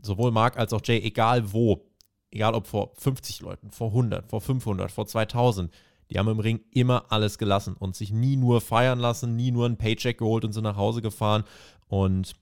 sowohl 0.00 0.30
Mark 0.30 0.56
als 0.56 0.72
auch 0.72 0.80
Jay, 0.82 0.98
egal 1.00 1.52
wo, 1.52 1.84
egal 2.30 2.54
ob 2.54 2.66
vor 2.66 2.92
50 2.96 3.40
Leuten, 3.40 3.70
vor 3.70 3.88
100, 3.88 4.30
vor 4.30 4.40
500, 4.40 4.90
vor 4.90 5.06
2000, 5.06 5.70
die 6.10 6.18
haben 6.18 6.28
im 6.28 6.40
Ring 6.40 6.60
immer 6.72 7.06
alles 7.10 7.38
gelassen 7.38 7.74
und 7.78 7.96
sich 7.96 8.12
nie 8.12 8.36
nur 8.36 8.60
feiern 8.60 8.98
lassen, 8.98 9.36
nie 9.36 9.50
nur 9.50 9.66
einen 9.66 9.76
Paycheck 9.76 10.18
geholt 10.18 10.44
und 10.44 10.52
sind 10.52 10.64
nach 10.64 10.76
Hause 10.76 11.02
gefahren. 11.02 11.44
Und 11.88 12.34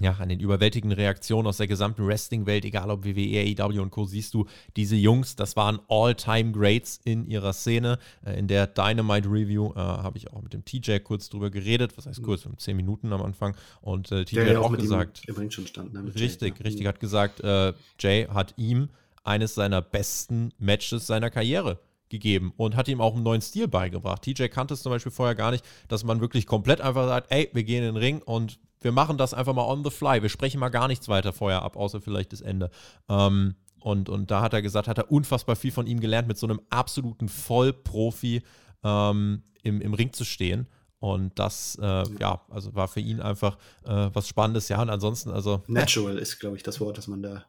ja, 0.00 0.12
an 0.12 0.30
den 0.30 0.40
überwältigenden 0.40 0.98
Reaktionen 0.98 1.46
aus 1.46 1.58
der 1.58 1.66
gesamten 1.66 2.06
Wrestling-Welt, 2.06 2.64
egal 2.64 2.90
ob 2.90 3.04
WWE, 3.04 3.54
AEW 3.58 3.82
und 3.82 3.90
Co., 3.90 4.06
siehst 4.06 4.32
du, 4.32 4.46
diese 4.74 4.96
Jungs, 4.96 5.36
das 5.36 5.54
waren 5.54 5.80
All-Time-Greats 5.88 7.00
in 7.04 7.26
ihrer 7.26 7.52
Szene. 7.52 7.98
Äh, 8.24 8.38
in 8.38 8.48
der 8.48 8.66
Dynamite-Review 8.66 9.72
äh, 9.72 9.78
habe 9.78 10.16
ich 10.16 10.32
auch 10.32 10.40
mit 10.40 10.54
dem 10.54 10.64
TJ 10.64 10.98
kurz 11.00 11.28
drüber 11.28 11.50
geredet, 11.50 11.98
was 11.98 12.06
heißt 12.06 12.20
mhm. 12.20 12.24
kurz, 12.24 12.48
zehn 12.56 12.76
Minuten 12.76 13.12
am 13.12 13.20
Anfang. 13.20 13.54
Und 13.82 14.10
äh, 14.12 14.24
TJ 14.24 14.40
hat 14.40 14.56
auch 14.56 14.76
gesagt, 14.76 15.24
im 15.26 15.36
Ring 15.36 15.50
schon 15.50 15.66
stand, 15.66 15.92
ne, 15.92 16.10
richtig, 16.14 16.56
Jay, 16.56 16.62
richtig, 16.64 16.86
hat 16.86 16.98
gesagt, 16.98 17.40
äh, 17.40 17.74
Jay 17.98 18.26
hat 18.28 18.54
ihm 18.56 18.88
eines 19.24 19.54
seiner 19.54 19.82
besten 19.82 20.52
Matches 20.58 21.06
seiner 21.06 21.28
Karriere 21.28 21.78
gegeben 22.12 22.52
und 22.56 22.76
hat 22.76 22.86
ihm 22.86 23.00
auch 23.00 23.14
einen 23.14 23.24
neuen 23.24 23.40
Stil 23.40 23.66
beigebracht. 23.66 24.22
TJ 24.22 24.44
kannte 24.44 24.74
es 24.74 24.82
zum 24.82 24.92
Beispiel 24.92 25.10
vorher 25.10 25.34
gar 25.34 25.50
nicht, 25.50 25.64
dass 25.88 26.04
man 26.04 26.20
wirklich 26.20 26.46
komplett 26.46 26.80
einfach 26.80 27.08
sagt, 27.08 27.32
ey, 27.32 27.50
wir 27.52 27.64
gehen 27.64 27.82
in 27.82 27.94
den 27.94 27.96
Ring 27.96 28.22
und 28.22 28.60
wir 28.80 28.92
machen 28.92 29.18
das 29.18 29.34
einfach 29.34 29.54
mal 29.54 29.66
on 29.66 29.82
the 29.82 29.90
fly. 29.90 30.22
Wir 30.22 30.28
sprechen 30.28 30.60
mal 30.60 30.68
gar 30.68 30.86
nichts 30.86 31.08
weiter 31.08 31.32
vorher 31.32 31.62
ab, 31.62 31.76
außer 31.76 32.00
vielleicht 32.00 32.32
das 32.32 32.40
Ende. 32.40 32.70
Ähm, 33.08 33.56
und, 33.80 34.08
und 34.08 34.30
da 34.30 34.42
hat 34.42 34.52
er 34.52 34.62
gesagt, 34.62 34.86
hat 34.86 34.98
er 34.98 35.10
unfassbar 35.10 35.56
viel 35.56 35.72
von 35.72 35.86
ihm 35.86 35.98
gelernt, 35.98 36.28
mit 36.28 36.38
so 36.38 36.46
einem 36.46 36.60
absoluten 36.70 37.28
Vollprofi 37.28 38.42
ähm, 38.84 39.42
im, 39.62 39.80
im 39.80 39.94
Ring 39.94 40.12
zu 40.12 40.24
stehen. 40.24 40.68
Und 40.98 41.36
das, 41.36 41.76
äh, 41.82 42.04
ja, 42.20 42.42
also 42.48 42.74
war 42.76 42.86
für 42.86 43.00
ihn 43.00 43.20
einfach 43.20 43.56
äh, 43.84 44.10
was 44.12 44.28
Spannendes. 44.28 44.68
Ja, 44.68 44.80
und 44.80 44.90
ansonsten, 44.90 45.30
also. 45.30 45.64
Natural 45.66 46.16
ist, 46.16 46.38
glaube 46.38 46.56
ich, 46.56 46.62
das 46.62 46.80
Wort, 46.80 46.96
dass 46.96 47.08
man 47.08 47.22
da 47.22 47.44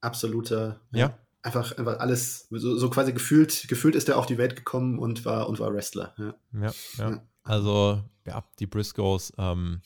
absoluter, 0.00 0.80
ja. 0.92 0.98
ja. 0.98 1.18
Einfach, 1.42 1.76
einfach 1.76 1.98
alles, 1.98 2.46
so, 2.50 2.76
so, 2.76 2.88
quasi 2.88 3.12
gefühlt, 3.12 3.66
gefühlt 3.68 3.96
ist 3.96 4.08
er 4.08 4.16
auf 4.16 4.26
die 4.26 4.38
Welt 4.38 4.54
gekommen 4.54 4.98
und 4.98 5.24
war, 5.24 5.48
und 5.48 5.58
war 5.58 5.72
Wrestler. 5.72 6.14
Ja, 6.16 6.34
ja. 6.60 6.72
ja. 6.98 7.22
Also, 7.42 8.00
ja, 8.24 8.44
die 8.60 8.66
Briscoes, 8.66 9.32
ähm, 9.38 9.80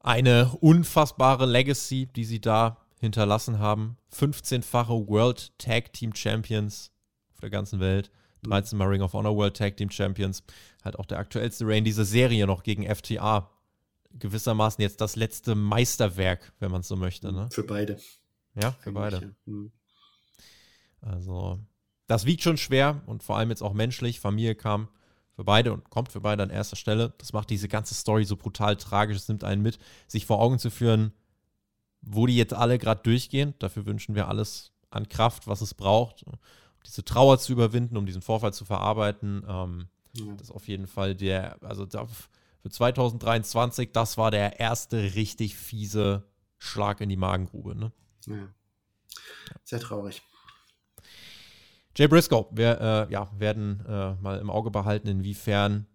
eine 0.00 0.50
unfassbare 0.60 1.46
Legacy, 1.46 2.06
die 2.06 2.24
sie 2.24 2.40
da 2.40 2.76
hinterlassen 3.00 3.58
haben. 3.58 3.96
15-fache 4.14 5.08
World 5.08 5.56
Tag 5.58 5.92
Team 5.92 6.14
Champions 6.14 6.92
auf 7.32 7.40
der 7.40 7.50
ganzen 7.50 7.80
Welt. 7.80 8.10
13 8.44 8.76
Mal 8.76 8.88
Ring 8.88 9.02
of 9.02 9.12
Honor 9.12 9.36
World 9.36 9.56
Tag 9.56 9.76
Team 9.76 9.90
Champions. 9.90 10.42
Halt 10.84 10.98
auch 10.98 11.06
der 11.06 11.18
aktuellste 11.18 11.66
Reign 11.66 11.84
dieser 11.84 12.04
Serie 12.04 12.46
noch 12.46 12.62
gegen 12.62 12.92
FTA. 12.92 13.50
Gewissermaßen 14.18 14.82
jetzt 14.82 15.00
das 15.00 15.16
letzte 15.16 15.54
Meisterwerk, 15.54 16.52
wenn 16.58 16.70
man 16.70 16.80
es 16.80 16.88
so 16.88 16.96
möchte. 16.96 17.32
Ne? 17.32 17.48
Für 17.50 17.64
beide. 17.64 17.98
Ja, 18.54 18.72
für 18.72 18.90
Eigentlich, 18.90 18.94
beide. 18.94 19.16
Ja. 19.16 19.32
Mhm. 19.46 19.72
Also, 21.02 21.58
das 22.06 22.24
wiegt 22.24 22.42
schon 22.42 22.56
schwer 22.56 23.02
und 23.06 23.22
vor 23.22 23.36
allem 23.36 23.50
jetzt 23.50 23.62
auch 23.62 23.74
menschlich. 23.74 24.20
Familie 24.20 24.54
kam 24.54 24.88
für 25.34 25.44
beide 25.44 25.72
und 25.72 25.90
kommt 25.90 26.10
für 26.10 26.20
beide 26.20 26.42
an 26.42 26.50
erster 26.50 26.76
Stelle. 26.76 27.14
Das 27.18 27.32
macht 27.32 27.50
diese 27.50 27.68
ganze 27.68 27.94
Story 27.94 28.24
so 28.24 28.36
brutal 28.36 28.76
tragisch. 28.76 29.16
Es 29.16 29.28
nimmt 29.28 29.44
einen 29.44 29.62
mit, 29.62 29.78
sich 30.06 30.26
vor 30.26 30.40
Augen 30.40 30.58
zu 30.58 30.70
führen, 30.70 31.12
wo 32.00 32.26
die 32.26 32.36
jetzt 32.36 32.54
alle 32.54 32.78
gerade 32.78 33.02
durchgehen. 33.02 33.54
Dafür 33.58 33.86
wünschen 33.86 34.14
wir 34.14 34.28
alles 34.28 34.72
an 34.90 35.08
Kraft, 35.08 35.46
was 35.46 35.60
es 35.60 35.74
braucht, 35.74 36.22
um 36.24 36.34
diese 36.86 37.04
Trauer 37.04 37.38
zu 37.38 37.52
überwinden, 37.52 37.96
um 37.96 38.06
diesen 38.06 38.22
Vorfall 38.22 38.52
zu 38.52 38.64
verarbeiten. 38.64 39.44
Ähm, 39.48 39.88
ja. 40.14 40.32
Das 40.34 40.48
ist 40.48 40.50
auf 40.50 40.68
jeden 40.68 40.86
Fall 40.86 41.14
der, 41.14 41.62
also 41.62 41.86
für 41.86 42.70
2023, 42.70 43.92
das 43.92 44.18
war 44.18 44.30
der 44.30 44.60
erste 44.60 45.14
richtig 45.14 45.56
fiese 45.56 46.24
Schlag 46.58 47.00
in 47.00 47.08
die 47.08 47.16
Magengrube. 47.16 47.74
Ne? 47.74 47.92
Ja. 48.26 48.48
Sehr 49.64 49.80
traurig. 49.80 50.22
Jay 51.94 52.08
Briscoe, 52.08 52.46
wir 52.50 52.80
äh, 52.80 53.12
ja, 53.12 53.30
werden 53.38 53.84
äh, 53.86 54.14
mal 54.14 54.38
im 54.38 54.50
Auge 54.50 54.70
behalten, 54.70 55.08
inwiefern 55.08 55.86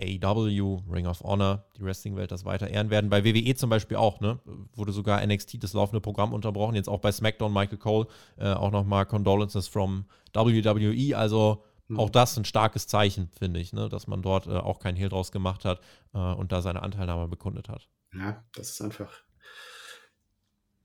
AEW, 0.00 0.82
Ring 0.90 1.06
of 1.06 1.22
Honor, 1.22 1.64
die 1.76 1.82
Wrestling-Welt 1.82 2.30
das 2.30 2.44
weiter 2.44 2.68
ehren 2.68 2.90
werden. 2.90 3.10
Bei 3.10 3.24
WWE 3.24 3.54
zum 3.56 3.68
Beispiel 3.68 3.96
auch, 3.96 4.20
ne? 4.20 4.38
Wurde 4.74 4.92
sogar 4.92 5.24
NXT 5.26 5.62
das 5.62 5.72
laufende 5.72 6.00
Programm 6.00 6.32
unterbrochen. 6.32 6.76
Jetzt 6.76 6.88
auch 6.88 7.00
bei 7.00 7.12
SmackDown 7.12 7.52
Michael 7.52 7.78
Cole 7.78 8.06
äh, 8.36 8.52
auch 8.52 8.70
nochmal 8.70 9.06
Condolences 9.06 9.66
from 9.68 10.06
WWE. 10.32 11.16
Also 11.16 11.64
mhm. 11.88 11.98
auch 11.98 12.10
das 12.10 12.36
ein 12.36 12.44
starkes 12.44 12.86
Zeichen, 12.86 13.28
finde 13.38 13.60
ich, 13.60 13.72
ne? 13.72 13.88
dass 13.88 14.06
man 14.06 14.22
dort 14.22 14.46
äh, 14.46 14.50
auch 14.50 14.78
keinen 14.78 14.96
Hehl 14.96 15.08
draus 15.08 15.32
gemacht 15.32 15.64
hat 15.64 15.80
äh, 16.14 16.18
und 16.18 16.52
da 16.52 16.62
seine 16.62 16.82
Anteilnahme 16.82 17.28
bekundet 17.28 17.68
hat. 17.68 17.88
Ja, 18.14 18.44
das 18.54 18.70
ist 18.70 18.80
einfach. 18.80 19.12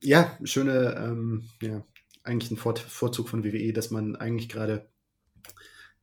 Ja, 0.01 0.37
schöne, 0.43 0.95
ähm, 0.97 1.49
ja, 1.61 1.81
eigentlich 2.23 2.51
ein 2.51 2.57
Vorzug 2.57 3.29
von 3.29 3.43
WWE, 3.43 3.73
dass 3.73 3.91
man 3.91 4.15
eigentlich 4.15 4.49
gerade 4.49 4.87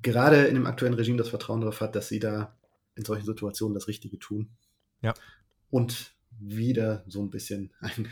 gerade 0.02 0.44
in 0.44 0.54
dem 0.54 0.66
aktuellen 0.66 0.94
Regime 0.94 1.18
das 1.18 1.28
Vertrauen 1.28 1.60
darauf 1.60 1.80
hat, 1.80 1.94
dass 1.94 2.08
sie 2.08 2.18
da 2.18 2.56
in 2.94 3.04
solchen 3.04 3.26
Situationen 3.26 3.74
das 3.74 3.88
Richtige 3.88 4.18
tun. 4.18 4.50
Ja. 5.02 5.14
Und 5.70 6.12
wieder 6.38 7.04
so 7.06 7.22
ein 7.22 7.30
bisschen 7.30 7.72
ein 7.80 8.08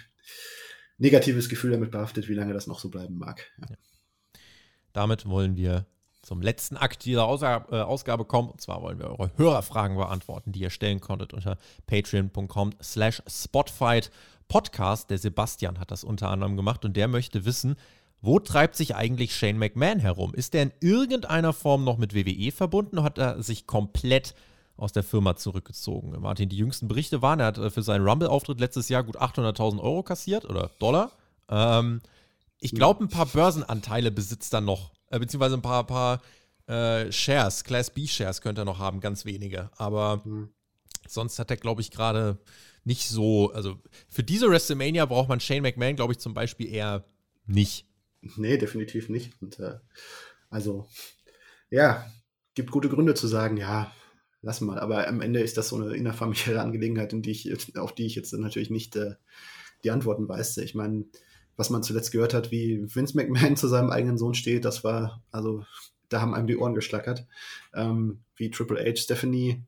negatives 0.98 1.48
Gefühl 1.48 1.72
damit 1.72 1.90
behaftet, 1.90 2.28
wie 2.28 2.34
lange 2.34 2.52
das 2.52 2.66
noch 2.66 2.80
so 2.80 2.88
bleiben 2.88 3.18
mag. 3.18 3.46
Ja. 3.58 3.66
Ja. 3.70 3.76
Damit 4.92 5.26
wollen 5.26 5.56
wir 5.56 5.86
zum 6.22 6.42
letzten 6.42 6.76
Akt 6.76 7.04
dieser 7.04 7.24
Ausgabe, 7.24 7.76
äh, 7.76 7.80
Ausgabe 7.80 8.24
kommen. 8.24 8.50
Und 8.50 8.60
zwar 8.60 8.82
wollen 8.82 8.98
wir 8.98 9.06
eure 9.10 9.30
Hörerfragen 9.36 9.96
beantworten, 9.96 10.52
die 10.52 10.60
ihr 10.60 10.70
stellen 10.70 11.00
konntet 11.00 11.32
unter 11.32 11.56
patreon.com 11.86 12.74
slash 12.82 13.22
spotfight 13.26 14.10
Podcast. 14.48 15.10
Der 15.10 15.18
Sebastian 15.18 15.78
hat 15.78 15.90
das 15.90 16.04
unter 16.04 16.30
anderem 16.30 16.56
gemacht 16.56 16.84
und 16.84 16.96
der 16.96 17.08
möchte 17.08 17.44
wissen, 17.44 17.76
wo 18.20 18.40
treibt 18.40 18.74
sich 18.74 18.96
eigentlich 18.96 19.36
Shane 19.36 19.58
McMahon 19.58 20.00
herum? 20.00 20.34
Ist 20.34 20.54
er 20.54 20.62
in 20.62 20.72
irgendeiner 20.80 21.52
Form 21.52 21.84
noch 21.84 21.98
mit 21.98 22.14
WWE 22.14 22.50
verbunden? 22.50 23.02
Hat 23.02 23.18
er 23.18 23.42
sich 23.42 23.66
komplett 23.66 24.34
aus 24.78 24.92
der 24.92 25.02
Firma 25.02 25.36
zurückgezogen. 25.36 26.18
Martin, 26.20 26.48
die 26.48 26.56
jüngsten 26.56 26.88
Berichte 26.88 27.20
waren, 27.20 27.40
er 27.40 27.46
hat 27.46 27.58
äh, 27.58 27.68
für 27.68 27.82
seinen 27.82 28.08
Rumble-Auftritt 28.08 28.60
letztes 28.60 28.88
Jahr 28.88 29.02
gut 29.02 29.20
800.000 29.20 29.80
Euro 29.80 30.02
kassiert 30.02 30.44
oder 30.44 30.70
Dollar. 30.78 31.10
Ähm, 31.48 32.00
ich 32.60 32.72
glaube, 32.72 33.04
ein 33.04 33.08
paar 33.08 33.26
Börsenanteile 33.26 34.10
besitzt 34.10 34.54
er 34.54 34.60
noch, 34.60 34.92
äh, 35.10 35.18
beziehungsweise 35.18 35.56
ein 35.56 35.62
paar, 35.62 35.84
paar 35.84 36.22
äh, 36.66 37.10
Shares, 37.10 37.64
Class 37.64 37.90
B-Shares 37.90 38.40
könnte 38.40 38.62
er 38.62 38.64
noch 38.64 38.78
haben, 38.78 39.00
ganz 39.00 39.24
wenige. 39.24 39.70
Aber 39.76 40.22
mhm. 40.24 40.50
sonst 41.08 41.38
hat 41.40 41.50
er, 41.50 41.56
glaube 41.56 41.80
ich, 41.80 41.90
gerade 41.90 42.38
nicht 42.88 43.06
so, 43.06 43.52
also 43.52 43.78
für 44.08 44.22
diese 44.22 44.48
WrestleMania 44.48 45.04
braucht 45.04 45.28
man 45.28 45.40
Shane 45.40 45.60
McMahon, 45.60 45.94
glaube 45.94 46.14
ich, 46.14 46.18
zum 46.18 46.32
Beispiel 46.32 46.72
eher 46.72 47.04
nicht. 47.46 47.86
Nee, 48.36 48.56
definitiv 48.56 49.10
nicht. 49.10 49.34
Und 49.42 49.60
äh, 49.60 49.74
also, 50.48 50.88
ja, 51.68 52.06
gibt 52.54 52.70
gute 52.70 52.88
Gründe 52.88 53.12
zu 53.12 53.26
sagen, 53.26 53.58
ja, 53.58 53.92
lass 54.40 54.62
mal. 54.62 54.80
Aber 54.80 55.06
am 55.06 55.20
Ende 55.20 55.40
ist 55.40 55.58
das 55.58 55.68
so 55.68 55.76
eine 55.76 55.94
innerfamiliäre 55.94 56.62
Angelegenheit, 56.62 57.12
in 57.12 57.20
die 57.20 57.30
ich, 57.30 57.76
auf 57.76 57.94
die 57.94 58.06
ich 58.06 58.14
jetzt 58.14 58.32
natürlich 58.32 58.70
nicht 58.70 58.96
äh, 58.96 59.16
die 59.84 59.90
Antworten 59.90 60.26
weiß. 60.26 60.56
Ich 60.56 60.74
meine, 60.74 61.04
was 61.56 61.68
man 61.68 61.82
zuletzt 61.82 62.10
gehört 62.10 62.32
hat, 62.32 62.50
wie 62.50 62.82
Vince 62.92 63.14
McMahon 63.16 63.56
zu 63.56 63.68
seinem 63.68 63.90
eigenen 63.90 64.16
Sohn 64.16 64.34
steht, 64.34 64.64
das 64.64 64.82
war, 64.82 65.22
also, 65.30 65.62
da 66.08 66.22
haben 66.22 66.34
einem 66.34 66.46
die 66.46 66.56
Ohren 66.56 66.74
geschlackert. 66.74 67.26
Ähm, 67.74 68.20
wie 68.36 68.50
Triple 68.50 68.82
H 68.82 68.96
Stephanie, 68.96 69.62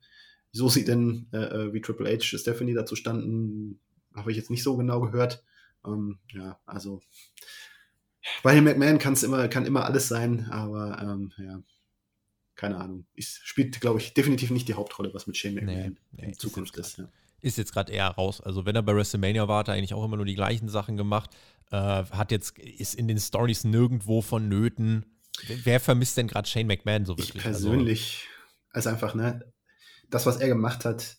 so 0.53 0.68
sie 0.68 0.84
denn, 0.84 1.28
äh, 1.32 1.38
äh 1.38 1.72
wie 1.72 1.80
Triple 1.80 2.11
H 2.11 2.38
Stephanie 2.38 2.74
dazu 2.74 2.96
standen, 2.96 3.80
habe 4.14 4.30
ich 4.30 4.36
jetzt 4.36 4.51
nicht 4.51 4.62
so 4.62 4.76
genau 4.76 5.01
gehört. 5.01 5.44
Ähm, 5.84 6.18
ja, 6.32 6.59
also 6.66 7.01
bei 8.42 8.55
den 8.55 8.64
McMahon 8.64 8.98
kann 8.98 9.14
es 9.14 9.22
immer, 9.22 9.48
kann 9.48 9.66
immer 9.66 9.84
alles 9.84 10.09
sein, 10.09 10.46
aber 10.51 11.01
ähm, 11.01 11.32
ja, 11.38 11.62
keine 12.55 12.76
Ahnung. 12.76 13.07
Es 13.16 13.40
spielt, 13.42 13.80
glaube 13.80 14.01
ich, 14.01 14.12
definitiv 14.12 14.51
nicht 14.51 14.68
die 14.68 14.74
Hauptrolle, 14.74 15.14
was 15.14 15.26
mit 15.26 15.36
Shane 15.36 15.55
McMahon 15.55 15.98
nee, 16.12 16.26
in 16.26 16.34
Zukunft 16.34 16.76
ist. 16.76 16.98
Ja. 16.98 17.09
Ist 17.40 17.57
jetzt 17.57 17.72
gerade 17.72 17.92
eher 17.92 18.09
raus. 18.09 18.40
Also 18.40 18.66
wenn 18.66 18.76
er 18.76 18.82
bei 18.82 18.94
WrestleMania 18.94 19.48
war, 19.48 19.61
hat 19.61 19.68
er 19.68 19.74
eigentlich 19.74 19.94
auch 19.94 20.05
immer 20.05 20.16
nur 20.16 20.26
die 20.26 20.34
gleichen 20.34 20.68
Sachen 20.68 20.96
gemacht. 20.98 21.30
Äh, 21.70 21.76
hat 21.76 22.30
jetzt, 22.30 22.59
ist 22.59 22.94
in 22.94 23.09
den 23.09 23.18
Stories 23.18 23.64
nirgendwo 23.64 24.20
vonnöten. 24.20 25.07
Wer 25.64 25.80
vermisst 25.80 26.18
denn 26.18 26.26
gerade 26.26 26.46
Shane 26.46 26.66
McMahon 26.66 27.07
so 27.07 27.16
wirklich? 27.16 27.36
Ich 27.36 27.42
persönlich, 27.42 28.28
also, 28.72 28.90
also 28.90 29.07
einfach, 29.07 29.14
ne, 29.14 29.40
das, 30.11 30.27
was 30.27 30.37
er 30.39 30.49
gemacht 30.49 30.85
hat, 30.85 31.19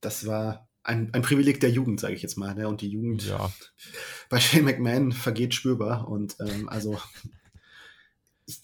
das 0.00 0.26
war 0.26 0.68
ein, 0.82 1.12
ein 1.12 1.22
Privileg 1.22 1.60
der 1.60 1.70
Jugend, 1.70 2.00
sage 2.00 2.14
ich 2.14 2.22
jetzt 2.22 2.36
mal. 2.36 2.54
Ne? 2.54 2.68
Und 2.68 2.80
die 2.80 2.88
Jugend 2.88 3.26
ja. 3.26 3.52
bei 4.28 4.40
Shane 4.40 4.64
McMahon 4.64 5.12
vergeht 5.12 5.54
spürbar. 5.54 6.08
Und 6.08 6.36
ähm, 6.40 6.68
also, 6.68 6.98
ich, 8.46 8.60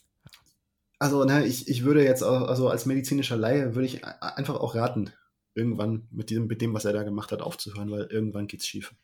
also 0.99 1.25
ne, 1.25 1.47
ich, 1.47 1.69
ich 1.69 1.85
würde 1.85 2.05
jetzt 2.05 2.23
auch, 2.23 2.49
also 2.49 2.69
als 2.69 2.87
medizinischer 2.87 3.37
Laie 3.37 3.75
würde 3.75 3.87
ich 3.87 4.05
einfach 4.05 4.57
auch 4.57 4.75
raten, 4.75 5.13
irgendwann 5.55 6.07
mit 6.11 6.31
dem, 6.31 6.47
mit 6.47 6.61
dem, 6.61 6.75
was 6.75 6.85
er 6.85 6.93
da 6.93 7.03
gemacht 7.03 7.33
hat, 7.33 7.43
aufzuhören, 7.43 7.91
weil 7.91 8.05
irgendwann 8.05 8.47
geht's 8.47 8.67
schief. 8.67 8.95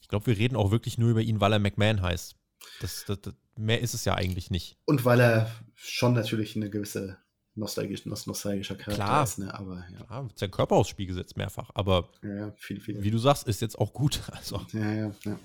Ich 0.00 0.08
glaube, 0.08 0.26
wir 0.26 0.36
reden 0.36 0.56
auch 0.56 0.70
wirklich 0.70 0.98
nur 0.98 1.10
über 1.10 1.22
ihn, 1.22 1.40
weil 1.40 1.52
er 1.52 1.58
McMahon 1.58 2.02
heißt. 2.02 2.36
Das, 2.80 3.04
das, 3.06 3.20
das, 3.20 3.34
mehr 3.56 3.80
ist 3.80 3.94
es 3.94 4.04
ja 4.04 4.14
eigentlich 4.14 4.50
nicht. 4.50 4.76
Und 4.84 5.04
weil 5.04 5.20
er 5.20 5.50
schon 5.74 6.14
natürlich 6.14 6.56
eine 6.56 6.70
gewisse 6.70 7.18
nostalgisch, 7.54 8.06
nostalgischer 8.06 8.74
Charakter 8.76 9.04
Klar. 9.04 9.24
ist, 9.24 9.38
ne? 9.38 9.54
aber 9.54 9.84
ja. 9.92 10.04
Klar, 10.04 10.28
sein 10.34 10.50
Körper 10.50 10.76
aufs 10.76 10.90
Spiel 10.90 11.06
gesetzt 11.06 11.36
mehrfach, 11.36 11.70
aber 11.74 12.08
ja, 12.22 12.34
ja, 12.34 12.52
viel, 12.56 12.80
viel. 12.80 13.02
wie 13.02 13.10
du 13.10 13.18
sagst, 13.18 13.46
ist 13.46 13.60
jetzt 13.60 13.78
auch 13.78 13.92
gut. 13.92 14.20
Also. 14.32 14.60
Ja, 14.72 14.92
ja, 14.92 15.12
ja. 15.24 15.38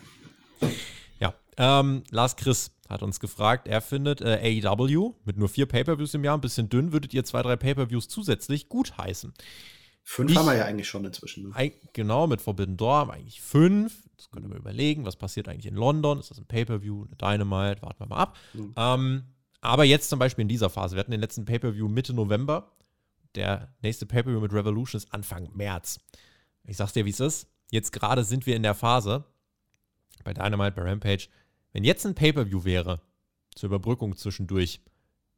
Ja, 1.19 1.33
ähm, 1.57 2.03
Lars 2.09 2.35
Chris 2.35 2.71
hat 2.89 3.03
uns 3.03 3.19
gefragt, 3.19 3.67
er 3.67 3.81
findet 3.81 4.21
äh, 4.21 4.61
AEW 4.63 5.13
mit 5.25 5.37
nur 5.37 5.49
vier 5.49 5.65
Pay-Per-Views 5.65 6.13
im 6.13 6.23
Jahr 6.23 6.37
ein 6.37 6.41
bisschen 6.41 6.69
dünn, 6.69 6.93
würdet 6.93 7.13
ihr 7.13 7.23
zwei, 7.25 7.41
drei 7.41 7.55
Pay-Per-Views 7.55 8.07
zusätzlich 8.07 8.69
gut 8.69 8.97
heißen? 8.97 9.33
Fünf 10.03 10.31
ich, 10.31 10.37
haben 10.37 10.45
wir 10.45 10.55
ja 10.55 10.63
eigentlich 10.63 10.87
schon 10.87 11.03
inzwischen. 11.03 11.49
Ne? 11.49 11.71
Genau, 11.91 12.27
mit 12.27 12.41
Forbidden 12.41 12.77
Door 12.77 13.11
eigentlich 13.11 13.41
fünf. 13.41 14.03
Das 14.15 14.31
können 14.31 14.49
wir 14.49 14.55
überlegen, 14.55 15.05
was 15.05 15.17
passiert 15.17 15.49
eigentlich 15.49 15.65
in 15.65 15.75
London? 15.75 16.19
Ist 16.19 16.31
das 16.31 16.37
ein 16.37 16.45
Pay-Per-View, 16.45 17.05
eine 17.05 17.15
Dynamite? 17.17 17.81
Warten 17.81 17.99
wir 17.99 18.07
mal 18.07 18.17
ab. 18.17 18.37
Mhm. 18.53 18.73
Ähm, 18.77 19.23
aber 19.61 19.83
jetzt 19.83 20.09
zum 20.09 20.19
Beispiel 20.19 20.43
in 20.43 20.47
dieser 20.47 20.69
Phase, 20.69 20.95
wir 20.95 20.99
hatten 20.99 21.11
den 21.11 21.21
letzten 21.21 21.45
Pay-Per-View 21.45 21.87
Mitte 21.87 22.13
November. 22.13 22.71
Der 23.35 23.73
nächste 23.81 24.05
Pay-Per-View 24.05 24.39
mit 24.39 24.53
Revolution 24.53 24.97
ist 24.97 25.13
Anfang 25.13 25.49
März. 25.53 25.99
Ich 26.63 26.77
sag's 26.77 26.93
dir, 26.93 27.05
wie 27.05 27.11
es 27.11 27.19
ist. 27.19 27.47
Jetzt 27.71 27.91
gerade 27.91 28.23
sind 28.23 28.45
wir 28.45 28.55
in 28.55 28.63
der 28.63 28.75
Phase 28.75 29.25
bei 30.23 30.33
Dynamite, 30.33 30.71
bei 30.71 30.83
Rampage. 30.83 31.27
Wenn 31.73 31.83
jetzt 31.83 32.05
ein 32.05 32.15
Pay-Per-View 32.15 32.63
wäre, 32.63 33.01
zur 33.55 33.67
Überbrückung 33.67 34.15
zwischendurch, 34.15 34.81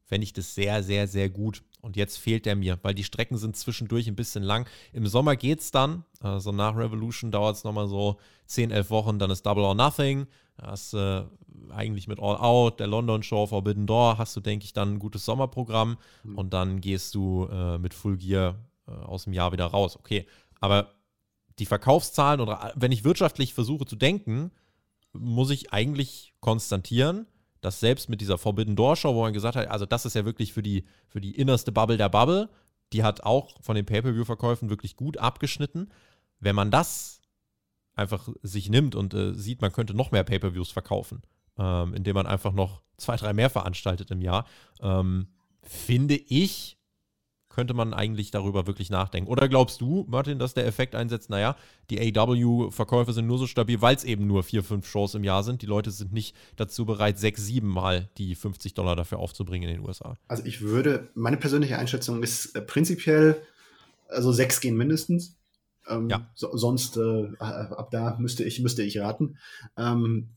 fände 0.03 0.23
ich 0.23 0.33
das 0.33 0.55
sehr, 0.55 0.83
sehr, 0.83 1.07
sehr 1.07 1.29
gut. 1.29 1.63
Und 1.81 1.95
jetzt 1.95 2.17
fehlt 2.17 2.45
der 2.45 2.55
mir, 2.55 2.77
weil 2.81 2.93
die 2.93 3.03
Strecken 3.03 3.37
sind 3.37 3.55
zwischendurch 3.55 4.07
ein 4.07 4.15
bisschen 4.15 4.43
lang. 4.43 4.67
Im 4.91 5.07
Sommer 5.07 5.35
geht 5.35 5.59
es 5.61 5.71
dann. 5.71 6.03
Also 6.19 6.51
nach 6.51 6.75
Revolution 6.75 7.31
dauert 7.31 7.55
es 7.55 7.63
nochmal 7.63 7.87
so 7.87 8.17
10, 8.47 8.71
11 8.71 8.89
Wochen. 8.89 9.19
Dann 9.19 9.31
ist 9.31 9.45
Double 9.45 9.63
or 9.63 9.75
Nothing. 9.75 10.27
hast 10.61 10.93
äh, 10.93 11.23
eigentlich 11.69 12.07
mit 12.07 12.19
All 12.19 12.37
Out, 12.37 12.79
der 12.79 12.87
London 12.87 13.23
Show, 13.23 13.47
Forbidden 13.47 13.87
Door, 13.87 14.17
hast 14.17 14.35
du, 14.35 14.41
denke 14.41 14.65
ich, 14.65 14.73
dann 14.73 14.95
ein 14.95 14.99
gutes 14.99 15.23
Sommerprogramm. 15.25 15.97
Mhm. 16.23 16.37
Und 16.37 16.53
dann 16.53 16.81
gehst 16.81 17.15
du 17.15 17.47
äh, 17.51 17.77
mit 17.77 17.93
Full 17.93 18.17
Gear 18.17 18.55
äh, 18.87 18.91
aus 18.91 19.23
dem 19.23 19.33
Jahr 19.33 19.51
wieder 19.51 19.65
raus. 19.65 19.97
Okay, 19.97 20.27
aber 20.59 20.93
die 21.59 21.65
Verkaufszahlen 21.65 22.41
oder 22.41 22.73
wenn 22.75 22.91
ich 22.91 23.03
wirtschaftlich 23.03 23.53
versuche 23.53 23.85
zu 23.85 23.95
denken, 23.95 24.51
muss 25.13 25.49
ich 25.49 25.73
eigentlich 25.73 26.33
konstatieren, 26.39 27.25
dass 27.61 27.79
selbst 27.79 28.09
mit 28.09 28.21
dieser 28.21 28.37
Forbidden 28.37 28.75
Door 28.75 28.95
Show, 28.95 29.15
wo 29.15 29.21
man 29.21 29.33
gesagt 29.33 29.55
hat, 29.55 29.67
also 29.67 29.85
das 29.85 30.05
ist 30.05 30.15
ja 30.15 30.25
wirklich 30.25 30.53
für 30.53 30.63
die, 30.63 30.85
für 31.07 31.21
die 31.21 31.35
innerste 31.35 31.71
Bubble 31.71 31.97
der 31.97 32.09
Bubble, 32.09 32.49
die 32.93 33.03
hat 33.03 33.23
auch 33.23 33.61
von 33.61 33.75
den 33.75 33.85
Pay-Per-View-Verkäufen 33.85 34.69
wirklich 34.69 34.95
gut 34.95 35.17
abgeschnitten. 35.17 35.91
Wenn 36.39 36.55
man 36.55 36.71
das 36.71 37.21
einfach 37.95 38.29
sich 38.41 38.69
nimmt 38.69 38.95
und 38.95 39.13
äh, 39.13 39.33
sieht, 39.33 39.61
man 39.61 39.71
könnte 39.71 39.93
noch 39.93 40.11
mehr 40.11 40.23
Pay-Per-Views 40.23 40.71
verkaufen, 40.71 41.21
ähm, 41.57 41.93
indem 41.93 42.15
man 42.15 42.25
einfach 42.25 42.53
noch 42.53 42.81
zwei, 42.97 43.15
drei 43.17 43.33
mehr 43.33 43.49
veranstaltet 43.49 44.09
im 44.11 44.21
Jahr, 44.21 44.45
ähm, 44.81 45.27
finde 45.61 46.15
ich, 46.15 46.78
könnte 47.59 47.73
man 47.73 47.93
eigentlich 47.93 48.31
darüber 48.31 48.67
wirklich 48.67 48.89
nachdenken. 48.89 49.29
Oder 49.29 49.49
glaubst 49.49 49.81
du, 49.81 50.05
Martin, 50.07 50.39
dass 50.39 50.53
der 50.53 50.65
Effekt 50.65 50.95
einsetzt, 50.95 51.29
naja, 51.29 51.57
die 51.89 52.17
AW-Verkäufe 52.17 53.11
sind 53.11 53.27
nur 53.27 53.37
so 53.37 53.47
stabil, 53.47 53.81
weil 53.81 53.97
es 53.97 54.05
eben 54.05 54.27
nur 54.27 54.43
vier, 54.43 54.63
fünf 54.63 54.87
Shows 54.87 55.13
im 55.13 55.25
Jahr 55.25 55.43
sind. 55.43 55.61
Die 55.61 55.65
Leute 55.65 55.91
sind 55.91 56.13
nicht 56.13 56.37
dazu 56.55 56.85
bereit, 56.85 57.19
sechs, 57.19 57.45
sieben 57.45 57.67
Mal 57.67 58.07
die 58.17 58.35
50 58.35 58.75
Dollar 58.75 58.95
dafür 58.95 59.19
aufzubringen 59.19 59.67
in 59.67 59.75
den 59.75 59.85
USA. 59.85 60.15
Also 60.29 60.45
ich 60.45 60.61
würde, 60.61 61.09
meine 61.15 61.35
persönliche 61.35 61.77
Einschätzung 61.77 62.23
ist 62.23 62.55
äh, 62.55 62.61
prinzipiell, 62.61 63.41
also 64.07 64.31
sechs 64.31 64.61
gehen 64.61 64.77
mindestens. 64.77 65.35
Ähm, 65.89 66.09
ja. 66.09 66.31
So, 66.35 66.55
sonst, 66.55 66.95
äh, 66.95 67.27
ab 67.39 67.89
da 67.91 68.15
müsste 68.21 68.45
ich, 68.45 68.61
müsste 68.61 68.83
ich 68.83 68.99
raten. 68.99 69.37
Ähm, 69.75 70.29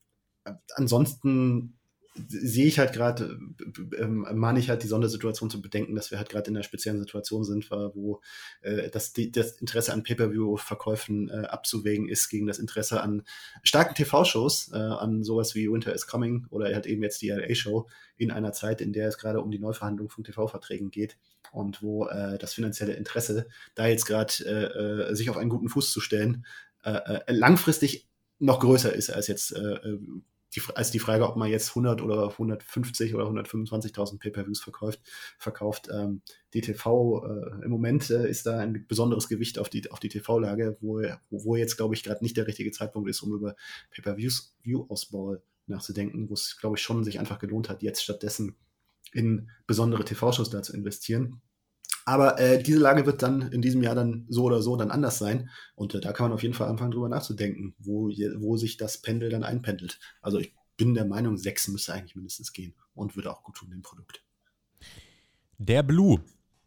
ansonsten 0.74 1.78
sehe 2.14 2.66
ich 2.66 2.78
halt 2.78 2.92
gerade, 2.92 3.38
äh, 3.60 4.02
ähm, 4.02 4.26
meine 4.34 4.58
ich 4.58 4.68
halt 4.68 4.82
die 4.82 4.88
Sondersituation 4.88 5.50
zu 5.50 5.62
bedenken, 5.62 5.94
dass 5.94 6.10
wir 6.10 6.18
halt 6.18 6.28
gerade 6.28 6.50
in 6.50 6.56
einer 6.56 6.64
speziellen 6.64 6.98
Situation 6.98 7.44
sind, 7.44 7.70
wo 7.70 8.20
äh, 8.60 8.90
das, 8.90 9.12
die, 9.12 9.32
das 9.32 9.52
Interesse 9.52 9.92
an 9.92 10.02
Pay-Per-View-Verkäufen 10.02 11.30
äh, 11.30 11.46
abzuwägen 11.46 12.08
ist 12.08 12.28
gegen 12.28 12.46
das 12.46 12.58
Interesse 12.58 13.02
an 13.02 13.22
starken 13.62 13.94
TV-Shows, 13.94 14.72
äh, 14.72 14.76
an 14.76 15.22
sowas 15.22 15.54
wie 15.54 15.70
Winter 15.70 15.94
is 15.94 16.06
Coming 16.06 16.46
oder 16.50 16.66
halt 16.66 16.86
eben 16.86 17.02
jetzt 17.02 17.22
die 17.22 17.30
LA-Show 17.30 17.88
in 18.16 18.30
einer 18.30 18.52
Zeit, 18.52 18.80
in 18.80 18.92
der 18.92 19.08
es 19.08 19.18
gerade 19.18 19.40
um 19.40 19.50
die 19.50 19.58
Neuverhandlung 19.58 20.10
von 20.10 20.24
TV-Verträgen 20.24 20.90
geht 20.90 21.16
und 21.50 21.82
wo 21.82 22.06
äh, 22.06 22.38
das 22.38 22.52
finanzielle 22.52 22.92
Interesse, 22.92 23.46
da 23.74 23.86
jetzt 23.86 24.04
gerade 24.04 24.32
äh, 24.44 25.10
äh, 25.10 25.14
sich 25.14 25.30
auf 25.30 25.38
einen 25.38 25.50
guten 25.50 25.68
Fuß 25.68 25.90
zu 25.90 26.00
stellen, 26.00 26.44
äh, 26.84 26.90
äh, 26.90 27.32
langfristig 27.32 28.08
noch 28.38 28.60
größer 28.60 28.92
ist 28.92 29.10
als 29.10 29.28
jetzt 29.28 29.52
äh 29.52 29.98
die, 30.54 30.62
als 30.74 30.90
die 30.90 30.98
Frage, 30.98 31.28
ob 31.28 31.36
man 31.36 31.50
jetzt 31.50 31.70
100 31.70 32.02
oder 32.02 32.30
150 32.30 33.14
oder 33.14 33.24
125.000 33.24 34.18
Pay-per-Views 34.18 34.60
verkauft. 34.60 35.00
verkauft 35.38 35.88
ähm, 35.92 36.22
DTV 36.54 37.24
äh, 37.24 37.64
im 37.64 37.70
Moment 37.70 38.10
äh, 38.10 38.28
ist 38.28 38.46
da 38.46 38.58
ein 38.58 38.86
besonderes 38.86 39.28
Gewicht 39.28 39.58
auf 39.58 39.68
die, 39.68 39.90
auf 39.90 40.00
die 40.00 40.08
TV-Lage, 40.08 40.76
wo, 40.80 41.02
wo 41.30 41.56
jetzt, 41.56 41.76
glaube 41.76 41.94
ich, 41.94 42.02
gerade 42.02 42.22
nicht 42.22 42.36
der 42.36 42.46
richtige 42.46 42.70
Zeitpunkt 42.70 43.08
ist, 43.08 43.22
um 43.22 43.34
über 43.34 43.54
Pay-per-Views 43.90 44.56
View-Ausbau 44.62 45.38
nachzudenken, 45.66 46.28
wo 46.28 46.34
es, 46.34 46.56
glaube 46.58 46.76
ich, 46.76 46.82
schon 46.82 47.04
sich 47.04 47.18
einfach 47.18 47.38
gelohnt 47.38 47.68
hat, 47.68 47.82
jetzt 47.82 48.02
stattdessen 48.02 48.56
in 49.12 49.50
besondere 49.66 50.04
TV-Shows 50.04 50.50
da 50.50 50.62
zu 50.62 50.74
investieren. 50.74 51.40
Aber 52.04 52.38
äh, 52.38 52.62
diese 52.62 52.78
Lage 52.78 53.06
wird 53.06 53.22
dann 53.22 53.52
in 53.52 53.62
diesem 53.62 53.82
Jahr 53.82 53.94
dann 53.94 54.26
so 54.28 54.44
oder 54.44 54.62
so 54.62 54.76
dann 54.76 54.90
anders 54.90 55.18
sein. 55.18 55.50
Und 55.74 55.94
äh, 55.94 56.00
da 56.00 56.12
kann 56.12 56.24
man 56.24 56.32
auf 56.32 56.42
jeden 56.42 56.54
Fall 56.54 56.68
anfangen, 56.68 56.90
drüber 56.90 57.08
nachzudenken, 57.08 57.74
wo, 57.78 58.08
wo 58.08 58.56
sich 58.56 58.76
das 58.76 58.98
Pendel 58.98 59.30
dann 59.30 59.44
einpendelt. 59.44 59.98
Also 60.20 60.38
ich 60.38 60.54
bin 60.76 60.94
der 60.94 61.04
Meinung, 61.04 61.36
sechs 61.36 61.68
müsste 61.68 61.92
eigentlich 61.92 62.16
mindestens 62.16 62.52
gehen 62.52 62.74
und 62.94 63.14
würde 63.16 63.30
auch 63.30 63.42
gut 63.44 63.56
tun 63.56 63.70
dem 63.70 63.82
Produkt. 63.82 64.24
Der 65.58 65.82
Blue. 65.82 66.20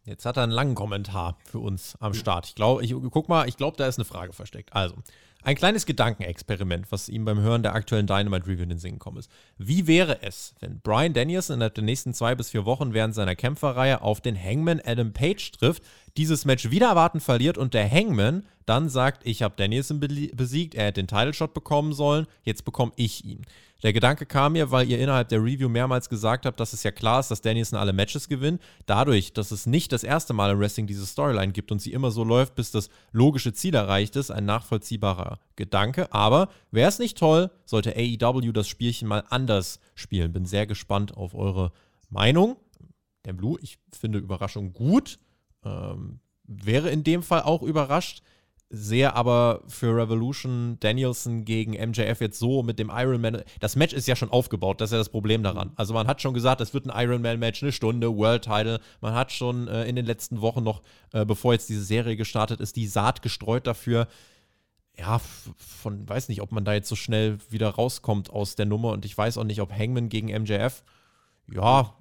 Jetzt 0.04 0.24
hat 0.24 0.36
er 0.36 0.44
einen 0.44 0.52
langen 0.52 0.76
Kommentar 0.76 1.36
für 1.44 1.58
uns 1.58 1.96
am 1.96 2.14
Start. 2.14 2.46
Ich 2.46 2.54
glaube, 2.54 2.84
ich 2.84 2.94
guck 3.10 3.28
mal, 3.28 3.48
ich 3.48 3.56
glaube, 3.56 3.76
da 3.76 3.88
ist 3.88 3.98
eine 3.98 4.04
Frage 4.04 4.32
versteckt. 4.32 4.72
Also, 4.72 4.94
ein 5.42 5.54
kleines 5.54 5.86
Gedankenexperiment, 5.86 6.90
was 6.90 7.08
ihm 7.08 7.24
beim 7.24 7.38
Hören 7.40 7.62
der 7.62 7.74
aktuellen 7.74 8.06
Dynamite 8.06 8.46
Review 8.46 8.64
in 8.64 8.70
den 8.70 8.78
Sinn 8.78 8.94
gekommen 8.94 9.18
ist. 9.18 9.30
Wie 9.58 9.86
wäre 9.86 10.22
es, 10.22 10.54
wenn 10.60 10.80
Brian 10.80 11.12
Danielson 11.12 11.54
innerhalb 11.54 11.74
der 11.74 11.84
nächsten 11.84 12.14
zwei 12.14 12.34
bis 12.34 12.50
vier 12.50 12.64
Wochen 12.64 12.94
während 12.94 13.14
seiner 13.14 13.36
Kämpferreihe 13.36 14.02
auf 14.02 14.20
den 14.20 14.36
Hangman 14.36 14.80
Adam 14.84 15.12
Page 15.12 15.52
trifft, 15.52 15.82
dieses 16.16 16.44
Match 16.44 16.70
wieder 16.70 16.88
erwarten 16.88 17.20
verliert 17.20 17.58
und 17.58 17.74
der 17.74 17.88
Hangman 17.90 18.44
dann 18.64 18.88
sagt, 18.88 19.24
ich 19.24 19.42
habe 19.42 19.54
Danielson 19.56 20.00
besiegt, 20.00 20.74
er 20.74 20.86
hätte 20.86 21.00
den 21.00 21.06
Title 21.06 21.32
Shot 21.32 21.54
bekommen 21.54 21.92
sollen, 21.92 22.26
jetzt 22.42 22.64
bekomme 22.64 22.92
ich 22.96 23.24
ihn. 23.24 23.46
Der 23.82 23.92
Gedanke 23.92 24.24
kam 24.24 24.54
mir, 24.54 24.70
weil 24.70 24.90
ihr 24.90 24.98
innerhalb 24.98 25.28
der 25.28 25.42
Review 25.42 25.68
mehrmals 25.68 26.08
gesagt 26.08 26.46
habt, 26.46 26.58
dass 26.58 26.72
es 26.72 26.82
ja 26.82 26.90
klar 26.90 27.20
ist, 27.20 27.30
dass 27.30 27.42
Danielson 27.42 27.78
alle 27.78 27.92
Matches 27.92 28.28
gewinnt. 28.28 28.62
Dadurch, 28.86 29.34
dass 29.34 29.50
es 29.50 29.66
nicht 29.66 29.92
das 29.92 30.02
erste 30.02 30.32
Mal 30.32 30.50
im 30.50 30.58
Wrestling 30.58 30.86
diese 30.86 31.04
Storyline 31.04 31.52
gibt 31.52 31.70
und 31.70 31.80
sie 31.80 31.92
immer 31.92 32.10
so 32.10 32.24
läuft, 32.24 32.54
bis 32.54 32.70
das 32.70 32.88
logische 33.12 33.52
Ziel 33.52 33.74
erreicht 33.74 34.16
ist, 34.16 34.30
ein 34.30 34.46
nachvollziehbarer 34.46 35.25
Gedanke. 35.56 36.12
Aber 36.12 36.48
wäre 36.70 36.88
es 36.88 36.98
nicht 36.98 37.18
toll, 37.18 37.50
sollte 37.64 37.94
AEW 37.96 38.52
das 38.52 38.68
Spielchen 38.68 39.08
mal 39.08 39.24
anders 39.30 39.80
spielen. 39.94 40.32
Bin 40.32 40.46
sehr 40.46 40.66
gespannt 40.66 41.16
auf 41.16 41.34
eure 41.34 41.72
Meinung. 42.08 42.56
Der 43.24 43.32
Blue, 43.32 43.58
ich 43.60 43.78
finde 43.92 44.18
Überraschung 44.18 44.72
gut. 44.72 45.18
Ähm, 45.64 46.20
wäre 46.44 46.90
in 46.90 47.02
dem 47.02 47.22
Fall 47.22 47.42
auch 47.42 47.62
überrascht, 47.62 48.22
sehe 48.68 49.14
aber 49.14 49.62
für 49.68 49.96
Revolution 49.96 50.76
Danielson 50.80 51.44
gegen 51.44 51.72
MJF 51.72 52.20
jetzt 52.20 52.38
so 52.38 52.62
mit 52.62 52.78
dem 52.78 52.90
Iron 52.92 53.20
Man. 53.20 53.42
Das 53.60 53.76
Match 53.76 53.94
ist 53.94 54.08
ja 54.08 54.16
schon 54.16 54.30
aufgebaut, 54.30 54.80
das 54.80 54.90
ist 54.90 54.92
ja 54.92 54.98
das 54.98 55.08
Problem 55.08 55.42
daran. 55.42 55.72
Also 55.76 55.94
man 55.94 56.06
hat 56.06 56.20
schon 56.20 56.34
gesagt, 56.34 56.60
es 56.60 56.74
wird 56.74 56.88
ein 56.88 57.04
Iron 57.04 57.22
Man 57.22 57.38
Match, 57.38 57.62
eine 57.62 57.72
Stunde, 57.72 58.16
World 58.16 58.42
Title. 58.42 58.80
Man 59.00 59.14
hat 59.14 59.30
schon 59.30 59.68
äh, 59.68 59.84
in 59.84 59.94
den 59.94 60.06
letzten 60.06 60.40
Wochen 60.40 60.64
noch, 60.64 60.82
äh, 61.12 61.24
bevor 61.24 61.52
jetzt 61.52 61.68
diese 61.68 61.84
Serie 61.84 62.16
gestartet 62.16 62.60
ist, 62.60 62.76
die 62.76 62.88
Saat 62.88 63.22
gestreut 63.22 63.66
dafür. 63.66 64.08
Ja, 64.98 65.20
von 65.58 66.08
weiß 66.08 66.28
nicht, 66.28 66.40
ob 66.40 66.52
man 66.52 66.64
da 66.64 66.72
jetzt 66.72 66.88
so 66.88 66.96
schnell 66.96 67.38
wieder 67.50 67.68
rauskommt 67.68 68.30
aus 68.30 68.56
der 68.56 68.66
Nummer 68.66 68.92
und 68.92 69.04
ich 69.04 69.16
weiß 69.16 69.36
auch 69.38 69.44
nicht, 69.44 69.60
ob 69.60 69.70
Hangman 69.70 70.08
gegen 70.08 70.28
MJF 70.28 70.82
ja, 71.52 71.94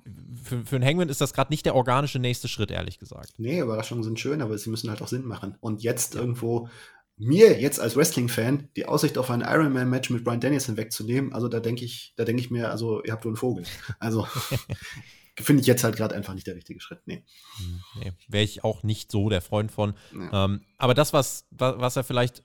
für, 0.43 0.65
für 0.65 0.75
einen 0.75 0.85
Hangman 0.85 1.09
ist 1.09 1.21
das 1.21 1.33
gerade 1.33 1.53
nicht 1.53 1.65
der 1.65 1.75
organische 1.75 2.19
nächste 2.19 2.47
Schritt, 2.47 2.71
ehrlich 2.71 2.99
gesagt. 2.99 3.33
Nee, 3.37 3.59
Überraschungen 3.59 4.03
sind 4.03 4.19
schön, 4.19 4.41
aber 4.41 4.57
sie 4.57 4.69
müssen 4.69 4.89
halt 4.89 5.01
auch 5.01 5.07
Sinn 5.07 5.25
machen. 5.25 5.55
Und 5.59 5.83
jetzt 5.83 6.15
irgendwo 6.15 6.69
mir 7.17 7.59
jetzt 7.59 7.79
als 7.79 7.95
Wrestling-Fan 7.95 8.69
die 8.75 8.87
Aussicht 8.87 9.17
auf 9.17 9.29
ein 9.29 9.41
Ironman-Match 9.41 10.09
mit 10.09 10.23
Brian 10.23 10.41
Danielson 10.41 10.77
wegzunehmen, 10.77 11.31
also 11.31 11.47
da 11.47 11.59
denke 11.59 11.85
ich, 11.85 12.13
da 12.17 12.25
denke 12.25 12.41
ich 12.41 12.51
mir, 12.51 12.71
also 12.71 13.03
ihr 13.03 13.13
habt 13.13 13.23
nur 13.23 13.31
einen 13.31 13.37
Vogel. 13.37 13.65
Also 13.99 14.27
finde 15.37 15.61
ich 15.61 15.67
jetzt 15.67 15.83
halt 15.83 15.95
gerade 15.97 16.15
einfach 16.15 16.33
nicht 16.33 16.47
der 16.47 16.55
richtige 16.55 16.79
Schritt. 16.79 17.01
Nee. 17.05 17.23
Hm, 17.57 17.81
nee 17.99 18.13
Wäre 18.27 18.43
ich 18.43 18.63
auch 18.63 18.83
nicht 18.83 19.11
so 19.11 19.29
der 19.29 19.41
Freund 19.41 19.71
von. 19.71 19.93
Ja. 20.13 20.45
Ähm, 20.45 20.61
aber 20.77 20.93
das, 20.93 21.13
was, 21.13 21.45
was 21.51 21.95
er 21.95 22.03
vielleicht 22.03 22.43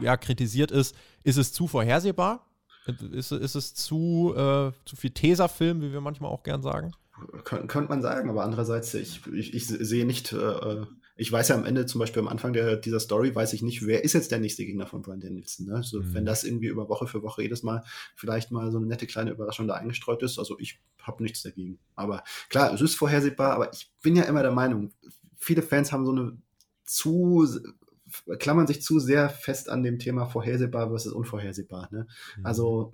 ja, 0.00 0.16
kritisiert 0.16 0.70
ist, 0.70 0.94
ist 1.22 1.36
es 1.36 1.52
zu 1.52 1.66
vorhersehbar? 1.66 2.46
Ist, 3.12 3.32
ist 3.32 3.54
es 3.54 3.74
zu, 3.74 4.34
äh, 4.36 4.72
zu 4.84 4.96
viel 4.96 5.10
Tesafilm, 5.10 5.80
wie 5.80 5.92
wir 5.92 6.00
manchmal 6.00 6.30
auch 6.30 6.42
gern 6.42 6.62
sagen? 6.62 6.92
Kön 7.44 7.66
könnte 7.66 7.88
man 7.88 8.02
sagen, 8.02 8.28
aber 8.28 8.44
andererseits, 8.44 8.92
ich, 8.94 9.26
ich, 9.28 9.54
ich 9.54 9.66
sehe 9.66 10.04
nicht, 10.04 10.32
äh, 10.32 10.82
ich 11.16 11.30
weiß 11.30 11.48
ja 11.48 11.54
am 11.54 11.64
Ende, 11.64 11.86
zum 11.86 12.00
Beispiel 12.00 12.20
am 12.20 12.28
Anfang 12.28 12.52
der, 12.52 12.76
dieser 12.76 12.98
Story, 12.98 13.34
weiß 13.34 13.52
ich 13.52 13.62
nicht, 13.62 13.86
wer 13.86 14.02
ist 14.02 14.14
jetzt 14.14 14.32
der 14.32 14.40
nächste 14.40 14.64
Gegner 14.64 14.86
von 14.86 15.02
Brian 15.02 15.20
Danielson. 15.20 15.66
Ne? 15.66 15.82
So, 15.82 16.00
mhm. 16.00 16.14
Wenn 16.14 16.24
das 16.24 16.42
irgendwie 16.42 16.66
über 16.66 16.88
Woche 16.88 17.06
für 17.06 17.22
Woche 17.22 17.42
jedes 17.42 17.62
Mal 17.62 17.84
vielleicht 18.16 18.50
mal 18.50 18.70
so 18.72 18.78
eine 18.78 18.86
nette 18.86 19.06
kleine 19.06 19.30
Überraschung 19.30 19.68
da 19.68 19.74
eingestreut 19.74 20.22
ist, 20.22 20.38
also 20.38 20.58
ich 20.58 20.80
habe 21.00 21.22
nichts 21.22 21.42
dagegen. 21.42 21.78
Aber 21.94 22.24
klar, 22.48 22.74
es 22.74 22.80
ist 22.80 22.96
vorhersehbar, 22.96 23.52
aber 23.52 23.72
ich 23.72 23.92
bin 24.02 24.16
ja 24.16 24.24
immer 24.24 24.42
der 24.42 24.52
Meinung, 24.52 24.92
viele 25.36 25.62
Fans 25.62 25.92
haben 25.92 26.04
so 26.04 26.12
eine 26.12 26.36
zu 26.84 27.46
klammern 28.38 28.66
sich 28.66 28.82
zu 28.82 29.00
sehr 29.00 29.28
fest 29.28 29.68
an 29.68 29.82
dem 29.82 29.98
Thema 29.98 30.26
vorhersehbar 30.26 30.88
versus 30.88 31.12
unvorhersehbar. 31.12 31.88
Ne? 31.90 32.06
Mhm. 32.36 32.46
Also 32.46 32.92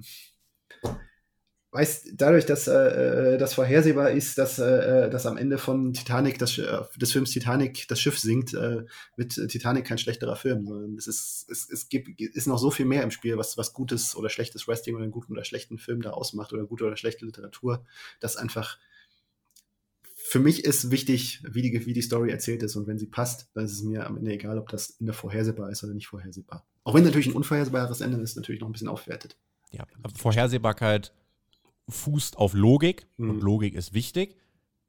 weißt, 1.73 2.13
dadurch, 2.15 2.47
dass 2.47 2.67
äh, 2.67 3.35
äh, 3.35 3.39
das 3.39 3.55
vorhersehbar 3.55 4.11
ist, 4.11 4.39
dass, 4.39 4.59
äh, 4.59 5.07
äh 5.07 5.11
dass 5.11 5.27
am 5.27 5.37
Ende 5.37 5.59
von 5.59 5.93
Titanic, 5.93 6.39
das, 6.39 6.59
äh, 6.59 6.81
des 6.97 7.13
Films 7.13 7.31
Titanic, 7.31 7.87
das 7.89 8.01
Schiff 8.01 8.19
sinkt, 8.19 8.55
äh, 8.55 8.85
wird 9.17 9.33
Titanic 9.49 9.87
kein 9.87 9.99
schlechterer 9.99 10.37
Film, 10.37 10.67
sondern 10.67 10.97
es 10.97 11.07
ist, 11.07 11.47
es, 11.49 11.69
es 11.71 11.89
gibt, 11.89 12.21
ist 12.21 12.47
noch 12.47 12.59
so 12.59 12.71
viel 12.71 12.87
mehr 12.87 13.03
im 13.03 13.11
Spiel, 13.11 13.37
was, 13.37 13.57
was 13.57 13.73
gutes 13.73 14.17
oder 14.17 14.29
schlechtes 14.29 14.67
Wrestling 14.67 14.97
oder 14.97 15.05
einen 15.05 15.13
guten 15.13 15.33
oder 15.33 15.45
schlechten 15.45 15.79
Film 15.79 16.03
da 16.03 16.11
ausmacht 16.11 16.53
oder 16.53 16.65
gute 16.65 16.85
oder 16.85 16.97
schlechte 16.97 17.25
Literatur, 17.25 17.85
dass 18.19 18.37
einfach 18.37 18.79
für 20.31 20.39
mich 20.39 20.65
ist 20.65 20.91
wichtig, 20.91 21.43
wie 21.49 21.63
die, 21.63 21.87
wie 21.87 21.93
die 21.93 22.03
Story 22.03 22.31
erzählt 22.31 22.63
ist. 22.63 22.77
Und 22.77 22.87
wenn 22.87 22.99
sie 22.99 23.07
passt, 23.07 23.49
dann 23.55 23.65
ist 23.65 23.73
es 23.73 23.83
mir 23.83 24.07
am 24.07 24.17
Ende 24.17 24.33
egal, 24.33 24.59
ob 24.59 24.69
das 24.69 24.91
in 24.91 25.07
der 25.07 25.15
vorhersehbar 25.15 25.71
ist 25.71 25.83
oder 25.83 25.93
nicht 25.93 26.07
vorhersehbar. 26.07 26.65
Auch 26.85 26.95
wenn 26.95 27.03
natürlich 27.03 27.27
ein 27.27 27.33
unvorhersehbares 27.33 28.01
Ende 28.01 28.21
ist, 28.21 28.37
natürlich 28.37 28.61
noch 28.61 28.69
ein 28.69 28.73
bisschen 28.73 28.87
aufwertet. 28.87 29.37
Ja, 29.73 29.85
Vorhersehbarkeit 30.17 31.13
fußt 31.91 32.37
auf 32.39 32.55
Logik 32.55 33.07
mhm. 33.17 33.31
und 33.31 33.41
Logik 33.41 33.75
ist 33.75 33.95
wichtig. 33.95 34.37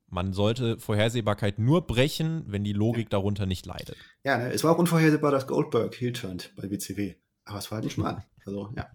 man 0.07 0.33
sollte 0.33 0.77
Vorhersehbarkeit 0.77 1.57
nur 1.57 1.87
brechen, 1.87 2.43
wenn 2.47 2.63
die 2.63 2.73
Logik 2.73 3.05
ja. 3.05 3.09
darunter 3.11 3.45
nicht 3.45 3.65
leidet. 3.65 3.95
Ja, 4.23 4.37
ne, 4.37 4.51
es 4.51 4.63
war 4.63 4.73
auch 4.73 4.77
unvorhersehbar, 4.77 5.31
dass 5.31 5.47
Goldberg 5.47 5.95
heel 5.95 6.11
turned 6.11 6.53
bei 6.55 6.69
WCW. 6.69 7.15
Aber 7.45 7.59
es 7.59 7.71
war 7.71 7.77
halt 7.77 7.85
nicht 7.85 7.97
mal. 7.97 8.23
Also, 8.45 8.73
ja. 8.75 8.89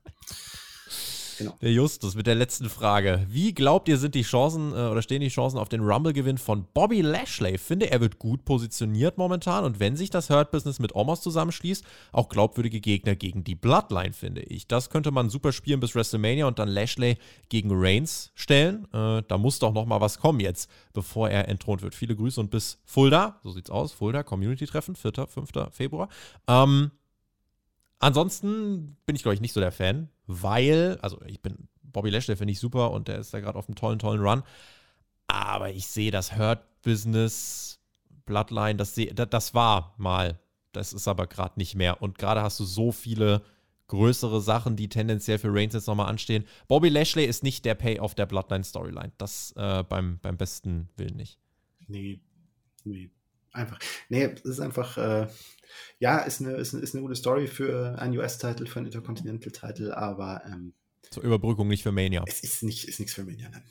Genau. 1.39 1.57
Der 1.61 1.73
Justus 1.73 2.15
mit 2.15 2.27
der 2.27 2.35
letzten 2.35 2.69
Frage. 2.69 3.27
Wie 3.29 3.53
glaubt 3.55 3.89
ihr, 3.89 3.99
sind 3.99 4.15
die 4.15 4.23
Chancen 4.23 4.73
äh, 4.73 4.89
oder 4.89 5.03
stehen 5.03 5.21
die 5.21 5.29
Chancen 5.29 5.59
auf 5.59 5.69
den 5.69 5.81
Rumble-Gewinn 5.81 6.39
von 6.39 6.67
Bobby 6.73 7.01
Lashley? 7.01 7.59
Finde, 7.59 7.91
er 7.91 8.01
wird 8.01 8.19
gut 8.19 8.45
positioniert 8.45 9.19
momentan 9.19 9.65
und 9.65 9.81
wenn 9.81 9.97
sich 9.97 10.11
das 10.11 10.31
Hurt-Business 10.31 10.79
mit 10.79 10.95
Omos 10.95 11.21
zusammenschließt, 11.21 11.85
auch 12.13 12.29
glaubwürdige 12.29 12.81
Gegner 12.81 13.17
gegen 13.17 13.45
die 13.45 13.55
Bloodline, 13.55 14.13
finde 14.13 14.43
ich. 14.43 14.67
Das 14.67 14.91
könnte 14.91 15.11
man 15.11 15.31
super 15.31 15.53
spielen 15.53 15.81
bis 15.81 15.95
WrestleMania 15.95 16.47
und 16.47 16.59
dann 16.59 16.69
Lashley 16.69 17.19
gegen 17.49 17.71
Reigns 17.73 18.31
stellen. 18.35 18.87
Äh, 18.93 19.23
da 19.27 19.39
muss 19.39 19.59
doch 19.59 19.73
noch 19.73 19.87
mal 19.87 20.01
was 20.01 20.19
kommen 20.19 20.41
jetzt, 20.41 20.71
bevor 20.93 21.29
er 21.29 21.49
entthront 21.49 21.83
wird. 21.83 21.95
Viele 21.95 22.17
Grüße 22.17 22.41
und 22.41 22.51
bis 22.51 22.79
Fulda. 22.85 23.41
So 23.43 23.51
sieht's 23.51 23.71
aus. 23.71 23.93
Fulda, 23.93 24.23
Community-Treffen, 24.23 24.97
4., 24.97 25.27
5. 25.29 25.51
Februar. 25.73 26.09
Ähm, 26.49 26.91
Ansonsten 27.98 28.97
bin 29.06 29.16
ich, 29.16 29.23
glaube 29.23 29.35
ich, 29.35 29.40
nicht 29.40 29.52
so 29.52 29.60
der 29.60 29.73
Fan, 29.73 30.09
weil, 30.27 30.98
also 31.02 31.20
ich 31.27 31.40
bin, 31.40 31.68
Bobby 31.82 32.10
Lashley 32.10 32.36
finde 32.36 32.52
ich 32.52 32.60
super 32.60 32.90
und 32.90 33.09
der 33.09 33.18
ist 33.18 33.32
da 33.32 33.40
gerade 33.40 33.59
auf 33.59 33.68
einem 33.68 33.77
tollen, 33.77 33.98
tollen 33.98 34.20
Run. 34.20 34.43
Aber 35.28 35.70
ich 35.70 35.86
sehe 35.86 36.10
das 36.10 36.36
Hurt-Business, 36.36 37.81
Bloodline, 38.27 38.77
das, 38.77 38.94
das 38.94 39.55
war 39.55 39.94
mal. 39.97 40.39
Das 40.73 40.93
ist 40.93 41.09
aber 41.09 41.27
gerade 41.27 41.59
nicht 41.59 41.74
mehr. 41.74 42.02
Und 42.02 42.18
gerade 42.18 42.43
hast 42.43 42.60
du 42.60 42.64
so 42.64 42.93
viele 42.93 43.43
größere 43.89 44.40
Sachen, 44.40 44.77
die 44.77 44.89
tendenziell 44.89 45.39
für 45.39 45.52
Reigns 45.52 45.74
jetzt 45.74 45.86
nochmal 45.86 46.09
anstehen. 46.09 46.44
Bobby 46.68 46.89
Lashley 46.89 47.24
ist 47.24 47.43
nicht 47.43 47.64
der 47.64 47.74
Payoff 47.74 48.14
der 48.14 48.27
Bloodline-Storyline. 48.27 49.12
Das 49.16 49.52
äh, 49.56 49.85
beim, 49.89 50.18
beim 50.20 50.36
besten 50.36 50.89
Willen 50.97 51.16
nicht. 51.16 51.39
Nee, 51.86 52.20
nee. 52.85 53.10
Einfach. 53.57 53.78
Nee, 54.09 54.24
es 54.24 54.45
ist 54.45 54.61
einfach. 54.61 54.97
Äh 54.99 55.27
ja, 55.99 56.19
ist 56.19 56.41
eine, 56.41 56.53
ist, 56.53 56.74
eine, 56.74 56.83
ist 56.83 56.95
eine 56.95 57.03
gute 57.03 57.16
Story 57.16 57.47
für 57.47 57.99
einen 57.99 58.16
US-Titel, 58.19 58.66
für 58.66 58.78
einen 58.78 58.87
Intercontinental-Titel, 58.87 59.93
aber. 59.93 60.43
Ähm, 60.47 60.74
Zur 61.11 61.23
Überbrückung 61.23 61.69
nicht 61.69 61.83
für 61.83 61.93
Mania. 61.93 62.24
Es 62.27 62.41
ist, 62.41 62.62
nicht, 62.62 62.87
ist 62.87 62.99
nichts 62.99 63.15
für 63.15 63.24
Mania, 63.24 63.49
nein. 63.49 63.62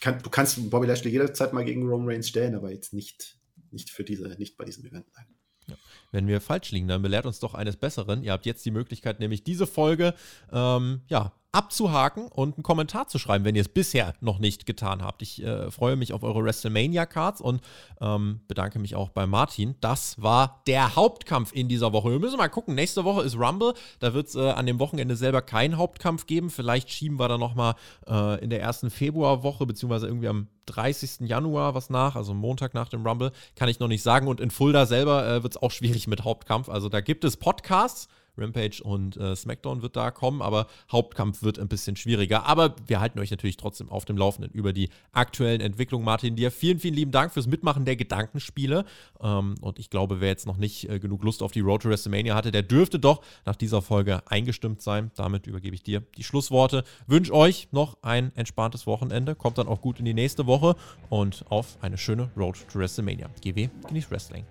Kann, 0.00 0.22
du 0.22 0.30
kannst 0.30 0.70
Bobby 0.70 0.86
Lashley 0.86 1.10
jederzeit 1.10 1.52
mal 1.52 1.64
gegen 1.64 1.88
Roman 1.88 2.08
Reigns 2.08 2.28
stellen, 2.28 2.54
aber 2.54 2.70
jetzt 2.70 2.92
nicht, 2.92 3.36
nicht 3.72 3.90
für 3.90 4.04
diese, 4.04 4.28
nicht 4.38 4.56
bei 4.56 4.64
diesem 4.64 4.84
Event. 4.84 5.06
Nein. 5.16 5.26
Ja. 5.66 5.76
Wenn 6.12 6.28
wir 6.28 6.40
falsch 6.40 6.70
liegen, 6.70 6.86
dann 6.86 7.02
belehrt 7.02 7.26
uns 7.26 7.40
doch 7.40 7.54
eines 7.54 7.76
Besseren. 7.76 8.22
Ihr 8.22 8.32
habt 8.32 8.46
jetzt 8.46 8.64
die 8.64 8.70
Möglichkeit, 8.70 9.18
nämlich 9.18 9.42
diese 9.42 9.66
Folge 9.66 10.14
ähm, 10.52 11.02
ja, 11.08 11.34
abzuhaken 11.50 12.28
und 12.28 12.56
einen 12.56 12.62
Kommentar 12.62 13.08
zu 13.08 13.18
schreiben, 13.18 13.44
wenn 13.44 13.54
ihr 13.54 13.62
es 13.62 13.68
bisher 13.68 14.12
noch 14.20 14.38
nicht 14.38 14.66
getan 14.66 15.02
habt. 15.02 15.22
Ich 15.22 15.42
äh, 15.42 15.70
freue 15.70 15.96
mich 15.96 16.12
auf 16.12 16.22
eure 16.22 16.44
WrestleMania-Cards 16.44 17.40
und 17.40 17.62
ähm, 18.02 18.40
bedanke 18.48 18.78
mich 18.78 18.94
auch 18.94 19.08
bei 19.08 19.26
Martin. 19.26 19.74
Das 19.80 20.20
war 20.20 20.62
der 20.66 20.94
Hauptkampf 20.94 21.52
in 21.52 21.68
dieser 21.68 21.92
Woche. 21.94 22.10
Wir 22.10 22.18
müssen 22.18 22.36
mal 22.36 22.48
gucken. 22.48 22.74
Nächste 22.74 23.04
Woche 23.04 23.22
ist 23.22 23.38
Rumble. 23.38 23.72
Da 23.98 24.12
wird 24.12 24.28
es 24.28 24.34
äh, 24.34 24.50
an 24.50 24.66
dem 24.66 24.78
Wochenende 24.78 25.16
selber 25.16 25.40
keinen 25.40 25.78
Hauptkampf 25.78 26.26
geben. 26.26 26.50
Vielleicht 26.50 26.90
schieben 26.90 27.18
wir 27.18 27.28
da 27.28 27.38
nochmal 27.38 27.76
äh, 28.06 28.42
in 28.44 28.50
der 28.50 28.60
ersten 28.60 28.90
Februarwoche, 28.90 29.64
beziehungsweise 29.64 30.06
irgendwie 30.06 30.28
am 30.28 30.48
30. 30.66 31.20
Januar 31.20 31.74
was 31.74 31.88
nach, 31.88 32.14
also 32.14 32.34
Montag 32.34 32.74
nach 32.74 32.90
dem 32.90 33.06
Rumble. 33.06 33.32
Kann 33.56 33.70
ich 33.70 33.80
noch 33.80 33.88
nicht 33.88 34.02
sagen. 34.02 34.28
Und 34.28 34.40
in 34.40 34.50
Fulda 34.50 34.84
selber 34.84 35.26
äh, 35.26 35.42
wird 35.42 35.54
es 35.54 35.62
auch 35.62 35.70
schwierig 35.70 36.08
mit 36.08 36.24
Hauptkampf. 36.24 36.68
Also 36.68 36.90
da 36.90 37.00
gibt 37.00 37.24
es 37.24 37.38
Podcasts 37.38 38.08
Rampage 38.38 38.82
und 38.82 39.16
äh, 39.16 39.34
SmackDown 39.34 39.82
wird 39.82 39.96
da 39.96 40.10
kommen, 40.10 40.42
aber 40.42 40.66
Hauptkampf 40.90 41.42
wird 41.42 41.58
ein 41.58 41.68
bisschen 41.68 41.96
schwieriger. 41.96 42.46
Aber 42.46 42.74
wir 42.86 43.00
halten 43.00 43.18
euch 43.18 43.30
natürlich 43.30 43.56
trotzdem 43.56 43.88
auf 43.90 44.04
dem 44.04 44.16
Laufenden 44.16 44.52
über 44.52 44.72
die 44.72 44.90
aktuellen 45.12 45.60
Entwicklungen. 45.60 46.04
Martin, 46.04 46.36
dir 46.36 46.50
vielen, 46.50 46.78
vielen 46.78 46.94
lieben 46.94 47.12
Dank 47.12 47.32
fürs 47.32 47.46
Mitmachen 47.46 47.84
der 47.84 47.96
Gedankenspiele. 47.96 48.84
Ähm, 49.20 49.56
und 49.60 49.78
ich 49.78 49.90
glaube, 49.90 50.20
wer 50.20 50.28
jetzt 50.28 50.46
noch 50.46 50.56
nicht 50.56 50.88
äh, 50.88 50.98
genug 50.98 51.22
Lust 51.24 51.42
auf 51.42 51.52
die 51.52 51.60
Road 51.60 51.82
to 51.82 51.88
WrestleMania 51.88 52.34
hatte, 52.34 52.50
der 52.50 52.62
dürfte 52.62 52.98
doch 52.98 53.22
nach 53.44 53.56
dieser 53.56 53.82
Folge 53.82 54.22
eingestimmt 54.26 54.82
sein. 54.82 55.10
Damit 55.16 55.46
übergebe 55.46 55.74
ich 55.74 55.82
dir 55.82 56.02
die 56.16 56.24
Schlussworte. 56.24 56.84
Wünsche 57.06 57.32
euch 57.32 57.68
noch 57.72 57.98
ein 58.02 58.34
entspanntes 58.36 58.86
Wochenende. 58.86 59.34
Kommt 59.34 59.58
dann 59.58 59.68
auch 59.68 59.80
gut 59.80 59.98
in 59.98 60.04
die 60.04 60.14
nächste 60.14 60.46
Woche 60.46 60.76
und 61.08 61.44
auf 61.48 61.78
eine 61.80 61.98
schöne 61.98 62.30
Road 62.36 62.56
to 62.72 62.78
WrestleMania. 62.78 63.28
GW, 63.42 63.68
genießt 63.86 64.10
Wrestling. 64.10 64.44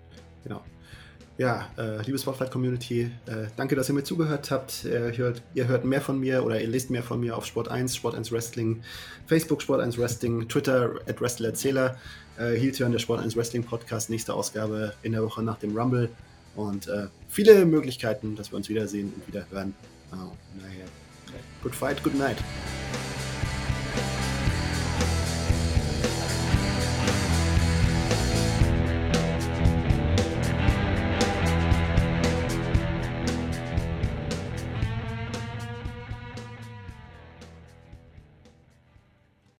Genau 0.44 0.62
ja, 1.38 1.70
äh, 1.78 2.02
liebe 2.02 2.18
Spotlight-Community, 2.18 3.12
äh, 3.26 3.46
danke, 3.56 3.76
dass 3.76 3.88
ihr 3.88 3.94
mir 3.94 4.02
zugehört 4.02 4.50
habt. 4.50 4.84
Ihr 4.84 5.16
hört, 5.16 5.40
ihr 5.54 5.68
hört 5.68 5.84
mehr 5.84 6.00
von 6.00 6.18
mir 6.18 6.44
oder 6.44 6.60
ihr 6.60 6.66
lest 6.66 6.90
mehr 6.90 7.04
von 7.04 7.20
mir 7.20 7.36
auf 7.36 7.46
Sport 7.46 7.68
1, 7.68 7.94
Sport 7.94 8.16
1 8.16 8.32
Wrestling, 8.32 8.82
Facebook 9.26 9.62
Sport 9.62 9.80
1 9.80 9.98
Wrestling, 9.98 10.48
Twitter 10.48 10.96
at 11.06 11.20
WrestleErzähler, 11.20 11.96
äh, 12.38 12.56
Heel 12.56 12.72
der 12.72 12.98
Sport 12.98 13.22
1 13.22 13.36
Wrestling 13.36 13.62
Podcast, 13.62 14.10
nächste 14.10 14.34
Ausgabe 14.34 14.94
in 15.02 15.12
der 15.12 15.22
Woche 15.22 15.44
nach 15.44 15.58
dem 15.58 15.76
Rumble 15.78 16.10
und 16.56 16.88
äh, 16.88 17.06
viele 17.28 17.64
Möglichkeiten, 17.64 18.34
dass 18.34 18.50
wir 18.50 18.56
uns 18.56 18.68
wiedersehen 18.68 19.12
und 19.14 19.26
wieder 19.28 19.46
hören. 19.50 19.74
Oh, 20.12 20.32
naja. 20.60 20.86
Good 21.62 21.74
fight, 21.74 22.02
good 22.02 22.18
night. 22.18 22.38